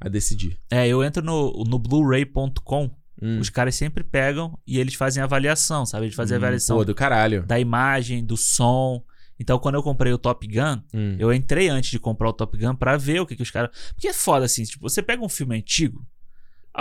a 0.00 0.08
decidir. 0.08 0.58
É, 0.70 0.86
eu 0.86 1.02
entro 1.02 1.22
no, 1.24 1.64
no 1.66 1.78
Blu-ray.com, 1.78 2.90
Hum. 3.20 3.40
os 3.40 3.50
caras 3.50 3.74
sempre 3.74 4.04
pegam 4.04 4.56
e 4.64 4.78
eles 4.78 4.94
fazem 4.94 5.20
avaliação, 5.20 5.84
sabe? 5.84 6.04
Eles 6.06 6.14
fazem 6.14 6.36
Hum, 6.36 6.40
avaliação 6.40 6.76
Pô, 6.76 6.84
do 6.84 6.94
caralho. 6.94 7.42
da 7.44 7.58
imagem, 7.58 8.24
do 8.24 8.36
som. 8.36 9.02
Então, 9.40 9.58
quando 9.58 9.74
eu 9.74 9.82
comprei 9.82 10.12
o 10.12 10.18
Top 10.18 10.46
Gun, 10.46 10.80
Hum. 10.94 11.16
eu 11.18 11.32
entrei 11.32 11.68
antes 11.68 11.90
de 11.90 11.98
comprar 11.98 12.28
o 12.28 12.32
Top 12.32 12.56
Gun 12.56 12.76
pra 12.76 12.96
ver 12.96 13.20
o 13.20 13.26
que, 13.26 13.34
que 13.34 13.42
os 13.42 13.50
caras. 13.50 13.70
Porque 13.94 14.06
é 14.06 14.12
foda 14.12 14.44
assim, 14.44 14.62
tipo, 14.62 14.88
você 14.88 15.02
pega 15.02 15.24
um 15.24 15.28
filme 15.28 15.56
antigo, 15.56 16.06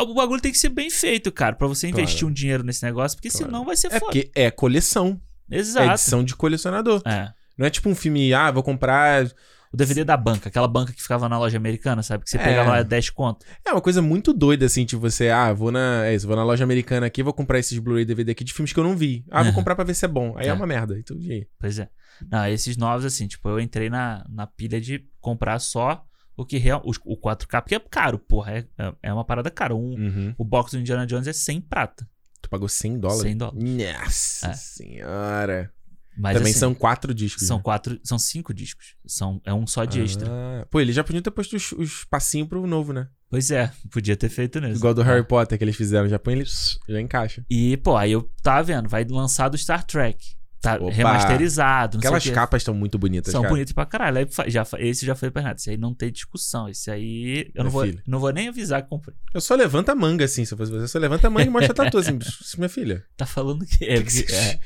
o 0.04 0.14
bagulho 0.14 0.42
tem 0.42 0.52
que 0.52 0.58
ser 0.58 0.70
bem 0.70 0.90
feito, 0.90 1.32
cara, 1.32 1.56
pra 1.56 1.68
você 1.68 1.88
investir 1.88 2.20
Claro. 2.20 2.28
um 2.32 2.34
dinheiro 2.34 2.64
nesse 2.64 2.84
negócio, 2.84 3.18
porque 3.18 3.30
Claro. 3.30 3.46
senão 3.46 3.66
vai 3.66 3.76
ser 3.76 3.88
É 3.88 4.00
foda. 4.00 4.06
porque 4.06 4.32
é 4.36 4.52
coleção. 4.52 5.20
É 5.50 5.58
Exato. 5.58 5.92
edição 5.92 6.24
de 6.24 6.36
colecionador. 6.36 7.02
É. 7.06 7.32
Não 7.58 7.66
é 7.66 7.70
tipo 7.70 7.90
um 7.90 7.96
filme, 7.96 8.34
ah, 8.34 8.52
vou 8.52 8.62
comprar. 8.64 9.26
O 9.74 9.76
DVD 9.76 10.06
da 10.06 10.16
banca, 10.16 10.48
aquela 10.48 10.68
banca 10.68 10.94
que 10.94 11.02
ficava 11.02 11.28
na 11.28 11.38
loja 11.38 11.58
americana, 11.58 12.02
sabe? 12.02 12.24
Que 12.24 12.30
você 12.30 12.38
É. 12.38 12.44
pegava 12.44 12.70
lá 12.72 12.84
10 12.84 13.10
conto. 13.10 13.46
É 13.66 13.72
uma 13.72 13.82
coisa 13.82 14.02
muito 14.02 14.32
doida, 14.32 14.66
assim, 14.66 14.86
tipo, 14.86 15.02
você, 15.02 15.30
ah, 15.30 15.52
vou 15.52 15.72
na. 15.74 16.06
É 16.06 16.16
isso, 16.16 16.26
vou 16.26 16.38
na 16.38 16.44
loja 16.44 16.64
americana 16.64 17.06
aqui, 17.06 17.22
vou 17.22 17.34
comprar 17.34 17.60
esses 17.60 17.78
Blu-ray 17.78 18.06
DVD 18.06 18.32
aqui 18.32 18.46
de 18.46 18.54
filmes 18.54 18.72
que 18.72 18.80
eu 18.80 18.84
não 18.86 18.96
vi. 18.96 19.26
Ah, 19.30 19.44
vou 19.44 19.52
comprar 19.68 19.76
pra 19.76 19.84
ver 19.84 19.94
se 19.94 20.06
é 20.06 20.08
bom. 20.08 20.36
Aí 20.38 20.46
é, 20.48 20.50
É. 20.50 20.54
uma 20.54 20.66
merda. 20.66 20.98
Então, 20.98 21.18
e 21.20 21.32
aí? 21.32 21.48
Pois 21.60 21.80
é. 21.80 21.90
Não, 22.32 22.48
esses 22.48 22.78
novos, 22.78 23.04
assim, 23.06 23.28
tipo, 23.28 23.50
eu 23.50 23.60
entrei 23.60 23.90
na, 23.90 24.26
na 24.30 24.48
pilha 24.48 24.80
de 24.80 25.04
comprar 25.20 25.60
só 25.60 26.02
o 26.38 26.46
que 26.46 26.58
real. 26.58 26.82
os- 26.86 27.00
O, 27.04 27.18
4K, 27.18 27.62
porque 27.62 27.76
é 27.76 27.80
caro, 27.80 28.18
porra. 28.20 28.52
É, 28.60 28.66
é- 28.78 28.94
é 29.04 29.14
uma 29.14 29.26
parada 29.26 29.50
cara. 29.52 29.76
Um, 29.76 29.96
Uhum. 29.96 30.36
O 30.38 30.46
box 30.46 30.72
do 30.72 30.80
Indiana 30.80 31.06
Jones 31.06 31.28
é 31.28 31.34
100 31.34 31.60
prata. 31.60 32.08
Tu 32.42 32.50
pagou 32.50 32.70
100 32.70 33.00
dólares? 33.00 33.22
100 33.24 33.38
dólares. 33.38 33.64
Nossa 33.64 34.48
É. 34.48 34.54
senhora. 34.54 35.72
Mas 36.20 36.36
Também 36.36 36.50
assim, 36.52 36.60
são 36.60 36.74
quatro 36.74 37.14
discos. 37.14 37.46
São 37.46 37.58
né? 37.58 37.64
quatro. 37.64 38.00
São 38.04 38.18
cinco 38.18 38.52
discos. 38.52 38.96
São, 39.06 39.40
é 39.46 39.54
um 39.54 39.68
só 39.68 39.86
de 39.86 40.02
extra. 40.02 40.28
Ah, 40.32 40.66
pô, 40.72 40.80
eles 40.80 40.96
já 40.96 41.04
podiam 41.04 41.22
ter 41.22 41.30
posto 41.30 41.56
os, 41.56 41.72
os 41.74 42.06
passinhos 42.06 42.48
pro 42.50 42.66
novo, 42.66 42.92
né? 42.92 43.08
Pois 43.30 43.52
é, 43.52 43.72
podia 43.92 44.18
ter 44.18 44.30
feito 44.30 44.60
nisso. 44.60 44.80
Igual 44.80 44.96
do 44.96 45.02
É. 45.02 45.06
Harry 45.06 45.24
Potter 45.24 45.58
que 45.58 45.64
eles 45.64 45.76
fizeram. 45.76 46.08
Já 46.10 46.18
põe 46.18 46.34
ele, 46.34 46.46
já 46.90 47.00
encaixa. 47.00 47.46
E, 47.48 47.78
pô, 47.78 47.96
aí 47.96 48.14
eu 48.14 48.24
tava 48.42 48.64
vendo, 48.64 48.90
vai 48.90 49.04
lançar 49.06 49.48
do 49.50 49.58
Star 49.58 49.84
Trek. 49.86 50.18
Tá 50.62 50.76
Opa! 50.76 50.92
remasterizado. 50.92 51.98
Aquelas 52.00 52.28
capas 52.30 52.62
estão 52.62 52.74
muito 52.74 52.98
bonitas, 52.98 53.32
São 53.32 53.42
cara. 53.42 53.54
bonitos 53.54 53.74
pra 53.74 53.86
caralho. 53.86 54.18
Aí 54.18 54.28
já, 54.50 54.66
esse 54.80 55.06
já 55.06 55.16
foi 55.16 55.30
pra 55.30 55.42
nada. 55.42 55.56
Esse 55.56 55.70
aí 55.70 55.78
não 55.78 55.94
tem 55.94 56.12
discussão. 56.12 56.68
Esse 56.68 56.90
aí. 56.90 57.52
Eu 57.54 57.64
não 57.64 57.72
vou, 57.72 57.86
não 58.08 58.20
vou 58.20 58.32
nem 58.32 58.48
avisar 58.48 58.82
que 58.82 58.90
comprei. 58.90 59.16
Eu 59.34 59.42
só 59.42 59.56
levanto 59.56 59.90
a 59.90 59.96
manga, 59.96 60.26
assim, 60.26 60.46
se 60.46 60.54
eu 60.54 60.58
fosse 60.58 60.72
você. 60.72 60.84
Eu 60.84 60.88
só 60.88 61.00
levanta 61.00 61.28
a 61.28 61.30
manga 61.30 61.46
e 61.46 61.50
mostra 61.50 61.72
a 61.72 61.76
tatu, 61.76 61.98
assim. 62.00 62.18
Minha 62.58 62.70
filha. 62.70 63.06
Tá 63.16 63.26
falando 63.26 63.66
que 63.66 63.84
é. 63.86 64.02
Que 64.02 64.24
que 64.24 64.34
é. 64.34 64.60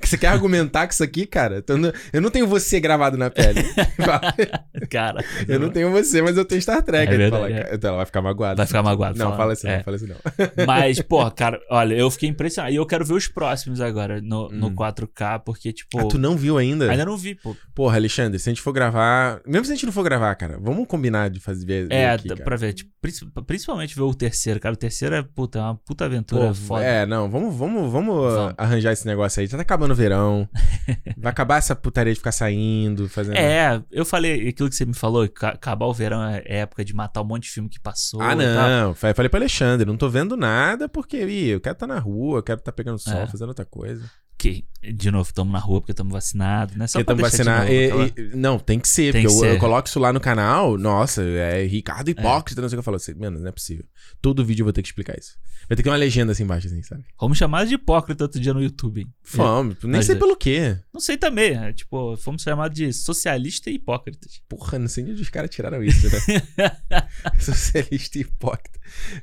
Que 0.00 0.06
você 0.08 0.18
quer 0.18 0.28
argumentar 0.28 0.86
com 0.86 0.92
isso 0.92 1.02
aqui, 1.04 1.26
cara? 1.26 1.58
Então, 1.58 1.76
eu 2.12 2.20
não 2.20 2.30
tenho 2.30 2.46
você 2.46 2.78
gravado 2.80 3.16
na 3.16 3.30
pele. 3.30 3.62
Cara. 4.90 5.24
eu 5.46 5.58
não 5.58 5.70
tenho 5.70 5.90
você, 5.90 6.22
mas 6.22 6.36
eu 6.36 6.44
tenho 6.44 6.60
Star 6.62 6.82
Trek. 6.82 7.12
É 7.12 7.16
verdade, 7.16 7.42
fala, 7.42 7.50
é. 7.52 7.74
Então 7.74 7.88
ela 7.88 7.96
vai 7.98 8.06
ficar 8.06 8.22
magoada. 8.22 8.56
Vai 8.56 8.66
ficar 8.66 8.82
magoado. 8.82 9.18
Não, 9.18 9.26
falando. 9.26 9.36
fala 9.38 9.52
assim, 9.52 9.68
É. 9.68 9.76
não, 9.78 9.84
fala 9.84 9.96
assim 9.96 10.06
não. 10.06 10.16
Mas, 10.66 11.00
porra, 11.02 11.30
cara, 11.30 11.60
olha, 11.70 11.94
eu 11.94 12.10
fiquei 12.10 12.28
impressionado. 12.28 12.72
E 12.72 12.76
eu 12.76 12.86
quero 12.86 13.04
ver 13.04 13.14
os 13.14 13.26
próximos 13.28 13.80
agora 13.80 14.20
no, 14.20 14.48
no 14.50 14.68
Hum. 14.68 14.74
4K, 14.74 15.40
porque, 15.44 15.72
tipo. 15.72 15.98
Ah, 15.98 16.04
tu 16.08 16.18
não 16.18 16.36
viu 16.36 16.58
ainda? 16.58 16.90
Ainda 16.90 17.04
não 17.04 17.16
vi, 17.16 17.34
pô. 17.34 17.56
Porra, 17.74 17.96
Alexandre, 17.96 18.38
se 18.38 18.48
a 18.48 18.52
gente 18.52 18.62
for 18.62 18.72
gravar. 18.72 19.40
Mesmo 19.46 19.64
se 19.64 19.72
a 19.72 19.74
gente 19.74 19.86
não 19.86 19.92
for 19.92 20.02
gravar, 20.04 20.34
cara, 20.34 20.58
vamos 20.60 20.86
combinar 20.86 21.28
de 21.30 21.40
fazer 21.40 21.64
ver 21.66 21.86
É, 21.92 22.10
aqui, 22.10 22.28
cara. 22.28 22.42
pra 22.44 22.56
ver. 22.56 22.72
Tipo, 22.72 22.90
princi- 23.00 23.26
principalmente 23.46 23.94
ver 23.94 24.02
o 24.02 24.14
terceiro, 24.14 24.60
cara. 24.60 24.74
O 24.74 24.78
terceiro 24.78 25.14
é, 25.14 25.22
puta, 25.22 25.58
é 25.58 25.62
uma 25.62 25.74
puta 25.76 26.04
aventura 26.04 26.48
Pô, 26.48 26.54
foda. 26.54 26.84
é, 26.84 27.06
não, 27.06 27.28
vamos, 27.30 27.54
vamos, 27.56 27.90
vamos, 27.92 28.32
Vamos. 28.32 28.54
arranjar 28.56 28.92
esse 28.92 29.06
negócio 29.06 29.40
aí. 29.40 29.46
Já 29.46 29.56
tá 29.56 29.62
acabando 29.62 29.77
o 29.84 29.94
verão. 29.94 30.48
vai 31.16 31.30
acabar 31.30 31.56
essa 31.58 31.74
putaria 31.76 32.12
de 32.12 32.18
ficar 32.18 32.32
saindo, 32.32 33.08
fazendo. 33.08 33.36
É, 33.36 33.82
eu 33.90 34.04
falei 34.04 34.48
aquilo 34.48 34.68
que 34.68 34.74
você 34.74 34.84
me 34.84 34.94
falou, 34.94 35.28
ca- 35.28 35.50
acabar 35.50 35.86
o 35.86 35.92
verão 35.94 36.22
é 36.22 36.42
época 36.46 36.84
de 36.84 36.94
matar 36.94 37.22
um 37.22 37.26
monte 37.26 37.44
de 37.44 37.50
filme 37.50 37.68
que 37.68 37.80
passou. 37.80 38.20
Ah, 38.20 38.28
tal. 38.28 38.36
não. 38.36 38.94
Fa- 38.94 39.14
Falei 39.14 39.28
pra 39.28 39.38
Alexandre, 39.38 39.86
não 39.86 39.96
tô 39.96 40.08
vendo 40.08 40.36
nada 40.36 40.88
porque, 40.88 41.18
ih, 41.26 41.48
eu 41.50 41.60
quero 41.60 41.74
estar 41.74 41.86
na 41.86 41.98
rua, 41.98 42.38
eu 42.38 42.42
quero 42.42 42.58
estar 42.58 42.72
pegando 42.72 42.98
sol, 42.98 43.14
É. 43.22 43.26
fazendo 43.26 43.48
outra 43.48 43.64
coisa. 43.64 44.08
Que, 44.38 44.64
de 44.94 45.10
novo, 45.10 45.28
estamos 45.28 45.52
na 45.52 45.58
rua 45.58 45.80
porque 45.80 45.90
estamos 45.90 46.12
vacinados, 46.12 46.76
né? 46.76 46.86
Só 46.86 47.00
estamos 47.00 47.20
vacinados. 47.20 47.68
aquela- 47.68 48.12
não, 48.36 48.56
tem 48.58 48.78
que 48.78 48.86
ser, 48.88 49.12
Tem 49.12 49.22
porque 49.24 49.36
que 49.36 49.42
eu, 49.44 49.48
eu 49.48 49.54
ser. 49.54 49.58
coloco 49.58 49.88
isso 49.88 49.98
lá 49.98 50.12
no 50.12 50.20
canal, 50.20 50.78
nossa, 50.78 51.22
é 51.24 51.64
Ricardo 51.66 52.08
Hipócrita, 52.08 52.62
não 52.62 52.68
sei 52.68 52.76
o 52.76 52.78
que 52.78 52.80
eu 52.80 52.84
falo 52.84 52.96
assim, 52.98 53.14
mano, 53.14 53.40
não 53.40 53.48
é 53.48 53.52
possível. 53.52 53.84
Todo 54.22 54.44
vídeo 54.44 54.62
eu 54.62 54.66
vou 54.66 54.72
ter 54.72 54.80
que 54.82 54.88
explicar 54.88 55.18
isso. 55.18 55.32
Vai 55.68 55.76
ter 55.76 55.82
que 55.82 55.82
ter 55.82 55.90
uma 55.90 55.96
legenda 55.96 56.30
assim 56.32 56.44
embaixo, 56.44 56.68
assim, 56.68 56.80
sabe? 56.84 57.04
Fomos 57.18 57.36
chamados 57.36 57.68
de 57.68 57.74
hipócrita 57.74 58.24
outro 58.24 58.40
dia 58.40 58.54
no 58.54 58.62
YouTube. 58.62 59.00
hein? 59.00 59.12
Fome, 59.24 59.76
nem 59.82 59.92
Mas 59.94 60.06
sei 60.06 60.14
é. 60.14 60.18
pelo 60.18 60.36
quê. 60.36 60.78
Não 60.94 61.00
sei 61.00 61.16
também, 61.18 61.54
é, 61.56 61.72
tipo, 61.72 62.16
fomos 62.16 62.40
chamados 62.42 62.74
de 62.78 62.92
socialista 62.92 63.68
e 63.68 63.74
hipócritas. 63.74 64.40
Porra, 64.48 64.78
não 64.78 64.86
sei 64.88 65.02
onde 65.04 65.20
os 65.20 65.28
caras 65.28 65.50
tiraram 65.50 65.82
isso, 65.82 66.06
né? 66.08 66.40
Socialista 67.40 68.18
e 68.18 68.20
hipócrita. 68.22 68.78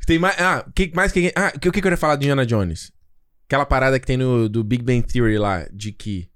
Tem 0.05 0.19
mais. 0.19 0.35
Ah, 0.39 0.65
que, 0.75 0.91
mais 0.93 1.11
que. 1.11 1.31
Ah, 1.35 1.51
o 1.55 1.59
que, 1.59 1.71
que 1.71 1.79
eu 1.79 1.83
queria 1.83 1.97
falar 1.97 2.15
de 2.17 2.25
Indiana 2.25 2.45
Jones? 2.45 2.91
Aquela 3.47 3.65
parada 3.65 3.99
que 3.99 4.07
tem 4.07 4.17
no 4.17 4.49
do 4.49 4.63
Big 4.63 4.83
Bang 4.83 5.01
Theory 5.03 5.37
lá, 5.37 5.67
de 5.71 5.91
que. 5.91 6.27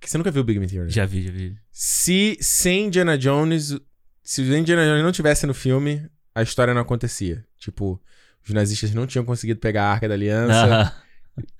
que 0.00 0.10
você 0.10 0.18
nunca 0.18 0.30
viu 0.30 0.42
o 0.42 0.44
Big 0.44 0.58
Bang 0.58 0.70
Theory? 0.70 0.90
Já 0.90 1.06
vi, 1.06 1.22
já 1.22 1.30
vi. 1.32 1.56
Se 1.72 2.36
sem 2.40 2.86
Indiana 2.86 3.16
Jones. 3.16 3.76
Se 4.22 4.42
o 4.42 4.56
Indiana 4.56 4.84
Jones 4.84 5.02
não 5.02 5.12
tivesse 5.12 5.46
no 5.46 5.54
filme, 5.54 6.06
a 6.34 6.42
história 6.42 6.74
não 6.74 6.82
acontecia. 6.82 7.44
Tipo, 7.58 8.00
os 8.46 8.52
nazistas 8.52 8.92
não 8.92 9.06
tinham 9.06 9.24
conseguido 9.24 9.58
pegar 9.58 9.84
a 9.84 9.92
Arca 9.92 10.06
da 10.08 10.14
Aliança. 10.14 10.82
Ah, 10.82 11.02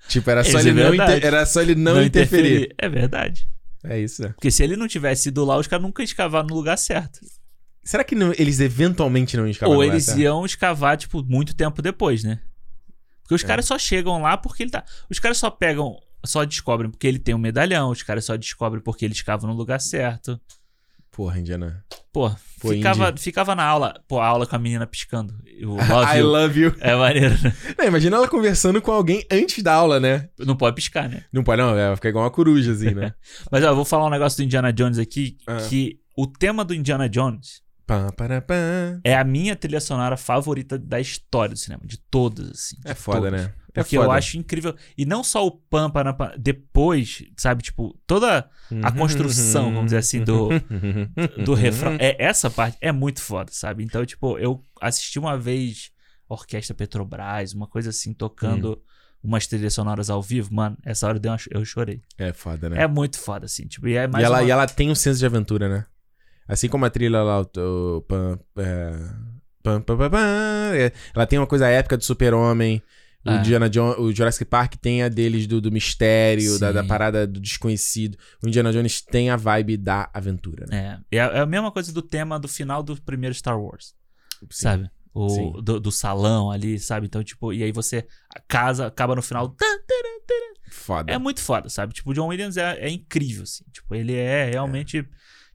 Tipo, 0.09 0.29
era 0.29 0.43
só, 0.43 0.59
é 0.59 0.63
não 0.73 0.93
inter- 0.93 1.25
era 1.25 1.45
só 1.45 1.61
ele 1.61 1.73
não, 1.73 2.03
interferir. 2.03 2.75
É 2.77 2.89
verdade. 2.89 3.47
É 3.81 3.97
isso, 3.97 4.21
né? 4.21 4.27
Porque 4.35 4.51
se 4.51 4.61
ele 4.61 4.75
não 4.75 4.89
tivesse 4.89 5.29
ido 5.29 5.45
lá, 5.45 5.57
os 5.57 5.67
caras 5.67 5.83
nunca 5.85 6.01
iam 6.01 6.05
escavar 6.05 6.45
no 6.45 6.53
lugar 6.53 6.77
certo. 6.77 7.21
Será 7.81 8.03
que 8.03 8.13
não- 8.13 8.33
eles 8.37 8.59
eventualmente 8.59 9.37
não 9.37 9.47
escapar 9.47 9.69
Ou 9.69 9.77
do 9.77 9.81
lugar 9.83 9.93
eles 9.93 10.03
certo? 10.03 10.19
iam 10.19 10.45
escavar, 10.45 10.97
tipo, 10.97 11.23
muito 11.23 11.55
tempo 11.55 11.81
depois, 11.81 12.25
né? 12.25 12.39
Porque 13.29 13.35
os 13.35 13.43
É. 13.43 13.47
caras 13.47 13.65
só 13.65 13.77
chegam 13.77 14.19
lá 14.23 14.35
porque 14.37 14.63
ele 14.63 14.71
tá. 14.71 14.83
Os 15.07 15.19
caras 15.19 15.37
só 15.37 15.51
pegam, 15.51 15.95
só 16.25 16.43
descobrem 16.43 16.89
porque 16.89 17.05
ele 17.05 17.19
tem 17.19 17.35
um 17.35 17.37
medalhão, 17.37 17.91
os 17.91 18.01
caras 18.01 18.25
só 18.25 18.35
descobrem 18.35 18.81
porque 18.83 19.05
ele 19.05 19.13
escava 19.13 19.45
no 19.45 19.53
lugar 19.53 19.79
certo. 19.79 20.41
Porra, 21.11 21.37
Indiana. 21.39 21.83
Pô, 22.11 22.31
Pô, 22.59 22.69
ficava, 22.71 23.09
Indy. 23.09 23.21
ficava 23.21 23.53
na 23.53 23.63
aula, 23.63 24.01
pô, 24.07 24.19
a 24.19 24.25
aula 24.25 24.47
com 24.47 24.55
a 24.55 24.59
menina 24.59 24.87
piscando. 24.87 25.31
O 25.63 25.75
love 25.93 26.15
I 26.15 26.19
you. 26.19 26.25
love 26.27 26.59
you. 26.59 26.75
É 26.79 26.95
maneiro. 26.95 27.35
né? 27.43 27.53
Não, 27.77 27.85
imagina 27.85 28.15
ela 28.17 28.27
conversando 28.27 28.81
com 28.81 28.91
alguém 28.91 29.23
antes 29.31 29.61
da 29.61 29.73
aula, 29.75 29.99
né? 29.99 30.27
Não 30.39 30.55
pode 30.55 30.75
piscar, 30.75 31.07
né? 31.07 31.25
Não 31.31 31.43
pode, 31.43 31.61
não, 31.61 31.77
ela 31.77 31.95
fica 31.95 32.09
igual 32.09 32.23
uma 32.23 32.31
coruja, 32.31 32.71
assim, 32.71 32.95
né? 32.95 33.13
Mas 33.51 33.63
ó, 33.63 33.67
eu 33.67 33.75
vou 33.75 33.85
falar 33.85 34.07
um 34.07 34.09
negócio 34.09 34.37
do 34.37 34.43
Indiana 34.43 34.73
Jones 34.73 34.97
aqui, 34.97 35.37
Ah. 35.45 35.57
que 35.69 35.99
o 36.17 36.25
tema 36.25 36.65
do 36.65 36.73
Indiana 36.73 37.07
Jones 37.07 37.61
Pá, 37.89 38.11
para, 38.11 38.39
pá. 38.39 38.53
é 39.03 39.15
a 39.17 39.23
minha 39.23 39.55
trilha 39.55 39.79
sonora 39.81 40.15
favorita 40.15 40.77
da 40.77 40.99
história 40.99 41.55
do 41.55 41.59
cinema, 41.59 41.81
de 41.83 41.97
todas, 41.97 42.51
assim. 42.51 42.75
de 42.79 42.91
É 42.91 42.93
foda, 42.93 43.21
todas. 43.21 43.41
né? 43.47 43.53
É 43.73 43.81
Porque 43.81 43.97
eu 43.97 44.11
acho 44.11 44.37
incrível. 44.37 44.75
E 44.95 45.05
não 45.07 45.23
só 45.23 45.43
o 45.45 45.49
pam, 45.49 45.89
pam, 45.89 46.13
pam, 46.13 46.31
depois, 46.37 47.23
sabe, 47.35 47.63
tipo, 47.63 47.97
toda 48.05 48.47
a 48.83 48.91
construção, 48.91 49.65
vamos 49.73 49.85
dizer 49.85 49.97
assim, 49.97 50.23
do, 50.23 50.49
do 51.43 51.53
refrão. 51.55 51.97
É, 51.99 52.15
essa 52.23 52.49
parte 52.49 52.77
é 52.79 52.91
muito 52.91 53.21
foda, 53.21 53.51
sabe? 53.51 53.83
Então, 53.83 54.05
tipo, 54.05 54.37
eu 54.37 54.63
assisti 54.79 55.17
uma 55.17 55.35
vez 55.37 55.91
Orquestra 56.27 56.75
Petrobras, 56.75 57.53
uma 57.53 57.65
coisa 57.67 57.89
assim, 57.89 58.13
tocando 58.13 58.79
umas 59.23 59.47
trilhas 59.47 59.73
sonoras 59.73 60.09
ao 60.11 60.21
vivo. 60.21 60.53
Mano, 60.53 60.77
essa 60.85 61.07
hora 61.07 61.17
eu, 61.17 61.21
dei 61.21 61.31
uma, 61.31 61.37
eu 61.49 61.65
chorei. 61.65 62.01
É 62.19 62.31
foda, 62.33 62.69
né? 62.69 62.83
É 62.83 62.87
muito 62.87 63.17
foda, 63.19 63.45
assim. 63.45 63.65
Tipo, 63.67 63.87
e 63.87 63.95
é 63.95 64.07
mais 64.07 64.21
e, 64.21 64.25
ela, 64.25 64.39
uma- 64.41 64.47
e 64.47 64.51
ela 64.51 64.67
tem 64.67 64.91
um 64.91 64.95
senso 64.95 65.19
de 65.19 65.25
aventura, 65.25 65.67
né? 65.67 65.85
Assim 66.49 66.67
como 66.67 66.83
a 66.83 66.89
trilha 66.89 67.21
lá, 67.21 67.41
o, 67.41 68.01
pam, 68.07 68.39
é, 68.57 68.91
pam, 69.61 69.81
pam, 69.81 70.09
pam, 70.09 70.19
é, 70.73 70.91
ela 71.15 71.27
tem 71.27 71.37
uma 71.37 71.45
coisa 71.45 71.67
épica 71.67 71.95
do 71.95 72.03
super-homem. 72.03 72.81
O, 73.23 73.29
É. 73.29 73.35
Indiana 73.37 73.69
Jones, 73.69 73.99
o 73.99 74.11
Jurassic 74.11 74.45
Park 74.45 74.75
tem 74.75 75.03
a 75.03 75.09
deles 75.09 75.45
do, 75.45 75.61
do 75.61 75.71
mistério, 75.71 76.57
da, 76.57 76.71
da 76.71 76.83
parada 76.83 77.27
do 77.27 77.39
desconhecido. 77.39 78.17
O 78.43 78.47
Indiana 78.47 78.71
Jones 78.71 79.01
tem 79.01 79.29
a 79.29 79.35
vibe 79.35 79.77
da 79.77 80.09
aventura, 80.11 80.65
né? 80.67 81.01
É, 81.11 81.17
é 81.17 81.21
a 81.21 81.37
é 81.39 81.45
mesma 81.45 81.71
coisa 81.71 81.93
do 81.93 82.01
tema 82.01 82.39
do 82.39 82.47
final 82.47 82.81
do 82.81 82.99
primeiro 82.99 83.35
Star 83.35 83.61
Wars, 83.61 83.93
Sim. 84.41 84.47
sabe? 84.49 84.91
O, 85.13 85.61
do, 85.61 85.79
do 85.79 85.91
salão 85.91 86.49
ali, 86.49 86.79
sabe? 86.79 87.05
Então, 87.07 87.23
tipo, 87.23 87.51
e 87.51 87.61
aí 87.61 87.71
você 87.71 88.07
a 88.33 88.39
casa 88.39 88.87
acaba 88.87 89.15
no 89.15 89.21
final. 89.21 89.53
Foda. 90.71 91.11
É 91.11 91.17
muito 91.17 91.41
foda, 91.41 91.67
sabe? 91.67 91.93
Tipo, 91.93 92.11
o 92.11 92.13
John 92.13 92.27
Williams 92.27 92.57
é, 92.57 92.79
é 92.79 92.89
incrível, 92.89 93.43
assim. 93.43 93.65
Tipo, 93.71 93.95
ele 93.95 94.15
é 94.15 94.49
realmente. 94.49 95.05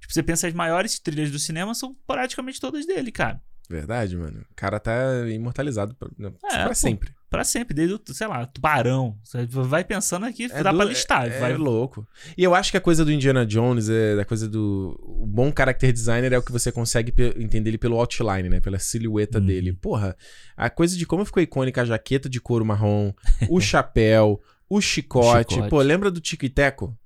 Tipo, 0.05 0.13
você 0.15 0.23
pensa 0.23 0.47
as 0.47 0.53
maiores 0.55 0.99
trilhas 0.99 1.31
do 1.31 1.39
cinema 1.39 1.75
são 1.75 1.95
praticamente 2.07 2.61
todas 2.61 2.87
dele, 2.87 3.11
cara. 3.11 3.41
Verdade, 3.69 4.15
mano. 4.15 4.41
O 4.51 4.55
cara 4.55 4.79
tá 4.79 4.93
imortalizado 5.31 5.95
pra, 5.95 6.09
né, 6.19 6.31
É, 6.45 6.59
pra 6.59 6.69
pô. 6.69 6.75
sempre. 6.75 7.11
Pra 7.31 7.43
sempre, 7.43 7.75
desde 7.75 7.95
o, 7.95 8.01
sei 8.15 8.27
lá, 8.29 8.47
Tubarão. 8.47 9.19
Você 9.25 9.45
vai 9.47 9.83
pensando 9.83 10.27
aqui, 10.27 10.45
É 10.53 10.63
dá 10.63 10.71
do- 10.71 10.77
pra 10.77 10.87
listar. 10.87 11.27
É, 11.27 11.41
vai... 11.41 11.53
é 11.53 11.57
louco. 11.57 12.07
E 12.37 12.45
eu 12.45 12.55
acho 12.55 12.71
que 12.71 12.77
a 12.77 12.81
coisa 12.81 13.05
do 13.05 13.11
Indiana 13.11 13.45
Jones, 13.47 13.89
é 13.89 14.15
da 14.17 14.25
coisa 14.25 14.47
do. 14.49 14.95
O 15.03 15.27
bom 15.27 15.51
character 15.57 15.91
designer 15.93 16.33
é 16.33 16.39
o 16.39 16.43
que 16.43 16.53
você 16.53 16.71
consegue 16.71 17.13
entender 17.37 17.71
ele 17.71 17.79
pelo 17.79 17.99
outline, 17.99 18.49
né? 18.51 18.61
Pela 18.61 18.79
silhueta 18.79 19.39
Uhum. 19.41 19.47
dele. 19.47 19.73
Porra, 19.73 20.15
a 20.57 20.69
coisa 20.71 20.97
de 20.97 21.07
como 21.07 21.25
ficou 21.25 21.43
icônica 21.43 21.81
a 21.83 21.85
jaqueta 21.87 22.29
de 22.29 22.41
couro 22.41 22.65
marrom, 22.67 23.13
o 23.49 23.59
chapéu, 23.63 24.41
o 24.69 24.81
chicote. 24.81 25.55
chicote. 25.55 25.71
Pô, 25.71 25.81
lembra 25.81 26.11
do 26.11 26.21
Tico 26.21 26.45
e 26.45 26.51
Teco? 26.51 26.97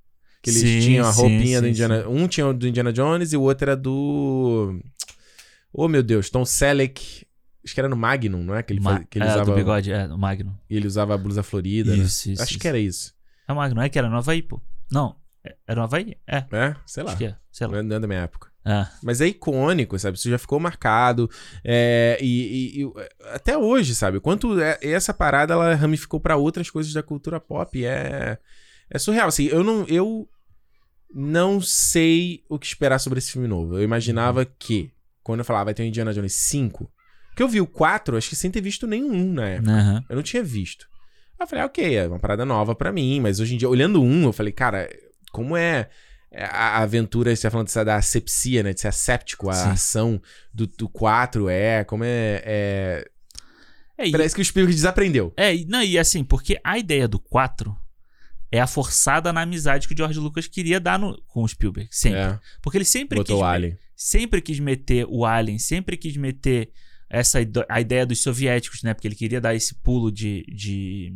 Que 0.42 0.50
eles 0.50 0.60
Sim, 0.62 0.80
tinham 0.80 1.08
a 1.08 1.12
sim, 1.12 1.20
roupinha 1.20 1.60
do 1.60 1.64
sim, 1.66 1.70
Indiana. 1.70 2.08
Um 2.08 2.28
tinha 2.28 2.52
do 2.52 2.66
Indiana 2.68 2.92
Jones 2.92 3.32
e 3.32 3.36
o 3.36 3.42
outro 3.42 3.64
era 3.70 3.76
do. 3.76 4.78
Oh, 5.72 5.88
meu 5.88 6.02
Deus, 6.02 6.30
Tom 6.30 6.44
Selleck. 6.44 7.26
Acho 7.64 7.74
que 7.74 7.80
era 7.80 7.88
no 7.88 7.96
Magnum, 7.96 8.42
não 8.44 8.54
é? 8.54 8.62
Que 8.62 8.72
ele, 8.72 8.80
Ma- 8.80 8.94
faz- 8.96 9.06
que 9.10 9.18
ele 9.18 9.24
é, 9.26 9.28
usava. 9.28 9.44
do 9.44 9.54
bigode, 9.54 9.92
é, 9.92 10.06
o 10.06 10.16
Magnum. 10.18 10.54
E 10.70 10.76
ele 10.76 10.86
usava 10.86 11.14
a 11.14 11.18
blusa 11.18 11.42
florida. 11.42 11.90
né? 11.94 12.02
Isso, 12.04 12.30
isso. 12.30 12.42
Acho 12.42 12.52
isso. 12.52 12.60
que 12.60 12.68
era 12.68 12.78
isso. 12.78 13.12
É 13.46 13.52
o 13.52 13.56
Magnum, 13.56 13.82
é 13.82 13.88
que 13.88 13.98
era 13.98 14.08
no 14.08 14.16
Havaí, 14.16 14.40
pô. 14.42 14.60
Não, 14.90 15.16
era 15.66 15.76
no 15.80 15.82
Havaí? 15.84 16.16
É, 16.26 16.44
É? 16.52 16.76
Sei 16.86 17.02
lá. 17.02 17.10
acho 17.10 17.18
que 17.18 17.24
é. 17.26 17.36
Sei 17.50 17.66
lá. 17.66 17.72
Não 17.74 17.78
é- 17.80 17.82
não 17.82 17.96
é 17.96 18.00
da 18.00 18.06
minha 18.06 18.20
época. 18.20 18.48
É. 18.64 18.86
Mas 19.02 19.20
é 19.20 19.26
icônico, 19.26 19.98
sabe? 19.98 20.16
Isso 20.16 20.30
já 20.30 20.38
ficou 20.38 20.58
marcado. 20.60 21.28
É, 21.64 22.16
e, 22.20 22.26
e- 22.80 22.82
e 22.84 22.92
até 23.34 23.56
hoje, 23.58 23.94
sabe? 23.94 24.20
Quanto 24.20 24.58
é- 24.60 24.78
essa 24.82 25.12
parada 25.12 25.52
ela 25.54 25.74
ramificou 25.74 26.20
pra 26.20 26.36
outras 26.36 26.70
coisas 26.70 26.92
da 26.92 27.02
cultura 27.02 27.40
pop. 27.40 27.84
É, 27.84 28.38
é 28.90 28.98
surreal. 28.98 29.28
Assim, 29.28 29.44
eu 29.46 29.62
não, 29.64 29.84
eu 29.86 30.28
não 31.12 31.60
sei 31.60 32.44
o 32.48 32.58
que 32.58 32.66
esperar 32.66 32.98
sobre 32.98 33.18
esse 33.18 33.32
filme 33.32 33.48
novo. 33.48 33.76
Eu 33.78 33.82
imaginava 33.82 34.44
que, 34.44 34.90
quando 35.22 35.40
eu 35.40 35.44
falava 35.44 35.66
vai 35.66 35.74
ter 35.74 35.82
um 35.82 35.86
Indiana 35.86 36.12
Jones 36.12 36.34
5, 36.34 36.90
que 37.36 37.42
eu 37.42 37.48
vi 37.48 37.60
o 37.60 37.66
4, 37.66 38.16
acho 38.16 38.28
que 38.28 38.36
sem 38.36 38.50
ter 38.50 38.60
visto 38.60 38.86
nenhum 38.86 39.32
na 39.32 39.48
época. 39.48 39.70
Aham. 39.72 40.04
Eu 40.08 40.16
não 40.16 40.22
tinha 40.22 40.42
visto. 40.42 40.86
Aí 41.38 41.44
eu 41.44 41.48
falei, 41.48 41.62
ah, 41.62 41.66
ok, 41.66 41.96
é 41.96 42.06
uma 42.08 42.18
parada 42.18 42.44
nova 42.44 42.74
pra 42.74 42.92
mim, 42.92 43.20
mas 43.20 43.38
hoje 43.40 43.54
em 43.54 43.58
dia, 43.58 43.68
olhando 43.68 44.02
um, 44.02 44.24
eu 44.24 44.32
falei, 44.32 44.52
cara, 44.52 44.88
como 45.32 45.56
é 45.56 45.88
é 46.30 46.44
a 46.44 46.78
aventura, 46.82 47.34
você 47.34 47.40
tá 47.42 47.50
falando 47.50 47.68
dessa, 47.68 47.82
da 47.82 47.96
asepsia, 47.96 48.62
né? 48.62 48.74
De 48.74 48.80
ser 48.82 48.88
asséptico, 48.88 49.48
a 49.48 49.54
Sim. 49.54 49.68
ação 49.70 50.22
do, 50.52 50.66
do 50.66 50.86
4 50.86 51.48
é, 51.48 51.84
como 51.84 52.04
é. 52.04 52.42
é... 52.44 53.08
É, 53.96 54.06
e- 54.08 54.12
Parece 54.12 54.34
que 54.34 54.42
o 54.42 54.44
Spielberg 54.44 54.74
desaprendeu. 54.74 55.32
É, 55.38 55.54
e- 55.56 55.64
não, 55.64 55.82
e 55.82 55.98
assim, 55.98 56.22
porque 56.22 56.60
a 56.62 56.78
ideia 56.78 57.08
do 57.08 57.18
4 57.18 57.74
é 58.50 58.60
a 58.60 58.66
forçada 58.66 59.32
na 59.32 59.42
amizade 59.42 59.86
que 59.86 59.94
o 59.94 59.96
George 59.96 60.18
Lucas 60.18 60.46
queria 60.46 60.80
dar 60.80 60.98
no- 60.98 61.20
com 61.26 61.42
o 61.42 61.48
Spielberg. 61.48 61.88
Sempre. 61.92 62.18
É, 62.20 62.38
Porque 62.62 62.78
ele 62.78 62.84
sempre 62.84 63.18
botou 63.18 63.36
quis, 63.36 63.42
o 63.42 63.46
Alien. 63.46 63.78
sempre 63.94 64.40
quis 64.40 64.58
meter 64.58 65.06
o 65.08 65.24
Alien, 65.26 65.58
sempre 65.58 65.96
quis 65.96 66.16
meter 66.16 66.70
essa 67.10 67.38
a 67.68 67.80
ideia 67.80 68.04
dos 68.06 68.22
soviéticos, 68.22 68.82
né? 68.82 68.94
Porque 68.94 69.08
ele 69.08 69.14
queria 69.14 69.40
dar 69.40 69.54
esse 69.54 69.74
pulo 69.74 70.10
de, 70.12 70.44
de, 70.48 71.14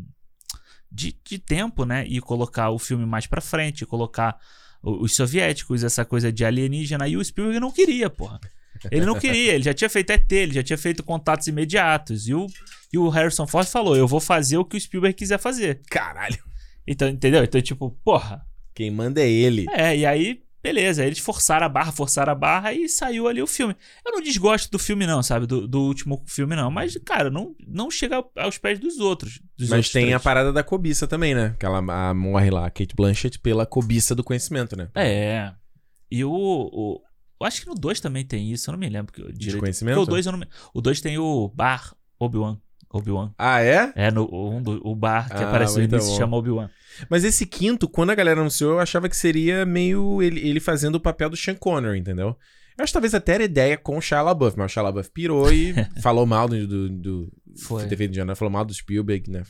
de, 0.91 1.17
de 1.25 1.39
tempo, 1.39 1.85
né? 1.85 2.05
E 2.07 2.21
colocar 2.21 2.71
o 2.71 2.79
filme 2.79 3.07
mais 3.07 3.27
pra 3.27 3.41
frente, 3.41 3.85
colocar 3.87 4.39
os 4.83 5.15
soviéticos, 5.15 5.85
essa 5.85 6.05
coisa 6.05 6.33
de 6.33 6.45
alienígena. 6.45 7.07
E 7.09 7.17
o 7.17 7.25
Spielberg 7.25 7.61
não 7.61 7.71
queria, 7.71 8.11
porra. 8.11 8.41
Ele 8.91 9.07
não 9.07 9.15
queria, 9.21 9.53
ele 9.55 9.63
já 9.65 9.73
tinha 9.75 9.89
feito 9.89 10.11
ET, 10.11 10.33
ele 10.33 10.55
já 10.55 10.63
tinha 10.63 10.79
feito 10.79 11.03
contatos 11.05 11.47
imediatos. 11.47 12.27
E 12.27 12.35
o, 12.35 12.47
e 12.93 12.99
o 12.99 13.09
Harrison 13.09 13.47
Ford 13.47 13.69
falou: 13.69 13.97
Eu 13.97 14.09
vou 14.09 14.19
fazer 14.19 14.57
o 14.57 14.65
que 14.65 14.77
o 14.77 14.81
Spielberg 14.81 15.15
quiser 15.17 15.39
fazer. 15.39 15.81
Caralho. 15.89 16.39
Então, 16.87 17.09
entendeu? 17.09 17.43
Então, 17.45 17.61
tipo, 17.61 17.91
porra. 18.05 18.45
Quem 18.75 18.91
manda 18.91 19.21
é 19.21 19.29
ele. 19.31 19.67
É, 19.71 19.97
e 19.97 20.07
aí, 20.07 20.43
beleza. 20.63 21.05
Eles 21.05 21.19
forçaram 21.19 21.67
a 21.67 21.69
barra, 21.69 21.93
forçaram 21.93 22.33
a 22.33 22.35
barra 22.35 22.73
e 22.73 22.89
saiu 22.89 23.29
ali 23.29 23.43
o 23.43 23.47
filme. 23.47 23.77
Eu 24.05 24.13
não 24.13 24.23
desgosto 24.23 24.71
do 24.71 24.79
filme, 24.79 25.07
não, 25.07 25.23
sabe? 25.23 25.47
Do, 25.47 25.69
do 25.69 25.83
último 25.83 26.23
filme, 26.27 26.57
não. 26.57 26.71
Mas, 26.71 26.97
cara, 27.05 27.29
não, 27.31 27.55
não 27.67 27.91
chega 27.91 28.17
ao- 28.17 28.33
aos 28.37 28.57
pés 28.59 28.81
dos 28.81 28.99
outros. 28.99 29.41
dos 29.59 29.69
Mas 29.69 29.79
outros 29.79 29.93
tem 29.93 30.05
a 30.05 30.07
três. 30.09 30.23
parada 30.23 30.53
da 30.53 30.63
cobiça 30.65 31.07
também, 31.07 31.35
né? 31.35 31.55
Que 31.59 31.67
ela 31.67 31.79
a- 31.79 32.15
morre 32.15 32.51
lá, 32.51 32.67
a 32.67 32.71
Kate 32.71 32.97
Blanchett, 32.97 33.39
pela 33.41 33.67
cobiça 33.67 34.15
do 34.15 34.25
conhecimento, 34.25 34.75
né? 34.77 34.89
É. 34.95 35.53
E 36.11 36.25
o. 36.25 36.31
o 36.33 37.01
eu 37.41 37.47
acho 37.47 37.61
que 37.63 37.67
no 37.69 37.75
2 37.75 37.99
também 38.01 38.25
tem 38.25 38.53
isso, 38.53 38.71
eu 38.71 38.73
não 38.73 38.79
me 38.79 38.89
lembro. 38.89 39.13
que- 39.13 39.21
Direito. 39.33 39.59
conhecimento? 39.61 39.97
Porque 39.97 40.09
o 40.11 40.15
2 40.15 40.27
eu 40.27 40.33
não 40.33 40.39
me... 40.39 40.47
O 40.73 40.81
2 40.81 41.01
tem 41.01 41.19
o 41.19 41.49
Bar 41.49 41.93
Obi-Wan. 42.19 42.57
Obi-Wan. 42.93 43.33
Ah, 43.39 43.61
é? 43.63 43.93
É, 43.97 44.11
no, 44.11 44.29
um 44.33 44.63
do, 44.63 44.81
o 44.87 44.95
bar 44.95 45.29
que 45.29 45.43
Ah, 45.43 45.49
aparece 45.49 45.77
no 45.79 45.85
início 45.85 46.01
se 46.03 46.11
bom. 46.13 46.17
chama 46.19 46.37
Obi-Wan. 46.37 46.71
Mas 47.09 47.25
esse 47.25 47.47
quinto, 47.47 47.89
quando 47.89 48.11
a 48.11 48.15
galera 48.15 48.41
anunciou, 48.41 48.73
eu 48.73 48.81
achava 48.81 49.09
que 49.09 49.17
seria 49.17 49.65
meio 49.65 50.23
ele, 50.23 50.41
ele 50.47 50.61
fazendo 50.61 50.97
o 50.97 51.01
papel 51.01 51.31
do 51.31 51.37
Sean 51.37 51.55
Connery, 51.55 51.99
entendeu? 51.99 52.37
Eu 52.77 52.83
acho 52.85 52.91
que 52.91 52.95
talvez 52.95 53.15
até 53.15 53.35
era 53.35 53.45
ideia 53.45 53.77
com 53.77 53.97
o 53.97 54.01
Shia 54.01 54.21
LaBeouf, 54.23 54.57
mas 54.59 54.71
o 54.71 54.75
Shia 54.75 54.83
LaBeouf 54.83 55.11
pirou 55.11 55.53
e 55.53 55.75
falou 56.03 56.25
mal 56.27 56.49
do... 56.49 56.67
do, 56.67 56.89
do 56.89 57.33
Foi. 57.63 57.87
TV 57.87 58.07
de 58.07 58.11
Indiana, 58.13 58.35
falou 58.35 58.51
mal 58.53 58.65
do 58.65 58.73
Spielberg, 58.75 59.31
né? 59.31 59.43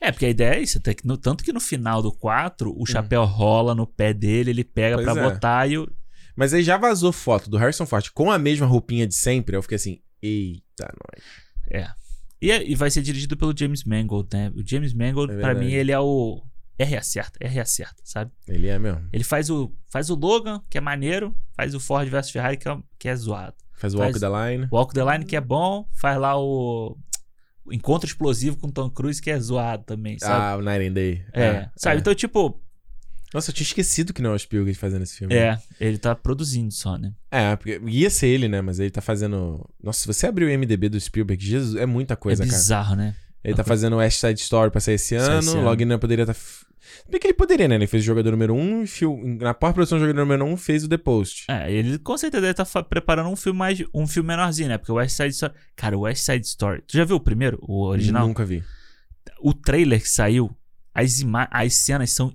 É, 0.00 0.10
porque 0.10 0.26
a 0.26 0.30
ideia 0.30 0.54
é 0.56 0.60
isso, 0.60 0.78
até 0.78 0.94
que 0.94 1.06
no- 1.06 1.16
tanto 1.16 1.44
que 1.44 1.52
no 1.52 1.60
final 1.60 2.02
do 2.02 2.10
4, 2.12 2.74
o 2.76 2.84
chapéu 2.84 3.24
rola 3.24 3.72
no 3.74 3.86
pé 3.86 4.12
dele, 4.12 4.50
ele 4.50 4.64
pega 4.64 4.96
Hum. 4.96 5.04
Pois 5.04 5.12
pra 5.14 5.22
é. 5.26 5.30
botar 5.30 5.66
e 5.70 5.78
o. 5.78 5.88
Mas 6.34 6.52
aí 6.54 6.62
já 6.62 6.76
vazou 6.76 7.12
foto 7.12 7.48
do 7.50 7.56
Harrison 7.58 7.84
Ford 7.86 8.08
com 8.12 8.30
a 8.30 8.38
mesma 8.38 8.66
roupinha 8.66 9.06
de 9.06 9.14
sempre, 9.14 9.54
eu 9.56 9.62
fiquei 9.62 9.76
assim, 9.76 9.98
eita, 10.20 10.92
nós. 10.92 11.22
É. 11.70 11.88
E, 12.42 12.50
é- 12.50 12.68
e 12.68 12.74
vai 12.74 12.90
ser 12.90 13.00
dirigido 13.02 13.36
pelo 13.36 13.56
James 13.56 13.84
Mangold, 13.84 14.28
né? 14.32 14.50
O 14.54 14.62
James 14.66 14.92
Mangold, 14.92 15.32
É 15.32 15.38
pra 15.40 15.54
mim, 15.54 15.70
ele 15.72 15.92
é 15.92 16.00
o. 16.00 16.42
R 16.78 16.96
acerta, 16.96 17.38
R 17.40 17.60
acerta, 17.60 18.02
sabe? 18.04 18.32
Ele 18.48 18.66
é 18.66 18.78
mesmo. 18.78 19.06
Ele 19.12 19.22
faz 19.22 19.48
o, 19.50 19.72
faz 19.88 20.10
o 20.10 20.14
Logan, 20.16 20.60
que 20.68 20.76
é 20.76 20.80
maneiro, 20.80 21.36
faz 21.54 21.74
o 21.74 21.78
Ford 21.80 22.08
vs 22.08 22.30
Ferrari, 22.30 22.56
que 22.56 22.68
é, 22.68 22.78
que 22.98 23.08
é 23.08 23.14
zoado. 23.14 23.54
Faz 23.74 23.94
o 23.94 23.98
Faz- 23.98 24.14
Walk 24.14 24.20
the 24.20 24.28
Line. 24.50 24.68
Walk 24.72 24.94
the 24.94 25.04
Line, 25.04 25.24
que 25.24 25.36
é 25.36 25.40
bom, 25.40 25.86
faz 25.92 26.18
lá 26.18 26.36
o. 26.36 26.96
Encontro 27.70 28.08
Explosivo 28.08 28.56
com 28.56 28.68
Tom 28.68 28.90
Cruise, 28.90 29.22
que 29.22 29.30
é 29.30 29.38
zoado 29.38 29.84
também, 29.84 30.18
sabe? 30.18 30.34
Ah, 30.44 30.56
o 30.56 30.62
Night 30.62 30.88
and 30.88 30.92
Day. 30.94 31.24
é, 31.32 31.68
sabe? 31.76 32.00
Então, 32.00 32.12
tipo, 32.14 32.60
Nossa, 33.32 33.50
eu 33.50 33.54
tinha 33.54 33.64
esquecido 33.64 34.12
que 34.12 34.20
não 34.20 34.32
é 34.32 34.34
o 34.34 34.38
Spielberg 34.38 34.78
fazendo 34.78 35.02
esse 35.02 35.16
filme. 35.16 35.34
é, 35.34 35.58
ele 35.80 35.98
tá 35.98 36.14
produzindo 36.14 36.72
só, 36.72 36.96
né? 36.98 37.12
É, 37.30 37.56
porque 37.56 37.80
ia 37.86 38.10
ser 38.10 38.26
ele, 38.26 38.48
né? 38.48 38.60
Mas 38.60 38.78
ele 38.78 38.90
tá 38.90 39.00
fazendo. 39.00 39.68
Nossa, 39.82 40.00
se 40.00 40.06
você 40.06 40.26
abrir 40.26 40.44
o 40.44 40.58
MDB 40.58 40.88
do 40.88 41.00
Spielberg, 41.00 41.44
Jesus, 41.44 41.76
é 41.76 41.86
muita 41.86 42.16
coisa, 42.16 42.42
é 42.42 42.46
cara. 42.46 42.58
bizarro, 42.58 42.96
né? 42.96 43.14
Ele 43.44 43.54
tá 43.54 43.64
fazendo 43.64 43.96
West 43.96 44.20
Side 44.20 44.40
Story 44.40 44.70
pra 44.70 44.80
sair 44.80 44.94
esse 44.94 45.16
ano. 45.16 45.40
esse 45.40 45.50
ano. 45.50 45.62
Logo 45.62 45.84
não 45.84 45.98
poderia 45.98 46.22
estar. 46.22 46.34
Tá... 46.34 46.40
Bem 47.08 47.20
que 47.20 47.26
ele 47.26 47.34
poderia, 47.34 47.66
né? 47.66 47.74
Ele 47.74 47.86
fez 47.86 48.02
o 48.02 48.06
jogador 48.06 48.30
número 48.30 48.54
1 48.54 48.58
um, 48.58 48.82
e 48.82 48.86
fil... 48.86 49.20
na 49.40 49.52
pós-produção 49.52 49.98
do 49.98 50.02
jogador 50.02 50.20
número 50.20 50.44
1 50.44 50.52
um, 50.52 50.56
fez 50.56 50.84
o 50.84 50.88
The 50.88 50.98
Post. 50.98 51.46
É, 51.48 51.72
ele 51.72 51.98
com 51.98 52.16
certeza 52.16 52.40
deve 52.40 52.62
estar 52.62 52.82
preparando 52.84 53.28
um 53.28 53.36
filme 53.36 53.58
mais 53.58 53.82
um 53.92 54.06
filme 54.06 54.28
menorzinho, 54.28 54.68
né? 54.68 54.78
Porque 54.78 54.92
o 54.92 54.96
West 54.96 55.16
Side 55.16 55.30
Story. 55.30 55.54
Cara, 55.74 55.98
o 55.98 56.02
West 56.02 56.24
Side 56.24 56.46
Story. 56.46 56.82
Tu 56.86 56.96
já 56.96 57.04
viu 57.04 57.16
o 57.16 57.20
primeiro? 57.20 57.58
O 57.62 57.84
original? 57.84 58.26
Nunca 58.26 58.44
vi. 58.44 58.62
O 59.40 59.52
trailer 59.52 60.00
que 60.00 60.08
saiu, 60.08 60.54
as, 60.94 61.20
ima... 61.20 61.48
as 61.50 61.74
cenas 61.74 62.10
são 62.10 62.32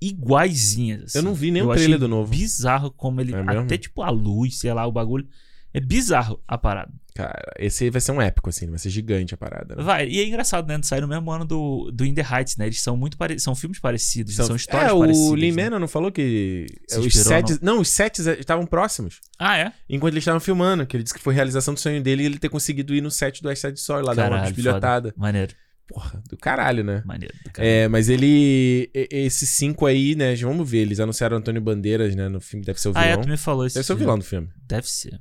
iguaizinhas. 0.00 1.04
assim. 1.04 1.18
Eu 1.18 1.22
não 1.22 1.34
vi 1.34 1.50
nem 1.50 1.62
o 1.62 1.72
trailer 1.72 1.98
do 1.98 2.08
novo. 2.08 2.30
Bizarro 2.30 2.90
como 2.90 3.20
ele. 3.20 3.34
É 3.34 3.58
até 3.58 3.78
tipo 3.78 4.02
a 4.02 4.10
luz, 4.10 4.58
sei 4.58 4.72
lá, 4.72 4.86
o 4.86 4.92
bagulho. 4.92 5.26
É 5.72 5.80
bizarro 5.80 6.42
a 6.48 6.56
parada. 6.56 6.90
Cara, 7.14 7.52
esse 7.58 7.84
aí 7.84 7.90
vai 7.90 8.00
ser 8.00 8.12
um 8.12 8.20
épico, 8.20 8.48
assim, 8.50 8.66
vai 8.66 8.78
ser 8.78 8.90
gigante 8.90 9.32
a 9.34 9.38
parada. 9.38 9.74
Né? 9.74 9.82
Vai, 9.82 10.06
e 10.06 10.20
é 10.20 10.26
engraçado, 10.26 10.66
né? 10.68 10.78
Sai 10.82 11.00
no 11.00 11.08
mesmo 11.08 11.30
ano 11.30 11.46
do, 11.46 11.90
do 11.90 12.04
In 12.04 12.14
the 12.14 12.22
Heights, 12.22 12.56
né? 12.58 12.66
Eles 12.66 12.80
são 12.80 12.94
muito 12.94 13.16
parecidos. 13.16 13.42
São 13.42 13.54
filmes 13.54 13.78
parecidos, 13.78 14.34
são, 14.34 14.54
histórias 14.54 14.92
é, 14.92 14.98
parecidas. 14.98 15.30
o 15.30 15.34
Lin 15.34 15.52
né? 15.52 15.70
Não 15.70 15.88
falou 15.88 16.12
que 16.12 16.66
Se 16.86 16.98
os 16.98 17.14
sets... 17.14 17.60
Não, 17.60 17.80
os 17.80 17.88
sets 17.88 18.26
estavam 18.26 18.66
próximos. 18.66 19.20
Ah, 19.38 19.56
é? 19.56 19.72
Enquanto 19.88 20.12
eles 20.12 20.22
estavam 20.22 20.40
filmando, 20.40 20.86
que 20.86 20.96
ele 20.96 21.04
disse 21.04 21.14
que 21.14 21.22
foi 21.22 21.34
realização 21.34 21.72
do 21.72 21.80
sonho 21.80 22.02
dele 22.02 22.22
e 22.22 22.26
ele 22.26 22.38
ter 22.38 22.50
conseguido 22.50 22.94
ir 22.94 23.00
no 23.00 23.10
set 23.10 23.42
do 23.42 23.48
West 23.48 23.62
Side 23.62 23.78
Story, 23.78 24.04
lá 24.04 24.12
dar 24.12 24.24
uma 24.24 24.30
Caralho, 24.30 24.54
desbilhotada. 24.54 25.14
Maneiro, 25.16 25.54
Porra, 25.88 26.20
do 26.28 26.36
caralho, 26.36 26.82
né? 26.82 27.02
maneiro. 27.06 27.34
do 27.44 27.50
cara. 27.52 27.66
É, 27.66 27.86
mas 27.88 28.08
ele. 28.08 28.90
Esses 28.92 29.48
cinco 29.50 29.86
aí, 29.86 30.14
né? 30.16 30.34
Vamos 30.36 30.68
ver, 30.68 30.78
eles 30.78 30.98
anunciaram 30.98 31.36
Antônio 31.36 31.60
Bandeiras, 31.60 32.14
né? 32.16 32.28
No 32.28 32.40
filme, 32.40 32.64
deve 32.64 32.80
ser 32.80 32.88
o 32.88 32.92
ah, 32.94 33.04
é, 33.04 33.10
vilão. 33.10 33.22
tu 33.22 33.28
me 33.28 33.36
falou 33.36 33.66
isso. 33.66 33.74
deve 33.74 33.86
ser 33.86 33.92
o 33.92 33.96
vilão 33.96 34.18
do 34.18 34.24
filme. 34.24 34.48
Deve 34.66 34.88
ser. 34.88 35.20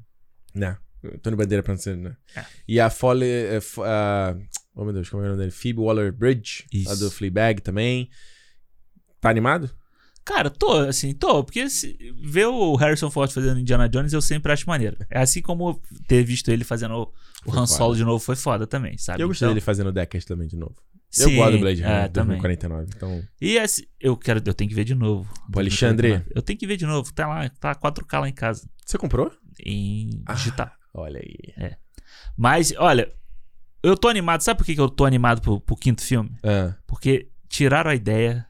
Né? 0.53 0.76
Antônio 1.03 1.38
Bandeira 1.38 1.61
pra 1.61 1.74
não 1.74 1.80
ser, 1.80 1.95
né? 1.95 2.16
É. 2.36 2.43
E 2.68 2.80
a 2.80 2.89
Foley. 2.89 3.30
é, 3.30 3.59
a- 3.84 4.36
oh 4.76 4.84
meu 4.84 4.93
Deus, 4.93 5.07
como 5.07 5.22
é 5.22 5.26
o 5.28 5.30
nome 5.30 5.39
dele? 5.39 5.51
Phoebe 5.51 5.80
Waller 5.80 6.11
Bridge, 6.11 6.66
lá 6.86 6.93
Isso. 6.93 6.99
do 7.03 7.11
Fleabag 7.11 7.61
também. 7.61 8.09
Tá 9.22 9.30
animado? 9.30 9.70
Cara, 10.26 10.49
tô, 10.49 10.73
assim, 10.80 11.13
tô, 11.13 11.43
porque 11.43 11.69
se, 11.69 11.95
ver 12.23 12.47
o 12.47 12.76
Harrison 12.76 13.11
Ford 13.11 13.32
fazendo 13.32 13.59
Indiana 13.59 13.88
Jones 13.88 14.11
eu 14.11 14.21
sempre 14.21 14.51
acho 14.51 14.67
maneiro. 14.67 14.97
É 15.09 15.21
assim 15.21 15.39
como 15.41 15.80
ter 16.07 16.23
visto 16.23 16.49
ele 16.49 16.63
fazendo 16.63 16.95
o, 16.95 17.13
o 17.45 17.55
Han. 17.55 17.67
Solo 17.67 17.95
de 17.95 18.03
novo 18.03 18.17
foi 18.17 18.36
foda 18.36 18.65
também, 18.65 18.97
sabe? 18.97 19.21
Eu 19.21 19.28
gostei 19.28 19.45
Então, 19.45 19.53
dele 19.53 19.61
fazendo 19.63 19.88
o 19.89 19.91
Deckard 19.91 20.26
também 20.26 20.47
de 20.47 20.55
novo. 20.57 20.73
eu 21.19 21.30
sim, 21.30 21.36
gosto 21.36 21.51
do 21.51 21.59
Blade 21.59 21.84
é, 21.84 21.88
Runner 21.88 22.09
também. 22.11 22.39
2049. 22.39 22.88
Então, 22.95 23.23
E 23.39 23.55
esse, 23.57 23.88
eu 24.01 24.17
quero, 24.17 24.41
eu 24.43 24.53
tenho 24.55 24.67
que 24.67 24.76
ver 24.76 24.84
de 24.84 24.95
novo. 24.95 25.32
Pô, 25.53 25.59
Alexandre. 25.59 26.23
Eu 26.34 26.41
tenho 26.41 26.57
que 26.57 26.65
ver 26.65 26.78
de 26.78 26.88
novo. 26.88 27.13
Tá 27.13 27.28
lá, 27.28 27.47
tá 27.49 27.76
4K 27.76 28.19
lá 28.21 28.28
em 28.28 28.34
casa, 28.34 28.67
você 28.84 28.97
comprou? 28.97 29.32
em 29.63 30.23
Ah. 30.26 30.34
digital. 30.34 30.71
Olha 30.93 31.19
aí. 31.19 31.71
Mas, 32.36 32.73
olha, 32.78 33.11
eu 33.84 33.95
tô 33.95 34.07
animado. 34.07 34.41
Sabe 34.41 34.57
por 34.57 34.65
que 34.65 34.73
eu 34.80 34.89
tô 34.89 35.05
animado 35.05 35.39
pro, 35.41 35.59
pro 35.61 35.76
quinto 35.76 36.01
filme? 36.01 36.32
Ah, 36.43 36.73
Porque 36.88 37.30
tiraram 37.47 37.91
a 37.91 37.95
ideia 37.95 38.45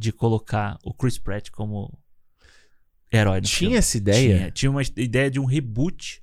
de 0.00 0.12
colocar 0.12 0.78
o 0.82 0.94
Chris 0.94 1.18
Pratt 1.18 1.50
como 1.50 1.92
herói 3.12 3.42
tinha 3.42 3.58
filme. 3.58 3.76
essa 3.76 3.98
ideia? 3.98 4.38
Tinha, 4.38 4.50
tinha 4.50 4.70
uma 4.70 4.82
ideia 4.96 5.30
de 5.30 5.38
um 5.38 5.44
reboot 5.44 6.22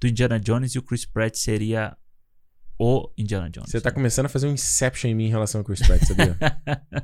do 0.00 0.08
Indiana 0.08 0.40
Jones 0.40 0.74
e 0.74 0.78
o 0.78 0.82
Chris 0.82 1.04
Pratt 1.04 1.36
seria 1.36 1.94
o 2.78 3.10
Indiana 3.18 3.50
Jones. 3.50 3.70
Você 3.70 3.82
tá 3.82 3.90
começando 3.90 4.26
a 4.26 4.28
fazer 4.30 4.46
um 4.46 4.52
Inception 4.52 5.10
em 5.10 5.14
mim 5.14 5.26
em 5.26 5.28
relação 5.28 5.60
ao 5.60 5.64
Chris 5.64 5.86
Pratt, 5.86 6.04
sabia? 6.04 6.38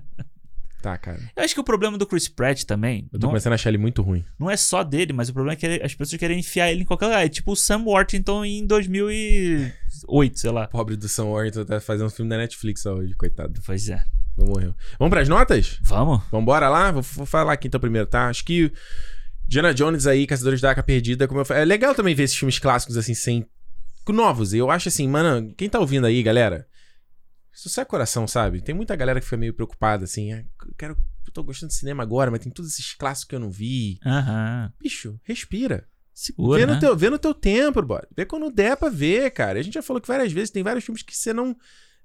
tá, 0.81 0.97
cara. 0.97 1.21
Eu 1.37 1.45
acho 1.45 1.53
que 1.53 1.61
o 1.61 1.65
problema 1.65 1.99
do 1.99 2.07
Chris 2.07 2.27
Pratt 2.27 2.65
também 2.65 3.07
Eu 3.13 3.19
tô 3.19 3.27
não, 3.27 3.33
começando 3.33 3.53
a 3.53 3.57
achar 3.57 3.69
ele 3.69 3.77
muito 3.77 4.01
ruim. 4.01 4.25
não 4.39 4.51
é 4.51 4.57
só 4.57 4.83
dele, 4.83 5.13
mas 5.13 5.29
o 5.29 5.35
problema 5.35 5.53
é 5.53 5.57
que 5.57 5.83
as 5.85 5.95
pessoas 5.95 6.19
querem 6.19 6.39
enfiar 6.39 6.73
ele 6.73 6.83
em 6.83 6.87
qualquer 6.87 7.07
lugar. 7.07 7.27
É 7.27 7.29
tipo 7.29 7.53
o 7.53 7.57
Sam 7.57 7.83
Worthington 7.85 8.47
em 8.47 8.67
2008, 8.67 10.41
sei 10.41 10.51
lá. 10.51 10.69
Pobre 10.69 10.97
do 10.97 11.07
Sam 11.07 11.27
Warrington 11.27 11.67
tá 11.67 11.81
fazendo 11.81 12.07
um 12.07 12.11
filme 12.11 12.31
da 12.31 12.39
Netflix 12.39 12.87
hoje, 12.87 13.13
coitado. 13.13 13.61
Pois 13.67 13.91
é. 13.91 14.03
Não 14.37 14.47
morreu. 14.47 14.75
Vamos 14.99 15.11
pras 15.11 15.29
notas? 15.29 15.79
Vamos? 15.83 16.23
Vambora 16.31 16.69
lá? 16.69 16.91
Vou, 16.91 17.03
vou 17.03 17.27
falar 17.27 17.53
aqui 17.53 17.69
então 17.69 17.81
primeiro, 17.81 18.07
tá? 18.07 18.29
Acho 18.29 18.45
que 18.45 18.73
Diana 19.47 19.73
Jones 19.75 20.07
aí, 20.07 20.27
Caçadores 20.27 20.61
da 20.61 20.71
Arca 20.71 20.83
Perdida, 20.83 21.29
como 21.29 21.41
eu 21.41 21.45
falei. 21.45 21.63
É 21.63 21.67
legal 21.67 21.95
também 21.95 22.15
ver 22.15 22.25
esses 22.25 22.37
filmes 22.37 22.59
clássicos 22.59 22.97
assim, 22.97 23.15
sem. 23.15 23.47
novos. 24.09 24.53
Eu 24.53 24.71
acho 24.71 24.89
assim, 24.89 25.07
mano, 25.09 25.55
quem 25.57 25.69
tá 25.69 25.79
ouvindo 25.79 26.07
aí, 26.07 26.23
galera? 26.23 26.67
Isso 27.55 27.81
é 27.81 27.85
coração, 27.85 28.27
sabe? 28.27 28.61
Tem 28.61 28.75
muita 28.75 28.97
galera 28.97 29.21
que 29.21 29.27
fica 29.27 29.37
meio 29.37 29.55
preocupada, 29.55 30.05
assim. 30.05 30.33
"Ah, 30.33 30.45
Eu 30.67 30.75
quero. 30.77 30.97
Eu 31.27 31.33
tô 31.33 31.43
gostando 31.43 31.71
de 31.71 31.79
cinema 31.79 32.03
agora, 32.03 32.31
mas 32.31 32.41
tem 32.41 32.51
todos 32.53 32.73
esses 32.73 32.95
clássicos 32.95 33.29
que 33.29 33.35
eu 33.35 33.41
não 33.41 33.51
vi. 33.51 33.99
Aham. 34.05 34.73
Bicho, 34.83 35.19
respira. 35.23 35.87
Segura, 36.13 36.61
vê, 36.61 36.67
né? 36.67 36.75
no 36.75 36.81
teu, 36.81 36.97
vê 36.97 37.11
no 37.11 37.19
teu 37.19 37.33
tempo, 37.35 37.81
bora. 37.83 38.07
Vê 38.17 38.25
quando 38.27 38.51
der 38.51 38.77
pra 38.77 38.89
ver, 38.89 39.31
cara. 39.31 39.59
A 39.59 39.63
gente 39.63 39.75
já 39.75 39.83
falou 39.83 40.01
que 40.03 40.07
várias 40.09 40.33
vezes 40.33 40.51
tem 40.51 40.63
vários 40.63 40.85
filmes 40.85 41.03
que 41.03 41.17
você 41.17 41.33
não. 41.33 41.57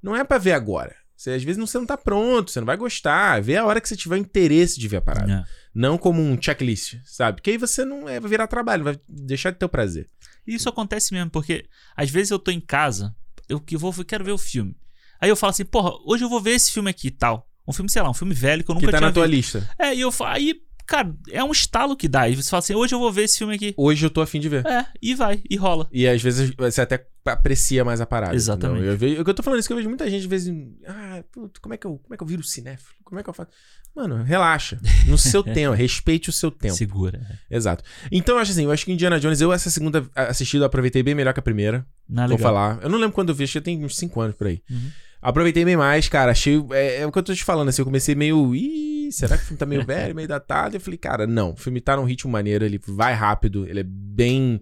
Não 0.02 0.16
é 0.16 0.24
pra 0.24 0.38
ver 0.38 0.54
agora. 0.54 0.96
Você, 1.20 1.32
às 1.32 1.44
vezes 1.44 1.58
não- 1.58 1.68
você 1.68 1.78
não 1.78 1.86
tá 1.86 1.98
pronto, 1.98 2.50
você 2.50 2.62
não 2.62 2.66
vai 2.66 2.78
gostar. 2.78 3.42
Vê 3.42 3.58
a 3.58 3.66
hora 3.66 3.82
que 3.82 3.90
você 3.90 3.96
tiver 3.98 4.18
interesse 4.18 4.80
de 4.80 4.88
ver 4.88 4.98
a 4.98 5.02
parada. 5.02 5.30
É. 5.34 5.44
Não 5.76 5.98
como 5.98 6.22
um 6.22 6.42
checklist, 6.42 6.96
sabe? 7.04 7.36
Porque 7.38 7.50
aí 7.52 7.58
você 7.58 7.84
não 7.84 8.08
é, 8.08 8.22
vai 8.22 8.30
virar 8.30 8.48
trabalho, 8.48 8.86
vai 8.86 8.98
deixar 9.06 9.52
de 9.52 9.58
ter 9.60 9.66
o 9.66 9.70
prazer. 9.70 10.08
E 10.48 10.56
isso 10.56 10.70
acontece 10.70 11.14
mesmo, 11.14 11.30
porque 11.30 11.66
às 11.94 12.10
vezes 12.10 12.32
eu 12.32 12.40
tô 12.40 12.52
em 12.52 12.62
casa, 12.62 13.14
eu 13.50 13.60
que 13.60 13.76
vou, 13.76 13.94
eu 13.98 14.06
quero 14.06 14.24
ver 14.24 14.32
o 14.32 14.38
filme. 14.38 14.78
Aí 15.20 15.28
eu 15.30 15.36
falo 15.36 15.50
assim, 15.52 15.66
porra, 15.66 15.92
hoje 16.06 16.24
eu 16.24 16.30
vou 16.30 16.40
ver 16.40 16.52
esse 16.52 16.72
filme 16.72 16.90
aqui 16.90 17.08
e 17.08 17.12
tal. 17.12 17.46
Um 17.68 17.74
filme, 17.74 17.92
sei 17.92 18.02
lá, 18.02 18.10
um 18.10 18.14
filme 18.14 18.34
velho 18.34 18.64
que 18.64 18.72
eu 18.72 18.76
nunca 18.76 18.88
que 18.88 18.92
tá 18.94 18.98
tinha 19.00 19.08
na 19.10 19.14
tua 19.14 19.28
visto. 19.28 19.58
lista. 19.58 19.76
É, 19.78 19.94
e 19.94 20.00
eu 20.00 20.14
falo, 20.14 20.32
aí, 20.36 20.56
cara, 20.90 21.16
é 21.30 21.44
um 21.44 21.52
estalo 21.52 21.96
que 21.96 22.08
dá. 22.08 22.28
E 22.28 22.36
você 22.36 22.50
fala 22.50 22.60
assim, 22.60 22.74
hoje 22.74 22.96
eu 22.96 23.00
vou 23.00 23.12
ver 23.12 23.24
esse 23.24 23.38
filme 23.38 23.54
aqui. 23.56 23.74
Hoje 23.78 24.06
eu 24.06 24.10
tô 24.10 24.22
afim 24.22 24.40
de 24.40 24.50
ver. 24.50 24.66
É, 24.66 24.86
e 25.02 25.14
vai, 25.14 25.42
e 25.50 25.56
rola. 25.56 25.88
E 25.92 26.08
às 26.08 26.22
vezes 26.22 26.52
você 26.58 26.82
até 26.82 27.06
aprecia 27.26 27.86
mais 27.86 28.02
a 28.02 28.06
parada. 28.06 28.36
Exatamente. 28.36 28.86
Eu, 28.86 28.98
vejo, 28.98 29.22
eu 29.22 29.34
tô 29.34 29.44
falando 29.44 29.60
isso 29.60 29.70
que 29.70 29.74
eu 29.74 29.78
vejo 29.78 29.88
muita 29.88 30.10
gente, 30.10 30.22
às 30.22 30.26
vezes. 30.26 30.54
Ah, 30.88 31.24
puto, 31.32 31.62
como 31.62 31.76
é 31.76 31.78
que 31.78 31.86
eu, 31.86 31.98
como 32.00 32.14
é 32.14 32.18
que 32.18 32.24
eu 32.24 32.28
viro 32.28 32.44
cinéfilo? 32.44 32.96
Como 33.04 33.20
é 33.20 33.24
que 33.24 33.30
eu 33.30 33.34
faço? 33.34 33.52
Mano, 33.96 34.24
relaxa. 34.24 34.80
No 35.08 35.18
seu 35.18 35.44
tempo, 35.44 35.76
respeite 35.76 36.30
o 36.30 36.34
seu 36.34 36.50
tempo. 36.50 36.74
Segura. 36.74 37.22
Exato. 37.50 37.84
Então 38.12 38.36
eu 38.36 38.42
acho 38.42 38.52
assim, 38.52 38.64
eu 38.64 38.72
acho 38.72 38.86
que 38.86 38.92
Indiana 38.92 39.20
Jones, 39.20 39.42
eu 39.42 39.54
essa 39.54 39.70
segunda 39.70 40.10
assistida, 40.16 40.64
eu 40.64 40.68
aproveitei 40.68 41.04
bem 41.04 41.14
melhor 41.14 41.34
que 41.34 41.40
a 41.40 41.44
primeira. 41.44 41.86
É 42.10 42.14
Vou 42.14 42.24
legal. 42.24 42.38
falar. 42.40 42.80
Eu 42.82 42.90
não 42.90 42.98
lembro 42.98 43.14
quando 43.14 43.30
eu 43.30 43.36
vi, 43.36 43.44
acho 43.44 43.54
que 43.54 43.62
tem 43.62 43.84
uns 43.86 43.96
5 43.98 44.22
anos 44.22 44.36
por 44.36 44.48
aí. 44.48 44.62
Uhum. 44.70 44.90
Aproveitei 45.22 45.66
bem 45.66 45.76
mais, 45.78 46.08
cara. 46.08 46.32
Achei. 46.32 46.56
É, 46.72 47.02
é 47.02 47.08
o 47.08 47.12
que 47.12 47.20
eu 47.20 47.24
tô 47.24 47.34
te 47.34 47.44
falando, 47.44 47.70
assim. 47.70 47.82
Eu 47.82 47.86
comecei 47.86 48.16
meio. 48.16 48.56
Ih, 48.56 49.12
será 49.12 49.38
que 49.38 49.44
o 49.44 49.48
filme 49.48 49.60
tá 49.60 49.66
meio 49.66 49.86
velho, 49.86 50.16
meio 50.16 50.28
datado? 50.28 50.76
Eu 50.76 50.82
falei, 50.82 50.98
cara, 50.98 51.28
não. 51.28 51.52
O 51.52 51.58
filme 51.58 51.82
tá 51.82 51.96
num 51.96 52.06
ritmo 52.06 52.32
maneiro, 52.32 52.66
ele 52.66 52.80
vai 52.88 53.14
rápido, 53.14 53.68
ele 53.68 53.82
é 53.82 53.86
bem 53.86 54.60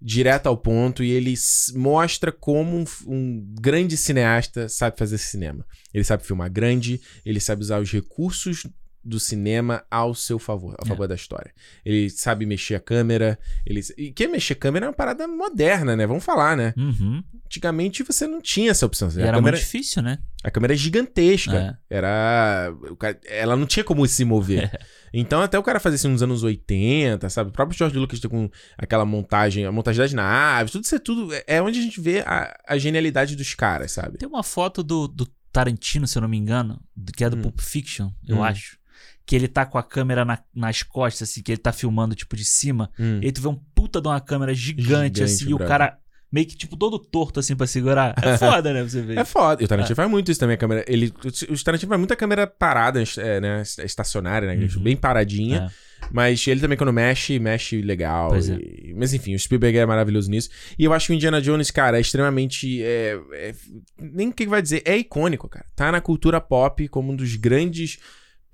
direto 0.00 0.46
ao 0.46 0.56
ponto 0.56 1.02
e 1.02 1.10
ele 1.10 1.34
mostra 1.74 2.30
como 2.30 2.76
um, 2.76 2.84
um 3.06 3.54
grande 3.58 3.96
cineasta 3.96 4.68
sabe 4.68 4.98
fazer 4.98 5.18
cinema. 5.18 5.64
Ele 5.92 6.04
sabe 6.04 6.24
filmar 6.24 6.50
grande, 6.50 7.00
ele 7.24 7.40
sabe 7.40 7.62
usar 7.62 7.80
os 7.80 7.90
recursos 7.90 8.66
do 9.06 9.20
cinema 9.20 9.84
ao 9.90 10.14
seu 10.14 10.38
favor, 10.38 10.74
ao 10.78 10.84
É. 10.84 10.88
favor 10.88 11.06
da 11.08 11.14
história. 11.14 11.52
Ele 11.84 12.10
sabe 12.10 12.44
mexer 12.44 12.74
a 12.74 12.80
câmera, 12.80 13.38
ele 13.64 13.80
e 13.96 14.10
que 14.12 14.26
mexer 14.28 14.54
a 14.54 14.56
câmera 14.56 14.86
é 14.86 14.88
uma 14.88 14.94
parada 14.94 15.26
moderna, 15.28 15.94
né? 15.94 16.06
Vamos 16.06 16.24
falar, 16.24 16.56
né? 16.56 16.74
Uhum. 16.76 17.22
Antigamente 17.46 18.02
você 18.02 18.26
não 18.26 18.40
tinha 18.40 18.70
essa 18.72 18.84
opção. 18.84 19.08
Era 19.08 19.32
câmera, 19.32 19.40
muito 19.42 19.56
difícil, 19.58 20.02
né? 20.02 20.18
a 20.42 20.50
câmera 20.50 20.74
é 20.74 20.76
gigantesca. 20.76 21.78
Era. 21.88 22.72
o 22.90 22.96
cara- 22.96 23.18
ela 23.26 23.56
não 23.56 23.66
tinha 23.66 23.84
como 23.84 24.06
se 24.06 24.24
mover. 24.24 24.70
Então, 25.18 25.40
até 25.40 25.58
o 25.58 25.62
cara 25.62 25.80
fazer 25.80 25.94
assim 25.96 26.08
nos 26.08 26.22
anos 26.22 26.42
80, 26.42 27.30
sabe? 27.30 27.48
O 27.48 27.52
próprio 27.52 27.78
George 27.78 27.96
Lucas 27.96 28.20
com 28.20 28.50
aquela 28.76 29.02
montagem, 29.06 29.64
a 29.64 29.72
montagem 29.72 30.02
das 30.02 30.12
naves, 30.12 30.72
tudo 30.72 30.84
isso 30.84 30.94
é 30.94 30.98
tudo. 30.98 31.28
É 31.46 31.62
onde 31.62 31.78
a 31.78 31.82
gente 31.82 31.98
vê 32.02 32.20
a, 32.20 32.54
a 32.68 32.76
genialidade 32.76 33.34
dos 33.34 33.54
caras, 33.54 33.92
sabe? 33.92 34.18
Tem 34.18 34.28
uma 34.28 34.42
foto 34.42 34.82
do, 34.82 35.08
do 35.08 35.24
Tarantino, 35.50 36.06
se 36.06 36.18
eu 36.18 36.22
não 36.22 36.28
me 36.28 36.36
engano, 36.36 36.78
que 37.16 37.24
é 37.24 37.30
do 37.30 37.36
Hum. 37.36 37.42
Pulp 37.42 37.60
Fiction, 37.60 38.10
eu 38.28 38.38
Hum. 38.38 38.44
acho. 38.44 38.76
Que 39.24 39.34
ele 39.34 39.48
tá 39.48 39.66
com 39.66 39.76
a 39.78 39.82
câmera 39.82 40.24
na- 40.24 40.38
nas 40.54 40.82
costas, 40.82 41.28
assim, 41.30 41.42
que 41.42 41.50
ele 41.52 41.58
tá 41.60 41.72
filmando, 41.72 42.14
tipo, 42.14 42.36
de 42.36 42.44
cima. 42.44 42.90
Hum. 42.98 43.18
E 43.22 43.26
aí 43.26 43.32
tu 43.32 43.40
vê 43.42 43.48
um 43.48 43.58
puta 43.74 44.00
de 44.00 44.08
uma 44.08 44.20
câmera 44.20 44.54
gigante, 44.54 44.82
Gigante, 44.86 45.22
assim, 45.22 45.50
e 45.50 45.54
o 45.54 45.58
cara 45.58 45.98
meio 46.30 46.46
que, 46.46 46.56
tipo, 46.56 46.76
todo 46.76 46.98
torto, 46.98 47.40
assim, 47.40 47.56
pra 47.56 47.66
segurar. 47.66 48.14
É 48.22 48.36
foda, 48.38 48.72
né, 48.72 48.80
pra 48.80 48.88
você 48.88 49.02
ver. 49.02 49.18
É 49.18 49.24
foda. 49.24 49.62
E 49.62 49.64
o 49.64 49.68
Tarantino 49.68 49.96
faz 49.96 50.10
muito 50.10 50.30
isso 50.30 50.38
também, 50.40 50.54
a 50.54 50.58
câmera. 50.58 50.84
Ele, 50.86 51.12
o 51.48 51.64
Tarantino 51.64 51.88
faz 51.88 51.98
muita 51.98 52.14
câmera 52.16 52.46
parada, 52.46 53.02
é, 53.18 53.40
né? 53.40 53.62
Estacionária, 53.84 54.46
né? 54.54 54.64
Uhum. 54.76 54.82
Bem 54.82 54.96
paradinha. 54.96 55.70
É. 55.72 55.86
Mas 56.12 56.46
ele 56.46 56.60
também, 56.60 56.76
quando 56.76 56.92
mexe, 56.92 57.38
mexe 57.38 57.80
legal. 57.80 58.34
É. 58.34 58.38
E- 58.38 58.94
Mas 58.96 59.12
enfim, 59.14 59.34
o 59.34 59.38
Spielberg 59.38 59.78
é 59.78 59.86
maravilhoso 59.86 60.30
nisso. 60.30 60.50
E 60.78 60.84
eu 60.84 60.92
acho 60.92 61.06
que 61.06 61.12
o 61.12 61.14
Indiana 61.14 61.40
Jones, 61.40 61.70
cara, 61.70 61.96
é 61.96 62.00
extremamente. 62.00 62.82
é- 62.82 63.18
é- 63.32 63.54
Nem 63.98 64.28
o 64.28 64.32
que 64.32 64.46
vai 64.46 64.60
dizer, 64.60 64.82
é 64.84 64.96
icônico, 64.96 65.48
cara. 65.48 65.64
Tá 65.74 65.90
na 65.90 66.00
cultura 66.00 66.40
pop 66.40 66.86
como 66.88 67.12
um 67.12 67.16
dos 67.16 67.34
grandes 67.36 67.98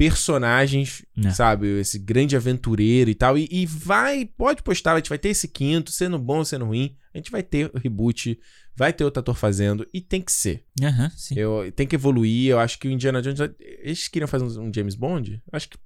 personagens, 0.08 1.04
É. 1.24 1.30
sabe? 1.30 1.66
Esse 1.80 1.98
grande 1.98 2.34
aventureiro 2.36 3.10
e 3.10 3.14
tal. 3.14 3.36
E, 3.38 3.48
e 3.50 3.66
vai, 3.66 4.26
pode 4.26 4.62
postar, 4.62 4.94
a 4.94 4.96
gente 4.96 5.08
vai 5.08 5.18
ter 5.18 5.28
esse 5.28 5.46
quinto, 5.48 5.90
sendo 5.92 6.18
bom 6.18 6.44
sendo 6.44 6.64
ruim. 6.64 6.96
A 7.14 7.18
gente 7.18 7.30
vai 7.30 7.42
ter 7.42 7.70
o 7.74 7.78
reboot, 7.78 8.38
vai 8.74 8.92
ter 8.92 9.04
outro 9.04 9.20
ator 9.20 9.34
fazendo, 9.34 9.86
e 9.92 10.00
tem 10.00 10.20
que 10.22 10.32
ser. 10.32 10.64
Aham, 10.82 11.10
sim. 11.16 11.34
Eu, 11.36 11.70
tem 11.76 11.86
que 11.86 11.94
evoluir. 11.94 12.50
Eu 12.50 12.58
acho 12.58 12.78
que 12.78 12.88
o 12.88 12.90
Indiana 12.90 13.20
Jones. 13.22 13.38
Eles 13.60 14.08
queriam 14.08 14.26
fazer 14.28 14.44
um, 14.58 14.72
James 14.74 14.94
Bond? 14.94 15.40
Acho 15.52 15.68
que 15.68 15.76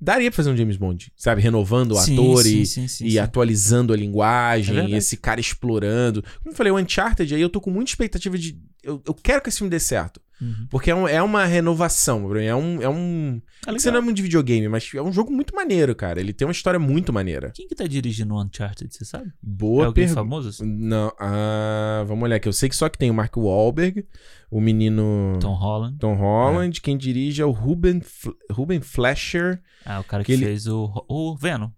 daria 0.00 0.30
pra 0.30 0.36
fazer 0.36 0.50
um 0.50 0.56
James 0.56 0.76
Bond, 0.76 1.12
sabe? 1.16 1.40
Renovando 1.40 1.92
o 1.92 1.96
Sim, 1.96 2.14
ator 2.14 2.42
sim, 2.42 2.60
e, 2.60 2.66
sim, 2.66 3.06
e 3.06 3.18
atualizando 3.18 3.92
a 3.92 3.96
linguagem, 3.96 4.78
É 4.78 4.88
e 4.88 4.94
esse 4.94 5.16
cara 5.16 5.40
explorando. 5.40 6.22
Como 6.42 6.52
eu 6.52 6.56
falei, 6.56 6.72
o 6.72 6.76
Uncharted 6.78 7.34
aí 7.34 7.40
eu 7.40 7.48
tô 7.48 7.60
com 7.60 7.70
muita 7.70 7.90
expectativa 7.90 8.36
de. 8.36 8.58
Eu, 8.82 9.00
eu 9.06 9.14
quero 9.14 9.40
que 9.40 9.48
esse 9.48 9.58
filme 9.58 9.70
dê 9.70 9.80
certo. 9.80 10.20
Uhum. 10.42 10.66
Porque 10.68 10.90
é, 10.90 10.94
um- 10.94 11.06
é 11.06 11.22
uma 11.22 11.44
renovação, 11.44 12.26
Bruno. 12.26 12.40
É 12.44 12.54
um. 12.56 12.82
É 12.82 12.88
um 12.88 13.40
você 13.78 13.90
não 13.92 13.98
é 13.98 14.00
muito 14.00 14.16
de 14.16 14.22
videogame, 14.22 14.68
mas 14.68 14.90
é 14.92 15.00
um 15.00 15.12
jogo 15.12 15.30
muito 15.32 15.54
maneiro, 15.54 15.94
cara. 15.94 16.18
Ele 16.18 16.32
tem 16.32 16.44
uma 16.46 16.52
história 16.52 16.80
muito 16.80 17.12
maneira. 17.12 17.52
Quem 17.54 17.68
que 17.68 17.76
tá 17.76 17.86
dirigindo 17.86 18.34
o 18.34 18.42
Uncharted, 18.42 18.92
você 18.92 19.04
sabe? 19.04 19.28
é 19.28 19.32
Boa 19.40 19.86
alguém 19.86 20.04
pergunta. 20.06 20.20
famoso? 20.20 20.48
assim? 20.48 20.64
Não, 20.66 21.12
ah, 21.20 22.02
vamos 22.08 22.24
olhar 22.24 22.36
aqui. 22.36 22.48
Eu 22.48 22.52
sei 22.52 22.68
que 22.68 22.74
só 22.74 22.88
que 22.88 22.98
tem 22.98 23.08
o 23.08 23.14
Mark 23.14 23.36
Wahlberg, 23.36 24.04
o 24.50 24.60
menino 24.60 25.38
Tom 25.40 25.54
Holland. 25.54 25.96
Tom 25.98 26.14
Holland. 26.16 26.80
Quem 26.80 26.98
dirige 26.98 27.40
é 27.40 27.44
o 27.46 27.52
Ruben, 27.52 28.00
Fl- 28.00 28.32
Ruben 28.50 28.80
Fleischer. 28.80 29.62
Ah, 29.86 30.00
o 30.00 30.04
cara 30.04 30.24
que, 30.24 30.26
Que 30.26 30.32
ele- 30.32 30.46
fez 30.46 30.66
o, 30.66 30.90
o 31.08 31.36
Venom. 31.36 31.70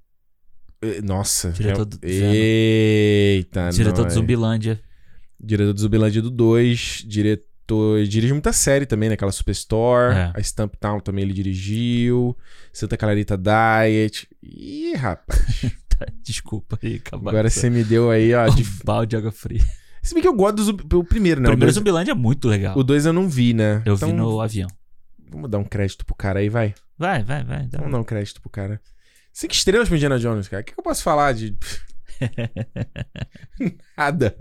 Eh, 0.83 1.03
Nossa. 1.03 1.51
Diretor 1.53 1.83
é- 1.83 1.85
do. 1.85 1.99
Eita, 2.03 3.69
diretor 3.71 4.05
nós. 4.05 4.13
do 4.15 4.21
Zumbilândia. 4.21 4.81
Diretor 5.39 5.73
do 5.75 5.81
Zumbilândia 5.81 6.23
do 6.23 6.31
2. 6.31 7.05
Diretor. 7.07 7.45
Dirige 8.09 8.33
muita 8.33 8.53
série 8.53 8.87
também, 8.87 9.09
né? 9.09 9.15
Aquela 9.15 9.33
Superstore. 9.33 10.15
É. 10.15 10.33
A 10.35 10.41
Stamp 10.43 10.75
Town 10.77 11.01
também 11.01 11.25
ele 11.25 11.33
dirigiu. 11.33 12.37
Santa 12.73 12.97
Clarita 12.97 13.37
Diet. 13.37 14.29
Ih, 14.43 14.95
rapaz. 14.95 15.39
Tá, 15.97 16.07
Desculpa 16.25 16.77
aí, 16.83 16.97
acabou. 16.97 17.29
Agora 17.29 17.49
você 17.49 17.71
me 17.71 17.85
deu 17.85 18.11
aí, 18.11 18.35
ó. 18.35 18.49
De... 18.49 18.63
Um 18.63 18.67
balde 18.85 19.11
de 19.11 19.17
água 19.17 19.31
fria. 19.31 19.65
Se 20.03 20.13
bem 20.13 20.21
que 20.21 20.27
eu 20.29 20.35
gosto 20.35 20.57
do 20.57 20.65
Zumbi- 20.65 20.85
o 20.93 21.05
primeiro, 21.05 21.41
né? 21.41 21.47
o 21.47 21.53
primeiro 21.53 21.55
o 21.55 21.67
dois, 21.67 21.75
Zumbilândia 21.77 22.11
é 22.11 22.15
muito 22.17 22.49
legal. 22.49 22.77
o 22.77 22.83
dois 22.83 23.07
eu 23.07 23.13
não 23.13 23.29
vi, 23.29 23.55
né? 23.55 23.81
Eu 23.87 23.95
então, 23.95 24.09
vi 24.09 24.15
no 24.15 24.41
avião. 24.41 24.69
Vamos 25.31 25.49
dar 25.49 25.59
um 25.59 25.65
crédito 25.65 26.05
pro 26.05 26.15
cara 26.17 26.41
aí, 26.41 26.49
vai. 26.49 26.75
Vai, 26.99 27.23
vai, 27.23 27.45
vai. 27.45 27.67
dá 27.69 27.79
Vamos 27.79 27.93
dar 27.93 28.01
um 28.01 28.05
crédito 28.05 28.41
pro 28.41 28.51
cara. 28.51 28.81
Cinco 29.33 29.55
estrelas 29.55 29.87
pro 29.89 29.97
Indiana 29.97 30.19
Jones, 30.19 30.49
cara. 30.49 30.63
O 30.63 30.65
que, 30.65 30.75
que 30.75 30.81
eu 30.81 30.85
posso 30.85 31.03
falar 31.03 31.33
de. 31.33 31.57
Nada. 33.97 34.35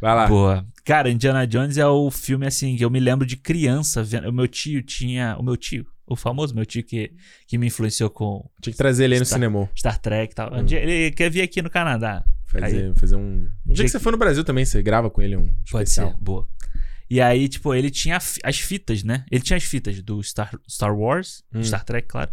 Vai 0.00 0.14
lá. 0.14 0.26
Boa. 0.26 0.66
Cara, 0.84 1.10
Indiana 1.10 1.46
Jones 1.46 1.76
é 1.78 1.86
o 1.86 2.10
filme, 2.10 2.46
assim, 2.46 2.76
que 2.76 2.84
eu 2.84 2.90
me 2.90 2.98
lembro 2.98 3.24
de 3.26 3.36
criança 3.36 4.02
vendo. 4.02 4.28
O 4.28 4.32
meu 4.32 4.48
tio 4.48 4.82
tinha. 4.82 5.36
O 5.38 5.42
meu 5.42 5.56
tio, 5.56 5.86
o 6.06 6.16
famoso 6.16 6.54
meu 6.54 6.66
tio 6.66 6.82
que, 6.82 7.12
que 7.46 7.56
me 7.56 7.68
influenciou 7.68 8.10
com 8.10 8.48
Tinha 8.60 8.72
que 8.72 8.76
trazer 8.78 9.04
ele 9.04 9.14
aí 9.14 9.20
no 9.20 9.24
Está- 9.24 9.36
cinema. 9.36 9.70
Star 9.76 9.98
Trek 9.98 10.32
e 10.32 10.34
tal. 10.34 10.52
Hum. 10.52 10.64
Um 10.64 10.66
ele 10.74 11.10
quer 11.12 11.30
vir 11.30 11.42
aqui 11.42 11.62
no 11.62 11.70
Canadá. 11.70 12.24
Fazer, 12.46 12.94
fazer 12.96 13.16
um. 13.16 13.20
Um 13.20 13.40
dia 13.66 13.74
Dia 13.76 13.84
que 13.84 13.90
você 13.90 13.98
que- 13.98 14.04
for 14.04 14.10
no 14.12 14.18
Brasil 14.18 14.44
também, 14.44 14.64
você 14.64 14.82
grava 14.82 15.08
com 15.08 15.22
ele 15.22 15.36
um 15.36 15.46
Pode 15.70 15.88
especial. 15.88 16.10
ser, 16.10 16.16
boa. 16.20 16.46
E 17.08 17.20
aí, 17.20 17.48
tipo, 17.48 17.72
ele 17.74 17.90
tinha 17.90 18.16
as 18.16 18.58
fitas, 18.58 19.02
né? 19.02 19.24
Ele 19.30 19.42
tinha 19.42 19.56
as 19.56 19.64
fitas 19.64 20.02
do 20.02 20.22
Star, 20.22 20.50
Star 20.68 20.94
Wars, 20.96 21.44
Hum. 21.54 21.62
Star 21.62 21.84
Trek, 21.84 22.08
claro. 22.08 22.30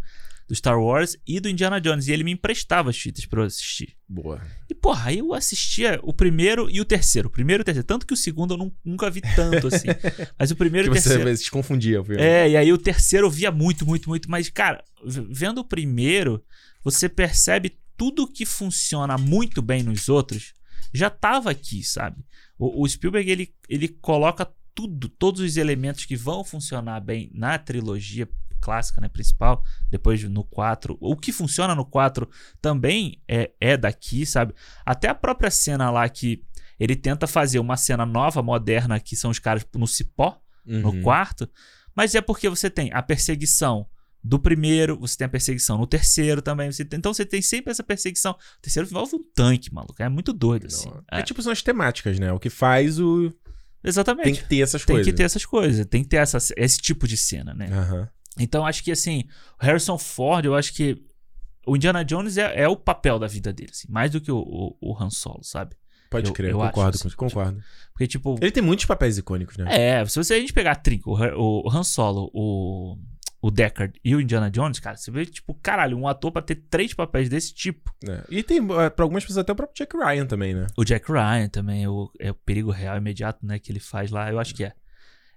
Do 0.49 0.55
Star 0.55 0.81
Wars 0.81 1.15
e 1.27 1.39
do 1.39 1.47
Indiana 1.47 1.79
Jones. 1.79 2.07
E 2.07 2.11
ele 2.11 2.23
me 2.23 2.31
emprestava 2.31 2.89
as 2.89 2.97
fitas 2.97 3.23
pra 3.25 3.41
eu 3.41 3.45
assistir. 3.45 3.95
Boa. 4.07 4.41
E, 4.67 4.73
porra, 4.73 5.09
aí 5.11 5.19
eu 5.19 5.33
assistia 5.33 5.99
o 6.01 6.11
primeiro 6.11 6.67
e 6.71 6.81
o 6.81 6.85
terceiro. 6.85 7.27
O 7.27 7.31
primeiro 7.31 7.61
e 7.61 7.63
o 7.63 7.65
terceiro. 7.65 7.85
Tanto 7.85 8.05
que 8.07 8.13
o 8.15 8.17
segundo 8.17 8.55
eu 8.55 8.57
não- 8.57 8.71
nunca 8.83 9.09
vi 9.11 9.21
tanto, 9.35 9.67
assim. 9.67 9.87
Mas 10.39 10.49
o 10.49 10.55
primeiro 10.55 10.89
Que 10.89 10.97
e 10.97 10.99
o 10.99 11.01
você 11.01 11.09
terceiro. 11.09 11.37
se 11.37 11.51
confundia, 11.51 12.01
viu? 12.01 12.17
É, 12.17 12.49
e 12.49 12.57
aí 12.57 12.73
o 12.73 12.77
terceiro 12.79 13.27
eu 13.27 13.31
via 13.31 13.51
muito, 13.51 13.85
muito, 13.85 14.09
muito. 14.09 14.29
Mas, 14.29 14.49
cara, 14.49 14.83
vendo 15.29 15.59
o 15.59 15.63
primeiro, 15.63 16.43
você 16.83 17.07
percebe 17.07 17.77
tudo 17.95 18.27
que 18.27 18.45
funciona 18.45 19.17
muito 19.17 19.61
bem 19.61 19.83
nos 19.83 20.09
outros 20.09 20.53
já 20.91 21.09
tava 21.09 21.51
aqui, 21.51 21.83
sabe? 21.83 22.25
O, 22.57 22.83
o 22.83 22.89
Spielberg, 22.89 23.29
ele, 23.29 23.53
ele 23.69 23.87
coloca 23.87 24.49
tudo, 24.73 25.07
todos 25.09 25.41
os 25.41 25.57
elementos 25.57 26.05
que 26.05 26.15
vão 26.15 26.43
funcionar 26.43 26.99
bem 27.01 27.29
na 27.33 27.59
trilogia 27.59 28.27
clássica, 28.59 28.99
né, 29.01 29.07
principal, 29.09 29.63
depois 29.89 30.23
no 30.23 30.43
4. 30.43 30.97
O 30.99 31.15
que 31.15 31.31
funciona 31.31 31.73
no 31.73 31.85
4 31.85 32.29
também 32.61 33.21
é, 33.27 33.51
é 33.59 33.77
daqui, 33.77 34.25
sabe? 34.25 34.53
Até 34.85 35.07
a 35.09 35.15
própria 35.15 35.49
cena 35.51 35.89
lá 35.89 36.07
que 36.09 36.43
ele 36.79 36.95
tenta 36.95 37.27
fazer 37.27 37.59
uma 37.59 37.75
cena 37.77 38.05
nova, 38.05 38.41
moderna, 38.41 38.99
que 38.99 39.15
são 39.15 39.31
os 39.31 39.39
caras 39.39 39.65
no 39.75 39.87
cipó, 39.87 40.39
no 40.65 40.89
Uhum. 40.91 41.01
quarto, 41.01 41.49
mas 41.95 42.13
é 42.15 42.21
porque 42.21 42.47
você 42.47 42.69
tem 42.69 42.91
a 42.93 43.01
perseguição 43.01 43.87
do 44.23 44.37
primeiro, 44.37 44.99
você 44.99 45.17
tem 45.17 45.25
a 45.25 45.29
perseguição 45.29 45.77
no 45.77 45.87
terceiro 45.87 46.41
também. 46.41 46.71
Você 46.71 46.83
tem- 46.85 46.97
então 46.99 47.13
você 47.13 47.25
tem 47.25 47.41
sempre 47.41 47.71
essa 47.71 47.81
perseguição. 47.83 48.31
O 48.33 48.61
terceiro 48.61 48.87
envolve 48.87 49.15
um 49.15 49.23
tanque, 49.33 49.73
maluco. 49.73 49.95
É 50.03 50.09
muito 50.09 50.31
doido, 50.33 50.67
assim. 50.67 50.89
É. 51.11 51.19
É, 51.19 51.21
tipo, 51.23 51.41
são 51.41 51.51
as 51.53 51.61
temáticas, 51.61 52.19
né? 52.19 52.31
O 52.31 52.37
que 52.39 52.49
faz 52.49 52.99
o. 52.99 53.33
exatamente. 53.83 54.25
Tem 54.25 54.33
que 54.35 54.43
ter 54.49 54.59
essas 54.61 54.83
Tem 54.85 54.95
coisas. 54.95 55.11
que 55.11 55.17
ter 55.17 55.23
essas 55.23 55.45
coisas, 55.45 55.85
tem 55.85 56.03
que 56.03 56.09
ter 56.09 56.17
essa, 56.17 56.37
esse 56.57 56.77
tipo 56.79 57.07
de 57.07 57.15
cena, 57.17 57.53
né? 57.53 57.67
Aham. 57.71 58.09
Então 58.37 58.65
acho 58.65 58.83
que 58.83 58.91
assim, 58.91 59.23
o 59.61 59.65
Harrison 59.65 59.97
Ford, 59.97 60.45
eu 60.45 60.55
acho 60.55 60.73
que 60.73 61.03
o 61.65 61.75
Indiana 61.75 62.03
Jones 62.05 62.37
é, 62.37 62.61
é 62.61 62.67
o 62.67 62.75
papel 62.75 63.19
da 63.19 63.27
vida 63.27 63.51
dele, 63.53 63.69
assim, 63.71 63.87
mais 63.91 64.11
do 64.11 64.21
que 64.21 64.31
o, 64.31 64.37
o, 64.39 64.77
o 64.81 64.97
Han 65.03 65.09
Solo, 65.09 65.43
sabe? 65.43 65.75
Pode 66.09 66.27
Eu- 66.29 66.33
crer, 66.33 66.51
eu 66.51 66.57
concordo, 66.57 66.97
acho, 66.97 67.07
assim, 67.07 67.15
com- 67.15 67.27
concordo. 67.27 67.61
Porque, 67.93 68.07
tipo, 68.07 68.35
Ele 68.41 68.51
tem 68.51 68.63
muitos 68.63 68.85
papéis 68.85 69.17
icônicos, 69.17 69.57
né? 69.57 69.65
É, 69.99 70.05
se 70.05 70.15
você 70.15 70.33
a 70.35 70.39
gente 70.39 70.53
pegar 70.53 70.71
a 70.71 70.75
trinca, 70.75 71.09
o, 71.09 71.15
Han- 71.15 71.35
o 71.37 71.69
Han 71.69 71.83
Solo, 71.83 72.31
o, 72.33 72.97
o 73.41 73.51
Deckard 73.51 73.99
e 74.03 74.15
o 74.15 74.21
Indiana 74.21 74.49
Jones, 74.49 74.79
cara, 74.79 74.97
você 74.97 75.11
vê, 75.11 75.25
tipo, 75.25 75.53
caralho, 75.55 75.97
um 75.97 76.07
ator 76.07 76.31
pra 76.31 76.41
ter 76.41 76.55
três 76.55 76.93
papéis 76.93 77.29
desse 77.29 77.53
tipo. 77.53 77.93
É. 78.07 78.23
E 78.29 78.41
tem, 78.41 78.57
eh, 78.59 78.89
pra 78.89 79.03
algumas 79.05 79.23
pessoas, 79.23 79.39
até 79.39 79.51
o 79.51 79.55
próprio 79.55 79.75
Jack 79.77 79.95
Ryan 79.95 80.25
também, 80.25 80.55
né? 80.55 80.65
O 80.75 80.83
Jack 80.83 81.11
Ryan 81.11 81.47
também, 81.49 81.85
o, 81.87 82.09
é 82.19 82.31
o 82.31 82.35
perigo 82.35 82.71
real 82.71 82.97
imediato, 82.97 83.45
né, 83.45 83.59
que 83.59 83.71
ele 83.71 83.79
faz 83.79 84.09
lá, 84.09 84.31
eu 84.31 84.39
acho 84.39 84.55
que 84.55 84.63
é. 84.63 84.73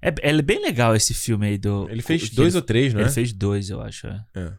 É, 0.02 0.12
é 0.20 0.42
bem 0.42 0.60
legal 0.60 0.96
esse 0.96 1.14
filme 1.14 1.46
aí 1.46 1.58
do. 1.58 1.88
Ele 1.88 2.02
fez 2.02 2.28
que 2.28 2.34
dois 2.34 2.54
ele, 2.54 2.60
ou 2.60 2.62
três, 2.62 2.92
né? 2.92 3.02
Ele 3.02 3.10
fez 3.10 3.32
dois, 3.32 3.70
eu 3.70 3.80
acho. 3.80 4.08
É. 4.08 4.24
É. 4.34 4.52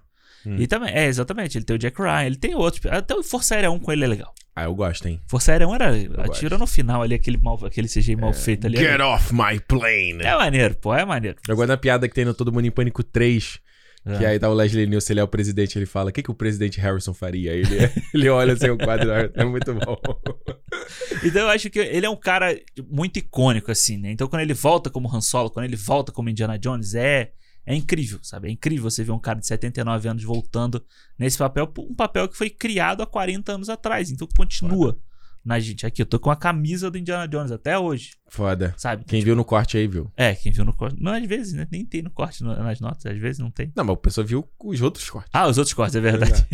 Hum. 0.45 0.55
E 0.57 0.67
também, 0.67 0.93
é, 0.93 1.05
exatamente, 1.05 1.57
ele 1.57 1.65
tem 1.65 1.75
o 1.75 1.79
Jack 1.79 2.01
Ryan, 2.01 2.25
ele 2.25 2.35
tem 2.35 2.55
outros. 2.55 2.85
Até 2.85 3.13
o 3.13 3.23
Força 3.23 3.55
Aérea 3.55 3.71
1 3.71 3.79
com 3.79 3.91
ele 3.91 4.03
é 4.03 4.07
legal. 4.07 4.33
Ah, 4.55 4.65
eu 4.65 4.75
gosto, 4.75 5.07
hein? 5.07 5.21
Força 5.27 5.51
Aérea 5.51 5.67
1 5.67 5.75
era. 5.75 5.89
Atira 5.89 6.49
gosto. 6.49 6.57
no 6.59 6.67
final 6.67 7.01
ali, 7.01 7.15
aquele, 7.15 7.37
mal, 7.37 7.59
aquele 7.65 7.87
CGI 7.87 8.15
mal 8.15 8.33
feito 8.33 8.67
ali. 8.67 8.77
Get 8.77 8.99
off 8.99 9.33
my 9.33 9.59
plane! 9.59 10.21
É 10.21 10.35
maneiro, 10.35 10.75
pô, 10.75 10.93
é 10.93 11.03
maneiro. 11.05 11.37
Eu 11.47 11.55
gosto 11.55 11.69
da 11.69 11.77
piada 11.77 12.07
que 12.07 12.15
tem 12.15 12.25
no 12.25 12.33
Todo 12.33 12.51
Mundo 12.51 12.65
em 12.65 12.71
Pânico 12.71 13.03
3, 13.03 13.59
que 14.03 14.25
É. 14.25 14.27
aí 14.27 14.39
tá 14.39 14.49
o 14.49 14.53
Leslie 14.53 14.85
Nielsen, 14.85 15.13
ele 15.13 15.19
é 15.21 15.23
o 15.23 15.27
presidente, 15.27 15.77
ele 15.77 15.85
fala, 15.85 16.09
o 16.09 16.13
que, 16.13 16.21
que 16.21 16.31
o 16.31 16.35
presidente 16.35 16.79
Harrison 16.79 17.13
faria? 17.13 17.51
Aí 17.53 17.59
ele, 17.59 17.77
ele 18.13 18.29
olha 18.29 18.53
assim 18.53 18.69
o 18.69 18.77
quadro, 18.77 19.09
é 19.11 19.45
muito 19.45 19.73
bom. 19.73 19.97
Então 21.23 21.43
eu 21.43 21.49
acho 21.49 21.69
que 21.69 21.79
ele 21.79 22.05
é 22.05 22.09
um 22.09 22.15
cara 22.17 22.57
muito 22.89 23.17
icônico, 23.17 23.71
assim, 23.71 23.97
né? 23.97 24.11
Então 24.11 24.27
quando 24.27 24.41
ele 24.41 24.53
volta 24.53 24.89
como 24.89 25.13
Han 25.13 25.21
Solo, 25.21 25.49
quando 25.49 25.65
ele 25.65 25.75
volta 25.75 26.11
como 26.11 26.29
Indiana 26.29 26.59
Jones, 26.59 26.95
é, 26.95 27.31
é 27.65 27.73
incrível, 27.73 28.19
sabe? 28.21 28.49
É 28.49 28.51
incrível 28.51 28.89
você 28.89 29.03
ver 29.03 29.11
um 29.13 29.19
cara 29.19 29.39
de 29.39 29.47
79 29.47 30.09
anos 30.09 30.23
voltando 30.23 30.83
nesse 31.17 31.37
papel, 31.37 31.71
um 31.77 31.95
papel 31.95 32.27
que 32.27 32.35
foi 32.37 32.49
criado 32.49 33.01
há 33.01 33.07
40 33.07 33.53
anos 33.53 33.69
atrás. 33.69 34.11
Então 34.11 34.27
continua 34.35 34.97
na 35.43 35.59
gente. 35.59 35.85
Aqui, 35.85 36.01
eu 36.01 36.05
tô 36.05 36.19
com 36.19 36.29
a 36.31 36.35
camisa 36.35 36.89
do 36.89 36.97
Indiana 36.97 37.27
Jones 37.27 37.51
até 37.51 37.77
hoje, 37.77 38.11
Foda. 38.29 38.73
sabe? 38.77 39.03
Quem 39.05 39.21
viu 39.21 39.35
no 39.35 39.43
corte 39.43 39.77
aí, 39.77 39.87
viu? 39.87 40.11
É, 40.15 40.33
quem 40.35 40.51
viu 40.51 40.63
no 40.63 40.73
corte. 40.73 40.95
Não, 41.01 41.11
às 41.13 41.25
vezes, 41.27 41.53
né? 41.53 41.67
Nem 41.71 41.85
tem 41.85 42.01
no 42.01 42.09
corte 42.09 42.43
no- 42.43 42.55
nas 42.55 42.79
notas, 42.79 43.05
às 43.05 43.17
vezes 43.17 43.39
não 43.39 43.51
tem. 43.51 43.71
Não, 43.75 43.83
mas 43.83 43.93
a 43.95 43.97
pessoa 43.99 44.25
viu 44.25 44.47
os 44.63 44.81
outros 44.81 45.09
cortes. 45.09 45.29
Ah, 45.33 45.47
os 45.47 45.57
outros 45.57 45.73
cortes, 45.73 45.95
é 45.95 45.99
verdade. 46.01 46.45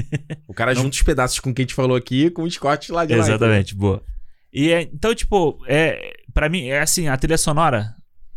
O 0.48 0.54
cara 0.54 0.74
junta 0.76 0.90
os 0.96 1.02
pedaços 1.04 1.40
com 1.40 1.54
quem 1.54 1.66
te 1.66 1.74
falou 1.74 1.96
aqui 1.96 2.30
com 2.32 2.44
os 2.44 2.58
cortes 2.58 2.90
lá 2.90 3.06
de 3.06 3.14
lá. 3.16 3.20
Exatamente, 3.24 3.76
boa. 3.76 4.04
E 4.52 4.72
é, 4.72 4.82
então, 4.82 5.14
tipo, 5.14 5.60
é, 5.68 6.12
para 6.34 6.50
mim, 6.50 6.66
é 6.68 6.80
assim, 6.82 7.08
a 7.08 7.16
trilha 7.16 7.38
sonora 7.38 7.94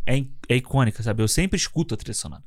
é, 0.07 0.19
é 0.49 0.57
icônica, 0.57 1.03
sabe? 1.03 1.23
Eu 1.23 1.29
sempre 1.29 1.57
escuto 1.57 1.95
a 1.95 1.97
trilha 1.97 2.13
sonora. 2.15 2.43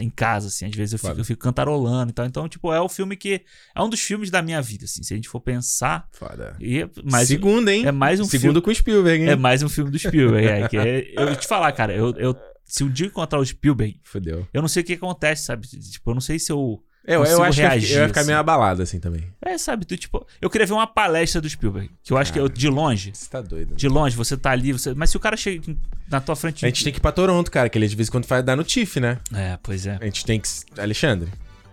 Em 0.00 0.10
casa, 0.10 0.48
assim. 0.48 0.66
Às 0.66 0.74
vezes 0.74 0.92
eu 0.92 0.98
fico, 0.98 1.20
eu 1.20 1.24
fico 1.24 1.42
cantarolando 1.42 2.10
e 2.10 2.12
tal. 2.14 2.26
Então, 2.26 2.48
tipo, 2.48 2.72
é 2.72 2.80
o 2.80 2.88
filme 2.88 3.16
que. 3.16 3.42
É 3.74 3.82
um 3.82 3.88
dos 3.88 4.00
filmes 4.00 4.30
da 4.30 4.42
minha 4.42 4.60
vida, 4.62 4.84
assim. 4.84 5.02
Se 5.02 5.12
a 5.12 5.16
gente 5.16 5.28
for 5.28 5.40
pensar. 5.40 6.08
Foda. 6.12 6.56
E 6.60 6.80
é 6.82 6.90
mais, 7.04 7.28
Segundo, 7.28 7.68
hein? 7.68 7.86
é 7.86 7.92
mais 7.92 8.20
um 8.20 8.24
Segundo 8.24 8.60
com 8.62 8.72
Spielberg, 8.72 9.24
hein? 9.24 9.30
é 9.30 9.36
mais 9.36 9.62
um 9.62 9.68
filme 9.68 9.90
do 9.90 9.98
Spielberg. 9.98 10.46
é, 10.46 10.68
que 10.68 10.76
é- 10.76 11.12
eu 11.16 11.36
te 11.36 11.46
falar, 11.46 11.70
cara, 11.72 11.94
eu, 11.94 12.10
eu, 12.16 12.36
se 12.64 12.82
um 12.84 12.90
dia 12.90 13.06
encontrar 13.06 13.38
o 13.38 13.44
Spielberg, 13.44 14.00
Fudeu. 14.02 14.46
eu 14.52 14.60
não 14.62 14.68
sei 14.68 14.82
o 14.82 14.86
que 14.86 14.94
acontece, 14.94 15.44
sabe? 15.44 15.66
Tipo, 15.66 16.10
eu 16.10 16.14
não 16.14 16.20
sei 16.20 16.38
se 16.38 16.50
eu. 16.50 16.82
Eu, 17.06 17.22
eu 17.24 17.42
acho 17.42 17.56
que 17.56 17.60
eu 17.60 17.64
ia- 17.64 17.70
reagir, 17.70 18.06
ficar 18.08 18.20
assim. 18.20 18.28
meio 18.28 18.38
abalado 18.38 18.82
assim 18.82 18.98
também. 18.98 19.24
É, 19.42 19.58
sabe? 19.58 19.84
Tu, 19.84 19.96
tipo, 19.96 20.26
eu 20.40 20.48
queria 20.48 20.66
ver 20.66 20.72
uma 20.72 20.86
palestra 20.86 21.40
do 21.40 21.48
Spielberg. 21.48 21.90
Que 22.02 22.12
eu 22.12 22.16
acho 22.16 22.32
que 22.32 22.40
eu, 22.40 22.48
de 22.48 22.68
longe. 22.68 23.10
Você 23.14 23.28
tá 23.28 23.40
doido. 23.42 23.74
De 23.74 23.88
longe, 23.88 24.16
você 24.16 24.36
tá 24.36 24.50
ali, 24.50 24.72
você. 24.72 24.94
Mas 24.94 25.10
se 25.10 25.16
o 25.16 25.20
cara 25.20 25.36
chega 25.36 25.76
na 26.10 26.20
tua 26.20 26.34
frente. 26.34 26.64
A 26.64 26.68
gente 26.68 26.82
tem 26.82 26.92
que 26.92 26.98
ir 26.98 27.02
pra 27.02 27.12
Toronto, 27.12 27.50
cara, 27.50 27.68
que 27.68 27.76
ele 27.76 27.86
de 27.86 27.94
vez 27.94 28.08
em 28.08 28.10
quando 28.10 28.24
faz 28.26 28.42
dar 28.44 28.56
no 28.56 28.64
TIFF, 28.64 29.00
né? 29.00 29.18
É, 29.34 29.58
pois 29.62 29.86
é. 29.86 29.98
A 30.00 30.04
gente 30.04 30.24
tem 30.24 30.40
que. 30.40 30.48
Alexandre, 30.78 31.28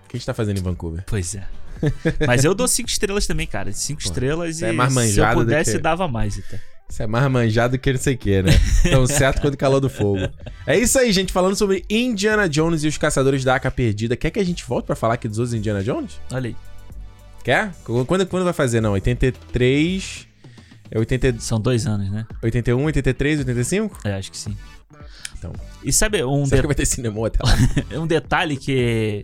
o 0.05 0.09
que 0.09 0.15
a 0.15 0.19
gente 0.19 0.25
tá 0.25 0.33
fazendo 0.33 0.57
em 0.59 0.61
Vancouver? 0.63 1.03
Pois 1.07 1.33
é. 1.35 1.47
Mas 2.27 2.43
eu 2.43 2.53
dou 2.53 2.67
cinco 2.67 2.89
estrelas 2.89 3.25
também, 3.25 3.47
cara. 3.47 3.71
Cinco 3.71 4.01
estrelas 4.01 4.57
você 4.57 4.65
e 4.65 4.69
é 4.69 4.71
mais 4.73 4.93
se 4.93 5.19
eu 5.19 5.33
pudesse, 5.33 5.71
que- 5.73 5.77
dava 5.79 6.07
mais 6.07 6.37
então. 6.37 6.59
até. 6.59 6.70
Isso 6.91 7.01
é 7.03 7.07
mais 7.07 7.31
manjado 7.31 7.79
que 7.79 7.89
não 7.93 7.99
sei 7.99 8.15
o 8.15 8.17
que, 8.17 8.41
né? 8.43 8.51
Tão 8.89 9.07
certo 9.07 9.39
quanto 9.41 9.57
calor 9.57 9.79
do 9.79 9.89
fogo. 9.89 10.27
É 10.67 10.77
isso 10.77 10.99
aí, 10.99 11.09
gente. 11.13 11.31
Falando 11.31 11.55
sobre 11.55 11.85
Indiana 11.89 12.49
Jones 12.49 12.83
e 12.83 12.87
os 12.89 12.97
Caçadores 12.97 13.45
da 13.45 13.53
Arca 13.53 13.71
Perdida. 13.71 14.17
Quer 14.17 14.29
que 14.29 14.39
a 14.39 14.43
gente 14.43 14.65
volte 14.65 14.87
pra 14.87 14.95
falar 14.95 15.13
aqui 15.13 15.25
dos 15.29 15.39
outros 15.39 15.53
Indiana 15.53 15.81
Jones? 15.81 16.19
Olha 16.33 16.49
aí. 16.49 16.55
Quer? 17.45 17.71
Quando, 18.05 18.25
quando 18.27 18.43
vai 18.43 18.51
fazer? 18.51 18.81
Não, 18.81 18.91
83. 18.91 20.27
É 20.91 20.99
80, 20.99 21.39
São 21.39 21.61
dois 21.61 21.87
anos, 21.87 22.11
né? 22.11 22.27
81, 22.43 22.83
83, 22.83 23.39
85? 23.39 23.99
É, 24.03 24.15
acho 24.15 24.29
que 24.29 24.37
sim. 24.37 24.57
Então. 25.39 25.53
E 25.81 25.93
sabe 25.93 26.21
um, 26.25 26.45
Você 26.45 26.55
acha 26.55 26.57
de- 26.57 26.61
que 26.61 26.67
vai 26.67 26.75
ter 26.75 26.85
cinema 26.85 27.25
até 27.25 27.39
lá? 27.41 27.55
um 28.01 28.05
detalhe 28.05 28.57
que, 28.57 29.23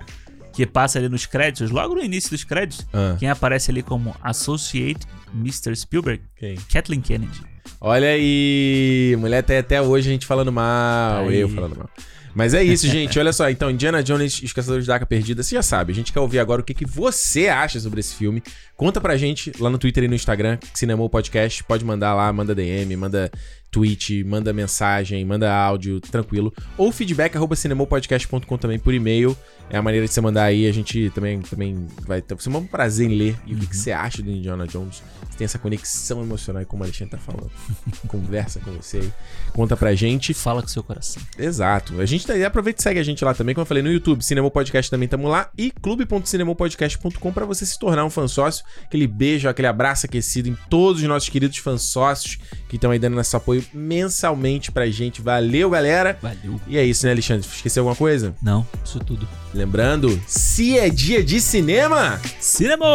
que 0.53 0.65
passa 0.65 0.97
ali 0.99 1.09
nos 1.09 1.25
créditos, 1.25 1.69
logo 1.69 1.95
no 1.95 2.01
início 2.01 2.29
dos 2.29 2.45
créditos, 2.45 2.87
Ah, 2.93 3.17
quem 3.19 3.29
aparece 3.29 3.69
ali 3.71 3.83
como 3.83 4.15
Associate 4.23 5.05
Mr. 5.33 5.75
Spielberg, 5.75 6.23
quem? 6.37 6.55
Kathleen 6.71 7.01
Kennedy. 7.01 7.41
Olha 7.79 8.09
aí, 8.09 9.15
mulher 9.19 9.39
até, 9.39 9.59
até 9.59 9.81
hoje 9.81 10.09
a 10.09 10.11
gente 10.11 10.25
falando 10.25 10.51
mal, 10.51 11.27
Aí. 11.27 11.39
eu 11.39 11.49
falando 11.49 11.77
mal. 11.77 11.89
Mas 12.33 12.53
é 12.53 12.63
isso, 12.63 12.85
gente. 12.89 13.17
Olha 13.17 13.33
só, 13.33 13.49
então, 13.49 13.71
Indiana 13.71 14.03
Jones 14.03 14.39
e 14.41 14.45
os 14.45 14.53
Caçadores 14.53 14.85
da 14.85 14.93
Arca 14.93 15.07
Perdida, 15.07 15.41
você 15.41 15.55
já 15.55 15.63
sabe. 15.63 15.91
A 15.91 15.95
gente 15.95 16.13
quer 16.13 16.19
ouvir 16.19 16.37
agora 16.37 16.61
o 16.61 16.63
que, 16.63 16.73
que 16.73 16.85
você 16.85 17.47
acha 17.47 17.79
sobre 17.79 17.99
esse 17.99 18.13
filme. 18.13 18.43
Conta 18.75 19.01
pra 19.01 19.17
gente 19.17 19.51
lá 19.59 19.71
no 19.71 19.77
Twitter 19.79 20.03
e 20.03 20.07
no 20.07 20.13
Instagram, 20.13 20.59
Cinemou 20.73 21.09
Podcast. 21.09 21.63
Pode 21.63 21.83
mandar 21.83 22.13
lá, 22.13 22.31
manda 22.31 22.53
DM, 22.53 22.95
manda 22.95 23.31
tweet, 23.71 24.23
manda 24.23 24.53
mensagem, 24.53 25.25
manda 25.25 25.51
áudio, 25.51 25.99
tranquilo. 25.99 26.53
Ou 26.77 26.91
feedback 26.91 27.35
arroba 27.35 27.55
cinemopodcast.com 27.55 28.57
também 28.57 28.77
por 28.77 28.93
e-mail. 28.93 29.35
É 29.69 29.77
a 29.77 29.81
maneira 29.81 30.05
de 30.07 30.13
você 30.13 30.21
mandar 30.21 30.43
aí. 30.43 30.67
A 30.67 30.71
gente 30.71 31.09
também, 31.11 31.41
também 31.41 31.87
vai 32.05 32.21
ter. 32.21 32.35
Vai 32.35 32.43
ser 32.43 32.49
um 32.49 32.65
prazer 32.65 33.09
em 33.09 33.15
ler. 33.15 33.37
E 33.45 33.53
o 33.53 33.57
que, 33.57 33.67
que 33.67 33.77
você 33.77 33.91
acha 33.91 34.21
do 34.21 34.31
Indiana 34.31 34.65
Jones? 34.65 35.03
Você 35.29 35.37
tem 35.37 35.45
essa 35.45 35.59
conexão 35.59 36.21
emocional, 36.21 36.65
como 36.65 36.83
o 36.83 36.85
Alexandre 36.85 37.11
tá 37.11 37.17
falando. 37.17 37.51
Conversa 38.07 38.59
com 38.59 38.71
você 38.71 38.97
aí. 38.97 39.13
Conta 39.53 39.75
pra 39.75 39.93
gente. 39.95 40.33
Fala 40.33 40.61
com 40.61 40.67
seu 40.67 40.83
coração. 40.83 41.21
Exato. 41.37 41.99
A 41.99 42.05
gente 42.05 42.25
tá, 42.25 42.33
aproveita 42.45 42.79
e 42.79 42.83
segue 42.83 42.99
a 42.99 43.03
gente 43.03 43.23
lá 43.23 43.33
também, 43.33 43.53
como 43.53 43.63
eu 43.63 43.67
falei 43.67 43.83
no 43.83 43.91
YouTube, 43.91 44.23
Cinema 44.23 44.49
Podcast 44.49 44.89
também 44.89 45.05
estamos 45.05 45.29
lá 45.29 45.49
e 45.57 45.71
clube.cinemopodcast.com 45.71 47.33
pra 47.33 47.45
você 47.45 47.65
se 47.65 47.77
tornar 47.77 48.05
um 48.05 48.09
fã 48.09 48.27
sócio. 48.27 48.65
Aquele 48.83 49.07
beijo, 49.07 49.49
aquele 49.49 49.67
abraço 49.67 50.05
aquecido 50.05 50.49
em 50.49 50.57
todos 50.69 51.01
os 51.01 51.07
nossos 51.07 51.29
queridos 51.29 51.57
fãs 51.57 51.81
sócios 51.81 52.37
que 52.67 52.75
estão 52.75 52.91
aí 52.91 52.99
dando 52.99 53.19
esse 53.19 53.35
apoio 53.35 53.63
mensalmente 53.73 54.71
pra 54.71 54.87
gente. 54.87 55.21
Valeu, 55.21 55.69
galera. 55.69 56.17
Valeu. 56.21 56.59
E 56.67 56.77
é 56.77 56.85
isso, 56.85 57.05
né, 57.05 57.11
Alexandre? 57.11 57.45
Esqueceu 57.47 57.81
alguma 57.81 57.95
coisa? 57.95 58.35
Não, 58.41 58.65
isso 58.83 58.99
tudo. 58.99 59.27
Lembrando, 59.57 60.21
se 60.27 60.77
é 60.77 60.87
dia 60.87 61.23
de 61.23 61.41
cinema, 61.41 62.21
Cinema! 62.39 62.85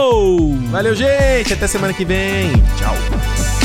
valeu, 0.70 0.94
gente. 0.94 1.52
Até 1.52 1.66
semana 1.66 1.92
que 1.92 2.04
vem. 2.04 2.52
Tchau. 2.78 3.61